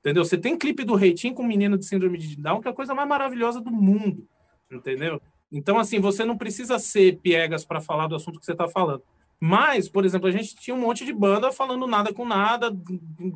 Entendeu? 0.00 0.24
Você 0.24 0.38
tem 0.38 0.56
clipe 0.56 0.84
do 0.84 0.94
Reitinho 0.94 1.34
com 1.34 1.42
um 1.42 1.46
menino 1.46 1.76
de 1.76 1.84
síndrome 1.84 2.16
de 2.16 2.36
Down, 2.36 2.62
que 2.62 2.68
é 2.68 2.70
a 2.70 2.74
coisa 2.74 2.94
mais 2.94 3.06
maravilhosa 3.06 3.60
do 3.60 3.70
mundo. 3.70 4.26
Entendeu? 4.70 5.20
Então, 5.50 5.78
assim, 5.78 6.00
você 6.00 6.24
não 6.24 6.36
precisa 6.36 6.78
ser 6.78 7.18
piegas 7.18 7.64
para 7.64 7.80
falar 7.80 8.06
do 8.06 8.14
assunto 8.14 8.38
que 8.38 8.44
você 8.44 8.52
está 8.52 8.68
falando. 8.68 9.02
Mas, 9.40 9.88
por 9.88 10.04
exemplo, 10.04 10.28
a 10.28 10.32
gente 10.32 10.56
tinha 10.56 10.74
um 10.74 10.80
monte 10.80 11.04
de 11.04 11.12
banda 11.12 11.52
falando 11.52 11.86
nada 11.86 12.12
com 12.12 12.24
nada, 12.24 12.76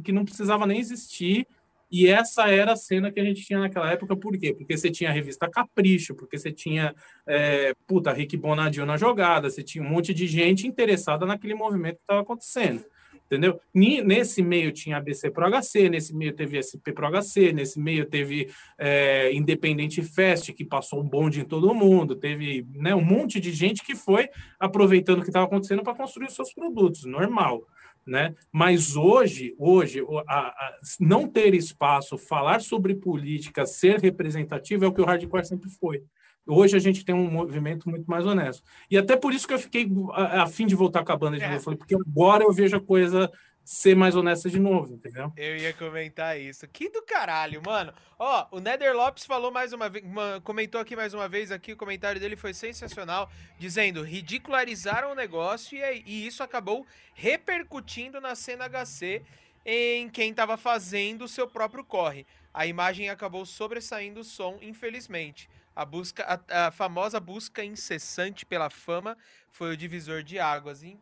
que 0.04 0.12
não 0.12 0.24
precisava 0.24 0.66
nem 0.66 0.80
existir, 0.80 1.46
e 1.92 2.08
essa 2.08 2.48
era 2.48 2.72
a 2.72 2.76
cena 2.76 3.12
que 3.12 3.20
a 3.20 3.24
gente 3.24 3.44
tinha 3.44 3.60
naquela 3.60 3.92
época, 3.92 4.16
por 4.16 4.36
quê? 4.38 4.54
Porque 4.54 4.76
você 4.76 4.90
tinha 4.90 5.10
a 5.10 5.12
revista 5.12 5.46
Capricho, 5.48 6.14
porque 6.14 6.38
você 6.38 6.50
tinha, 6.50 6.94
é, 7.26 7.74
puta, 7.86 8.10
Rick 8.10 8.34
Bonadio 8.36 8.86
na 8.86 8.96
jogada, 8.96 9.50
você 9.50 9.62
tinha 9.62 9.84
um 9.84 9.88
monte 9.88 10.14
de 10.14 10.26
gente 10.26 10.66
interessada 10.66 11.26
naquele 11.26 11.54
movimento 11.54 11.96
que 11.96 12.02
estava 12.02 12.22
acontecendo, 12.22 12.82
entendeu? 13.26 13.60
Nesse 13.74 14.42
meio 14.42 14.72
tinha 14.72 14.98
ABC 14.98 15.30
Pro 15.30 15.48
HC, 15.48 15.88
nesse 15.88 16.14
meio 16.14 16.32
teve 16.32 16.62
SP 16.62 16.92
Pro 16.92 17.10
HC, 17.10 17.52
nesse 17.52 17.80
meio 17.80 18.06
teve 18.06 18.50
é, 18.78 19.32
Independente 19.32 20.02
Fest, 20.02 20.52
que 20.52 20.64
passou 20.64 21.00
um 21.00 21.08
bonde 21.08 21.40
em 21.40 21.44
todo 21.44 21.74
mundo, 21.74 22.16
teve 22.16 22.66
né, 22.74 22.94
um 22.94 23.04
monte 23.04 23.40
de 23.40 23.52
gente 23.52 23.82
que 23.84 23.94
foi 23.94 24.28
aproveitando 24.58 25.20
o 25.20 25.22
que 25.22 25.28
estava 25.28 25.46
acontecendo 25.46 25.82
para 25.82 25.94
construir 25.94 26.26
os 26.26 26.34
seus 26.34 26.52
produtos, 26.52 27.04
normal 27.04 27.62
né? 28.06 28.34
Mas 28.50 28.96
hoje, 28.96 29.54
hoje 29.58 30.00
a, 30.26 30.48
a, 30.48 30.76
não 30.98 31.28
ter 31.28 31.54
espaço, 31.54 32.18
falar 32.18 32.60
sobre 32.60 32.94
política, 32.94 33.64
ser 33.64 34.00
representativo 34.00 34.84
é 34.84 34.88
o 34.88 34.92
que 34.92 35.00
o 35.00 35.04
hardcore 35.04 35.46
sempre 35.46 35.70
foi. 35.70 36.02
Hoje 36.47 36.76
a 36.76 36.80
gente 36.80 37.05
tem 37.05 37.14
um 37.14 37.30
movimento 37.30 37.88
muito 37.88 38.07
mais 38.07 38.26
honesto. 38.26 38.62
E 38.90 38.99
até 38.99 39.16
por 39.16 39.32
isso 39.32 39.47
que 39.47 39.55
eu 39.55 39.59
fiquei 39.59 39.88
a, 40.12 40.43
a 40.43 40.47
fim 40.47 40.66
de 40.66 40.74
voltar 40.74 41.05
com 41.05 41.12
a 41.12 41.16
banda 41.16 41.36
de 41.36 41.45
é. 41.45 41.47
novo. 41.47 41.59
Eu 41.59 41.62
falei, 41.62 41.78
porque 41.78 41.95
agora 41.95 42.45
eu 42.45 42.53
vejo 42.53 42.76
a 42.76 42.80
coisa 42.80 43.30
ser 43.64 43.95
mais 43.95 44.16
honesta 44.16 44.51
de 44.51 44.59
novo, 44.59 44.95
entendeu? 44.95 45.32
Eu 45.36 45.57
ia 45.57 45.72
comentar 45.72 46.38
isso. 46.38 46.66
Que 46.68 46.88
do 46.88 47.03
caralho, 47.03 47.62
mano. 47.64 47.93
Ó, 48.18 48.47
o 48.51 48.61
Nether 48.61 48.95
Lopes 48.95 49.24
falou 49.24 49.53
mais 49.53 49.72
uma 49.72 49.88
vez, 49.88 50.05
comentou 50.43 50.80
aqui 50.80 50.97
mais 50.97 51.14
uma 51.14 51.28
vez 51.28 51.53
aqui, 51.53 51.72
o 51.72 51.76
comentário 51.76 52.20
dele 52.20 52.36
foi 52.36 52.53
sensacional, 52.53 53.30
dizendo, 53.59 54.03
ridicularizaram 54.03 55.12
o 55.12 55.14
negócio 55.14 55.78
e, 55.78 56.03
e 56.05 56.26
isso 56.26 56.43
acabou 56.43 56.84
repercutindo 57.14 58.20
na 58.20 58.34
cena 58.34 58.68
HC 58.68 59.22
em 59.64 60.09
quem 60.09 60.30
estava 60.30 60.57
fazendo 60.57 61.24
o 61.24 61.28
seu 61.28 61.47
próprio 61.47 61.84
corre. 61.84 62.26
A 62.53 62.66
imagem 62.66 63.09
acabou 63.09 63.47
sobressaindo 63.47 64.20
o 64.20 64.24
som, 64.24 64.59
infelizmente. 64.61 65.49
A 65.74 65.84
busca, 65.84 66.24
a, 66.48 66.66
a 66.66 66.70
famosa 66.70 67.18
busca 67.18 67.64
incessante 67.64 68.44
pela 68.44 68.68
fama 68.68 69.16
foi 69.50 69.72
o 69.72 69.76
divisor 69.76 70.22
de 70.22 70.38
águas. 70.38 70.82
E, 70.82 70.98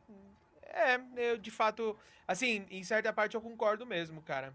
é, 0.62 1.00
eu 1.16 1.38
de 1.38 1.50
fato, 1.50 1.96
assim, 2.26 2.66
em 2.70 2.82
certa 2.84 3.12
parte 3.12 3.34
eu 3.34 3.40
concordo 3.40 3.84
mesmo, 3.84 4.22
cara. 4.22 4.54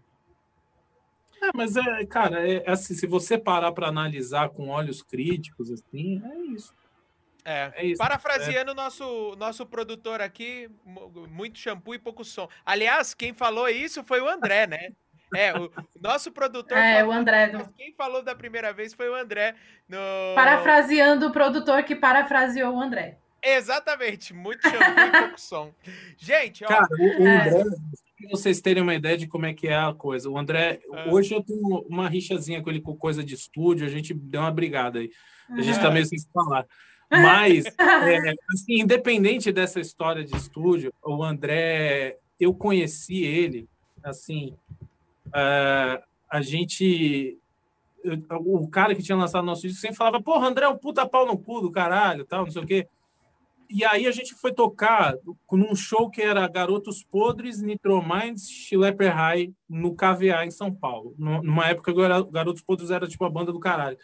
É, 1.42 1.50
mas 1.54 1.76
é, 1.76 2.06
cara, 2.06 2.48
é, 2.48 2.62
é 2.64 2.70
assim, 2.70 2.94
se 2.94 3.06
você 3.06 3.36
parar 3.36 3.72
para 3.72 3.88
analisar 3.88 4.48
com 4.48 4.68
olhos 4.68 5.02
críticos, 5.02 5.70
assim, 5.70 6.22
é 6.24 6.38
isso. 6.54 6.74
É, 7.44 7.72
é 7.76 7.86
isso. 7.86 7.98
parafraseando 7.98 8.72
o 8.72 8.74
é. 8.74 8.76
nosso, 8.76 9.36
nosso 9.36 9.64
produtor 9.64 10.20
aqui, 10.20 10.68
muito 11.30 11.58
shampoo 11.58 11.94
e 11.94 11.98
pouco 11.98 12.24
som. 12.24 12.48
Aliás, 12.64 13.14
quem 13.14 13.32
falou 13.32 13.68
isso 13.68 14.02
foi 14.02 14.20
o 14.20 14.28
André, 14.28 14.66
né? 14.66 14.92
É, 15.34 15.56
o 15.58 15.70
nosso 16.00 16.30
produtor. 16.30 16.76
É, 16.76 17.04
o 17.04 17.10
André. 17.10 17.48
Do... 17.48 17.68
Quem 17.76 17.92
falou 17.94 18.22
da 18.22 18.34
primeira 18.34 18.72
vez 18.72 18.94
foi 18.94 19.08
o 19.08 19.14
André. 19.14 19.54
No... 19.88 19.98
Parafraseando 20.34 21.26
o 21.26 21.32
produtor 21.32 21.82
que 21.82 21.96
parafraseou 21.96 22.74
o 22.74 22.80
André. 22.80 23.18
Exatamente, 23.42 24.34
muito 24.34 24.62
shampoo 24.62 24.78
e 24.80 25.10
pouco 25.22 25.40
som. 25.40 25.72
Gente, 26.16 26.64
ó. 26.64 26.68
Cara, 26.68 26.86
o, 26.90 27.22
o 27.22 27.26
é. 27.26 27.48
André, 27.48 27.64
pra 28.16 28.30
vocês 28.30 28.60
terem 28.60 28.82
uma 28.82 28.94
ideia 28.94 29.16
de 29.16 29.26
como 29.26 29.46
é 29.46 29.54
que 29.54 29.68
é 29.68 29.76
a 29.76 29.92
coisa. 29.92 30.28
O 30.28 30.36
André, 30.36 30.80
é. 30.92 31.10
hoje 31.10 31.34
eu 31.34 31.42
tenho 31.42 31.86
uma 31.88 32.08
rixazinha 32.08 32.62
com 32.62 32.70
ele 32.70 32.80
com 32.80 32.96
coisa 32.96 33.22
de 33.22 33.34
estúdio, 33.34 33.86
a 33.86 33.90
gente 33.90 34.12
deu 34.14 34.40
uma 34.40 34.50
brigada 34.50 34.98
aí. 34.98 35.10
A 35.50 35.62
gente 35.62 35.78
tá 35.80 35.90
meio 35.90 36.06
sem 36.06 36.18
se 36.18 36.28
falar. 36.32 36.66
Mas, 37.08 37.64
é, 37.78 38.34
assim, 38.52 38.80
independente 38.80 39.52
dessa 39.52 39.80
história 39.80 40.24
de 40.24 40.34
estúdio, 40.36 40.92
o 41.04 41.22
André, 41.22 42.16
eu 42.38 42.52
conheci 42.52 43.22
ele, 43.22 43.68
assim, 44.02 44.56
uh, 45.28 46.02
a 46.28 46.40
gente 46.40 47.38
o 48.30 48.68
cara 48.68 48.94
que 48.94 49.02
tinha 49.02 49.16
lançado 49.16 49.44
nosso 49.44 49.62
disco 49.62 49.80
sempre 49.80 49.96
falava, 49.96 50.22
porra, 50.22 50.46
André 50.46 50.64
é 50.64 50.68
um 50.68 50.78
puta 50.78 51.06
pau 51.06 51.26
no 51.26 51.36
cu 51.36 51.60
do 51.60 51.72
caralho, 51.72 52.24
tal, 52.24 52.44
não 52.44 52.52
sei 52.52 52.62
o 52.62 52.66
quê. 52.66 52.86
E 53.68 53.84
aí 53.84 54.06
a 54.06 54.12
gente 54.12 54.34
foi 54.34 54.52
tocar 54.52 55.14
num 55.50 55.74
show 55.74 56.08
que 56.08 56.22
era 56.22 56.46
Garotos 56.46 57.02
Podres, 57.02 57.60
Nitrominds, 57.60 58.48
Chileper 58.48 59.12
High, 59.12 59.52
no 59.68 59.94
KVA 59.94 60.46
em 60.46 60.52
São 60.52 60.72
Paulo. 60.72 61.14
Numa 61.18 61.66
época 61.66 61.92
que 61.92 62.30
Garotos 62.30 62.62
Podres 62.62 62.92
era 62.92 63.08
tipo 63.08 63.24
a 63.24 63.30
banda 63.30 63.52
do 63.52 63.58
caralho. 63.58 63.98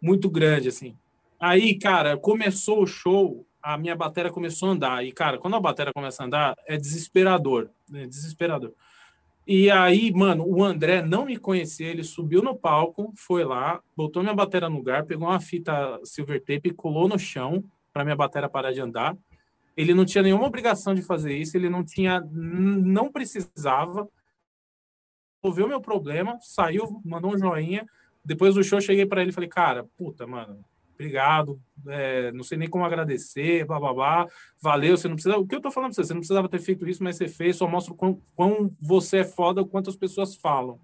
Muito 0.00 0.30
grande, 0.30 0.68
assim. 0.68 0.96
Aí, 1.38 1.78
cara, 1.78 2.16
começou 2.16 2.82
o 2.82 2.86
show, 2.86 3.46
a 3.62 3.76
minha 3.76 3.94
bateria 3.94 4.30
começou 4.30 4.70
a 4.70 4.72
andar. 4.72 5.04
E, 5.04 5.12
cara, 5.12 5.36
quando 5.36 5.56
a 5.56 5.60
bateria 5.60 5.92
começa 5.92 6.22
a 6.22 6.26
andar, 6.26 6.56
é 6.66 6.78
desesperador. 6.78 7.68
É 7.92 8.06
desesperador. 8.06 8.72
E 9.50 9.70
aí, 9.70 10.12
mano, 10.12 10.46
o 10.46 10.62
André 10.62 11.00
não 11.00 11.24
me 11.24 11.38
conhecia, 11.38 11.88
ele 11.88 12.04
subiu 12.04 12.42
no 12.42 12.54
palco, 12.54 13.10
foi 13.16 13.44
lá, 13.44 13.82
botou 13.96 14.22
minha 14.22 14.34
bateria 14.34 14.68
no 14.68 14.76
lugar, 14.76 15.06
pegou 15.06 15.26
uma 15.26 15.40
fita 15.40 15.98
silver 16.04 16.38
tape, 16.44 16.70
colou 16.74 17.08
no 17.08 17.18
chão, 17.18 17.64
para 17.90 18.04
minha 18.04 18.14
bateria 18.14 18.46
parar 18.46 18.72
de 18.72 18.80
andar. 18.82 19.16
Ele 19.74 19.94
não 19.94 20.04
tinha 20.04 20.22
nenhuma 20.22 20.44
obrigação 20.46 20.94
de 20.94 21.00
fazer 21.00 21.34
isso, 21.34 21.56
ele 21.56 21.70
não 21.70 21.82
tinha, 21.82 22.20
não 22.30 23.10
precisava. 23.10 24.06
Resolveu 25.42 25.66
meu 25.66 25.80
problema, 25.80 26.36
saiu, 26.42 27.00
mandou 27.02 27.34
um 27.34 27.38
joinha. 27.38 27.86
Depois 28.22 28.54
do 28.54 28.62
show, 28.62 28.82
cheguei 28.82 29.06
para 29.06 29.22
ele 29.22 29.30
e 29.30 29.34
falei, 29.34 29.48
cara, 29.48 29.88
puta, 29.96 30.26
mano, 30.26 30.62
obrigado, 30.98 31.60
é, 31.86 32.32
não 32.32 32.42
sei 32.42 32.58
nem 32.58 32.68
como 32.68 32.84
agradecer, 32.84 33.64
blá, 33.64 34.26
valeu, 34.60 34.96
você 34.96 35.06
não 35.06 35.14
precisa, 35.14 35.38
o 35.38 35.46
que 35.46 35.54
eu 35.54 35.60
tô 35.60 35.70
falando 35.70 35.94
pra 35.94 36.02
você, 36.02 36.08
você 36.08 36.14
não 36.14 36.20
precisava 36.20 36.48
ter 36.48 36.58
feito 36.58 36.88
isso, 36.88 37.04
mas 37.04 37.16
você 37.16 37.28
fez, 37.28 37.56
só 37.56 37.68
mostra 37.68 37.92
o 37.92 37.96
quão, 37.96 38.20
quão 38.34 38.70
você 38.80 39.18
é 39.18 39.24
foda, 39.24 39.64
quantas 39.64 39.94
pessoas 39.94 40.34
falam, 40.34 40.80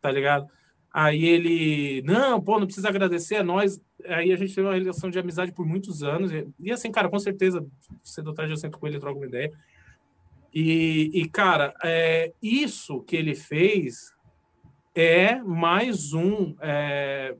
tá 0.00 0.10
ligado? 0.10 0.48
Aí 0.92 1.26
ele, 1.26 2.00
não, 2.06 2.40
pô, 2.40 2.58
não 2.58 2.64
precisa 2.64 2.88
agradecer, 2.88 3.34
é 3.34 3.42
nós. 3.42 3.78
Aí 4.06 4.32
a 4.32 4.36
gente 4.36 4.54
teve 4.54 4.66
uma 4.66 4.74
relação 4.74 5.10
de 5.10 5.18
amizade 5.18 5.52
por 5.52 5.66
muitos 5.66 6.02
anos. 6.02 6.30
E, 6.58 6.72
assim, 6.72 6.90
cara, 6.90 7.10
com 7.10 7.18
certeza, 7.18 7.66
cedo 8.02 8.28
ou 8.28 8.34
tarde 8.34 8.54
eu 8.54 8.56
sento 8.56 8.78
com 8.78 8.86
ele 8.86 8.96
e 8.96 9.00
troco 9.00 9.18
uma 9.18 9.26
ideia. 9.26 9.52
E, 10.54 11.10
e 11.12 11.28
cara, 11.28 11.74
é, 11.84 12.32
isso 12.42 13.02
que 13.02 13.14
ele 13.14 13.34
fez 13.34 14.14
é 14.94 15.34
mais 15.42 16.14
um, 16.14 16.56
é, 16.62 17.36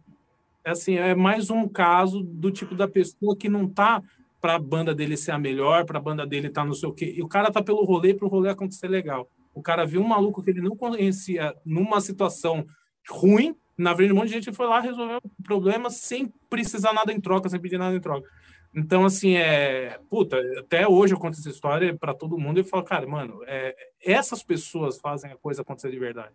assim, 0.71 0.97
é 0.97 1.15
mais 1.15 1.51
um 1.51 1.69
caso 1.69 2.23
do 2.23 2.51
tipo 2.51 2.75
da 2.75 2.89
pessoa 2.89 3.37
que 3.37 3.49
não 3.49 3.69
tá 3.69 4.03
para 4.41 4.55
a 4.55 4.59
banda 4.59 4.95
dele 4.95 5.17
ser 5.17 5.33
a 5.33 5.39
melhor, 5.39 5.85
para 5.85 5.99
a 5.99 6.03
banda 6.03 6.27
dele 6.27 6.51
tá 6.51 6.65
não 6.65 6.75
sei 6.75 6.89
o 6.89 6.93
quê. 6.93 7.15
E 7.17 7.23
o 7.23 7.29
cara 7.29 7.51
tá 7.51 7.63
pelo 7.63 7.85
rolê 7.85 8.15
para 8.15 8.27
o 8.27 8.29
rolê 8.29 8.51
acontecer 8.51 8.89
legal. 8.89 9.29
O 9.55 9.63
cara 9.63 9.87
viu 9.87 10.01
um 10.01 10.07
maluco 10.07 10.43
que 10.43 10.51
ele 10.51 10.61
não 10.61 10.77
conhecia 10.77 11.55
numa 11.65 12.01
situação 12.01 12.65
ruim. 13.09 13.57
Na 13.77 13.93
verdade, 13.93 14.13
um 14.13 14.17
monte 14.17 14.29
de 14.29 14.35
gente 14.35 14.53
foi 14.53 14.67
lá 14.67 14.81
resolver 14.81 15.17
o 15.17 15.43
problema 15.43 15.91
sem 15.91 16.33
precisar 16.49 16.93
nada 16.93 17.13
em 17.13 17.21
troca, 17.21 17.49
sem 17.49 17.61
pedir 17.61 17.79
nada 17.79 17.97
em 17.97 18.01
troca. 18.01 18.29
Então, 18.75 19.07
assim, 19.07 19.35
é. 19.37 19.99
Puta, 20.11 20.37
até 20.59 20.87
hoje 20.87 21.15
eu 21.15 21.19
conto 21.19 21.39
essa 21.39 21.49
história 21.49 21.97
para 21.97 22.13
todo 22.13 22.39
mundo 22.39 22.61
e 22.61 22.65
falo, 22.65 22.85
cara, 22.85 23.07
mano, 23.07 23.43
é, 23.47 23.75
essas 24.03 24.43
pessoas 24.43 24.99
fazem 24.99 25.33
a 25.33 25.37
coisa 25.37 25.63
acontecer 25.63 25.91
de 25.91 25.99
verdade. 25.99 26.35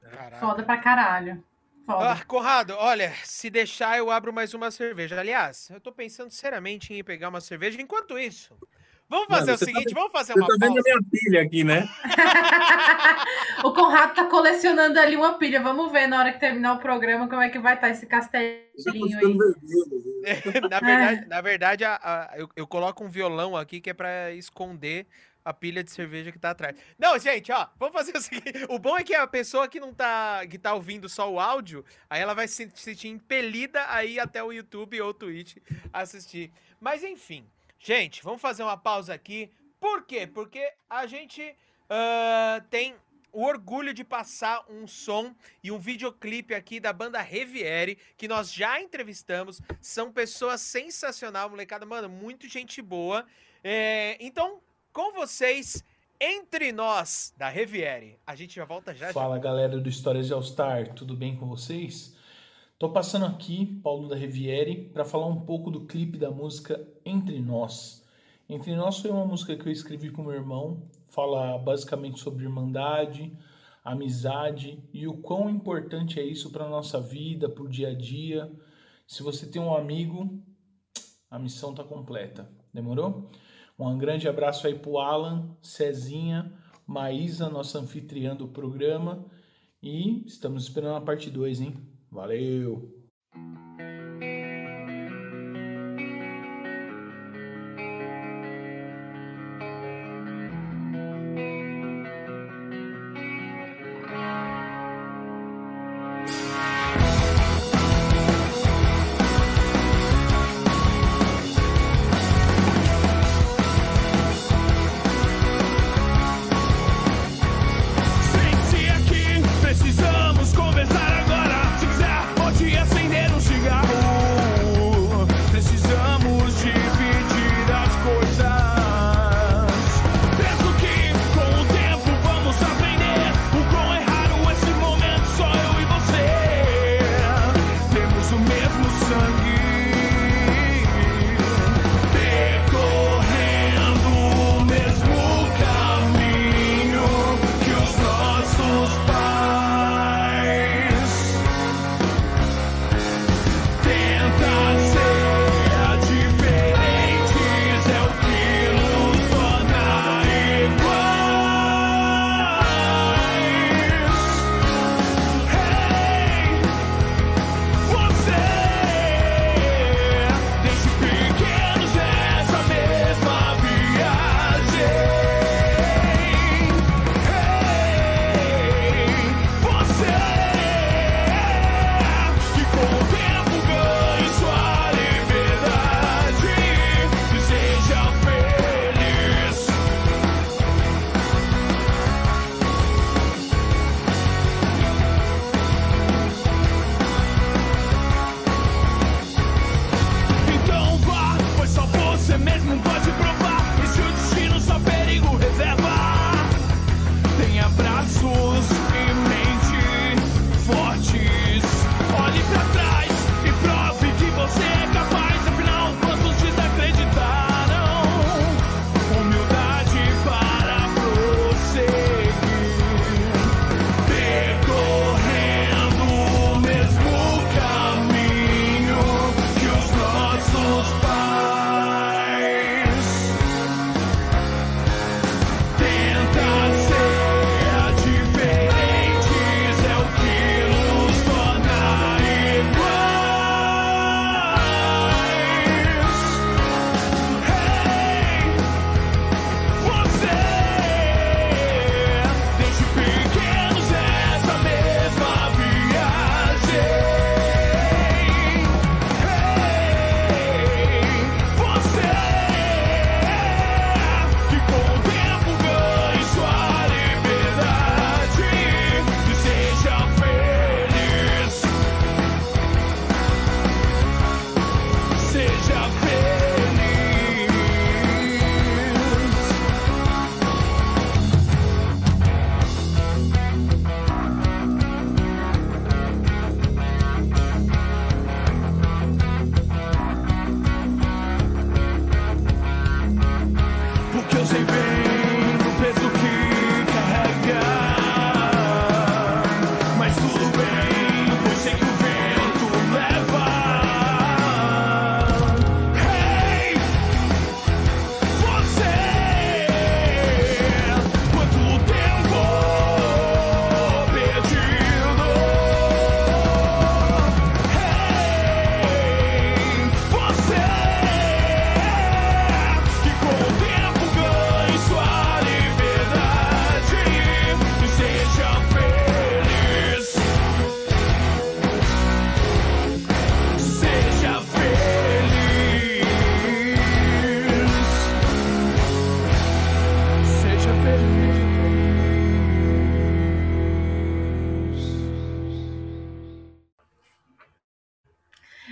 Caralho. 0.00 0.36
Foda 0.36 0.62
pra 0.62 0.78
caralho. 0.78 1.42
Foda. 1.86 2.12
Ah, 2.12 2.24
Corrado, 2.24 2.74
olha, 2.76 3.12
se 3.24 3.48
deixar, 3.48 3.96
eu 3.96 4.10
abro 4.10 4.32
mais 4.32 4.52
uma 4.52 4.72
cerveja. 4.72 5.20
Aliás, 5.20 5.70
eu 5.70 5.80
tô 5.80 5.92
pensando 5.92 6.32
seriamente 6.32 6.92
em 6.92 6.98
ir 6.98 7.04
pegar 7.04 7.28
uma 7.28 7.40
cerveja. 7.40 7.80
Enquanto 7.80 8.18
isso, 8.18 8.52
Vamos 9.08 9.28
fazer 9.28 9.52
Mano, 9.52 9.54
o 9.54 9.58
tá 9.58 9.64
seguinte, 9.64 9.94
tá, 9.94 10.00
vamos 10.00 10.12
fazer 10.12 10.32
uma 10.32 10.46
pausa. 10.48 10.54
Você 10.54 10.58
tá 10.58 10.66
vendo 10.66 10.78
a 10.80 10.82
minha 10.82 10.98
pilha 11.10 11.42
aqui, 11.42 11.62
né? 11.62 11.88
o 13.64 13.72
Conrado 13.72 14.14
tá 14.16 14.24
colecionando 14.24 14.98
ali 14.98 15.14
uma 15.14 15.34
pilha. 15.34 15.62
Vamos 15.62 15.92
ver 15.92 16.08
na 16.08 16.18
hora 16.18 16.32
que 16.32 16.40
terminar 16.40 16.74
o 16.74 16.80
programa 16.80 17.28
como 17.28 17.40
é 17.40 17.48
que 17.48 17.58
vai 17.60 17.74
estar 17.74 17.86
tá 17.86 17.92
esse 17.92 18.04
castelinho 18.04 18.58
aí. 18.84 19.38
na 20.68 20.80
verdade, 20.80 21.22
é. 21.22 21.26
na 21.26 21.40
verdade 21.40 21.84
a, 21.84 22.00
a, 22.02 22.36
eu, 22.36 22.48
eu 22.56 22.66
coloco 22.66 23.04
um 23.04 23.08
violão 23.08 23.56
aqui 23.56 23.80
que 23.80 23.90
é 23.90 23.94
para 23.94 24.32
esconder 24.32 25.06
a 25.46 25.54
pilha 25.54 25.84
de 25.84 25.92
cerveja 25.92 26.32
que 26.32 26.38
tá 26.40 26.50
atrás. 26.50 26.76
Não, 26.98 27.16
gente, 27.20 27.52
ó, 27.52 27.68
vamos 27.78 27.94
fazer 27.94 28.16
o 28.16 28.20
seguinte. 28.20 28.46
O 28.68 28.80
bom 28.80 28.98
é 28.98 29.04
que 29.04 29.14
a 29.14 29.28
pessoa 29.28 29.68
que 29.68 29.78
não 29.78 29.94
tá, 29.94 30.44
que 30.50 30.58
tá 30.58 30.74
ouvindo 30.74 31.08
só 31.08 31.30
o 31.32 31.38
áudio, 31.38 31.84
aí 32.10 32.20
ela 32.20 32.34
vai 32.34 32.48
se 32.48 32.68
sentir 32.74 33.08
impelida 33.08 33.88
a 33.88 34.04
ir 34.04 34.18
até 34.18 34.42
o 34.42 34.50
YouTube 34.50 35.00
ou 35.00 35.10
o 35.10 35.14
Twitch 35.14 35.58
assistir. 35.92 36.52
Mas 36.80 37.04
enfim, 37.04 37.48
gente, 37.78 38.24
vamos 38.24 38.42
fazer 38.42 38.64
uma 38.64 38.76
pausa 38.76 39.14
aqui. 39.14 39.48
Por 39.78 40.04
quê? 40.04 40.26
Porque 40.26 40.68
a 40.90 41.06
gente 41.06 41.42
uh, 41.42 42.60
tem 42.68 42.96
o 43.32 43.44
orgulho 43.44 43.94
de 43.94 44.02
passar 44.02 44.64
um 44.68 44.88
som 44.88 45.32
e 45.62 45.70
um 45.70 45.78
videoclipe 45.78 46.54
aqui 46.54 46.80
da 46.80 46.92
banda 46.92 47.20
Reviere, 47.20 47.98
que 48.16 48.26
nós 48.26 48.52
já 48.52 48.80
entrevistamos. 48.80 49.62
São 49.80 50.10
pessoas 50.10 50.60
sensacional, 50.60 51.48
molecada, 51.48 51.86
mano, 51.86 52.08
muito 52.08 52.48
gente 52.48 52.82
boa. 52.82 53.24
É, 53.62 54.16
então, 54.18 54.60
com 54.96 55.12
vocês, 55.12 55.84
entre 56.18 56.72
nós 56.72 57.34
da 57.36 57.50
Reviere. 57.50 58.18
A 58.26 58.34
gente 58.34 58.56
já 58.56 58.64
volta 58.64 58.94
já. 58.94 59.12
Fala 59.12 59.36
já. 59.36 59.42
galera 59.42 59.78
do 59.78 59.90
Histórias 59.90 60.26
de 60.26 60.32
All 60.32 60.42
Star, 60.42 60.94
tudo 60.94 61.14
bem 61.14 61.36
com 61.36 61.46
vocês? 61.46 62.16
Tô 62.78 62.88
passando 62.88 63.26
aqui, 63.26 63.78
Paulo 63.82 64.08
da 64.08 64.16
Reviere, 64.16 64.88
para 64.94 65.04
falar 65.04 65.26
um 65.26 65.42
pouco 65.42 65.70
do 65.70 65.84
clipe 65.84 66.16
da 66.16 66.30
música 66.30 66.82
Entre 67.04 67.38
Nós. 67.42 68.06
Entre 68.48 68.74
Nós 68.74 68.98
foi 68.98 69.10
uma 69.10 69.26
música 69.26 69.54
que 69.54 69.68
eu 69.68 69.70
escrevi 69.70 70.08
com 70.08 70.22
meu 70.22 70.32
irmão, 70.32 70.88
fala 71.10 71.58
basicamente 71.58 72.18
sobre 72.18 72.44
irmandade, 72.44 73.30
amizade 73.84 74.82
e 74.94 75.06
o 75.06 75.18
quão 75.18 75.50
importante 75.50 76.18
é 76.18 76.24
isso 76.24 76.50
para 76.50 76.70
nossa 76.70 76.98
vida, 76.98 77.50
para 77.50 77.64
o 77.64 77.68
dia 77.68 77.90
a 77.90 77.94
dia. 77.94 78.50
Se 79.06 79.22
você 79.22 79.46
tem 79.46 79.60
um 79.60 79.74
amigo, 79.74 80.42
a 81.30 81.38
missão 81.38 81.74
tá 81.74 81.84
completa. 81.84 82.50
Demorou? 82.72 83.30
Um 83.78 83.98
grande 83.98 84.26
abraço 84.26 84.66
aí 84.66 84.74
pro 84.74 84.98
Alan, 84.98 85.54
Cezinha, 85.60 86.52
Maísa, 86.86 87.50
nossa 87.50 87.78
anfitriã 87.78 88.34
do 88.34 88.48
programa. 88.48 89.26
E 89.82 90.24
estamos 90.26 90.64
esperando 90.64 90.96
a 90.96 91.00
parte 91.00 91.30
2, 91.30 91.60
hein? 91.60 91.76
Valeu! 92.10 92.95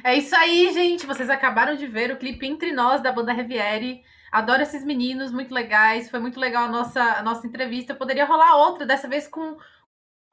É 0.03 0.15
isso 0.15 0.35
aí, 0.35 0.73
gente. 0.73 1.07
Vocês 1.07 1.31
acabaram 1.31 1.77
de 1.77 1.87
ver 1.87 2.11
o 2.11 2.16
clipe 2.16 2.47
Entre 2.47 2.73
Nós 2.73 3.01
da 3.01 3.12
banda 3.12 3.33
Reviere. 3.33 4.03
Adoro 4.33 4.62
esses 4.62 4.85
meninos, 4.85 5.31
muito 5.31 5.55
legais. 5.55 6.11
Foi 6.11 6.19
muito 6.19 6.41
legal 6.41 6.65
a 6.65 6.69
nossa, 6.69 7.01
a 7.01 7.23
nossa 7.23 7.47
entrevista. 7.47 7.95
Poderia 7.95 8.25
rolar 8.25 8.57
outra, 8.57 8.85
dessa 8.85 9.07
vez 9.07 9.29
com, 9.29 9.57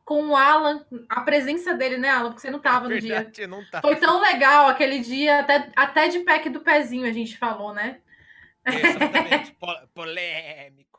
com 0.03 0.29
o 0.29 0.35
Alan, 0.35 0.83
a 1.07 1.21
presença 1.21 1.73
dele, 1.75 1.97
né, 1.97 2.09
Alan? 2.09 2.29
Porque 2.29 2.41
você 2.41 2.49
não 2.49 2.57
estava 2.57 2.85
no 2.89 2.99
Verdade, 2.99 3.31
dia. 3.31 3.47
não 3.47 3.63
tá. 3.69 3.79
Foi 3.81 3.95
tão 3.97 4.19
legal 4.19 4.67
aquele 4.67 4.99
dia, 4.99 5.41
até, 5.41 5.69
até 5.75 6.07
de 6.07 6.19
pack 6.21 6.49
do 6.49 6.61
pezinho 6.61 7.07
a 7.07 7.11
gente 7.13 7.37
falou, 7.37 7.73
né? 7.73 7.99
Exatamente. 8.65 9.51
Po- 9.59 9.87
polêmico. 9.93 10.90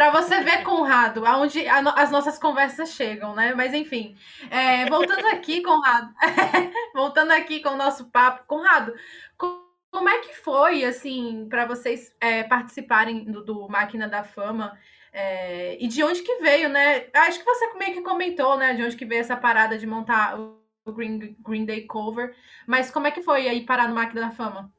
Para 0.00 0.12
você 0.12 0.40
ver, 0.40 0.62
Conrado, 0.62 1.26
aonde 1.26 1.68
as 1.68 2.10
nossas 2.10 2.38
conversas 2.38 2.92
chegam, 2.92 3.34
né? 3.34 3.52
Mas 3.54 3.74
enfim, 3.74 4.16
é, 4.50 4.86
voltando 4.88 5.26
aqui, 5.26 5.60
Conrado, 5.60 6.14
voltando 6.94 7.32
aqui 7.32 7.60
com 7.60 7.68
o 7.68 7.76
nosso 7.76 8.06
papo, 8.06 8.46
Conrado, 8.46 8.94
co- 9.36 9.62
como 9.90 10.08
é 10.08 10.20
que 10.20 10.34
foi, 10.36 10.86
assim, 10.86 11.46
para 11.50 11.66
vocês 11.66 12.16
é, 12.18 12.42
participarem 12.44 13.24
do, 13.24 13.44
do 13.44 13.68
Máquina 13.68 14.08
da 14.08 14.24
Fama? 14.24 14.74
É, 15.12 15.76
e 15.78 15.86
de 15.86 16.02
onde 16.02 16.22
que 16.22 16.36
veio, 16.36 16.70
né? 16.70 17.08
Acho 17.12 17.38
que 17.38 17.44
você 17.44 17.74
meio 17.74 17.92
que 17.92 18.00
comentou, 18.00 18.56
né? 18.56 18.72
De 18.72 18.82
onde 18.82 18.96
que 18.96 19.04
veio 19.04 19.20
essa 19.20 19.36
parada 19.36 19.76
de 19.76 19.86
montar 19.86 20.40
o 20.40 20.58
o 20.82 20.92
Green, 20.94 21.36
Green 21.46 21.66
Day 21.66 21.84
Cover. 21.86 22.34
Mas 22.66 22.90
como 22.90 23.06
é 23.06 23.10
que 23.10 23.20
foi 23.22 23.46
aí 23.46 23.66
parar 23.66 23.86
no 23.86 23.94
Máquina 23.94 24.22
da 24.22 24.30
Fama? 24.30 24.72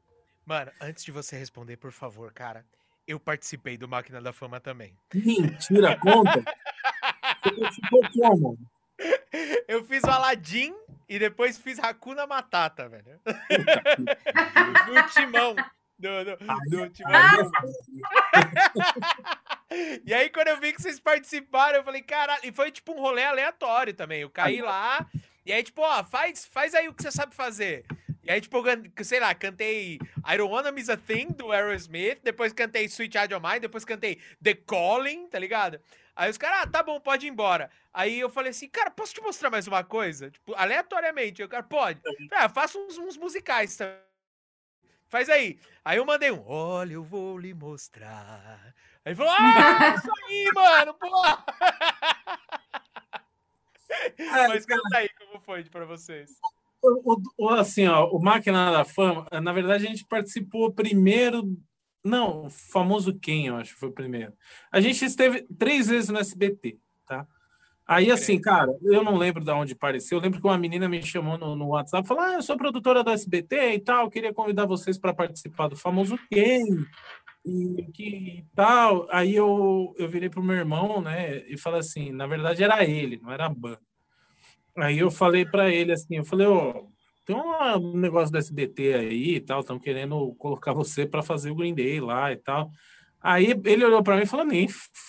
Mano, 0.44 0.72
antes 0.80 1.04
de 1.04 1.12
você 1.12 1.38
responder, 1.38 1.76
por 1.76 1.92
favor, 1.92 2.32
cara, 2.32 2.66
eu 3.06 3.18
participei 3.18 3.76
do 3.76 3.88
Máquina 3.88 4.20
da 4.20 4.32
Fama 4.32 4.60
também. 4.60 4.96
Mentira, 5.14 5.98
conta. 5.98 6.42
Você 7.44 8.20
como? 8.20 8.58
Eu 9.66 9.84
fiz 9.84 10.02
o 10.04 10.10
Aladdin 10.10 10.74
e 11.08 11.18
depois 11.18 11.58
fiz 11.58 11.78
Hakuna 11.78 12.26
Matata, 12.26 12.88
velho. 12.88 13.20
No 14.88 15.02
timão. 15.12 15.56
Do, 15.98 16.24
do, 16.24 16.36
do 16.70 16.90
timão. 16.90 17.12
E 20.04 20.12
aí, 20.12 20.28
quando 20.28 20.48
eu 20.48 20.60
vi 20.60 20.70
que 20.70 20.82
vocês 20.82 21.00
participaram, 21.00 21.78
eu 21.78 21.84
falei, 21.84 22.02
caralho. 22.02 22.42
E 22.44 22.52
foi 22.52 22.70
tipo 22.70 22.92
um 22.92 23.00
rolê 23.00 23.24
aleatório 23.24 23.94
também. 23.94 24.20
Eu 24.20 24.28
caí 24.28 24.60
lá, 24.60 25.06
e 25.44 25.52
aí, 25.52 25.62
tipo, 25.62 25.82
ó, 25.82 26.04
faz, 26.04 26.44
faz 26.44 26.74
aí 26.74 26.88
o 26.88 26.94
que 26.94 27.02
você 27.02 27.10
sabe 27.10 27.34
fazer. 27.34 27.84
E 28.24 28.30
aí, 28.30 28.40
tipo, 28.40 28.58
eu, 28.58 29.04
sei 29.04 29.18
lá, 29.18 29.34
cantei 29.34 29.94
I 30.24 30.36
Don't 30.36 30.52
Wanna 30.52 30.70
Miss 30.70 30.88
a 30.88 30.96
Thing, 30.96 31.28
do 31.28 31.50
Aerosmith. 31.50 32.20
Depois 32.22 32.52
cantei 32.52 32.84
Sweet 32.84 33.18
Child 33.18 33.34
of 33.34 33.46
Mine. 33.46 33.60
Depois 33.60 33.84
cantei 33.84 34.20
The 34.42 34.54
Calling, 34.54 35.28
tá 35.28 35.38
ligado? 35.38 35.80
Aí 36.14 36.30
os 36.30 36.38
caras, 36.38 36.62
ah, 36.62 36.66
tá 36.66 36.82
bom, 36.82 37.00
pode 37.00 37.26
ir 37.26 37.30
embora. 37.30 37.70
Aí 37.92 38.20
eu 38.20 38.30
falei 38.30 38.50
assim, 38.50 38.68
cara, 38.68 38.90
posso 38.90 39.14
te 39.14 39.20
mostrar 39.20 39.50
mais 39.50 39.66
uma 39.66 39.82
coisa? 39.82 40.30
Tipo, 40.30 40.54
aleatoriamente. 40.54 41.42
Eu, 41.42 41.48
cara, 41.48 41.62
pode. 41.62 42.00
Ah, 42.30 42.48
faça 42.48 42.78
uns, 42.78 42.96
uns 42.98 43.16
musicais 43.16 43.76
também. 43.76 43.96
Faz 45.08 45.28
aí. 45.28 45.58
Aí 45.84 45.98
eu 45.98 46.06
mandei 46.06 46.30
um, 46.30 46.42
olha, 46.46 46.94
eu 46.94 47.04
vou 47.04 47.36
lhe 47.36 47.52
mostrar. 47.52 48.74
Aí 49.04 49.14
falou, 49.14 49.32
ah, 49.36 49.94
isso 49.96 50.10
aí, 50.26 50.50
mano, 50.54 50.94
porra. 50.94 51.44
Mas 54.48 54.64
conta 54.64 54.98
aí 54.98 55.08
como 55.18 55.40
foi 55.40 55.64
pra 55.64 55.84
vocês. 55.84 56.30
O, 56.82 57.16
o- 57.38 57.48
assim, 57.50 57.86
ó, 57.86 58.06
o 58.10 58.20
Máquina 58.20 58.72
da 58.72 58.84
Fama, 58.84 59.26
na 59.40 59.52
verdade, 59.52 59.86
a 59.86 59.88
gente 59.88 60.04
participou 60.06 60.72
primeiro. 60.72 61.56
Não, 62.04 62.46
o 62.46 62.50
famoso 62.50 63.16
quem, 63.18 63.46
eu 63.46 63.56
acho 63.56 63.74
que 63.74 63.80
foi 63.80 63.88
o 63.88 63.92
primeiro. 63.92 64.32
A 64.72 64.80
gente 64.80 65.04
esteve 65.04 65.42
três 65.58 65.86
vezes 65.86 66.08
no 66.10 66.18
SBT, 66.18 66.78
tá? 67.06 67.26
Aí, 67.86 68.10
assim, 68.10 68.40
cara, 68.40 68.72
eu 68.82 69.04
não 69.04 69.16
lembro 69.16 69.44
de 69.44 69.50
onde 69.52 69.74
apareceu. 69.74 70.18
Eu 70.18 70.22
lembro 70.22 70.40
que 70.40 70.46
uma 70.46 70.58
menina 70.58 70.88
me 70.88 71.02
chamou 71.02 71.36
no, 71.38 71.54
no 71.56 71.68
WhatsApp 71.68 72.04
e 72.04 72.08
falou: 72.08 72.22
Ah, 72.24 72.34
eu 72.34 72.42
sou 72.42 72.56
produtora 72.56 73.04
do 73.04 73.10
SBT 73.10 73.74
e 73.74 73.80
tal, 73.80 74.10
queria 74.10 74.32
convidar 74.34 74.66
vocês 74.66 74.98
para 74.98 75.14
participar 75.14 75.68
do 75.68 75.76
famoso 75.76 76.18
quem 76.30 76.64
e 77.44 77.82
que 77.92 78.44
tal. 78.54 79.06
Aí 79.10 79.34
eu, 79.34 79.94
eu 79.98 80.08
virei 80.08 80.28
pro 80.30 80.42
meu 80.42 80.56
irmão, 80.56 81.00
né, 81.00 81.38
e 81.48 81.58
falei 81.58 81.80
assim: 81.80 82.12
na 82.12 82.26
verdade 82.26 82.62
era 82.64 82.84
ele, 82.84 83.18
não 83.22 83.32
era 83.32 83.46
a 83.46 83.48
banda. 83.48 83.80
Aí 84.76 84.98
eu 84.98 85.10
falei 85.10 85.44
para 85.44 85.70
ele 85.70 85.92
assim, 85.92 86.16
eu 86.16 86.24
falei, 86.24 86.46
ó, 86.46 86.72
tem 87.26 87.36
um 87.36 87.96
negócio 87.98 88.32
do 88.32 88.38
SBT 88.38 88.94
aí 88.94 89.34
e 89.36 89.40
tal, 89.40 89.60
estão 89.60 89.78
querendo 89.78 90.34
colocar 90.38 90.72
você 90.72 91.06
para 91.06 91.22
fazer 91.22 91.50
o 91.50 91.54
Green 91.54 91.74
Day 91.74 92.00
lá 92.00 92.32
e 92.32 92.36
tal. 92.36 92.70
Aí 93.20 93.54
ele 93.64 93.84
olhou 93.84 94.02
para 94.02 94.16
mim 94.16 94.22
e 94.22 94.26
falou, 94.26 94.46
nem 94.46 94.66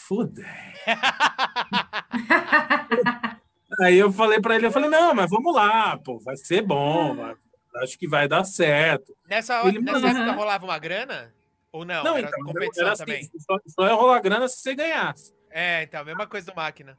foda. 0.07 0.43
Aí 3.81 3.97
eu 3.97 4.11
falei 4.11 4.39
para 4.39 4.55
ele, 4.55 4.67
eu 4.67 4.71
falei, 4.71 4.87
não, 4.89 5.15
mas 5.15 5.29
vamos 5.31 5.51
lá, 5.53 5.97
pô, 5.97 6.19
vai 6.19 6.37
ser 6.37 6.61
bom, 6.61 7.15
vai- 7.15 7.35
acho 7.77 7.97
que 7.97 8.07
vai 8.07 8.27
dar 8.27 8.43
certo. 8.43 9.15
Nessa, 9.27 9.59
hora- 9.61 9.69
Ele 9.69 9.81
nessa 9.81 10.09
época 10.09 10.31
rolava 10.33 10.63
uma 10.63 10.77
grana? 10.77 11.33
Ou 11.71 11.83
não? 11.83 12.03
Não, 12.03 12.17
era 12.17 12.27
então, 12.27 12.43
competição 12.43 12.83
era 12.83 12.93
assim, 12.93 13.03
também. 13.03 13.27
só, 13.39 13.57
só 13.67 13.87
ia 13.87 13.93
rolar 13.93 14.19
grana 14.19 14.47
se 14.47 14.57
você 14.61 14.75
ganhasse. 14.75 15.33
É, 15.49 15.81
então, 15.81 16.05
mesma 16.05 16.27
coisa 16.27 16.45
do 16.51 16.55
máquina. 16.55 16.95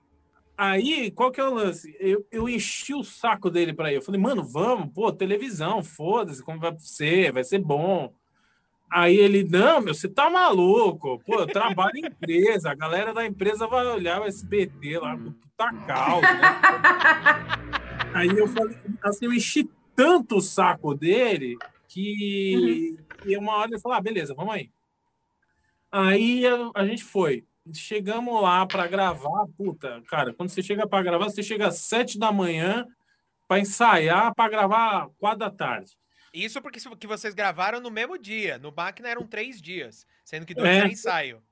Aí, 0.57 1.11
qual 1.11 1.33
que 1.33 1.41
é 1.41 1.45
o 1.45 1.53
lance? 1.53 1.97
Eu, 1.99 2.25
eu 2.31 2.49
enchi 2.49 2.95
o 2.95 3.03
saco 3.03 3.51
dele 3.51 3.73
para 3.73 3.93
ir. 3.93 3.97
Eu 3.97 4.03
falei, 4.03 4.21
mano, 4.21 4.45
vamos, 4.45 4.93
pô, 4.93 5.11
televisão, 5.11 5.83
foda-se, 5.83 6.43
como 6.43 6.61
vai 6.61 6.75
ser, 6.79 7.33
vai 7.33 7.43
ser 7.43 7.59
bom. 7.59 8.13
Aí 8.91 9.17
ele, 9.17 9.43
não, 9.43 9.81
meu, 9.81 9.93
você 9.93 10.09
tá 10.09 10.31
maluco. 10.31 11.21
Pô, 11.27 11.41
eu 11.41 11.47
trabalho 11.47 11.97
em 11.97 12.07
empresa, 12.07 12.71
a 12.71 12.75
galera 12.75 13.13
da 13.13 13.27
empresa 13.27 13.67
vai 13.67 13.85
olhar 13.87 14.21
o 14.21 14.25
SBT 14.25 15.01
lá 15.01 15.17
puta 15.17 15.73
causa. 15.87 16.35
Né? 16.35 16.61
Aí 18.15 18.29
eu 18.29 18.47
falei, 18.47 18.77
assim, 19.03 19.25
eu 19.27 19.33
enchi 19.33 19.69
tanto 19.97 20.37
o 20.37 20.41
saco 20.41 20.95
dele 20.95 21.57
que, 21.89 22.97
que 23.23 23.37
uma 23.37 23.57
hora 23.57 23.71
ele 23.73 23.81
falou, 23.81 23.99
ah, 23.99 24.01
beleza, 24.01 24.35
vamos 24.35 24.55
aí. 24.55 24.71
Aí 25.91 26.47
a, 26.47 26.71
a 26.75 26.87
gente 26.87 27.03
foi. 27.03 27.45
Chegamos 27.73 28.43
lá 28.43 28.66
para 28.66 28.86
gravar, 28.86 29.47
puta, 29.57 30.03
cara, 30.09 30.35
quando 30.35 30.51
você 30.51 30.62
chega 30.62 30.86
para 30.86 31.03
gravar, 31.03 31.24
você 31.31 31.43
chega 31.43 31.69
às 31.69 31.78
sete 31.78 32.19
da 32.19 32.31
manhã 32.31 32.86
para 33.49 33.61
ensaiar, 33.61 34.35
para 34.35 34.51
gravar 34.51 35.09
quatro 35.19 35.39
da 35.39 35.51
tarde. 35.51 35.93
Isso 36.32 36.61
porque 36.61 36.78
que 36.99 37.07
vocês 37.07 37.32
gravaram 37.32 37.81
no 37.81 37.91
mesmo 37.91 38.19
dia. 38.19 38.59
No 38.59 38.73
máquina 38.77 39.09
eram 39.09 39.27
três 39.27 39.62
dias, 39.62 40.05
sendo 40.24 40.45
que 40.45 40.55
dois 40.55 40.69
É. 40.69 40.78
era 40.78 40.89
ensaio. 40.89 41.43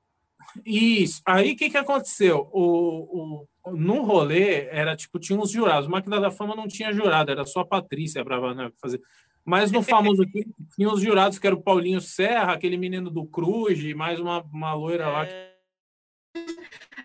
Isso. 0.66 1.22
Aí 1.24 1.52
o 1.52 1.56
que, 1.56 1.70
que 1.70 1.78
aconteceu? 1.78 2.50
O, 2.52 3.46
o, 3.64 3.76
no 3.76 4.02
rolê 4.02 4.66
era 4.66 4.96
tipo, 4.96 5.18
tinha 5.18 5.38
uns 5.38 5.50
jurados. 5.50 5.86
O 5.86 5.90
Máquina 5.90 6.20
da 6.20 6.32
Fama 6.32 6.56
não 6.56 6.66
tinha 6.66 6.92
jurado, 6.92 7.30
era 7.30 7.46
só 7.46 7.60
a 7.60 7.66
Patrícia 7.66 8.24
para 8.24 8.52
né, 8.54 8.72
fazer. 8.80 9.00
Mas 9.44 9.70
no 9.70 9.82
famoso 9.82 10.22
aqui, 10.22 10.44
tinha 10.74 10.88
os 10.88 11.00
jurados 11.00 11.38
que 11.38 11.46
era 11.46 11.54
o 11.54 11.62
Paulinho 11.62 12.00
Serra, 12.00 12.52
aquele 12.52 12.76
menino 12.76 13.08
do 13.08 13.24
Cruz, 13.24 13.80
mais 13.94 14.18
uma, 14.20 14.42
uma 14.42 14.74
loira 14.74 15.08
lá. 15.08 15.26
que- 15.26 15.51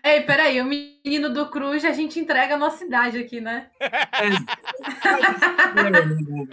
Ei, 0.08 0.22
peraí, 0.22 0.58
o 0.62 0.64
menino 0.64 1.28
do 1.28 1.50
Cruz, 1.50 1.84
a 1.84 1.92
gente 1.92 2.18
entrega 2.18 2.54
a 2.54 2.58
nossa 2.58 2.82
idade 2.82 3.18
aqui, 3.18 3.42
né? 3.42 3.70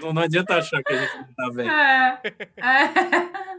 Não, 0.01 0.13
não 0.13 0.21
adianta 0.21 0.57
achar 0.57 0.83
que 0.83 0.91
a 0.91 1.01
gente 1.01 1.17
não 1.17 1.33
tá 1.33 1.49
velho. 1.53 1.69
É, 1.69 2.21
é. 2.57 2.91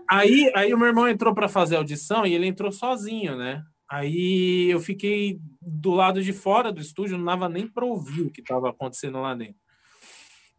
Aí, 0.09 0.53
aí 0.55 0.75
o 0.75 0.79
meu 0.79 0.89
irmão 0.89 1.09
entrou 1.09 1.35
para 1.35 1.49
fazer 1.49 1.77
a 1.77 1.79
audição 1.79 2.27
e 2.27 2.35
ele 2.35 2.47
entrou 2.47 2.71
sozinho, 2.71 3.37
né? 3.37 3.63
Aí 3.91 4.69
eu 4.71 4.81
fiquei 4.81 5.41
do 5.63 5.93
lado 5.93 6.23
de 6.23 6.33
fora 6.33 6.71
do 6.71 6.81
estúdio, 6.81 7.17
não 7.17 7.25
dava 7.25 7.49
nem 7.49 7.67
para 7.67 7.87
ouvir 7.87 8.23
o 8.23 8.31
que 8.31 8.43
estava 8.43 8.69
acontecendo 8.69 9.19
lá 9.21 9.35
dentro. 9.35 9.57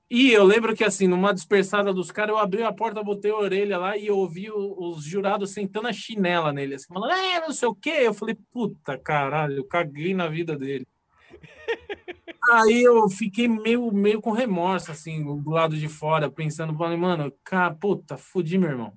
E 0.09 0.31
eu 0.31 0.45
lembro 0.45 0.73
que, 0.73 0.85
assim, 0.85 1.05
numa 1.05 1.33
dispersada 1.33 1.93
dos 1.93 2.11
caras, 2.11 2.29
eu 2.29 2.37
abri 2.37 2.63
a 2.63 2.71
porta, 2.71 3.03
botei 3.03 3.29
a 3.29 3.35
orelha 3.35 3.77
lá 3.77 3.97
e 3.97 4.07
eu 4.07 4.17
ouvi 4.17 4.49
os 4.49 5.03
jurados 5.03 5.51
sentando 5.51 5.89
a 5.89 5.93
chinela 5.93 6.53
nele, 6.53 6.75
assim, 6.75 6.87
falando, 6.87 7.11
é, 7.11 7.41
não 7.41 7.51
sei 7.51 7.67
o 7.67 7.75
quê. 7.75 7.99
Eu 8.03 8.13
falei, 8.13 8.37
puta 8.49 8.97
caralho, 8.97 9.57
eu 9.57 9.65
caguei 9.65 10.13
na 10.13 10.27
vida 10.27 10.57
dele. 10.57 10.87
Aí 12.49 12.81
eu 12.83 13.09
fiquei 13.09 13.49
meio, 13.49 13.91
meio 13.91 14.21
com 14.21 14.31
remorso, 14.31 14.89
assim, 14.91 15.23
do 15.41 15.49
lado 15.49 15.75
de 15.75 15.89
fora, 15.89 16.31
pensando, 16.31 16.73
falei, 16.77 16.97
mano, 16.97 17.33
cara, 17.43 17.73
puta, 17.75 18.15
fudi 18.15 18.57
meu 18.57 18.69
irmão. 18.69 18.93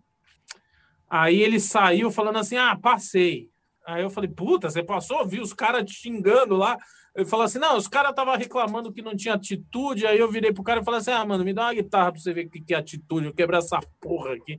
Aí 1.09 1.43
ele 1.43 1.59
saiu 1.59 2.13
falando 2.13 2.39
assim, 2.39 2.57
ah, 2.57 2.79
passei. 2.81 3.51
Aí 3.85 4.03
eu 4.03 4.11
falei, 4.11 4.31
puta, 4.31 4.71
você 4.71 4.81
passou? 4.81 5.27
Vi 5.27 5.41
os 5.41 5.53
caras 5.53 5.85
te 5.85 5.93
xingando 5.93 6.55
lá. 6.55 6.79
Ele 7.15 7.27
falou 7.27 7.45
assim, 7.45 7.59
não, 7.59 7.77
os 7.77 7.89
caras 7.89 8.11
estavam 8.11 8.37
reclamando 8.37 8.93
que 8.93 9.03
não 9.03 9.17
tinha 9.17 9.35
atitude. 9.35 10.07
Aí 10.07 10.19
eu 10.19 10.31
virei 10.31 10.53
pro 10.53 10.63
cara 10.63 10.81
e 10.81 10.85
falei 10.85 11.01
assim, 11.01 11.11
ah, 11.11 11.25
mano, 11.25 11.45
me 11.45 11.53
dá 11.53 11.63
uma 11.63 11.75
guitarra 11.75 12.13
pra 12.13 12.21
você 12.21 12.33
ver 12.33 12.47
o 12.47 12.51
que 12.51 12.61
que 12.61 12.73
é 12.73 12.77
atitude. 12.77 13.27
Eu 13.27 13.35
quebrar 13.35 13.59
essa 13.59 13.81
porra 14.01 14.35
aqui. 14.35 14.57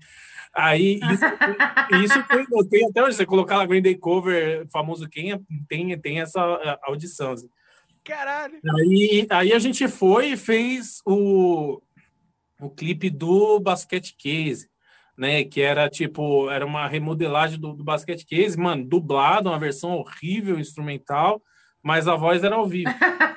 Aí 0.53 0.99
isso, 0.99 1.23
foi- 1.37 2.03
isso 2.03 2.23
foi, 2.23 2.45
eu 2.51 2.69
tenho 2.69 2.89
até 2.89 3.01
hoje, 3.03 3.15
você 3.15 3.25
colocar 3.25 3.57
lá 3.57 3.65
Green 3.65 3.81
Day 3.81 3.95
Cover, 3.95 4.67
famoso 4.69 5.07
quem 5.07 5.31
é, 5.31 5.39
tem, 5.69 5.97
tem 5.97 6.19
essa 6.19 6.41
eh, 6.61 6.79
audição. 6.83 7.31
assim. 7.31 7.49
Caralho. 8.03 8.59
Aí, 8.77 9.25
aí 9.29 9.53
a 9.53 9.59
gente 9.59 9.87
foi 9.87 10.31
e 10.31 10.37
fez 10.37 11.01
o, 11.05 11.81
o 12.59 12.69
clipe 12.69 13.09
do 13.09 13.59
Basket 13.61 14.11
Case, 14.17 14.69
né? 15.17 15.45
Que 15.45 15.61
era 15.61 15.89
tipo, 15.89 16.49
era 16.49 16.65
uma 16.65 16.85
remodelagem 16.87 17.57
do, 17.57 17.73
do 17.73 17.83
Basket 17.83 18.25
Case, 18.25 18.57
mano, 18.57 18.83
dublado, 18.83 19.49
uma 19.49 19.59
versão 19.59 19.91
horrível, 19.91 20.59
instrumental, 20.59 21.41
mas 21.81 22.07
a 22.07 22.15
voz 22.15 22.43
era 22.43 22.55
ao 22.55 22.67
vivo. 22.67 22.89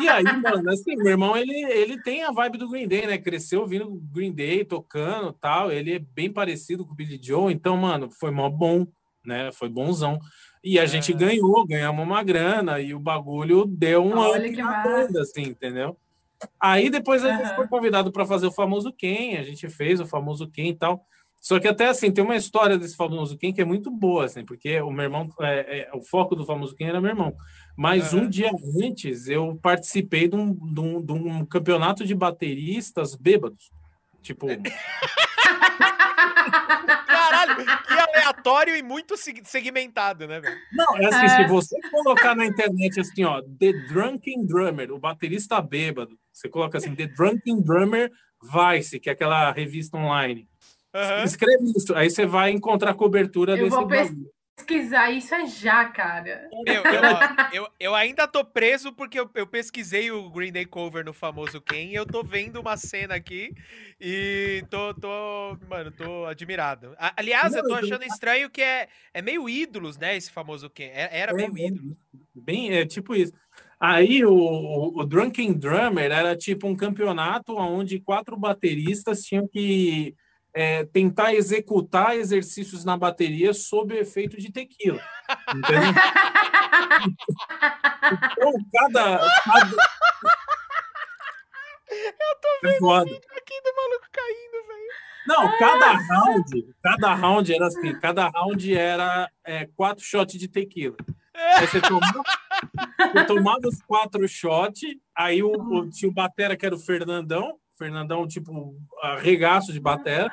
E 0.00 0.08
aí, 0.08 0.24
mano, 0.24 0.70
assim, 0.70 0.96
meu 0.96 1.12
irmão, 1.12 1.36
ele, 1.36 1.54
ele 1.54 2.02
tem 2.02 2.24
a 2.24 2.32
vibe 2.32 2.58
do 2.58 2.68
Green 2.68 2.88
Day, 2.88 3.06
né? 3.06 3.16
Cresceu 3.16 3.60
ouvindo 3.60 3.88
Green 4.12 4.32
Day, 4.32 4.64
tocando 4.64 5.32
tal. 5.32 5.70
Ele 5.70 5.94
é 5.94 5.98
bem 5.98 6.30
parecido 6.32 6.84
com 6.84 6.92
o 6.92 6.94
Billy 6.94 7.18
Joe, 7.22 7.52
então, 7.52 7.76
mano, 7.76 8.10
foi 8.10 8.32
mó 8.32 8.50
bom, 8.50 8.86
né? 9.24 9.52
Foi 9.52 9.68
bonzão. 9.68 10.18
E 10.62 10.78
a 10.78 10.84
é. 10.84 10.86
gente 10.86 11.12
ganhou, 11.12 11.66
ganhamos 11.66 12.04
uma 12.04 12.22
grana 12.22 12.80
e 12.80 12.94
o 12.94 12.98
bagulho 12.98 13.66
deu 13.66 14.04
um 14.04 14.16
Olha 14.16 14.50
que 14.50 14.56
na 14.56 14.82
banda, 14.82 15.20
assim, 15.20 15.42
entendeu? 15.42 15.96
Aí 16.60 16.90
depois 16.90 17.24
a 17.24 17.36
gente 17.36 17.50
uhum. 17.50 17.56
foi 17.56 17.68
convidado 17.68 18.10
para 18.10 18.26
fazer 18.26 18.46
o 18.46 18.52
famoso 18.52 18.92
Quem, 18.92 19.36
a 19.36 19.42
gente 19.42 19.68
fez 19.68 20.00
o 20.00 20.06
famoso 20.06 20.50
Quem 20.50 20.70
e 20.70 20.74
tal. 20.74 21.04
Só 21.40 21.60
que 21.60 21.68
até 21.68 21.88
assim, 21.88 22.10
tem 22.10 22.24
uma 22.24 22.36
história 22.36 22.78
desse 22.78 22.96
famoso 22.96 23.36
Quem 23.36 23.52
que 23.52 23.60
é 23.60 23.64
muito 23.64 23.90
boa, 23.90 24.24
assim, 24.24 24.44
porque 24.44 24.80
o 24.80 24.90
meu 24.90 25.04
irmão, 25.04 25.28
é, 25.40 25.80
é, 25.80 25.90
o 25.94 26.00
foco 26.00 26.34
do 26.34 26.46
famoso 26.46 26.74
Quem 26.74 26.88
era 26.88 27.00
meu 27.00 27.10
irmão. 27.10 27.34
Mas 27.76 28.12
uhum. 28.12 28.20
um 28.20 28.28
dia 28.28 28.50
antes 28.82 29.26
eu 29.28 29.58
participei 29.60 30.28
de 30.28 30.36
um, 30.36 30.54
de 30.54 30.80
um, 30.80 31.02
de 31.02 31.12
um 31.12 31.44
campeonato 31.44 32.04
de 32.04 32.14
bateristas 32.14 33.14
bêbados. 33.14 33.72
Tipo. 34.22 34.46
Caralho, 37.06 37.56
que 37.56 37.92
aleatório 37.92 38.76
e 38.76 38.82
muito 38.82 39.14
segmentado, 39.16 40.26
né, 40.26 40.40
velho? 40.40 40.56
Não, 40.72 40.96
é 40.96 41.06
assim, 41.06 41.24
é. 41.24 41.28
se 41.28 41.48
você 41.48 41.76
colocar 41.90 42.34
na 42.34 42.46
internet 42.46 43.00
assim, 43.00 43.24
ó, 43.24 43.42
The 43.42 43.72
Drunken 43.88 44.46
Drummer, 44.46 44.92
o 44.92 44.98
baterista 44.98 45.60
bêbado, 45.60 46.18
você 46.32 46.48
coloca 46.48 46.78
assim, 46.78 46.94
The 46.94 47.08
Drunken 47.08 47.60
Drummer 47.60 48.10
Vice, 48.42 49.00
que 49.00 49.08
é 49.08 49.12
aquela 49.12 49.50
revista 49.52 49.96
online. 49.96 50.48
Uhum. 50.94 51.24
Escreve 51.24 51.72
isso, 51.76 51.94
aí 51.94 52.08
você 52.08 52.24
vai 52.24 52.50
encontrar 52.50 52.94
cobertura 52.94 53.52
eu 53.52 53.64
desse 53.64 53.70
vou 53.70 53.86
pesquisar 54.56 55.10
isso 55.10 55.34
é 55.34 55.46
já, 55.46 55.84
cara. 55.86 56.48
Meu, 56.64 56.82
eu, 56.82 57.62
eu, 57.64 57.68
eu, 57.78 57.94
ainda 57.94 58.26
tô 58.26 58.44
preso 58.44 58.92
porque 58.92 59.18
eu, 59.18 59.28
eu, 59.34 59.46
pesquisei 59.46 60.10
o 60.10 60.30
Green 60.30 60.52
Day 60.52 60.64
Cover 60.64 61.04
no 61.04 61.12
famoso 61.12 61.60
Ken 61.60 61.90
e 61.90 61.94
eu 61.94 62.06
tô 62.06 62.22
vendo 62.22 62.60
uma 62.60 62.76
cena 62.76 63.14
aqui 63.14 63.52
e 64.00 64.64
tô, 64.70 64.94
tô 64.94 65.58
mano, 65.68 65.90
tô 65.90 66.24
admirado. 66.26 66.94
Aliás, 67.16 67.52
Não, 67.52 67.60
eu 67.60 67.68
tô 67.68 67.74
achando 67.74 68.04
estranho 68.04 68.48
que 68.48 68.62
é, 68.62 68.88
é 69.12 69.20
meio 69.20 69.48
ídolos, 69.48 69.98
né, 69.98 70.16
esse 70.16 70.30
famoso 70.30 70.70
Ken. 70.70 70.90
É, 70.92 71.20
era 71.20 71.34
meio 71.34 71.56
é, 71.56 71.66
ídolos. 71.66 71.96
Bem, 72.34 72.72
é 72.72 72.86
tipo 72.86 73.14
isso. 73.14 73.32
Aí 73.78 74.24
o, 74.24 74.32
o, 74.32 75.00
o 75.00 75.04
Drunken 75.04 75.52
Drummer 75.52 76.10
era 76.10 76.36
tipo 76.36 76.66
um 76.66 76.76
campeonato 76.76 77.56
onde 77.56 78.00
quatro 78.00 78.36
bateristas 78.36 79.22
tinham 79.22 79.46
que 79.46 80.14
é, 80.54 80.84
tentar 80.84 81.34
executar 81.34 82.16
exercícios 82.16 82.84
na 82.84 82.96
bateria 82.96 83.52
sob 83.52 83.92
o 83.92 83.98
efeito 83.98 84.36
de 84.36 84.52
tequila. 84.52 85.02
Entendeu? 85.48 85.82
então, 88.32 88.52
cada, 88.72 89.18
cada... 89.18 89.76
Eu 91.90 92.36
tô 92.40 92.48
vendo 92.62 92.90
é 92.90 93.02
o 93.02 93.04
vídeo 93.04 93.20
aqui 93.36 93.60
do 93.62 93.74
maluco 93.76 94.06
caindo, 94.12 94.66
velho. 94.68 94.94
Não, 95.26 95.58
cada 95.58 95.92
round, 95.92 96.74
cada 96.82 97.14
round 97.14 97.54
era 97.54 97.66
assim, 97.66 97.98
cada 97.98 98.28
round 98.28 98.76
era 98.76 99.30
é, 99.44 99.66
quatro 99.74 100.04
shots 100.04 100.38
de 100.38 100.48
tequila. 100.48 100.96
Aí 101.34 101.66
você 101.66 101.80
tomava, 101.80 102.22
você 103.12 103.24
tomava 103.24 103.68
os 103.68 103.82
quatro 103.82 104.28
shots, 104.28 104.96
aí 105.16 105.42
o, 105.42 105.50
o, 105.50 105.90
tinha 105.90 106.08
o 106.08 106.14
batera 106.14 106.56
que 106.56 106.64
era 106.64 106.74
o 106.74 106.78
Fernandão, 106.78 107.58
Fernandão, 107.76 108.26
tipo, 108.26 108.76
arregaço 109.02 109.72
de 109.72 109.80
batera. 109.80 110.30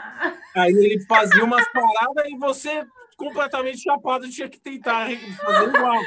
Aí 0.56 0.72
ele 0.72 1.04
fazia 1.06 1.44
umas 1.44 1.68
paradas 1.72 2.26
e 2.28 2.38
você, 2.38 2.86
completamente 3.18 3.80
chapado, 3.80 4.30
tinha 4.30 4.50
que 4.50 4.60
tentar 4.60 5.10
fazer 5.38 5.70
igual. 5.70 6.02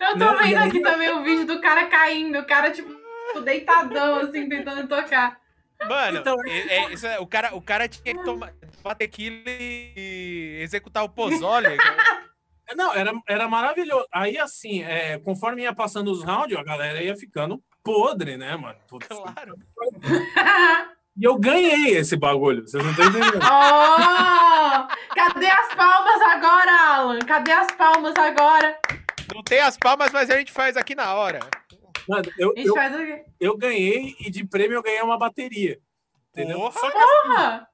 Eu 0.00 0.12
tô 0.12 0.18
né? 0.18 0.36
vendo 0.42 0.58
aqui 0.58 0.80
também 0.80 1.10
o 1.10 1.22
vídeo 1.22 1.46
do 1.46 1.60
cara 1.60 1.86
caindo, 1.86 2.38
o 2.38 2.46
cara, 2.46 2.70
tipo, 2.70 2.90
deitadão, 3.44 4.20
assim, 4.20 4.48
tentando 4.48 4.88
tocar. 4.88 5.38
Mano, 5.88 6.18
então, 6.18 6.36
é, 6.46 6.76
é, 6.76 6.92
isso 6.92 7.06
é, 7.06 7.18
o, 7.18 7.26
cara, 7.26 7.54
o 7.54 7.60
cara 7.60 7.88
tinha 7.88 8.16
que 8.16 8.24
tomar, 8.24 8.54
tomar 8.82 8.94
tequila 8.94 9.42
e 9.46 10.58
executar 10.62 11.04
o 11.04 11.08
pozole. 11.08 11.68
Não, 12.74 12.94
era, 12.94 13.12
era 13.28 13.48
maravilhoso. 13.48 14.06
Aí, 14.10 14.38
assim, 14.38 14.82
é, 14.82 15.18
conforme 15.18 15.62
ia 15.62 15.74
passando 15.74 16.10
os 16.10 16.24
rounds, 16.24 16.56
a 16.56 16.64
galera 16.64 17.02
ia 17.02 17.14
ficando 17.14 17.62
podre, 17.84 18.36
né, 18.36 18.56
mano? 18.56 18.78
Putz, 18.88 19.06
claro. 19.06 19.54
E 21.16 21.22
eu 21.22 21.38
ganhei 21.38 21.96
esse 21.96 22.16
bagulho, 22.16 22.66
vocês 22.66 22.82
não 22.82 22.90
estão 22.90 23.06
entendendo. 23.06 23.38
Oh, 23.46 25.14
cadê 25.14 25.46
as 25.46 25.72
palmas 25.76 26.20
agora, 26.22 26.72
Alan? 26.88 27.18
Cadê 27.20 27.52
as 27.52 27.70
palmas 27.76 28.14
agora? 28.16 28.76
Não 29.32 29.40
tem 29.44 29.60
as 29.60 29.76
palmas, 29.76 30.10
mas 30.12 30.28
a 30.28 30.36
gente 30.36 30.50
faz 30.50 30.76
aqui 30.76 30.96
na 30.96 31.14
hora. 31.14 31.38
Mano, 32.08 32.24
eu, 32.36 32.52
eu, 32.56 32.74
eu, 33.38 33.56
ganhei 33.56 34.16
e 34.18 34.28
de 34.28 34.44
prêmio 34.44 34.76
eu 34.76 34.82
ganhei 34.82 35.02
uma 35.02 35.16
bateria. 35.16 35.78
Entendeu? 36.32 36.58
Porra! 36.58 36.72
Só 36.72 36.90
que, 36.90 36.98
assim, 36.98 37.64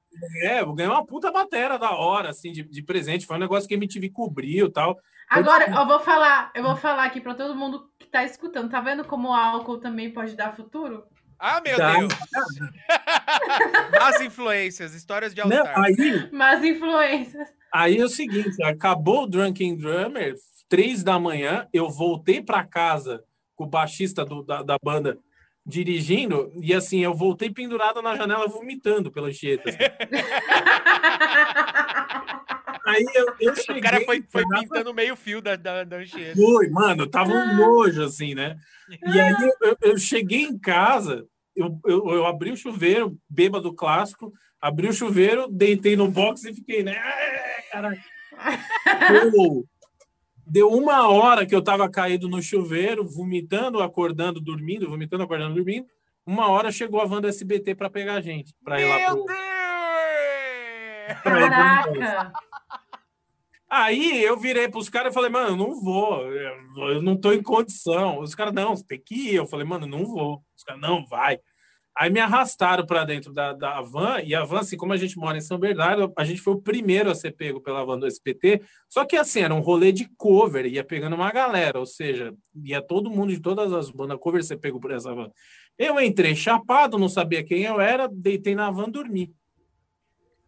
é, 0.43 0.61
eu 0.61 0.73
ganhei 0.73 0.91
uma 0.91 1.05
puta 1.05 1.31
bateria 1.31 1.79
da 1.79 1.91
hora, 1.91 2.29
assim, 2.29 2.51
de, 2.51 2.63
de 2.63 2.83
presente. 2.83 3.25
Foi 3.25 3.37
um 3.37 3.39
negócio 3.39 3.67
que 3.67 3.73
a 3.73 3.77
MTV 3.77 4.11
cobriu 4.11 4.67
e 4.67 4.71
tal. 4.71 4.97
Agora, 5.27 5.67
eu 5.67 5.87
vou 5.87 5.99
falar, 5.99 6.51
eu 6.53 6.61
vou 6.61 6.75
falar 6.75 7.05
aqui 7.05 7.19
para 7.19 7.33
todo 7.33 7.55
mundo 7.55 7.90
tá 8.11 8.23
escutando. 8.23 8.69
Tá 8.69 8.81
vendo 8.81 9.03
como 9.05 9.29
o 9.29 9.33
álcool 9.33 9.79
também 9.79 10.11
pode 10.11 10.35
dar 10.35 10.55
futuro? 10.55 11.05
Ah, 11.39 11.59
meu 11.59 11.75
tá. 11.75 11.97
Deus! 11.97 12.13
Más 13.99 14.21
influências, 14.21 14.93
histórias 14.93 15.33
de 15.33 15.41
all 15.41 15.49
aí, 15.51 16.31
Más 16.31 16.63
influências. 16.63 17.49
Aí 17.73 17.97
é 17.97 18.03
o 18.03 18.09
seguinte, 18.09 18.61
acabou 18.63 19.23
o 19.23 19.27
Drunken 19.27 19.75
Drummer, 19.75 20.35
três 20.69 21.03
da 21.03 21.17
manhã, 21.17 21.67
eu 21.73 21.89
voltei 21.89 22.41
para 22.41 22.63
casa 22.63 23.23
com 23.55 23.63
o 23.63 23.67
baixista 23.67 24.23
do, 24.23 24.43
da, 24.43 24.61
da 24.61 24.75
banda 24.83 25.17
dirigindo, 25.65 26.51
e 26.61 26.73
assim, 26.73 26.99
eu 26.99 27.13
voltei 27.13 27.49
pendurada 27.49 28.01
na 28.01 28.15
janela 28.15 28.47
vomitando 28.47 29.11
pela. 29.11 29.29
Assim. 29.29 29.57
Aí 32.85 33.05
eu, 33.13 33.35
eu 33.39 33.55
cheguei. 33.55 33.79
O 33.79 33.83
cara 33.83 34.01
foi, 34.01 34.23
foi 34.29 34.43
pintando 34.47 34.93
meio 34.93 35.15
fio 35.15 35.41
da, 35.41 35.55
da, 35.55 35.83
da 35.83 35.97
Anchieta. 35.97 36.35
Foi, 36.35 36.69
mano, 36.69 37.07
tava 37.07 37.31
um 37.31 37.55
nojo, 37.55 38.03
assim, 38.03 38.33
né? 38.33 38.57
E 38.89 39.19
aí 39.19 39.35
eu, 39.61 39.77
eu 39.81 39.97
cheguei 39.97 40.43
em 40.43 40.57
casa, 40.57 41.25
eu, 41.55 41.79
eu, 41.85 42.09
eu 42.09 42.25
abri 42.25 42.51
o 42.51 42.57
chuveiro, 42.57 43.17
bêbado 43.29 43.73
clássico, 43.73 44.31
abri 44.59 44.87
o 44.87 44.93
chuveiro, 44.93 45.47
deitei 45.49 45.95
no 45.95 46.09
box 46.09 46.45
e 46.45 46.53
fiquei, 46.53 46.83
né? 46.83 46.95
Caralho. 47.71 47.99
Deu, 49.09 49.65
deu 50.47 50.69
uma 50.69 51.09
hora 51.09 51.45
que 51.45 51.55
eu 51.55 51.61
tava 51.61 51.89
caído 51.89 52.27
no 52.27 52.41
chuveiro, 52.41 53.07
vomitando, 53.07 53.81
acordando, 53.81 54.41
dormindo, 54.41 54.89
vomitando, 54.89 55.23
acordando, 55.23 55.55
dormindo. 55.55 55.85
Uma 56.25 56.49
hora 56.49 56.71
chegou 56.71 57.01
a 57.01 57.05
Wanda 57.05 57.29
SBT 57.29 57.75
para 57.75 57.89
pegar 57.89 58.15
a 58.15 58.21
gente, 58.21 58.53
para 58.63 58.81
ir 58.81 58.87
lá 58.87 59.11
pro. 59.11 59.25
Caraca! 61.23 62.31
Aí 63.71 64.21
eu 64.21 64.37
virei 64.37 64.67
para 64.67 64.81
os 64.81 64.89
caras 64.89 65.13
e 65.13 65.13
falei, 65.13 65.29
mano, 65.29 65.55
não 65.55 65.79
vou, 65.79 66.29
eu 66.29 67.01
não 67.01 67.15
tô 67.15 67.31
em 67.31 67.41
condição. 67.41 68.19
Os 68.19 68.35
caras, 68.35 68.53
não, 68.53 68.75
você 68.75 68.85
tem 68.85 69.01
que 69.01 69.15
ir. 69.29 69.35
Eu 69.35 69.47
falei, 69.47 69.65
mano, 69.65 69.87
não 69.87 70.05
vou. 70.05 70.43
Os 70.57 70.61
caras, 70.61 70.81
não, 70.81 71.05
vai. 71.05 71.39
Aí 71.97 72.09
me 72.09 72.19
arrastaram 72.19 72.85
para 72.85 73.05
dentro 73.05 73.31
da, 73.31 73.53
da 73.53 73.81
van, 73.81 74.19
e 74.21 74.35
a 74.35 74.43
van, 74.43 74.59
assim, 74.59 74.75
como 74.75 74.91
a 74.91 74.97
gente 74.97 75.17
mora 75.17 75.37
em 75.37 75.41
São 75.41 75.57
Bernardo, 75.57 76.11
a 76.17 76.25
gente 76.25 76.41
foi 76.41 76.53
o 76.53 76.61
primeiro 76.61 77.09
a 77.09 77.15
ser 77.15 77.31
pego 77.31 77.61
pela 77.61 77.85
van 77.85 77.97
do 77.97 78.07
SPT, 78.07 78.61
só 78.89 79.05
que 79.05 79.15
assim, 79.17 79.41
era 79.41 79.53
um 79.53 79.59
rolê 79.59 79.91
de 79.91 80.09
cover, 80.17 80.65
ia 80.65 80.85
pegando 80.85 81.15
uma 81.15 81.31
galera, 81.31 81.79
ou 81.79 81.85
seja, 81.85 82.33
ia 82.63 82.81
todo 82.81 83.09
mundo 83.09 83.33
de 83.33 83.41
todas 83.41 83.73
as 83.73 83.89
bandas 83.89 84.17
cover 84.19 84.43
ser 84.43 84.57
pego 84.57 84.79
por 84.79 84.91
essa 84.91 85.13
van. 85.13 85.29
Eu 85.77 85.99
entrei 85.99 86.33
chapado, 86.33 86.97
não 86.97 87.09
sabia 87.09 87.43
quem 87.43 87.63
eu 87.63 87.79
era, 87.81 88.07
deitei 88.07 88.55
na 88.55 88.71
van, 88.71 88.89
dormi. 88.89 89.33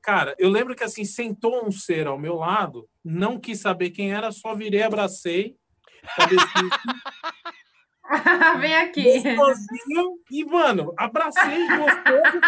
Cara, 0.01 0.35
eu 0.39 0.49
lembro 0.49 0.75
que 0.75 0.83
assim, 0.83 1.03
sentou 1.03 1.65
um 1.65 1.71
ser 1.71 2.07
ao 2.07 2.17
meu 2.17 2.35
lado, 2.35 2.87
não 3.03 3.39
quis 3.39 3.59
saber 3.59 3.91
quem 3.91 4.13
era, 4.13 4.31
só 4.31 4.55
virei, 4.55 4.83
abracei. 4.83 5.55
Vem 8.59 8.75
aqui. 8.75 9.21
Sozinho, 9.21 10.19
e, 10.29 10.45
mano, 10.45 10.93
abracei 10.97 11.67
gostoso. 11.67 12.41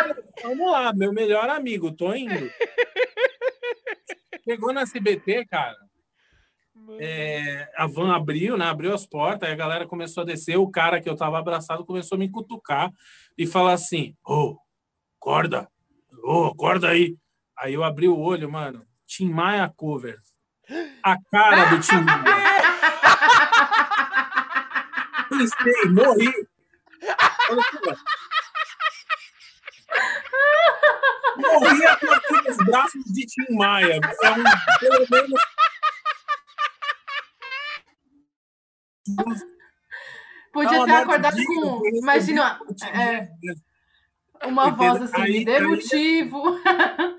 Vamos 0.44 0.72
lá, 0.72 0.94
meu 0.94 1.14
melhor 1.14 1.50
amigo, 1.50 1.92
tô 1.92 2.14
indo. 2.14 2.52
Chegou 4.44 4.74
na 4.74 4.82
SBT, 4.82 5.46
cara. 5.46 5.78
É, 7.00 7.68
a 7.76 7.88
van 7.88 8.14
abriu, 8.14 8.58
né? 8.58 8.66
Abriu 8.66 8.94
as 8.94 9.08
portas, 9.08 9.50
aí 9.50 9.54
a 9.54 9.58
galera 9.58 9.88
começou 9.88 10.22
a 10.22 10.26
descer. 10.26 10.58
O 10.58 10.70
cara 10.70 11.02
que 11.02 11.10
eu 11.10 11.16
tava 11.16 11.40
abraçado 11.40 11.86
começou 11.86 12.16
a 12.16 12.20
me 12.20 12.30
cutucar 12.30 12.92
e 13.38 13.48
falar 13.48 13.74
assim: 13.74 14.16
Ô, 14.24 14.34
oh, 14.34 14.58
acorda, 15.20 15.68
ô, 16.24 16.44
oh, 16.44 16.46
acorda 16.48 16.90
aí. 16.90 17.18
Aí 17.58 17.74
eu 17.74 17.84
abri 17.84 18.08
o 18.08 18.20
olho, 18.20 18.52
mano. 18.52 18.86
Tim 19.08 19.30
Maia 19.30 19.72
cover. 19.76 20.20
A 21.04 21.16
cara 21.32 21.66
do 21.66 21.80
Maia. 21.80 22.66
Pensei, 25.30 25.90
morri. 25.92 26.34
Morri 31.38 31.86
aqui 31.88 32.06
nos 32.48 32.58
braços 32.58 33.04
de 33.06 33.26
Tim 33.26 33.56
Maia. 33.56 34.00
É 34.24 34.30
um, 34.32 34.44
pelo 34.80 35.06
menos. 35.10 35.42
Podia 40.52 40.86
ter 40.86 40.92
acordado 40.96 41.38
com. 41.46 41.82
Imagina 41.98 42.60
recebi- 42.68 42.98
é, 42.98 43.30
uma 44.48 44.68
Entendeu? 44.70 44.78
voz 44.94 45.02
assim, 45.04 45.22
Aí- 45.22 45.46
dê 45.46 45.58
aí-. 45.58 47.15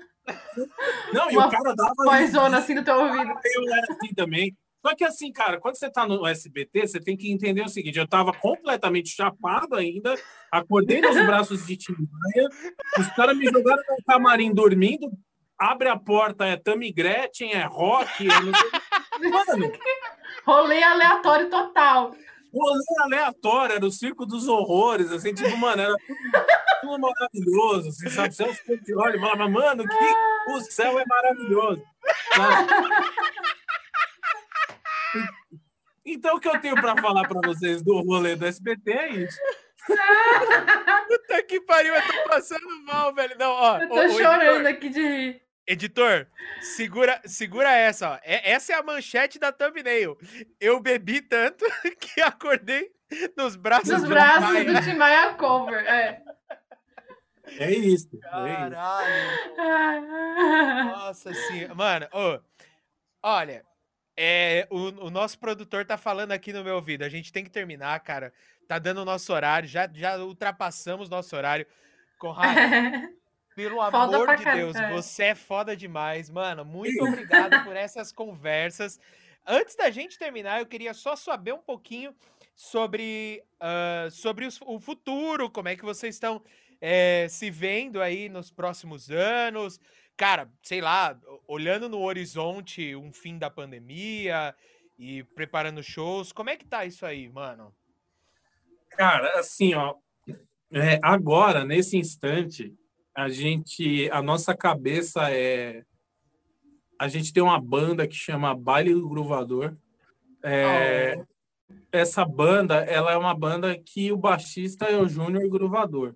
Não, 1.13 1.31
e 1.31 1.37
Uma 1.37 1.47
o 1.47 1.51
cara 1.51 1.75
dava. 1.75 1.93
Vozona 1.97 2.57
assim 2.57 2.73
no 2.73 2.83
teu 2.83 2.95
ouvido. 2.95 3.29
Eu 3.29 3.73
era 3.73 3.87
assim 3.89 4.13
também. 4.13 4.55
Só 4.85 4.95
que 4.95 5.03
assim, 5.03 5.31
cara, 5.31 5.59
quando 5.59 5.75
você 5.75 5.89
tá 5.89 6.07
no 6.07 6.25
SBT, 6.25 6.87
você 6.87 6.99
tem 6.99 7.17
que 7.17 7.31
entender 7.31 7.61
o 7.61 7.69
seguinte: 7.69 7.97
eu 7.97 8.07
tava 8.07 8.31
completamente 8.31 9.09
chapado 9.09 9.75
ainda, 9.75 10.15
acordei 10.51 11.01
nos 11.01 11.15
braços 11.25 11.65
de 11.65 11.75
Tim 11.75 11.93
Maia, 11.93 12.49
os 12.99 13.07
caras 13.15 13.37
me 13.37 13.45
jogaram 13.45 13.83
no 13.89 14.03
camarim 14.05 14.53
dormindo, 14.53 15.11
abre 15.57 15.89
a 15.89 15.97
porta, 15.97 16.45
é 16.45 16.55
Tammy 16.55 16.91
Gretchen, 16.91 17.51
é 17.51 17.65
rock, 17.65 18.29
é 18.29 18.39
não 18.41 18.53
sei... 18.53 18.69
Mano, 19.29 19.71
Rolê 20.45 20.81
aleatório 20.81 21.49
total. 21.49 22.15
Rolê 22.53 22.83
aleatório, 23.01 23.75
era 23.75 23.85
o 23.85 23.91
circo 23.91 24.25
dos 24.25 24.47
horrores, 24.47 25.11
assim, 25.11 25.33
tipo, 25.33 25.55
mano, 25.57 25.81
era 25.81 25.95
tudo, 26.81 26.99
maravilhoso, 26.99 27.89
assim, 27.89 28.09
sabe? 28.09 28.33
Celso 28.33 28.63
Portioli 28.65 29.19
falava, 29.19 29.49
mano, 29.49 29.83
que 29.87 30.51
o 30.51 30.61
céu 30.61 30.99
é 30.99 31.05
maravilhoso. 31.05 31.83
sabe? 32.35 32.67
Então, 36.05 36.37
o 36.37 36.39
que 36.39 36.47
eu 36.47 36.59
tenho 36.61 36.75
para 36.75 36.95
falar 37.01 37.27
para 37.27 37.41
vocês 37.45 37.83
do 37.83 37.99
rolê 38.01 38.35
do 38.35 38.45
SBT 38.45 38.91
é 38.91 39.09
isso. 39.09 39.37
Puta 41.07 41.43
que 41.43 41.59
pariu, 41.61 41.93
eu 41.93 42.01
tô 42.01 42.29
passando 42.29 42.67
mal, 42.85 43.13
velho. 43.13 43.35
Não, 43.37 43.51
ó. 43.51 43.77
Eu 43.77 43.89
tô 43.89 43.95
ô, 43.95 44.09
chorando 44.09 44.43
editor, 44.43 44.67
aqui 44.67 44.89
de 44.89 45.01
rir. 45.01 45.46
Editor, 45.67 46.25
segura, 46.61 47.21
segura 47.25 47.69
essa, 47.71 48.11
ó. 48.11 48.19
É- 48.23 48.51
essa 48.51 48.73
é 48.73 48.75
a 48.75 48.83
manchete 48.83 49.37
da 49.37 49.51
thumbnail. 49.51 50.17
Eu 50.59 50.79
bebi 50.79 51.21
tanto 51.21 51.65
que 51.99 52.21
acordei 52.21 52.89
nos 53.37 53.55
braços 53.55 53.89
Nos 53.89 54.03
do 54.03 54.09
braços 54.09 54.51
Maia. 54.53 54.65
do 54.65 54.81
Tim 54.81 54.93
Maia 54.95 55.33
cover. 55.35 55.85
É. 55.85 56.21
É 57.59 57.71
isso. 57.71 58.09
É 58.13 58.49
isso. 58.49 58.71
Caralho. 59.55 60.85
Nossa 60.91 61.33
senhora. 61.33 61.75
Mano, 61.75 62.07
ô, 62.11 62.39
olha, 63.23 63.63
é, 64.17 64.67
o, 64.69 65.05
o 65.05 65.09
nosso 65.09 65.39
produtor 65.39 65.85
tá 65.85 65.97
falando 65.97 66.31
aqui 66.33 66.51
no 66.51 66.63
meu 66.63 66.75
ouvido. 66.75 67.03
A 67.03 67.09
gente 67.09 67.31
tem 67.31 67.43
que 67.43 67.49
terminar, 67.49 67.99
cara. 68.01 68.33
Tá 68.67 68.77
dando 68.79 69.01
o 69.01 69.05
nosso 69.05 69.31
horário. 69.33 69.67
Já, 69.69 69.89
já 69.93 70.17
ultrapassamos 70.17 71.09
nosso 71.09 71.35
horário. 71.35 71.65
Conrado, 72.19 72.57
pelo 73.57 73.77
Foda 73.89 74.15
amor 74.17 74.35
de. 74.35 74.43
Deus, 74.43 74.75
você 74.91 75.23
é 75.23 75.35
foda 75.35 75.75
demais, 75.75 76.29
mano. 76.29 76.63
Muito 76.63 77.03
obrigado 77.03 77.63
por 77.63 77.75
essas 77.75 78.11
conversas. 78.11 78.99
Antes 79.47 79.75
da 79.75 79.89
gente 79.89 80.15
terminar, 80.19 80.59
eu 80.59 80.67
queria 80.67 80.93
só 80.93 81.15
saber 81.15 81.53
um 81.53 81.61
pouquinho 81.61 82.13
sobre, 82.55 83.43
ah, 83.59 84.07
sobre 84.11 84.45
os- 84.45 84.59
o 84.61 84.79
futuro, 84.79 85.49
como 85.49 85.69
é 85.69 85.75
que 85.75 85.83
vocês 85.83 86.13
estão 86.15 86.39
eh, 86.79 87.25
se 87.29 87.49
vendo 87.49 87.99
aí 87.99 88.29
nos 88.29 88.51
próximos 88.51 89.09
anos. 89.09 89.79
Cara, 90.15 90.47
sei 90.61 90.79
lá, 90.79 91.19
olhando 91.47 91.89
no 91.89 91.99
horizonte 92.03 92.95
um 92.95 93.11
fim 93.11 93.39
da 93.39 93.49
pandemia 93.49 94.53
e 94.99 95.23
preparando 95.23 95.81
shows, 95.81 96.31
como 96.31 96.51
é 96.51 96.55
que 96.55 96.65
tá 96.65 96.85
isso 96.85 97.03
aí, 97.03 97.27
mano? 97.27 97.73
Cara, 98.91 99.39
assim, 99.39 99.73
ó, 99.73 99.95
é, 100.71 100.99
agora, 101.01 101.65
nesse 101.65 101.97
instante, 101.97 102.71
a 103.17 103.29
gente, 103.29 104.07
a 104.11 104.21
nossa 104.21 104.55
cabeça 104.55 105.31
é. 105.31 105.83
A 106.99 107.07
gente 107.07 107.33
tem 107.33 107.41
uma 107.41 107.59
banda 107.59 108.07
que 108.07 108.13
chama 108.15 108.53
Baile 108.55 108.93
do 108.93 109.09
Gruvador. 109.09 109.75
É, 110.43 111.15
Essa 111.91 112.23
banda, 112.23 112.75
ela 112.75 113.11
é 113.11 113.17
uma 113.17 113.33
banda 113.33 113.75
que 113.75 114.11
o 114.11 114.17
baixista 114.17 114.85
é 114.85 114.95
o 114.97 115.07
Júnior 115.07 115.49
Gruvador. 115.49 116.15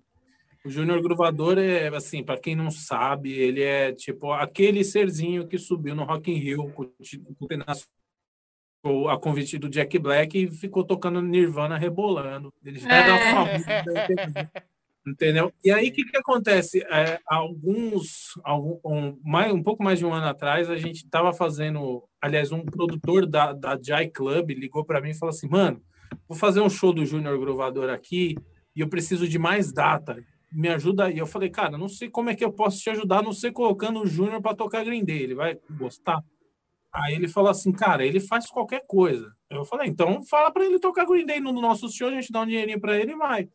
O 0.64 0.70
Júnior 0.70 1.02
Gruvador 1.02 1.58
é, 1.58 1.88
assim, 1.88 2.22
para 2.22 2.38
quem 2.38 2.54
não 2.54 2.70
sabe, 2.70 3.32
ele 3.32 3.62
é 3.64 3.92
tipo 3.92 4.32
aquele 4.32 4.84
serzinho 4.84 5.48
que 5.48 5.58
subiu 5.58 5.96
no 5.96 6.04
Rock 6.04 6.30
in 6.30 6.36
Rio 6.36 6.72
com 6.72 6.88
o 8.84 9.08
a 9.08 9.18
convite 9.18 9.58
do 9.58 9.68
Jack 9.68 9.98
Black 9.98 10.38
e 10.38 10.50
ficou 10.52 10.84
tocando 10.84 11.20
Nirvana 11.20 11.76
rebolando. 11.76 12.52
Ele 12.64 12.78
já 12.78 12.92
era 12.92 13.16
É. 13.16 13.32
famoso, 13.32 13.64
da 13.66 14.71
entendeu? 15.06 15.52
E 15.64 15.70
aí 15.70 15.88
o 15.88 15.92
que, 15.92 16.04
que 16.04 16.16
acontece? 16.16 16.80
É, 16.82 17.18
alguns, 17.26 18.32
algum, 18.44 18.78
um, 18.84 19.18
mais, 19.24 19.52
um 19.52 19.62
pouco 19.62 19.82
mais 19.82 19.98
de 19.98 20.06
um 20.06 20.12
ano 20.12 20.26
atrás, 20.26 20.70
a 20.70 20.76
gente 20.76 21.04
estava 21.04 21.32
fazendo, 21.32 22.04
aliás, 22.20 22.52
um 22.52 22.64
produtor 22.64 23.26
da, 23.26 23.52
da 23.52 23.78
Jai 23.80 24.08
Club 24.08 24.50
ligou 24.50 24.84
para 24.84 25.00
mim 25.00 25.10
e 25.10 25.18
falou 25.18 25.30
assim, 25.30 25.48
mano, 25.48 25.82
vou 26.28 26.36
fazer 26.36 26.60
um 26.60 26.70
show 26.70 26.92
do 26.92 27.04
Júnior 27.04 27.38
Grovador 27.38 27.90
aqui 27.90 28.36
e 28.74 28.80
eu 28.80 28.88
preciso 28.88 29.28
de 29.28 29.38
mais 29.38 29.72
data. 29.72 30.16
Me 30.50 30.68
ajuda 30.68 31.06
aí. 31.06 31.18
Eu 31.18 31.26
falei, 31.26 31.48
cara, 31.48 31.78
não 31.78 31.88
sei 31.88 32.10
como 32.10 32.30
é 32.30 32.34
que 32.34 32.44
eu 32.44 32.52
posso 32.52 32.78
te 32.78 32.90
ajudar, 32.90 33.22
não 33.22 33.32
sei 33.32 33.50
colocando 33.50 34.00
o 34.00 34.06
Júnior 34.06 34.40
para 34.40 34.54
tocar 34.54 34.84
Green 34.84 35.04
Day. 35.04 35.22
Ele 35.22 35.34
vai 35.34 35.58
gostar? 35.78 36.22
Aí 36.92 37.14
ele 37.14 37.26
falou 37.26 37.50
assim, 37.50 37.72
cara, 37.72 38.04
ele 38.04 38.20
faz 38.20 38.46
qualquer 38.50 38.84
coisa. 38.86 39.32
Eu 39.48 39.64
falei, 39.64 39.88
então 39.88 40.22
fala 40.26 40.50
para 40.50 40.64
ele 40.64 40.78
tocar 40.78 41.06
Green 41.06 41.24
Day 41.24 41.40
no 41.40 41.52
nosso 41.52 41.90
show, 41.90 42.08
a 42.08 42.12
gente 42.12 42.30
dá 42.30 42.42
um 42.42 42.46
dinheirinho 42.46 42.80
para 42.80 42.98
ele 42.98 43.12
e 43.12 43.16
vai. 43.16 43.48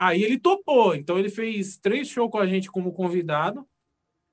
Aí 0.00 0.24
ele 0.24 0.38
topou. 0.38 0.94
Então 0.94 1.18
ele 1.18 1.28
fez 1.28 1.76
três 1.76 2.08
shows 2.08 2.30
com 2.30 2.38
a 2.38 2.46
gente 2.46 2.70
como 2.70 2.90
convidado. 2.90 3.66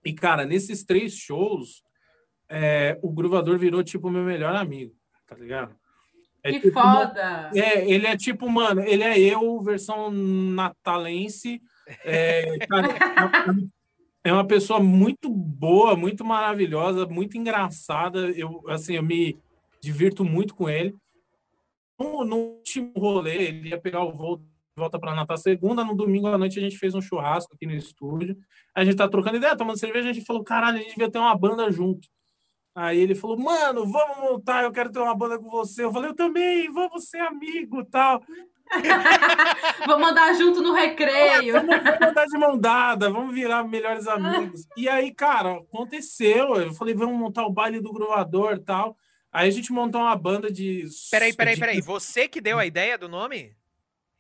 E, 0.06 0.14
cara, 0.14 0.46
nesses 0.46 0.86
três 0.86 1.14
shows, 1.14 1.84
é, 2.48 2.98
o 3.02 3.12
Gruvador 3.12 3.60
virou 3.60 3.84
tipo 3.84 4.10
meu 4.10 4.24
melhor 4.24 4.56
amigo, 4.56 4.96
tá 5.28 5.36
ligado? 5.36 5.76
É 6.42 6.54
Que 6.54 6.62
tipo 6.62 6.80
foda. 6.80 7.52
é, 7.54 7.90
ele 7.90 8.08
é 8.08 8.16
tipo, 8.16 8.50
mano, 8.50 8.80
ele 8.82 9.04
é 9.04 9.20
eu, 9.20 9.60
versão 9.60 10.10
natalense. 10.10 11.62
É, 12.06 12.58
cara, 12.66 12.88
é 14.24 14.32
uma 14.32 14.48
pessoa 14.48 14.80
muito 14.82 15.30
boa, 15.30 15.98
muito 15.98 16.24
maravilhosa, 16.24 17.06
muito 17.06 17.38
engraçada. 17.38 18.30
Eu, 18.32 18.64
assim, 18.70 18.96
eu 18.96 19.04
me 19.04 19.38
divirto 19.82 20.24
muito 20.24 20.56
com 20.56 20.70
ele. 20.70 20.96
No, 22.00 22.24
no 22.24 22.38
último 22.38 22.94
rolê, 22.96 23.48
ele 23.48 23.70
ia 23.70 23.82
pegar 23.82 24.04
o 24.04 24.14
voo 24.14 24.42
volta 24.78 25.00
para 25.00 25.16
Natal 25.16 25.38
segunda. 25.38 25.84
No 25.84 25.96
domingo 25.96 26.28
à 26.28 26.38
noite, 26.38 26.60
a 26.60 26.62
gente 26.62 26.78
fez 26.78 26.94
um 26.94 27.02
churrasco 27.02 27.54
aqui 27.56 27.66
no 27.66 27.74
estúdio. 27.74 28.38
A 28.76 28.86
gente 28.86 28.96
tá 28.96 29.10
trocando 29.10 29.38
ideia, 29.38 29.58
tomando 29.58 29.80
cerveja. 29.80 30.10
A 30.10 30.14
gente 30.14 30.26
falou, 30.26 30.44
caralho, 30.44 30.78
a 30.78 30.82
gente 30.82 30.92
devia 30.92 31.10
ter 31.10 31.18
uma 31.18 31.36
banda 31.36 31.70
junto. 31.72 32.08
Aí 32.76 33.00
ele 33.00 33.16
falou, 33.16 33.38
mano, 33.40 33.92
vamos 33.92 34.18
montar, 34.20 34.64
eu 34.64 34.72
quero 34.72 34.92
ter 34.92 35.00
uma 35.00 35.16
banda 35.16 35.40
com 35.40 35.50
você. 35.50 35.84
Eu 35.84 35.92
falei, 35.92 36.12
eu 36.12 36.16
também, 36.16 36.72
vamos 36.72 37.10
ser 37.10 37.20
amigo 37.22 37.84
tal. 37.86 38.22
Vou 39.88 39.98
mandar 39.98 40.34
junto 40.36 40.62
no 40.62 40.74
recreio. 40.74 41.54
Vamos, 41.54 41.76
vamos 41.76 42.02
andar 42.02 42.26
de 42.26 42.38
mão 42.38 42.58
dada, 42.58 43.10
vamos 43.10 43.34
virar 43.34 43.64
melhores 43.64 44.08
amigos. 44.08 44.68
E 44.76 44.88
aí, 44.88 45.12
cara, 45.12 45.54
aconteceu. 45.54 46.56
Eu 46.56 46.74
falei, 46.74 46.94
vamos 46.94 47.18
montar 47.18 47.48
o 47.48 47.52
baile 47.52 47.80
do 47.80 47.92
Gruvador 47.92 48.60
tal. 48.60 48.96
Aí 49.32 49.48
a 49.48 49.52
gente 49.52 49.72
montou 49.72 50.02
uma 50.02 50.16
banda 50.16 50.52
de. 50.52 50.86
Peraí, 51.10 51.34
peraí, 51.34 51.58
peraí. 51.58 51.82
Você 51.82 52.28
que 52.28 52.40
deu 52.40 52.60
a 52.60 52.66
ideia 52.66 52.98
do 52.98 53.10
nome? 53.10 53.57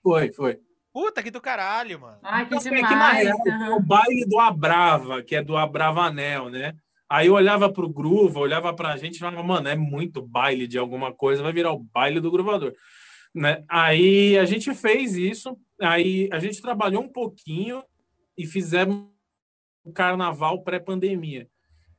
Foi, 0.07 0.31
foi. 0.31 0.59
Puta 0.93 1.21
que 1.21 1.29
do 1.29 1.41
caralho, 1.41 1.99
mano. 1.99 2.17
Ai, 2.23 2.47
que 2.47 2.55
Então, 2.55 2.61
foi 2.61 2.77
que 2.77 2.81
na 2.81 2.87
demais. 2.87 3.23
real, 3.27 3.77
o 3.77 3.79
baile 3.81 4.25
do 4.25 4.39
Abrava, 4.39 5.21
que 5.21 5.35
é 5.35 5.43
do 5.43 5.57
Abravanel, 5.57 6.49
né? 6.49 6.75
Aí 7.09 7.27
eu 7.27 7.33
olhava 7.33 7.71
pro 7.71 7.89
Gruva, 7.89 8.39
olhava 8.39 8.73
pra 8.73 8.95
gente 8.95 9.15
e 9.15 9.19
falava, 9.19 9.43
mano, 9.43 9.67
é 9.67 9.75
muito 9.75 10.21
baile 10.21 10.65
de 10.65 10.77
alguma 10.77 11.13
coisa, 11.13 11.43
vai 11.43 11.51
virar 11.51 11.73
o 11.73 11.79
baile 11.79 12.21
do 12.21 12.31
Gruvador. 12.31 12.73
Né? 13.35 13.63
Aí 13.69 14.37
a 14.37 14.45
gente 14.45 14.73
fez 14.73 15.15
isso, 15.15 15.57
aí 15.79 16.29
a 16.31 16.39
gente 16.39 16.61
trabalhou 16.61 17.03
um 17.03 17.09
pouquinho 17.09 17.83
e 18.37 18.45
fizemos 18.45 19.05
o 19.83 19.91
carnaval 19.91 20.63
pré-pandemia. 20.63 21.47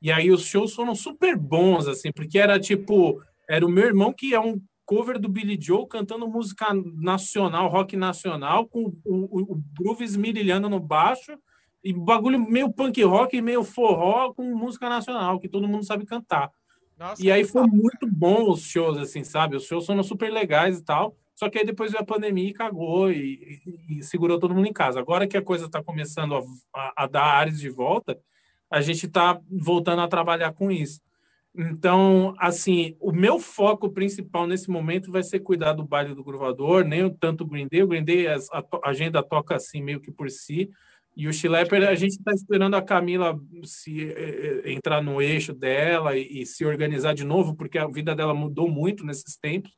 E 0.01 0.11
aí 0.11 0.31
os 0.31 0.45
shows 0.45 0.75
foram 0.75 0.95
super 0.95 1.37
bons, 1.37 1.87
assim, 1.87 2.11
porque 2.11 2.39
era 2.39 2.59
tipo, 2.59 3.23
era 3.49 3.65
o 3.65 3.71
meu 3.71 3.85
irmão 3.85 4.13
que 4.13 4.35
é 4.35 4.41
um 4.41 4.61
cover 4.89 5.19
do 5.19 5.29
Billy 5.29 5.59
Joe 5.61 5.87
cantando 5.87 6.27
música 6.27 6.67
nacional, 6.97 7.69
rock 7.69 7.95
nacional, 7.95 8.67
com 8.67 8.85
o, 8.85 8.93
o, 9.05 9.53
o 9.53 9.63
groove 9.79 10.03
esmirilhando 10.03 10.67
no 10.67 10.81
baixo, 10.81 11.39
e 11.85 11.93
bagulho 11.93 12.41
meio 12.41 12.73
punk 12.73 13.03
rock 13.05 13.37
e 13.37 13.43
meio 13.43 13.63
forró 13.63 14.33
com 14.33 14.43
música 14.57 14.89
nacional, 14.89 15.39
que 15.39 15.49
todo 15.49 15.69
mundo 15.69 15.85
sabe 15.85 16.07
cantar. 16.07 16.51
Nossa, 16.99 17.23
E 17.23 17.31
aí 17.31 17.45
foi 17.45 17.63
foda. 17.65 17.77
muito 17.77 18.07
bom 18.11 18.51
os 18.51 18.63
shows, 18.63 18.97
assim, 18.97 19.23
sabe? 19.23 19.57
Os 19.57 19.65
shows 19.67 19.85
foram 19.85 20.03
super 20.03 20.33
legais 20.33 20.79
e 20.79 20.85
tal. 20.85 21.15
Só 21.35 21.51
que 21.51 21.59
aí 21.59 21.65
depois 21.67 21.93
veio 21.93 22.03
a 22.03 22.07
pandemia 22.07 22.49
e 22.49 22.53
cagou 22.55 23.13
e, 23.13 23.61
e- 23.67 23.99
e 23.99 24.03
segurou 24.03 24.39
todo 24.41 24.55
mundo 24.55 24.67
em 24.67 24.73
casa. 24.73 24.99
Agora 24.99 25.27
que 25.29 25.37
a 25.37 25.43
coisa 25.43 25.67
está 25.67 25.83
começando 25.83 26.35
a, 26.35 26.41
a- 26.75 26.93
a 27.05 27.07
dar 27.07 27.25
ares 27.27 27.61
de 27.61 27.69
volta, 27.71 28.19
a 28.71 28.81
gente 28.81 29.05
está 29.07 29.39
voltando 29.49 30.01
a 30.03 30.09
trabalhar 30.09 30.53
com 30.53 30.71
isso. 30.71 31.01
Então, 31.61 32.37
assim, 32.39 32.97
o 33.01 33.11
meu 33.11 33.41
foco 33.41 33.91
principal 33.91 34.47
nesse 34.47 34.71
momento 34.71 35.11
vai 35.11 35.25
ser 35.25 35.41
cuidar 35.41 35.73
do 35.73 35.85
baile 35.85 36.15
do 36.15 36.23
Gruvador, 36.23 36.85
nem 36.85 37.03
o 37.03 37.11
tanto 37.11 37.43
o 37.43 37.47
Green 37.49 37.67
Day. 37.67 37.83
O 37.83 37.89
Green 37.89 38.05
Day, 38.05 38.29
a, 38.29 38.39
agenda 38.85 39.25
toca 39.25 39.57
assim 39.57 39.83
meio 39.83 39.99
que 40.01 40.13
por 40.13 40.31
si. 40.31 40.71
E 41.17 41.27
o 41.27 41.33
Schlepper, 41.33 41.89
a 41.89 41.97
gente 41.97 42.13
está 42.13 42.31
esperando 42.31 42.77
a 42.77 42.83
Camila 42.83 43.37
se 43.65 44.09
eh, 44.09 44.63
eh, 44.67 44.73
entrar 44.73 45.03
no 45.03 45.21
eixo 45.21 45.53
dela 45.53 46.17
e, 46.17 46.43
e 46.43 46.47
se 46.47 46.65
organizar 46.65 47.13
de 47.13 47.25
novo, 47.25 47.57
porque 47.57 47.77
a 47.77 47.89
vida 47.89 48.15
dela 48.15 48.33
mudou 48.33 48.71
muito 48.71 49.05
nesses 49.05 49.37
tempos. 49.37 49.73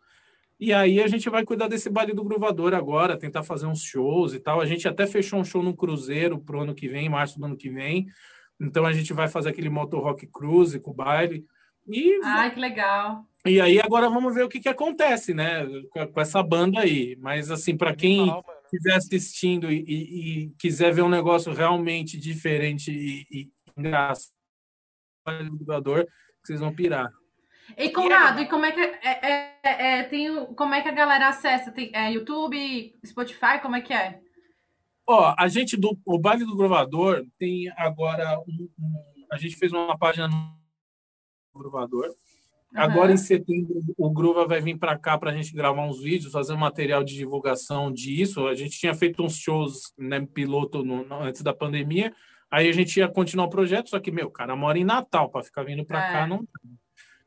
E 0.59 0.75
aí 0.75 1.03
a 1.03 1.07
gente 1.07 1.31
vai 1.31 1.47
cuidar 1.47 1.69
desse 1.69 1.89
baile 1.89 2.13
do 2.13 2.23
Gruvador 2.23 2.75
agora, 2.75 3.17
tentar 3.17 3.43
fazer 3.43 3.65
uns 3.65 3.83
shows 3.83 4.35
e 4.35 4.39
tal. 4.39 4.61
A 4.61 4.67
gente 4.67 4.87
até 4.87 5.07
fechou 5.07 5.41
um 5.41 5.45
show 5.45 5.63
no 5.63 5.75
Cruzeiro 5.75 6.39
pro 6.39 6.61
ano 6.61 6.75
que 6.75 6.89
vem, 6.89 7.09
março 7.09 7.39
do 7.39 7.47
ano 7.47 7.57
que 7.57 7.71
vem. 7.71 8.07
Então 8.61 8.85
a 8.85 8.93
gente 8.93 9.15
vai 9.15 9.29
fazer 9.29 9.49
aquele 9.49 9.71
Moto 9.71 9.99
Rock 9.99 10.27
Cruise 10.27 10.79
com 10.79 10.91
o 10.91 10.95
baile. 10.95 11.47
E, 11.89 12.21
Ai, 12.23 12.53
que 12.55 12.61
legal. 12.61 13.25
e 13.45 13.61
aí 13.61 13.81
agora 13.81 14.09
vamos 14.09 14.35
ver 14.35 14.45
o 14.45 14.49
que, 14.49 14.61
que 14.61 14.69
acontece, 14.69 15.35
né? 15.35 15.67
Com, 15.91 16.07
com 16.07 16.21
essa 16.21 16.43
banda 16.43 16.81
aí. 16.81 17.17
Mas 17.21 17.51
assim, 17.51 17.77
para 17.77 17.95
quem 17.95 18.27
estiver 18.73 18.95
assistindo 18.95 19.71
e, 19.71 19.85
e- 19.87 20.45
e 20.45 20.51
quiser 20.59 20.93
ver 20.93 21.03
um 21.03 21.09
negócio 21.09 21.53
realmente 21.53 22.17
diferente 22.19 22.93
e, 22.93 23.27
e 23.31 23.51
engraçado, 23.77 24.31
vocês 26.45 26.61
vão 26.61 26.73
pirar. 26.75 27.11
E 27.77 27.89
Conrado, 27.91 28.41
e 28.41 28.47
como 28.49 28.65
é 28.65 28.73
que 28.73 28.81
é, 28.81 28.99
é- 29.03 29.55
é- 29.63 29.99
é, 29.99 30.03
tem 30.05 30.31
o- 30.31 30.47
como 30.55 30.75
é 30.75 30.83
que 30.83 30.89
a 30.89 30.93
galera 30.93 31.29
acessa? 31.29 31.71
Tem 31.71 31.91
é, 31.95 32.13
YouTube, 32.13 32.95
Spotify, 33.07 33.61
como 33.63 33.77
é 33.77 33.81
que 33.81 33.93
é? 33.93 34.21
Ó, 35.09 35.35
a 35.39 35.49
gente 35.49 35.77
do 35.77 35.99
o 36.07 36.19
baile 36.19 36.45
do 36.45 36.57
Grovador 36.57 37.25
tem 37.39 37.69
agora 37.77 38.39
um, 38.41 38.69
um- 38.79 39.27
a 39.33 39.39
gente 39.39 39.57
fez 39.57 39.73
uma 39.73 39.97
página 39.99 40.27
no 40.29 40.60
Grovador. 41.55 42.09
Agora 42.75 43.07
Aham. 43.07 43.15
em 43.15 43.17
setembro 43.17 43.83
o 43.99 44.11
Gruva 44.11 44.47
vai 44.47 44.61
vir 44.61 44.79
para 44.79 44.97
cá 44.97 45.19
para 45.19 45.33
a 45.33 45.35
gente 45.35 45.53
gravar 45.53 45.85
uns 45.85 46.01
vídeos, 46.01 46.33
fazer 46.33 46.53
um 46.53 46.57
material 46.59 47.03
de 47.03 47.15
divulgação 47.17 47.91
disso. 47.91 48.47
A 48.47 48.55
gente 48.55 48.79
tinha 48.79 48.95
feito 48.95 49.23
uns 49.25 49.37
shows 49.37 49.93
né, 49.99 50.25
piloto 50.33 50.85
no- 50.85 51.05
no- 51.05 51.21
antes 51.23 51.43
da 51.43 51.53
pandemia. 51.53 52.15
Aí 52.49 52.69
a 52.69 52.73
gente 52.73 52.97
ia 52.97 53.09
continuar 53.09 53.47
o 53.47 53.51
projeto, 53.51 53.91
só 53.91 53.99
que 53.99 54.13
meu, 54.13 54.27
o 54.27 54.31
cara 54.31 54.55
mora 54.55 54.79
em 54.79 54.85
Natal 54.85 55.29
para 55.29 55.43
ficar 55.43 55.65
vindo 55.65 55.85
para 55.85 55.99
É. 56.09 56.13
cá 56.13 56.27
não. 56.29 56.47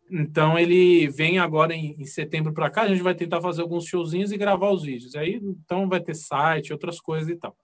Então 0.09 0.57
ele 0.57 1.07
vem 1.09 1.39
agora 1.39 1.73
em, 1.73 1.91
em 1.99 2.05
setembro 2.05 2.53
para 2.53 2.69
cá. 2.69 2.83
A 2.83 2.87
gente 2.87 3.01
vai 3.03 3.15
tentar 3.15 3.41
fazer 3.41 3.61
alguns 3.63 3.85
showzinhos 3.85 4.31
e 4.31 4.37
gravar 4.37 4.69
os 4.71 4.83
vídeos. 4.83 5.13
Aí 5.15 5.41
então 5.43 5.89
vai 5.89 5.99
ter 5.99 6.13
site, 6.15 6.71
outras 6.71 7.01
coisas 7.01 7.27
e 7.29 7.35
tal. 7.35 7.55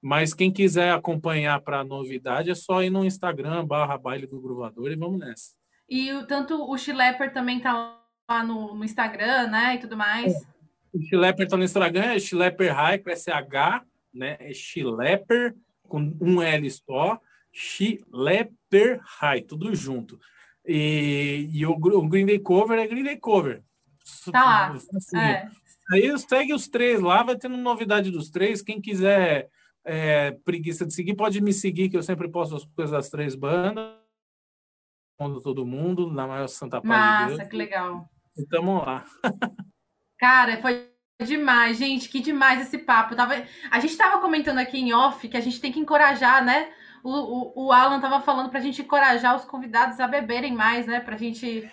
Mas 0.00 0.32
quem 0.32 0.50
quiser 0.50 0.92
acompanhar 0.92 1.60
para 1.60 1.84
novidade 1.84 2.48
é 2.50 2.54
só 2.54 2.82
ir 2.82 2.90
no 2.90 3.04
Instagram 3.04 3.66
barra 3.66 3.98
baile 3.98 4.26
do 4.26 4.40
Gruvador 4.40 4.90
e 4.90 4.96
vamos 4.96 5.18
nessa. 5.18 5.54
E 5.88 6.12
o, 6.12 6.26
tanto 6.26 6.68
o 6.68 6.76
Chilepper 6.76 7.32
também 7.32 7.60
tá 7.60 7.98
lá 8.28 8.42
no, 8.42 8.74
no 8.74 8.84
Instagram, 8.84 9.48
né? 9.48 9.74
E 9.76 9.78
tudo 9.78 9.96
mais. 9.96 10.34
O 10.92 11.00
Schlepper 11.00 11.48
tá 11.48 11.56
no 11.56 11.64
Instagram, 11.64 12.04
é 12.04 12.18
Schlepper 12.18 12.74
High, 12.74 12.98
com 12.98 13.10
SH, 13.10 13.84
né? 14.12 14.36
É 14.40 14.52
Schlepper 14.52 15.54
com 15.86 16.16
um 16.20 16.42
L 16.42 16.70
só, 16.70 17.20
Schlepper 17.52 19.00
High, 19.02 19.42
tudo 19.42 19.74
junto. 19.74 20.18
E, 20.66 21.48
e 21.52 21.64
o, 21.64 21.72
o 21.72 22.08
Green 22.08 22.26
Day 22.26 22.40
Cover 22.40 22.78
é 22.78 22.86
Green 22.86 23.04
Day 23.04 23.16
Cover. 23.16 23.62
Tá 24.32 24.44
lá. 24.44 24.68
Assim, 24.72 25.16
É. 25.16 25.48
Aí 25.92 26.18
segue 26.18 26.52
os 26.52 26.66
três 26.66 27.00
lá, 27.00 27.22
vai 27.22 27.36
tendo 27.36 27.56
novidade 27.56 28.10
dos 28.10 28.28
três. 28.28 28.60
Quem 28.60 28.80
quiser 28.80 29.48
é, 29.84 30.32
preguiça 30.44 30.84
de 30.84 30.92
seguir, 30.92 31.14
pode 31.14 31.40
me 31.40 31.52
seguir, 31.52 31.88
que 31.88 31.96
eu 31.96 32.02
sempre 32.02 32.28
posto 32.28 32.56
as 32.56 32.64
coisas 32.64 32.90
das 32.90 33.08
três 33.08 33.36
bandas. 33.36 34.05
Com 35.18 35.40
todo 35.40 35.64
mundo, 35.64 36.12
na 36.12 36.26
maior 36.26 36.48
Santa 36.48 36.80
Paz 36.80 36.84
de 36.84 36.88
Massa, 36.88 37.36
Deus. 37.38 37.48
que 37.48 37.56
legal. 37.56 38.08
E 38.36 38.46
tamo 38.46 38.84
lá. 38.84 39.04
Cara, 40.18 40.60
foi 40.60 40.90
demais, 41.24 41.78
gente, 41.78 42.08
que 42.08 42.20
demais 42.20 42.60
esse 42.60 42.78
papo. 42.78 43.14
Eu 43.14 43.16
Tava, 43.16 43.34
a 43.70 43.80
gente 43.80 43.96
tava 43.96 44.20
comentando 44.20 44.58
aqui 44.58 44.78
em 44.78 44.92
off 44.92 45.26
que 45.28 45.36
a 45.36 45.40
gente 45.40 45.60
tem 45.60 45.72
que 45.72 45.80
encorajar, 45.80 46.44
né? 46.44 46.70
O, 47.02 47.10
o, 47.10 47.66
o 47.66 47.72
Alan 47.72 48.00
tava 48.00 48.20
falando 48.20 48.50
pra 48.50 48.60
gente 48.60 48.82
encorajar 48.82 49.36
os 49.36 49.44
convidados 49.44 50.00
a 50.00 50.08
beberem 50.08 50.52
mais, 50.54 50.86
né? 50.86 50.98
Pra 51.00 51.16
gente 51.16 51.70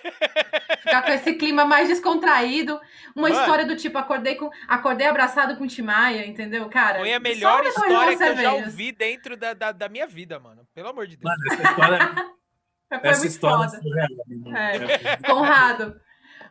ficar 0.82 1.02
com 1.02 1.12
esse 1.12 1.34
clima 1.34 1.66
mais 1.66 1.88
descontraído. 1.90 2.80
Uma 3.16 3.30
Mano. 3.30 3.42
história 3.42 3.66
do 3.66 3.76
tipo, 3.76 3.98
acordei 3.98 4.36
com 4.36 4.50
acordei 4.68 5.08
abraçado 5.08 5.58
com 5.58 5.64
o 5.64 5.68
Timaya, 5.68 6.26
entendeu? 6.26 6.70
Cara, 6.70 7.00
Foi 7.00 7.14
a 7.14 7.20
melhor 7.20 7.64
de 7.64 7.70
história 7.70 8.16
que 8.16 8.24
eu 8.24 8.38
já 8.38 8.54
ouvi 8.54 8.92
dentro 8.92 9.36
da, 9.36 9.54
da, 9.54 9.72
da 9.72 9.90
minha 9.90 10.06
vida, 10.06 10.40
mano. 10.40 10.68
Pelo 10.74 10.90
amor 10.90 11.08
de 11.08 11.18
Deus. 11.18 11.34
Mano, 11.36 11.54
essa 11.54 11.70
história, 11.70 12.34
Foi 12.90 13.10
essa 13.10 13.22
muito 13.22 13.40
foda. 13.40 13.82
é 13.84 14.50
né? 14.50 14.94
É. 15.04 15.18
Conrado, 15.28 16.00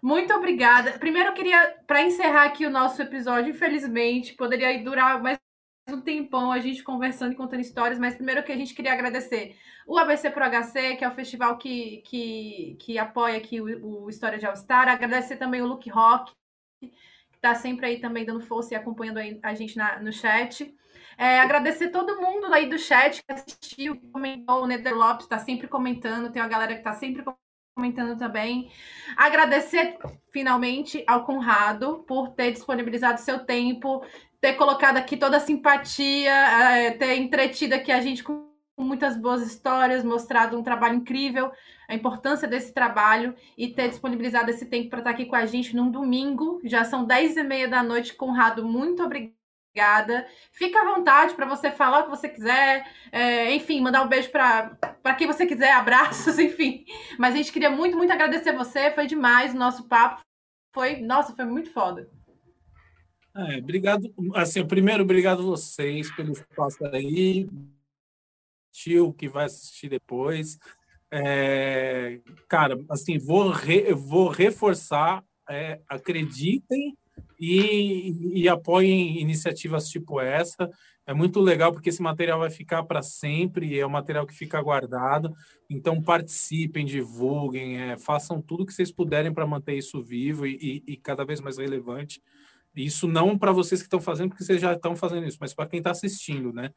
muito 0.03 0.35
obrigada. 0.35 0.99
Primeiro, 0.99 1.29
eu 1.29 1.35
queria, 1.35 1.77
para 1.87 2.03
encerrar 2.03 2.45
aqui 2.45 2.67
o 2.67 2.71
nosso 2.71 3.01
episódio, 3.01 3.51
infelizmente, 3.51 4.35
poderia 4.35 4.83
durar 4.83 5.23
mais 5.23 5.39
um 5.89 6.01
tempão 6.01 6.53
a 6.53 6.59
gente 6.59 6.83
conversando 6.83 7.33
e 7.33 7.37
contando 7.37 7.61
histórias, 7.61 7.99
mas 7.99 8.15
primeiro 8.15 8.43
que 8.43 8.53
a 8.53 8.57
gente 8.57 8.75
queria 8.75 8.93
agradecer 8.93 9.57
o 9.87 9.99
ABC 9.99 10.31
Pro 10.31 10.45
HC, 10.45 10.97
que 10.97 11.05
é 11.05 11.09
o 11.09 11.15
festival 11.15 11.59
que, 11.59 11.99
que, 11.99 12.77
que 12.81 12.99
apoia 12.99 13.37
aqui 13.37 13.61
o, 13.61 14.05
o 14.05 14.11
História 14.11 14.39
de 14.39 14.47
All 14.47 14.57
Star. 14.57 14.89
Agradecer 14.89 15.37
também 15.37 15.61
o 15.61 15.67
Look 15.67 15.89
Rock, 15.91 16.33
que 16.81 16.91
está 17.35 17.55
sempre 17.55 17.87
aí 17.87 18.01
também 18.01 18.25
dando 18.25 18.41
força 18.41 18.75
e 18.75 18.77
acompanhando 18.77 19.19
a 19.43 19.55
gente 19.55 19.77
na, 19.77 20.01
no 20.01 20.13
chat. 20.13 20.73
É, 21.17 21.41
agradecer 21.41 21.89
todo 21.89 22.21
mundo 22.21 22.53
aí 22.53 22.69
do 22.69 22.79
chat 22.79 23.23
que 23.23 23.33
assistiu, 23.33 23.97
que 23.97 24.07
comentou, 24.09 24.63
o 24.63 24.67
Nether 24.67 24.95
Lopes 24.95 25.25
está 25.25 25.39
sempre 25.39 25.69
comentando, 25.69 26.31
tem 26.33 26.43
uma 26.43 26.49
galera 26.49 26.73
que 26.73 26.81
está 26.81 26.93
sempre 26.95 27.25
comentando 27.75 28.19
também. 28.19 28.71
Agradecer 29.17 29.99
finalmente 30.31 31.05
ao 31.07 31.25
Conrado 31.25 32.05
por 32.07 32.31
ter 32.31 32.53
disponibilizado 32.53 33.21
seu 33.21 33.41
tempo, 33.41 34.05
ter 34.41 34.55
colocado 34.55 34.97
aqui 34.97 35.17
toda 35.17 35.37
a 35.37 35.41
simpatia, 35.41 36.33
é, 36.33 36.91
ter 36.93 37.17
entretido 37.17 37.75
aqui 37.75 37.93
a 37.93 38.01
gente 38.01 38.23
com 38.23 38.53
muitas 38.79 39.17
boas 39.17 39.43
histórias, 39.43 40.05
mostrado 40.05 40.59
um 40.59 40.63
trabalho 40.63 40.97
incrível, 40.97 41.53
a 41.89 41.95
importância 41.95 42.49
desse 42.49 42.73
trabalho 42.73 43.35
e 43.57 43.69
ter 43.69 43.89
disponibilizado 43.89 44.51
esse 44.51 44.67
tempo 44.67 44.91
para 44.91 44.99
estar 44.99 45.11
aqui 45.11 45.27
com 45.27 45.37
a 45.37 45.47
gente 45.47 45.77
num 45.77 45.91
domingo. 45.91 46.61
Já 46.65 46.85
são 46.85 47.05
10 47.05 47.37
e 47.37 47.43
meia 47.43 47.69
da 47.69 47.83
noite. 47.83 48.15
Conrado, 48.15 48.67
muito 48.67 49.03
obrigada. 49.73 50.27
Fica 50.53 50.81
à 50.81 50.95
vontade 50.95 51.35
para 51.35 51.47
você 51.47 51.71
falar 51.71 52.01
o 52.01 52.05
que 52.05 52.11
você 52.11 52.29
quiser, 52.29 52.87
é, 53.11 53.55
enfim, 53.55 53.81
mandar 53.81 54.03
um 54.03 54.09
beijo 54.09 54.31
para 54.31 55.15
quem 55.17 55.27
você 55.27 55.47
quiser, 55.47 55.73
abraços, 55.75 56.39
enfim. 56.39 56.85
Mas 57.19 57.35
a 57.35 57.37
gente 57.39 57.53
queria 57.53 57.71
muito, 57.71 57.97
muito 57.97 58.13
agradecer 58.13 58.53
você. 58.53 58.91
Foi 58.91 59.07
demais 59.07 59.55
o 59.55 59.59
nosso 59.59 59.89
papo. 59.89 60.23
Foi, 60.73 61.01
nossa, 61.01 61.35
foi 61.35 61.45
muito 61.45 61.73
foda. 61.73 62.09
É, 63.35 63.59
obrigado. 63.59 64.13
Assim, 64.35 64.65
primeiro, 64.67 65.03
obrigado 65.03 65.43
vocês 65.43 66.15
pelo 66.15 66.33
espaço 66.33 66.85
aí. 66.87 67.49
Tio 68.71 69.13
que 69.13 69.29
vai 69.29 69.47
assistir 69.47 69.89
depois. 69.89 70.59
É, 71.11 72.21
cara, 72.49 72.83
assim, 72.91 73.19
vou, 73.19 73.51
re, 73.51 73.93
vou 73.93 74.29
reforçar, 74.29 75.23
é, 75.49 75.81
acreditem 75.87 76.97
e, 77.45 78.43
e 78.43 78.49
apoiem 78.49 79.21
iniciativas 79.21 79.89
tipo 79.89 80.21
essa. 80.21 80.71
É 81.05 81.13
muito 81.13 81.41
legal 81.41 81.73
porque 81.73 81.89
esse 81.89 82.01
material 82.01 82.39
vai 82.39 82.51
ficar 82.51 82.85
para 82.85 83.03
sempre, 83.03 83.77
é 83.77 83.85
um 83.85 83.91
material 83.91 84.25
que 84.25 84.33
fica 84.33 84.63
guardado. 84.63 85.35
Então 85.69 86.01
participem, 86.01 86.87
divulguem, 86.87 87.81
é, 87.81 87.99
façam 87.99 88.41
tudo 88.41 88.65
que 88.65 88.73
vocês 88.73 88.93
puderem 88.93 89.35
para 89.35 89.45
manter 89.45 89.75
isso 89.75 90.01
vivo 90.05 90.47
e, 90.47 90.83
e, 90.87 90.93
e 90.93 90.97
cada 90.97 91.25
vez 91.25 91.41
mais 91.41 91.59
relevante. 91.59 92.23
Isso 92.77 93.09
não 93.09 93.37
para 93.37 93.51
vocês 93.51 93.83
que 93.83 93.87
estão 93.87 94.01
fazendo, 94.01 94.31
porque 94.31 94.45
vocês 94.45 94.61
já 94.61 94.73
estão 94.73 94.95
fazendo 94.95 95.27
isso, 95.27 95.39
mas 95.41 95.53
para 95.53 95.67
quem 95.67 95.79
está 95.79 95.91
assistindo, 95.91 96.53
né? 96.53 96.71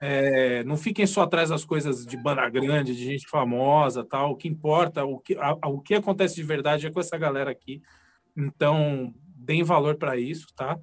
É, 0.00 0.62
não 0.64 0.76
fiquem 0.76 1.06
só 1.06 1.22
atrás 1.22 1.50
das 1.50 1.64
coisas 1.64 2.06
de 2.06 2.16
banda 2.16 2.48
grande, 2.48 2.94
de 2.94 3.04
gente 3.04 3.28
famosa, 3.28 4.04
tal. 4.04 4.30
O 4.32 4.36
que 4.36 4.48
importa, 4.48 5.04
o 5.04 5.18
que, 5.18 5.36
a, 5.36 5.68
o 5.68 5.80
que 5.80 5.94
acontece 5.94 6.36
de 6.36 6.42
verdade 6.44 6.86
é 6.86 6.90
com 6.90 7.00
essa 7.00 7.18
galera 7.18 7.50
aqui. 7.50 7.82
Então, 8.36 9.12
deem 9.42 9.62
valor 9.62 9.96
para 9.96 10.16
isso, 10.16 10.46
tá? 10.54 10.78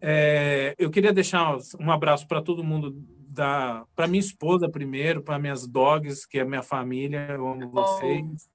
É, 0.00 0.74
eu 0.78 0.90
queria 0.90 1.12
deixar 1.12 1.56
um 1.78 1.90
abraço 1.90 2.26
para 2.26 2.42
todo 2.42 2.64
mundo, 2.64 2.94
da, 3.28 3.84
para 3.94 4.08
minha 4.08 4.20
esposa 4.20 4.68
primeiro, 4.68 5.22
para 5.22 5.38
minhas 5.38 5.66
dogs, 5.66 6.26
que 6.26 6.38
é 6.38 6.44
minha 6.44 6.62
família, 6.62 7.26
eu 7.30 7.46
amo 7.46 7.70
vocês. 7.70 8.48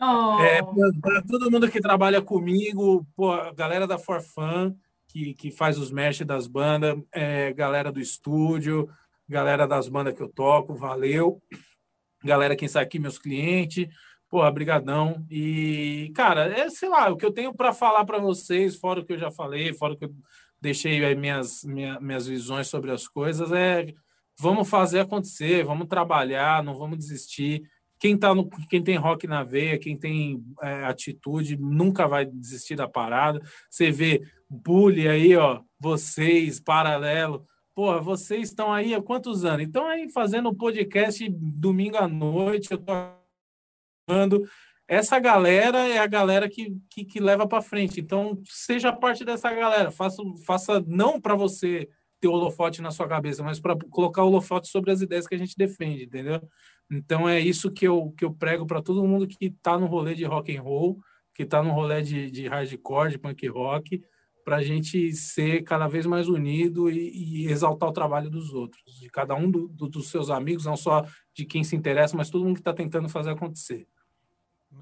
Oh. 0.00 0.40
É, 0.40 0.62
para 1.00 1.22
todo 1.22 1.50
mundo 1.50 1.70
que 1.70 1.80
trabalha 1.80 2.22
comigo, 2.22 3.06
pô, 3.14 3.30
a 3.30 3.52
galera 3.52 3.86
da 3.86 3.98
Forfan, 3.98 4.74
que, 5.08 5.34
que 5.34 5.50
faz 5.50 5.78
os 5.78 5.90
mesh 5.90 6.20
das 6.20 6.46
bandas, 6.46 6.98
é, 7.12 7.52
galera 7.52 7.92
do 7.92 8.00
estúdio, 8.00 8.88
galera 9.28 9.66
das 9.66 9.88
bandas 9.88 10.14
que 10.14 10.22
eu 10.22 10.28
toco, 10.28 10.74
valeu. 10.74 11.40
Galera 12.24 12.56
que 12.56 12.64
está 12.64 12.80
aqui, 12.80 12.98
meus 12.98 13.18
clientes, 13.18 13.88
porra, 14.32 14.50
brigadão. 14.50 15.26
E, 15.30 16.10
cara, 16.14 16.46
é, 16.46 16.70
sei 16.70 16.88
lá, 16.88 17.10
o 17.10 17.18
que 17.18 17.26
eu 17.26 17.30
tenho 17.30 17.52
para 17.52 17.74
falar 17.74 18.02
para 18.06 18.18
vocês, 18.18 18.76
fora 18.76 19.00
o 19.00 19.04
que 19.04 19.12
eu 19.12 19.18
já 19.18 19.30
falei, 19.30 19.74
fora 19.74 19.92
o 19.92 19.96
que 19.96 20.06
eu 20.06 20.14
deixei 20.58 21.04
aí 21.04 21.14
minhas, 21.14 21.62
minha, 21.64 22.00
minhas 22.00 22.26
visões 22.26 22.66
sobre 22.66 22.90
as 22.90 23.06
coisas, 23.06 23.52
é 23.52 23.92
vamos 24.40 24.70
fazer 24.70 25.00
acontecer, 25.00 25.62
vamos 25.64 25.86
trabalhar, 25.86 26.64
não 26.64 26.78
vamos 26.78 26.96
desistir. 26.96 27.62
Quem, 27.98 28.16
tá 28.16 28.34
no, 28.34 28.48
quem 28.70 28.82
tem 28.82 28.96
rock 28.96 29.26
na 29.26 29.44
veia, 29.44 29.78
quem 29.78 29.98
tem 29.98 30.42
é, 30.62 30.84
atitude, 30.84 31.58
nunca 31.58 32.08
vai 32.08 32.24
desistir 32.24 32.74
da 32.74 32.88
parada. 32.88 33.38
Você 33.68 33.90
vê 33.90 34.22
bully 34.48 35.08
aí, 35.08 35.36
ó, 35.36 35.60
vocês, 35.78 36.58
paralelo. 36.58 37.44
Porra, 37.74 38.00
vocês 38.00 38.48
estão 38.48 38.72
aí 38.72 38.94
há 38.94 39.02
quantos 39.02 39.44
anos? 39.44 39.66
Então 39.66 39.86
aí 39.86 40.08
fazendo 40.10 40.48
um 40.48 40.54
podcast 40.54 41.28
domingo 41.28 41.98
à 41.98 42.08
noite, 42.08 42.72
eu 42.72 42.78
tô 42.78 42.92
falando. 44.12 44.42
essa 44.86 45.18
galera 45.18 45.88
é 45.88 45.98
a 45.98 46.06
galera 46.06 46.48
que, 46.48 46.76
que, 46.90 47.04
que 47.04 47.20
leva 47.20 47.46
para 47.46 47.62
frente. 47.62 48.00
Então, 48.00 48.40
seja 48.44 48.92
parte 48.92 49.24
dessa 49.24 49.52
galera. 49.52 49.90
Faça, 49.90 50.22
faça 50.46 50.84
não 50.86 51.20
para 51.20 51.34
você 51.34 51.88
ter 52.20 52.28
o 52.28 52.32
holofote 52.32 52.82
na 52.82 52.90
sua 52.90 53.08
cabeça, 53.08 53.42
mas 53.42 53.58
para 53.58 53.76
colocar 53.90 54.22
o 54.22 54.28
holofote 54.28 54.68
sobre 54.68 54.92
as 54.92 55.00
ideias 55.00 55.26
que 55.26 55.34
a 55.34 55.38
gente 55.38 55.56
defende, 55.56 56.04
entendeu? 56.04 56.40
Então, 56.90 57.28
é 57.28 57.40
isso 57.40 57.70
que 57.70 57.86
eu, 57.86 58.12
que 58.16 58.24
eu 58.24 58.32
prego 58.32 58.66
para 58.66 58.82
todo 58.82 59.06
mundo 59.06 59.26
que 59.26 59.46
está 59.46 59.78
no 59.78 59.86
rolê 59.86 60.14
de 60.14 60.24
rock 60.24 60.56
and 60.56 60.62
roll, 60.62 61.00
que 61.34 61.42
está 61.42 61.62
no 61.62 61.72
rolê 61.72 62.02
de, 62.02 62.30
de 62.30 62.46
hardcore, 62.46 63.12
de 63.12 63.18
punk 63.18 63.48
rock, 63.48 64.02
para 64.44 64.56
a 64.56 64.62
gente 64.62 65.12
ser 65.14 65.62
cada 65.62 65.88
vez 65.88 66.04
mais 66.04 66.28
unido 66.28 66.90
e, 66.90 67.44
e, 67.44 67.46
exaltar 67.46 67.88
o 67.88 67.92
trabalho 67.92 68.28
dos 68.28 68.52
outros, 68.52 68.82
de 69.00 69.08
cada 69.08 69.34
um 69.34 69.50
do, 69.50 69.68
do, 69.68 69.88
dos 69.88 70.10
seus 70.10 70.30
amigos, 70.30 70.64
não 70.64 70.76
só 70.76 71.06
de 71.34 71.44
quem 71.44 71.64
se 71.64 71.76
interessa, 71.76 72.16
mas 72.16 72.30
todo 72.30 72.44
mundo 72.44 72.54
que 72.54 72.60
está 72.60 72.74
tentando 72.74 73.08
fazer 73.08 73.30
acontecer. 73.30 73.86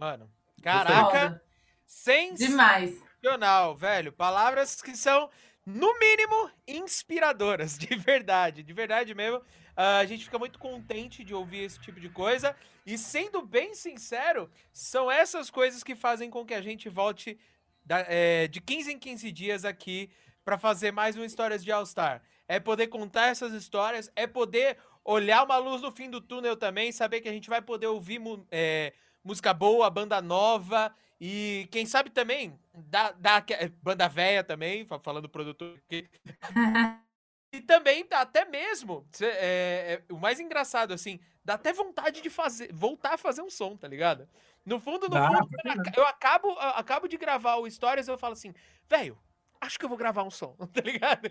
Mano, 0.00 0.32
caraca, 0.62 1.42
sensacional, 1.84 3.76
velho. 3.76 4.10
Palavras 4.10 4.80
que 4.80 4.96
são, 4.96 5.28
no 5.66 5.98
mínimo, 5.98 6.50
inspiradoras, 6.66 7.76
de 7.78 7.94
verdade, 7.96 8.62
de 8.62 8.72
verdade 8.72 9.14
mesmo. 9.14 9.40
Uh, 9.76 10.00
a 10.00 10.06
gente 10.06 10.24
fica 10.24 10.38
muito 10.38 10.58
contente 10.58 11.22
de 11.22 11.34
ouvir 11.34 11.64
esse 11.64 11.78
tipo 11.78 12.00
de 12.00 12.08
coisa. 12.08 12.56
E 12.86 12.96
sendo 12.96 13.42
bem 13.42 13.74
sincero, 13.74 14.50
são 14.72 15.10
essas 15.10 15.50
coisas 15.50 15.82
que 15.84 15.94
fazem 15.94 16.30
com 16.30 16.46
que 16.46 16.54
a 16.54 16.62
gente 16.62 16.88
volte 16.88 17.38
da, 17.84 17.98
é, 18.08 18.48
de 18.48 18.58
15 18.58 18.92
em 18.92 18.98
15 18.98 19.30
dias 19.30 19.66
aqui 19.66 20.10
para 20.42 20.56
fazer 20.56 20.92
mais 20.92 21.14
um 21.14 21.24
Histórias 21.24 21.62
de 21.62 21.70
All-Star. 21.70 22.22
É 22.48 22.58
poder 22.58 22.86
contar 22.86 23.26
essas 23.26 23.52
histórias, 23.52 24.10
é 24.16 24.26
poder 24.26 24.78
olhar 25.04 25.44
uma 25.44 25.58
luz 25.58 25.82
no 25.82 25.92
fim 25.92 26.08
do 26.08 26.22
túnel 26.22 26.56
também, 26.56 26.90
saber 26.90 27.20
que 27.20 27.28
a 27.28 27.32
gente 27.32 27.50
vai 27.50 27.60
poder 27.60 27.88
ouvir 27.88 28.18
é, 28.50 28.94
música 29.24 29.52
boa, 29.52 29.90
banda 29.90 30.20
nova 30.20 30.94
e 31.20 31.68
quem 31.70 31.84
sabe 31.84 32.10
também 32.10 32.58
da, 32.74 33.12
da 33.12 33.44
banda 33.82 34.08
velha 34.08 34.42
também, 34.42 34.86
falando 35.02 35.28
produtor 35.28 35.76
aqui. 35.86 36.08
e 37.52 37.60
também 37.60 38.06
até 38.10 38.44
mesmo 38.44 39.06
é, 39.20 39.26
é, 39.26 40.02
o 40.12 40.16
mais 40.16 40.40
engraçado 40.40 40.92
assim, 40.94 41.20
dá 41.44 41.54
até 41.54 41.72
vontade 41.72 42.22
de 42.22 42.30
fazer, 42.30 42.72
voltar 42.72 43.14
a 43.14 43.18
fazer 43.18 43.42
um 43.42 43.50
som, 43.50 43.76
tá 43.76 43.86
ligado? 43.86 44.28
No 44.64 44.80
fundo, 44.80 45.04
no 45.04 45.10
dá, 45.10 45.28
fundo, 45.28 45.56
eu 45.96 46.06
acabo, 46.06 46.48
eu 46.48 46.58
acabo 46.58 47.08
de 47.08 47.16
gravar 47.16 47.56
o 47.56 47.70
Stories 47.70 48.08
e 48.08 48.10
eu 48.10 48.18
falo 48.18 48.32
assim, 48.32 48.54
velho, 48.88 49.18
acho 49.60 49.78
que 49.78 49.84
eu 49.84 49.88
vou 49.88 49.98
gravar 49.98 50.22
um 50.22 50.30
som, 50.30 50.56
tá 50.72 50.80
ligado? 50.80 51.30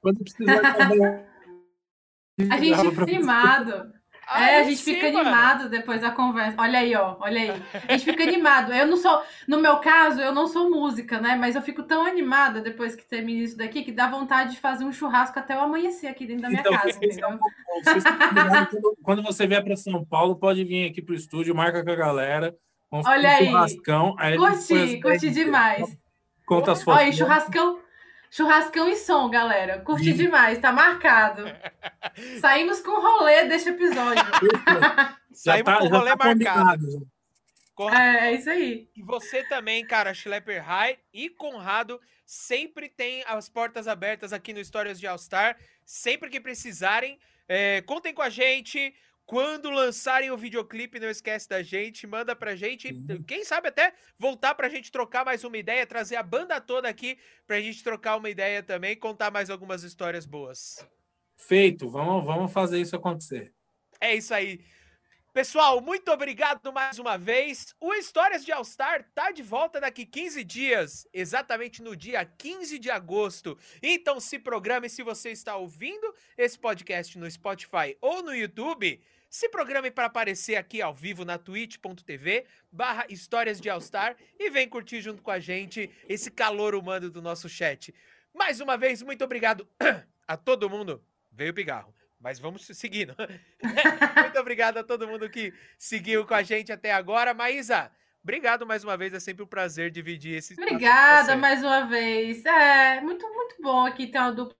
Quando 0.00 0.18
precisar 0.24 0.60
A 2.50 2.58
gente 2.58 2.90
fica 2.90 3.99
É, 4.32 4.60
a 4.60 4.62
gente 4.62 4.76
sim, 4.76 4.94
fica 4.94 5.10
mano. 5.10 5.28
animado 5.28 5.68
depois 5.68 6.00
da 6.00 6.12
conversa. 6.12 6.54
Olha 6.56 6.78
aí, 6.78 6.94
ó, 6.94 7.16
olha 7.18 7.40
aí. 7.40 7.62
A 7.88 7.96
gente 7.96 8.04
fica 8.04 8.22
animado. 8.22 8.72
Eu 8.72 8.86
não 8.86 8.96
sou, 8.96 9.22
no 9.48 9.58
meu 9.60 9.78
caso, 9.78 10.20
eu 10.20 10.32
não 10.32 10.46
sou 10.46 10.70
música, 10.70 11.20
né? 11.20 11.34
Mas 11.34 11.56
eu 11.56 11.62
fico 11.62 11.82
tão 11.82 12.06
animada 12.06 12.60
depois 12.60 12.94
que 12.94 13.04
termina 13.04 13.42
isso 13.42 13.56
daqui 13.56 13.82
que 13.82 13.90
dá 13.90 14.08
vontade 14.08 14.52
de 14.52 14.60
fazer 14.60 14.84
um 14.84 14.92
churrasco 14.92 15.36
até 15.36 15.56
o 15.56 15.60
amanhecer 15.60 16.06
aqui 16.06 16.26
dentro 16.26 16.42
da 16.42 16.48
minha 16.48 16.60
então, 16.60 16.72
casa. 16.72 16.98
quando, 18.70 18.96
quando 19.02 19.22
você 19.22 19.48
vier 19.48 19.64
para 19.64 19.76
São 19.76 20.04
Paulo, 20.04 20.36
pode 20.36 20.62
vir 20.62 20.88
aqui 20.88 21.02
pro 21.02 21.14
estúdio, 21.14 21.54
marca 21.54 21.82
com 21.82 21.90
a 21.90 21.96
galera. 21.96 22.56
Vamos 22.88 23.06
olha 23.08 23.28
um 23.28 23.32
aí. 23.32 23.46
churrascão. 23.46 24.14
Aí 24.16 24.36
curti, 24.36 25.00
curti 25.00 25.30
demais. 25.30 25.98
Conta 26.46 26.72
as 26.72 26.82
fotos. 26.84 27.02
Olha, 27.02 27.12
churrascão. 27.12 27.79
Churrascão 28.30 28.88
e 28.88 28.96
som, 28.96 29.28
galera. 29.28 29.80
Curti 29.80 30.12
demais, 30.12 30.58
tá 30.60 30.70
marcado. 30.70 31.44
Saímos 32.40 32.80
com 32.80 33.00
rolê 33.00 33.44
deste 33.46 33.70
episódio. 33.70 34.22
Saímos 35.34 35.72
tá, 35.72 35.78
com 35.78 35.88
rolê 35.88 36.16
tá 36.16 36.16
marcado. 36.16 36.86
É, 37.92 38.28
é, 38.28 38.34
isso 38.34 38.48
aí. 38.48 38.88
E 38.94 39.02
você 39.02 39.42
também, 39.44 39.84
cara, 39.84 40.14
Schlepper 40.14 40.62
High 40.62 40.98
e 41.12 41.28
Conrado 41.30 42.00
sempre 42.24 42.88
tem 42.88 43.24
as 43.26 43.48
portas 43.48 43.88
abertas 43.88 44.32
aqui 44.32 44.52
no 44.52 44.60
Histórias 44.60 45.00
de 45.00 45.06
All 45.06 45.18
Star. 45.18 45.56
Sempre 45.84 46.30
que 46.30 46.40
precisarem, 46.40 47.18
é, 47.48 47.80
contem 47.80 48.14
com 48.14 48.22
a 48.22 48.30
gente. 48.30 48.94
Quando 49.30 49.70
lançarem 49.70 50.32
o 50.32 50.36
videoclipe, 50.36 50.98
não 50.98 51.08
esquece 51.08 51.48
da 51.48 51.62
gente, 51.62 52.04
manda 52.04 52.34
pra 52.34 52.56
gente. 52.56 52.88
Uhum. 52.88 53.22
Quem 53.22 53.44
sabe 53.44 53.68
até 53.68 53.94
voltar 54.18 54.56
pra 54.56 54.68
gente 54.68 54.90
trocar 54.90 55.24
mais 55.24 55.44
uma 55.44 55.56
ideia, 55.56 55.86
trazer 55.86 56.16
a 56.16 56.22
banda 56.24 56.60
toda 56.60 56.88
aqui 56.88 57.16
pra 57.46 57.60
gente 57.60 57.84
trocar 57.84 58.16
uma 58.16 58.28
ideia 58.28 58.60
também, 58.60 58.96
contar 58.96 59.30
mais 59.30 59.48
algumas 59.48 59.84
histórias 59.84 60.26
boas. 60.26 60.84
Feito, 61.36 61.88
vamos, 61.88 62.24
vamos 62.24 62.52
fazer 62.52 62.80
isso 62.80 62.96
acontecer. 62.96 63.54
É 64.00 64.16
isso 64.16 64.34
aí. 64.34 64.64
Pessoal, 65.32 65.80
muito 65.80 66.10
obrigado 66.10 66.72
mais 66.72 66.98
uma 66.98 67.16
vez. 67.16 67.72
O 67.80 67.94
Histórias 67.94 68.44
de 68.44 68.50
All 68.50 68.64
Star 68.64 69.08
tá 69.14 69.30
de 69.30 69.44
volta 69.44 69.80
daqui 69.80 70.04
15 70.04 70.42
dias, 70.42 71.06
exatamente 71.12 71.80
no 71.80 71.94
dia 71.94 72.24
15 72.24 72.80
de 72.80 72.90
agosto. 72.90 73.56
Então 73.80 74.18
se 74.18 74.40
programe 74.40 74.88
se 74.88 75.04
você 75.04 75.30
está 75.30 75.56
ouvindo 75.56 76.12
esse 76.36 76.58
podcast 76.58 77.16
no 77.16 77.30
Spotify 77.30 77.96
ou 78.00 78.24
no 78.24 78.34
YouTube. 78.34 79.00
Se 79.30 79.48
programe 79.48 79.92
para 79.92 80.06
aparecer 80.06 80.56
aqui 80.56 80.82
ao 80.82 80.92
vivo 80.92 81.24
na 81.24 81.38
twitch.tv 81.38 82.46
barra 82.70 83.06
Histórias 83.08 83.60
de 83.60 83.70
All-Star 83.70 84.16
e 84.36 84.50
vem 84.50 84.68
curtir 84.68 85.00
junto 85.00 85.22
com 85.22 85.30
a 85.30 85.38
gente 85.38 85.88
esse 86.08 86.32
calor 86.32 86.74
humano 86.74 87.08
do 87.08 87.22
nosso 87.22 87.48
chat. 87.48 87.94
Mais 88.34 88.60
uma 88.60 88.76
vez, 88.76 89.02
muito 89.02 89.22
obrigado 89.22 89.68
a 90.26 90.36
todo 90.36 90.68
mundo. 90.68 91.00
Veio 91.30 91.52
o 91.52 91.54
pigarro, 91.54 91.94
mas 92.18 92.40
vamos 92.40 92.66
seguindo. 92.66 93.14
muito 94.20 94.40
obrigado 94.40 94.78
a 94.78 94.82
todo 94.82 95.06
mundo 95.06 95.30
que 95.30 95.54
seguiu 95.78 96.26
com 96.26 96.34
a 96.34 96.42
gente 96.42 96.72
até 96.72 96.90
agora. 96.90 97.32
Maísa, 97.32 97.88
obrigado 98.24 98.66
mais 98.66 98.82
uma 98.82 98.96
vez. 98.96 99.14
É 99.14 99.20
sempre 99.20 99.44
um 99.44 99.46
prazer 99.48 99.92
dividir 99.92 100.38
esse. 100.38 100.54
Obrigada 100.54 101.36
mais 101.36 101.62
uma 101.62 101.86
vez. 101.86 102.44
É 102.44 103.00
muito, 103.00 103.24
muito 103.32 103.62
bom 103.62 103.86
aqui 103.86 104.08
ter 104.08 104.18
uma 104.18 104.32
dupla 104.32 104.59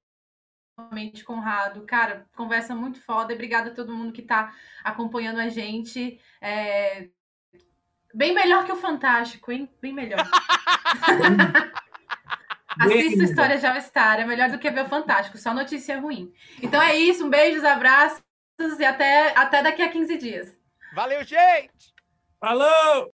novamente, 0.81 1.25
Conrado. 1.25 1.83
Cara, 1.83 2.27
conversa 2.35 2.75
muito 2.75 3.01
foda. 3.01 3.35
Obrigada 3.35 3.71
a 3.71 3.75
todo 3.75 3.95
mundo 3.95 4.13
que 4.13 4.23
está 4.23 4.55
acompanhando 4.83 5.39
a 5.39 5.49
gente. 5.49 6.19
É... 6.41 7.09
Bem 8.15 8.35
melhor 8.35 8.65
que 8.65 8.73
o 8.73 8.77
Fantástico, 8.77 9.53
hein? 9.53 9.71
Bem 9.81 9.93
melhor. 9.93 10.21
Assista 12.81 13.25
História 13.25 13.59
de 13.59 13.67
All-Star, 13.67 14.21
é 14.21 14.25
melhor 14.25 14.49
do 14.49 14.59
que 14.59 14.71
ver 14.71 14.85
o 14.85 14.89
Fantástico, 14.89 15.37
só 15.37 15.53
notícia 15.53 16.01
ruim. 16.01 16.33
Então 16.63 16.81
é 16.81 16.97
isso, 16.97 17.27
um 17.27 17.31
beijo, 17.31 17.65
abraços 17.67 18.23
e 18.79 18.85
até, 18.85 19.37
até 19.37 19.63
daqui 19.63 19.83
a 19.83 19.91
15 19.91 20.17
dias. 20.17 20.57
Valeu, 20.95 21.23
gente! 21.25 21.93
Falou! 22.41 23.10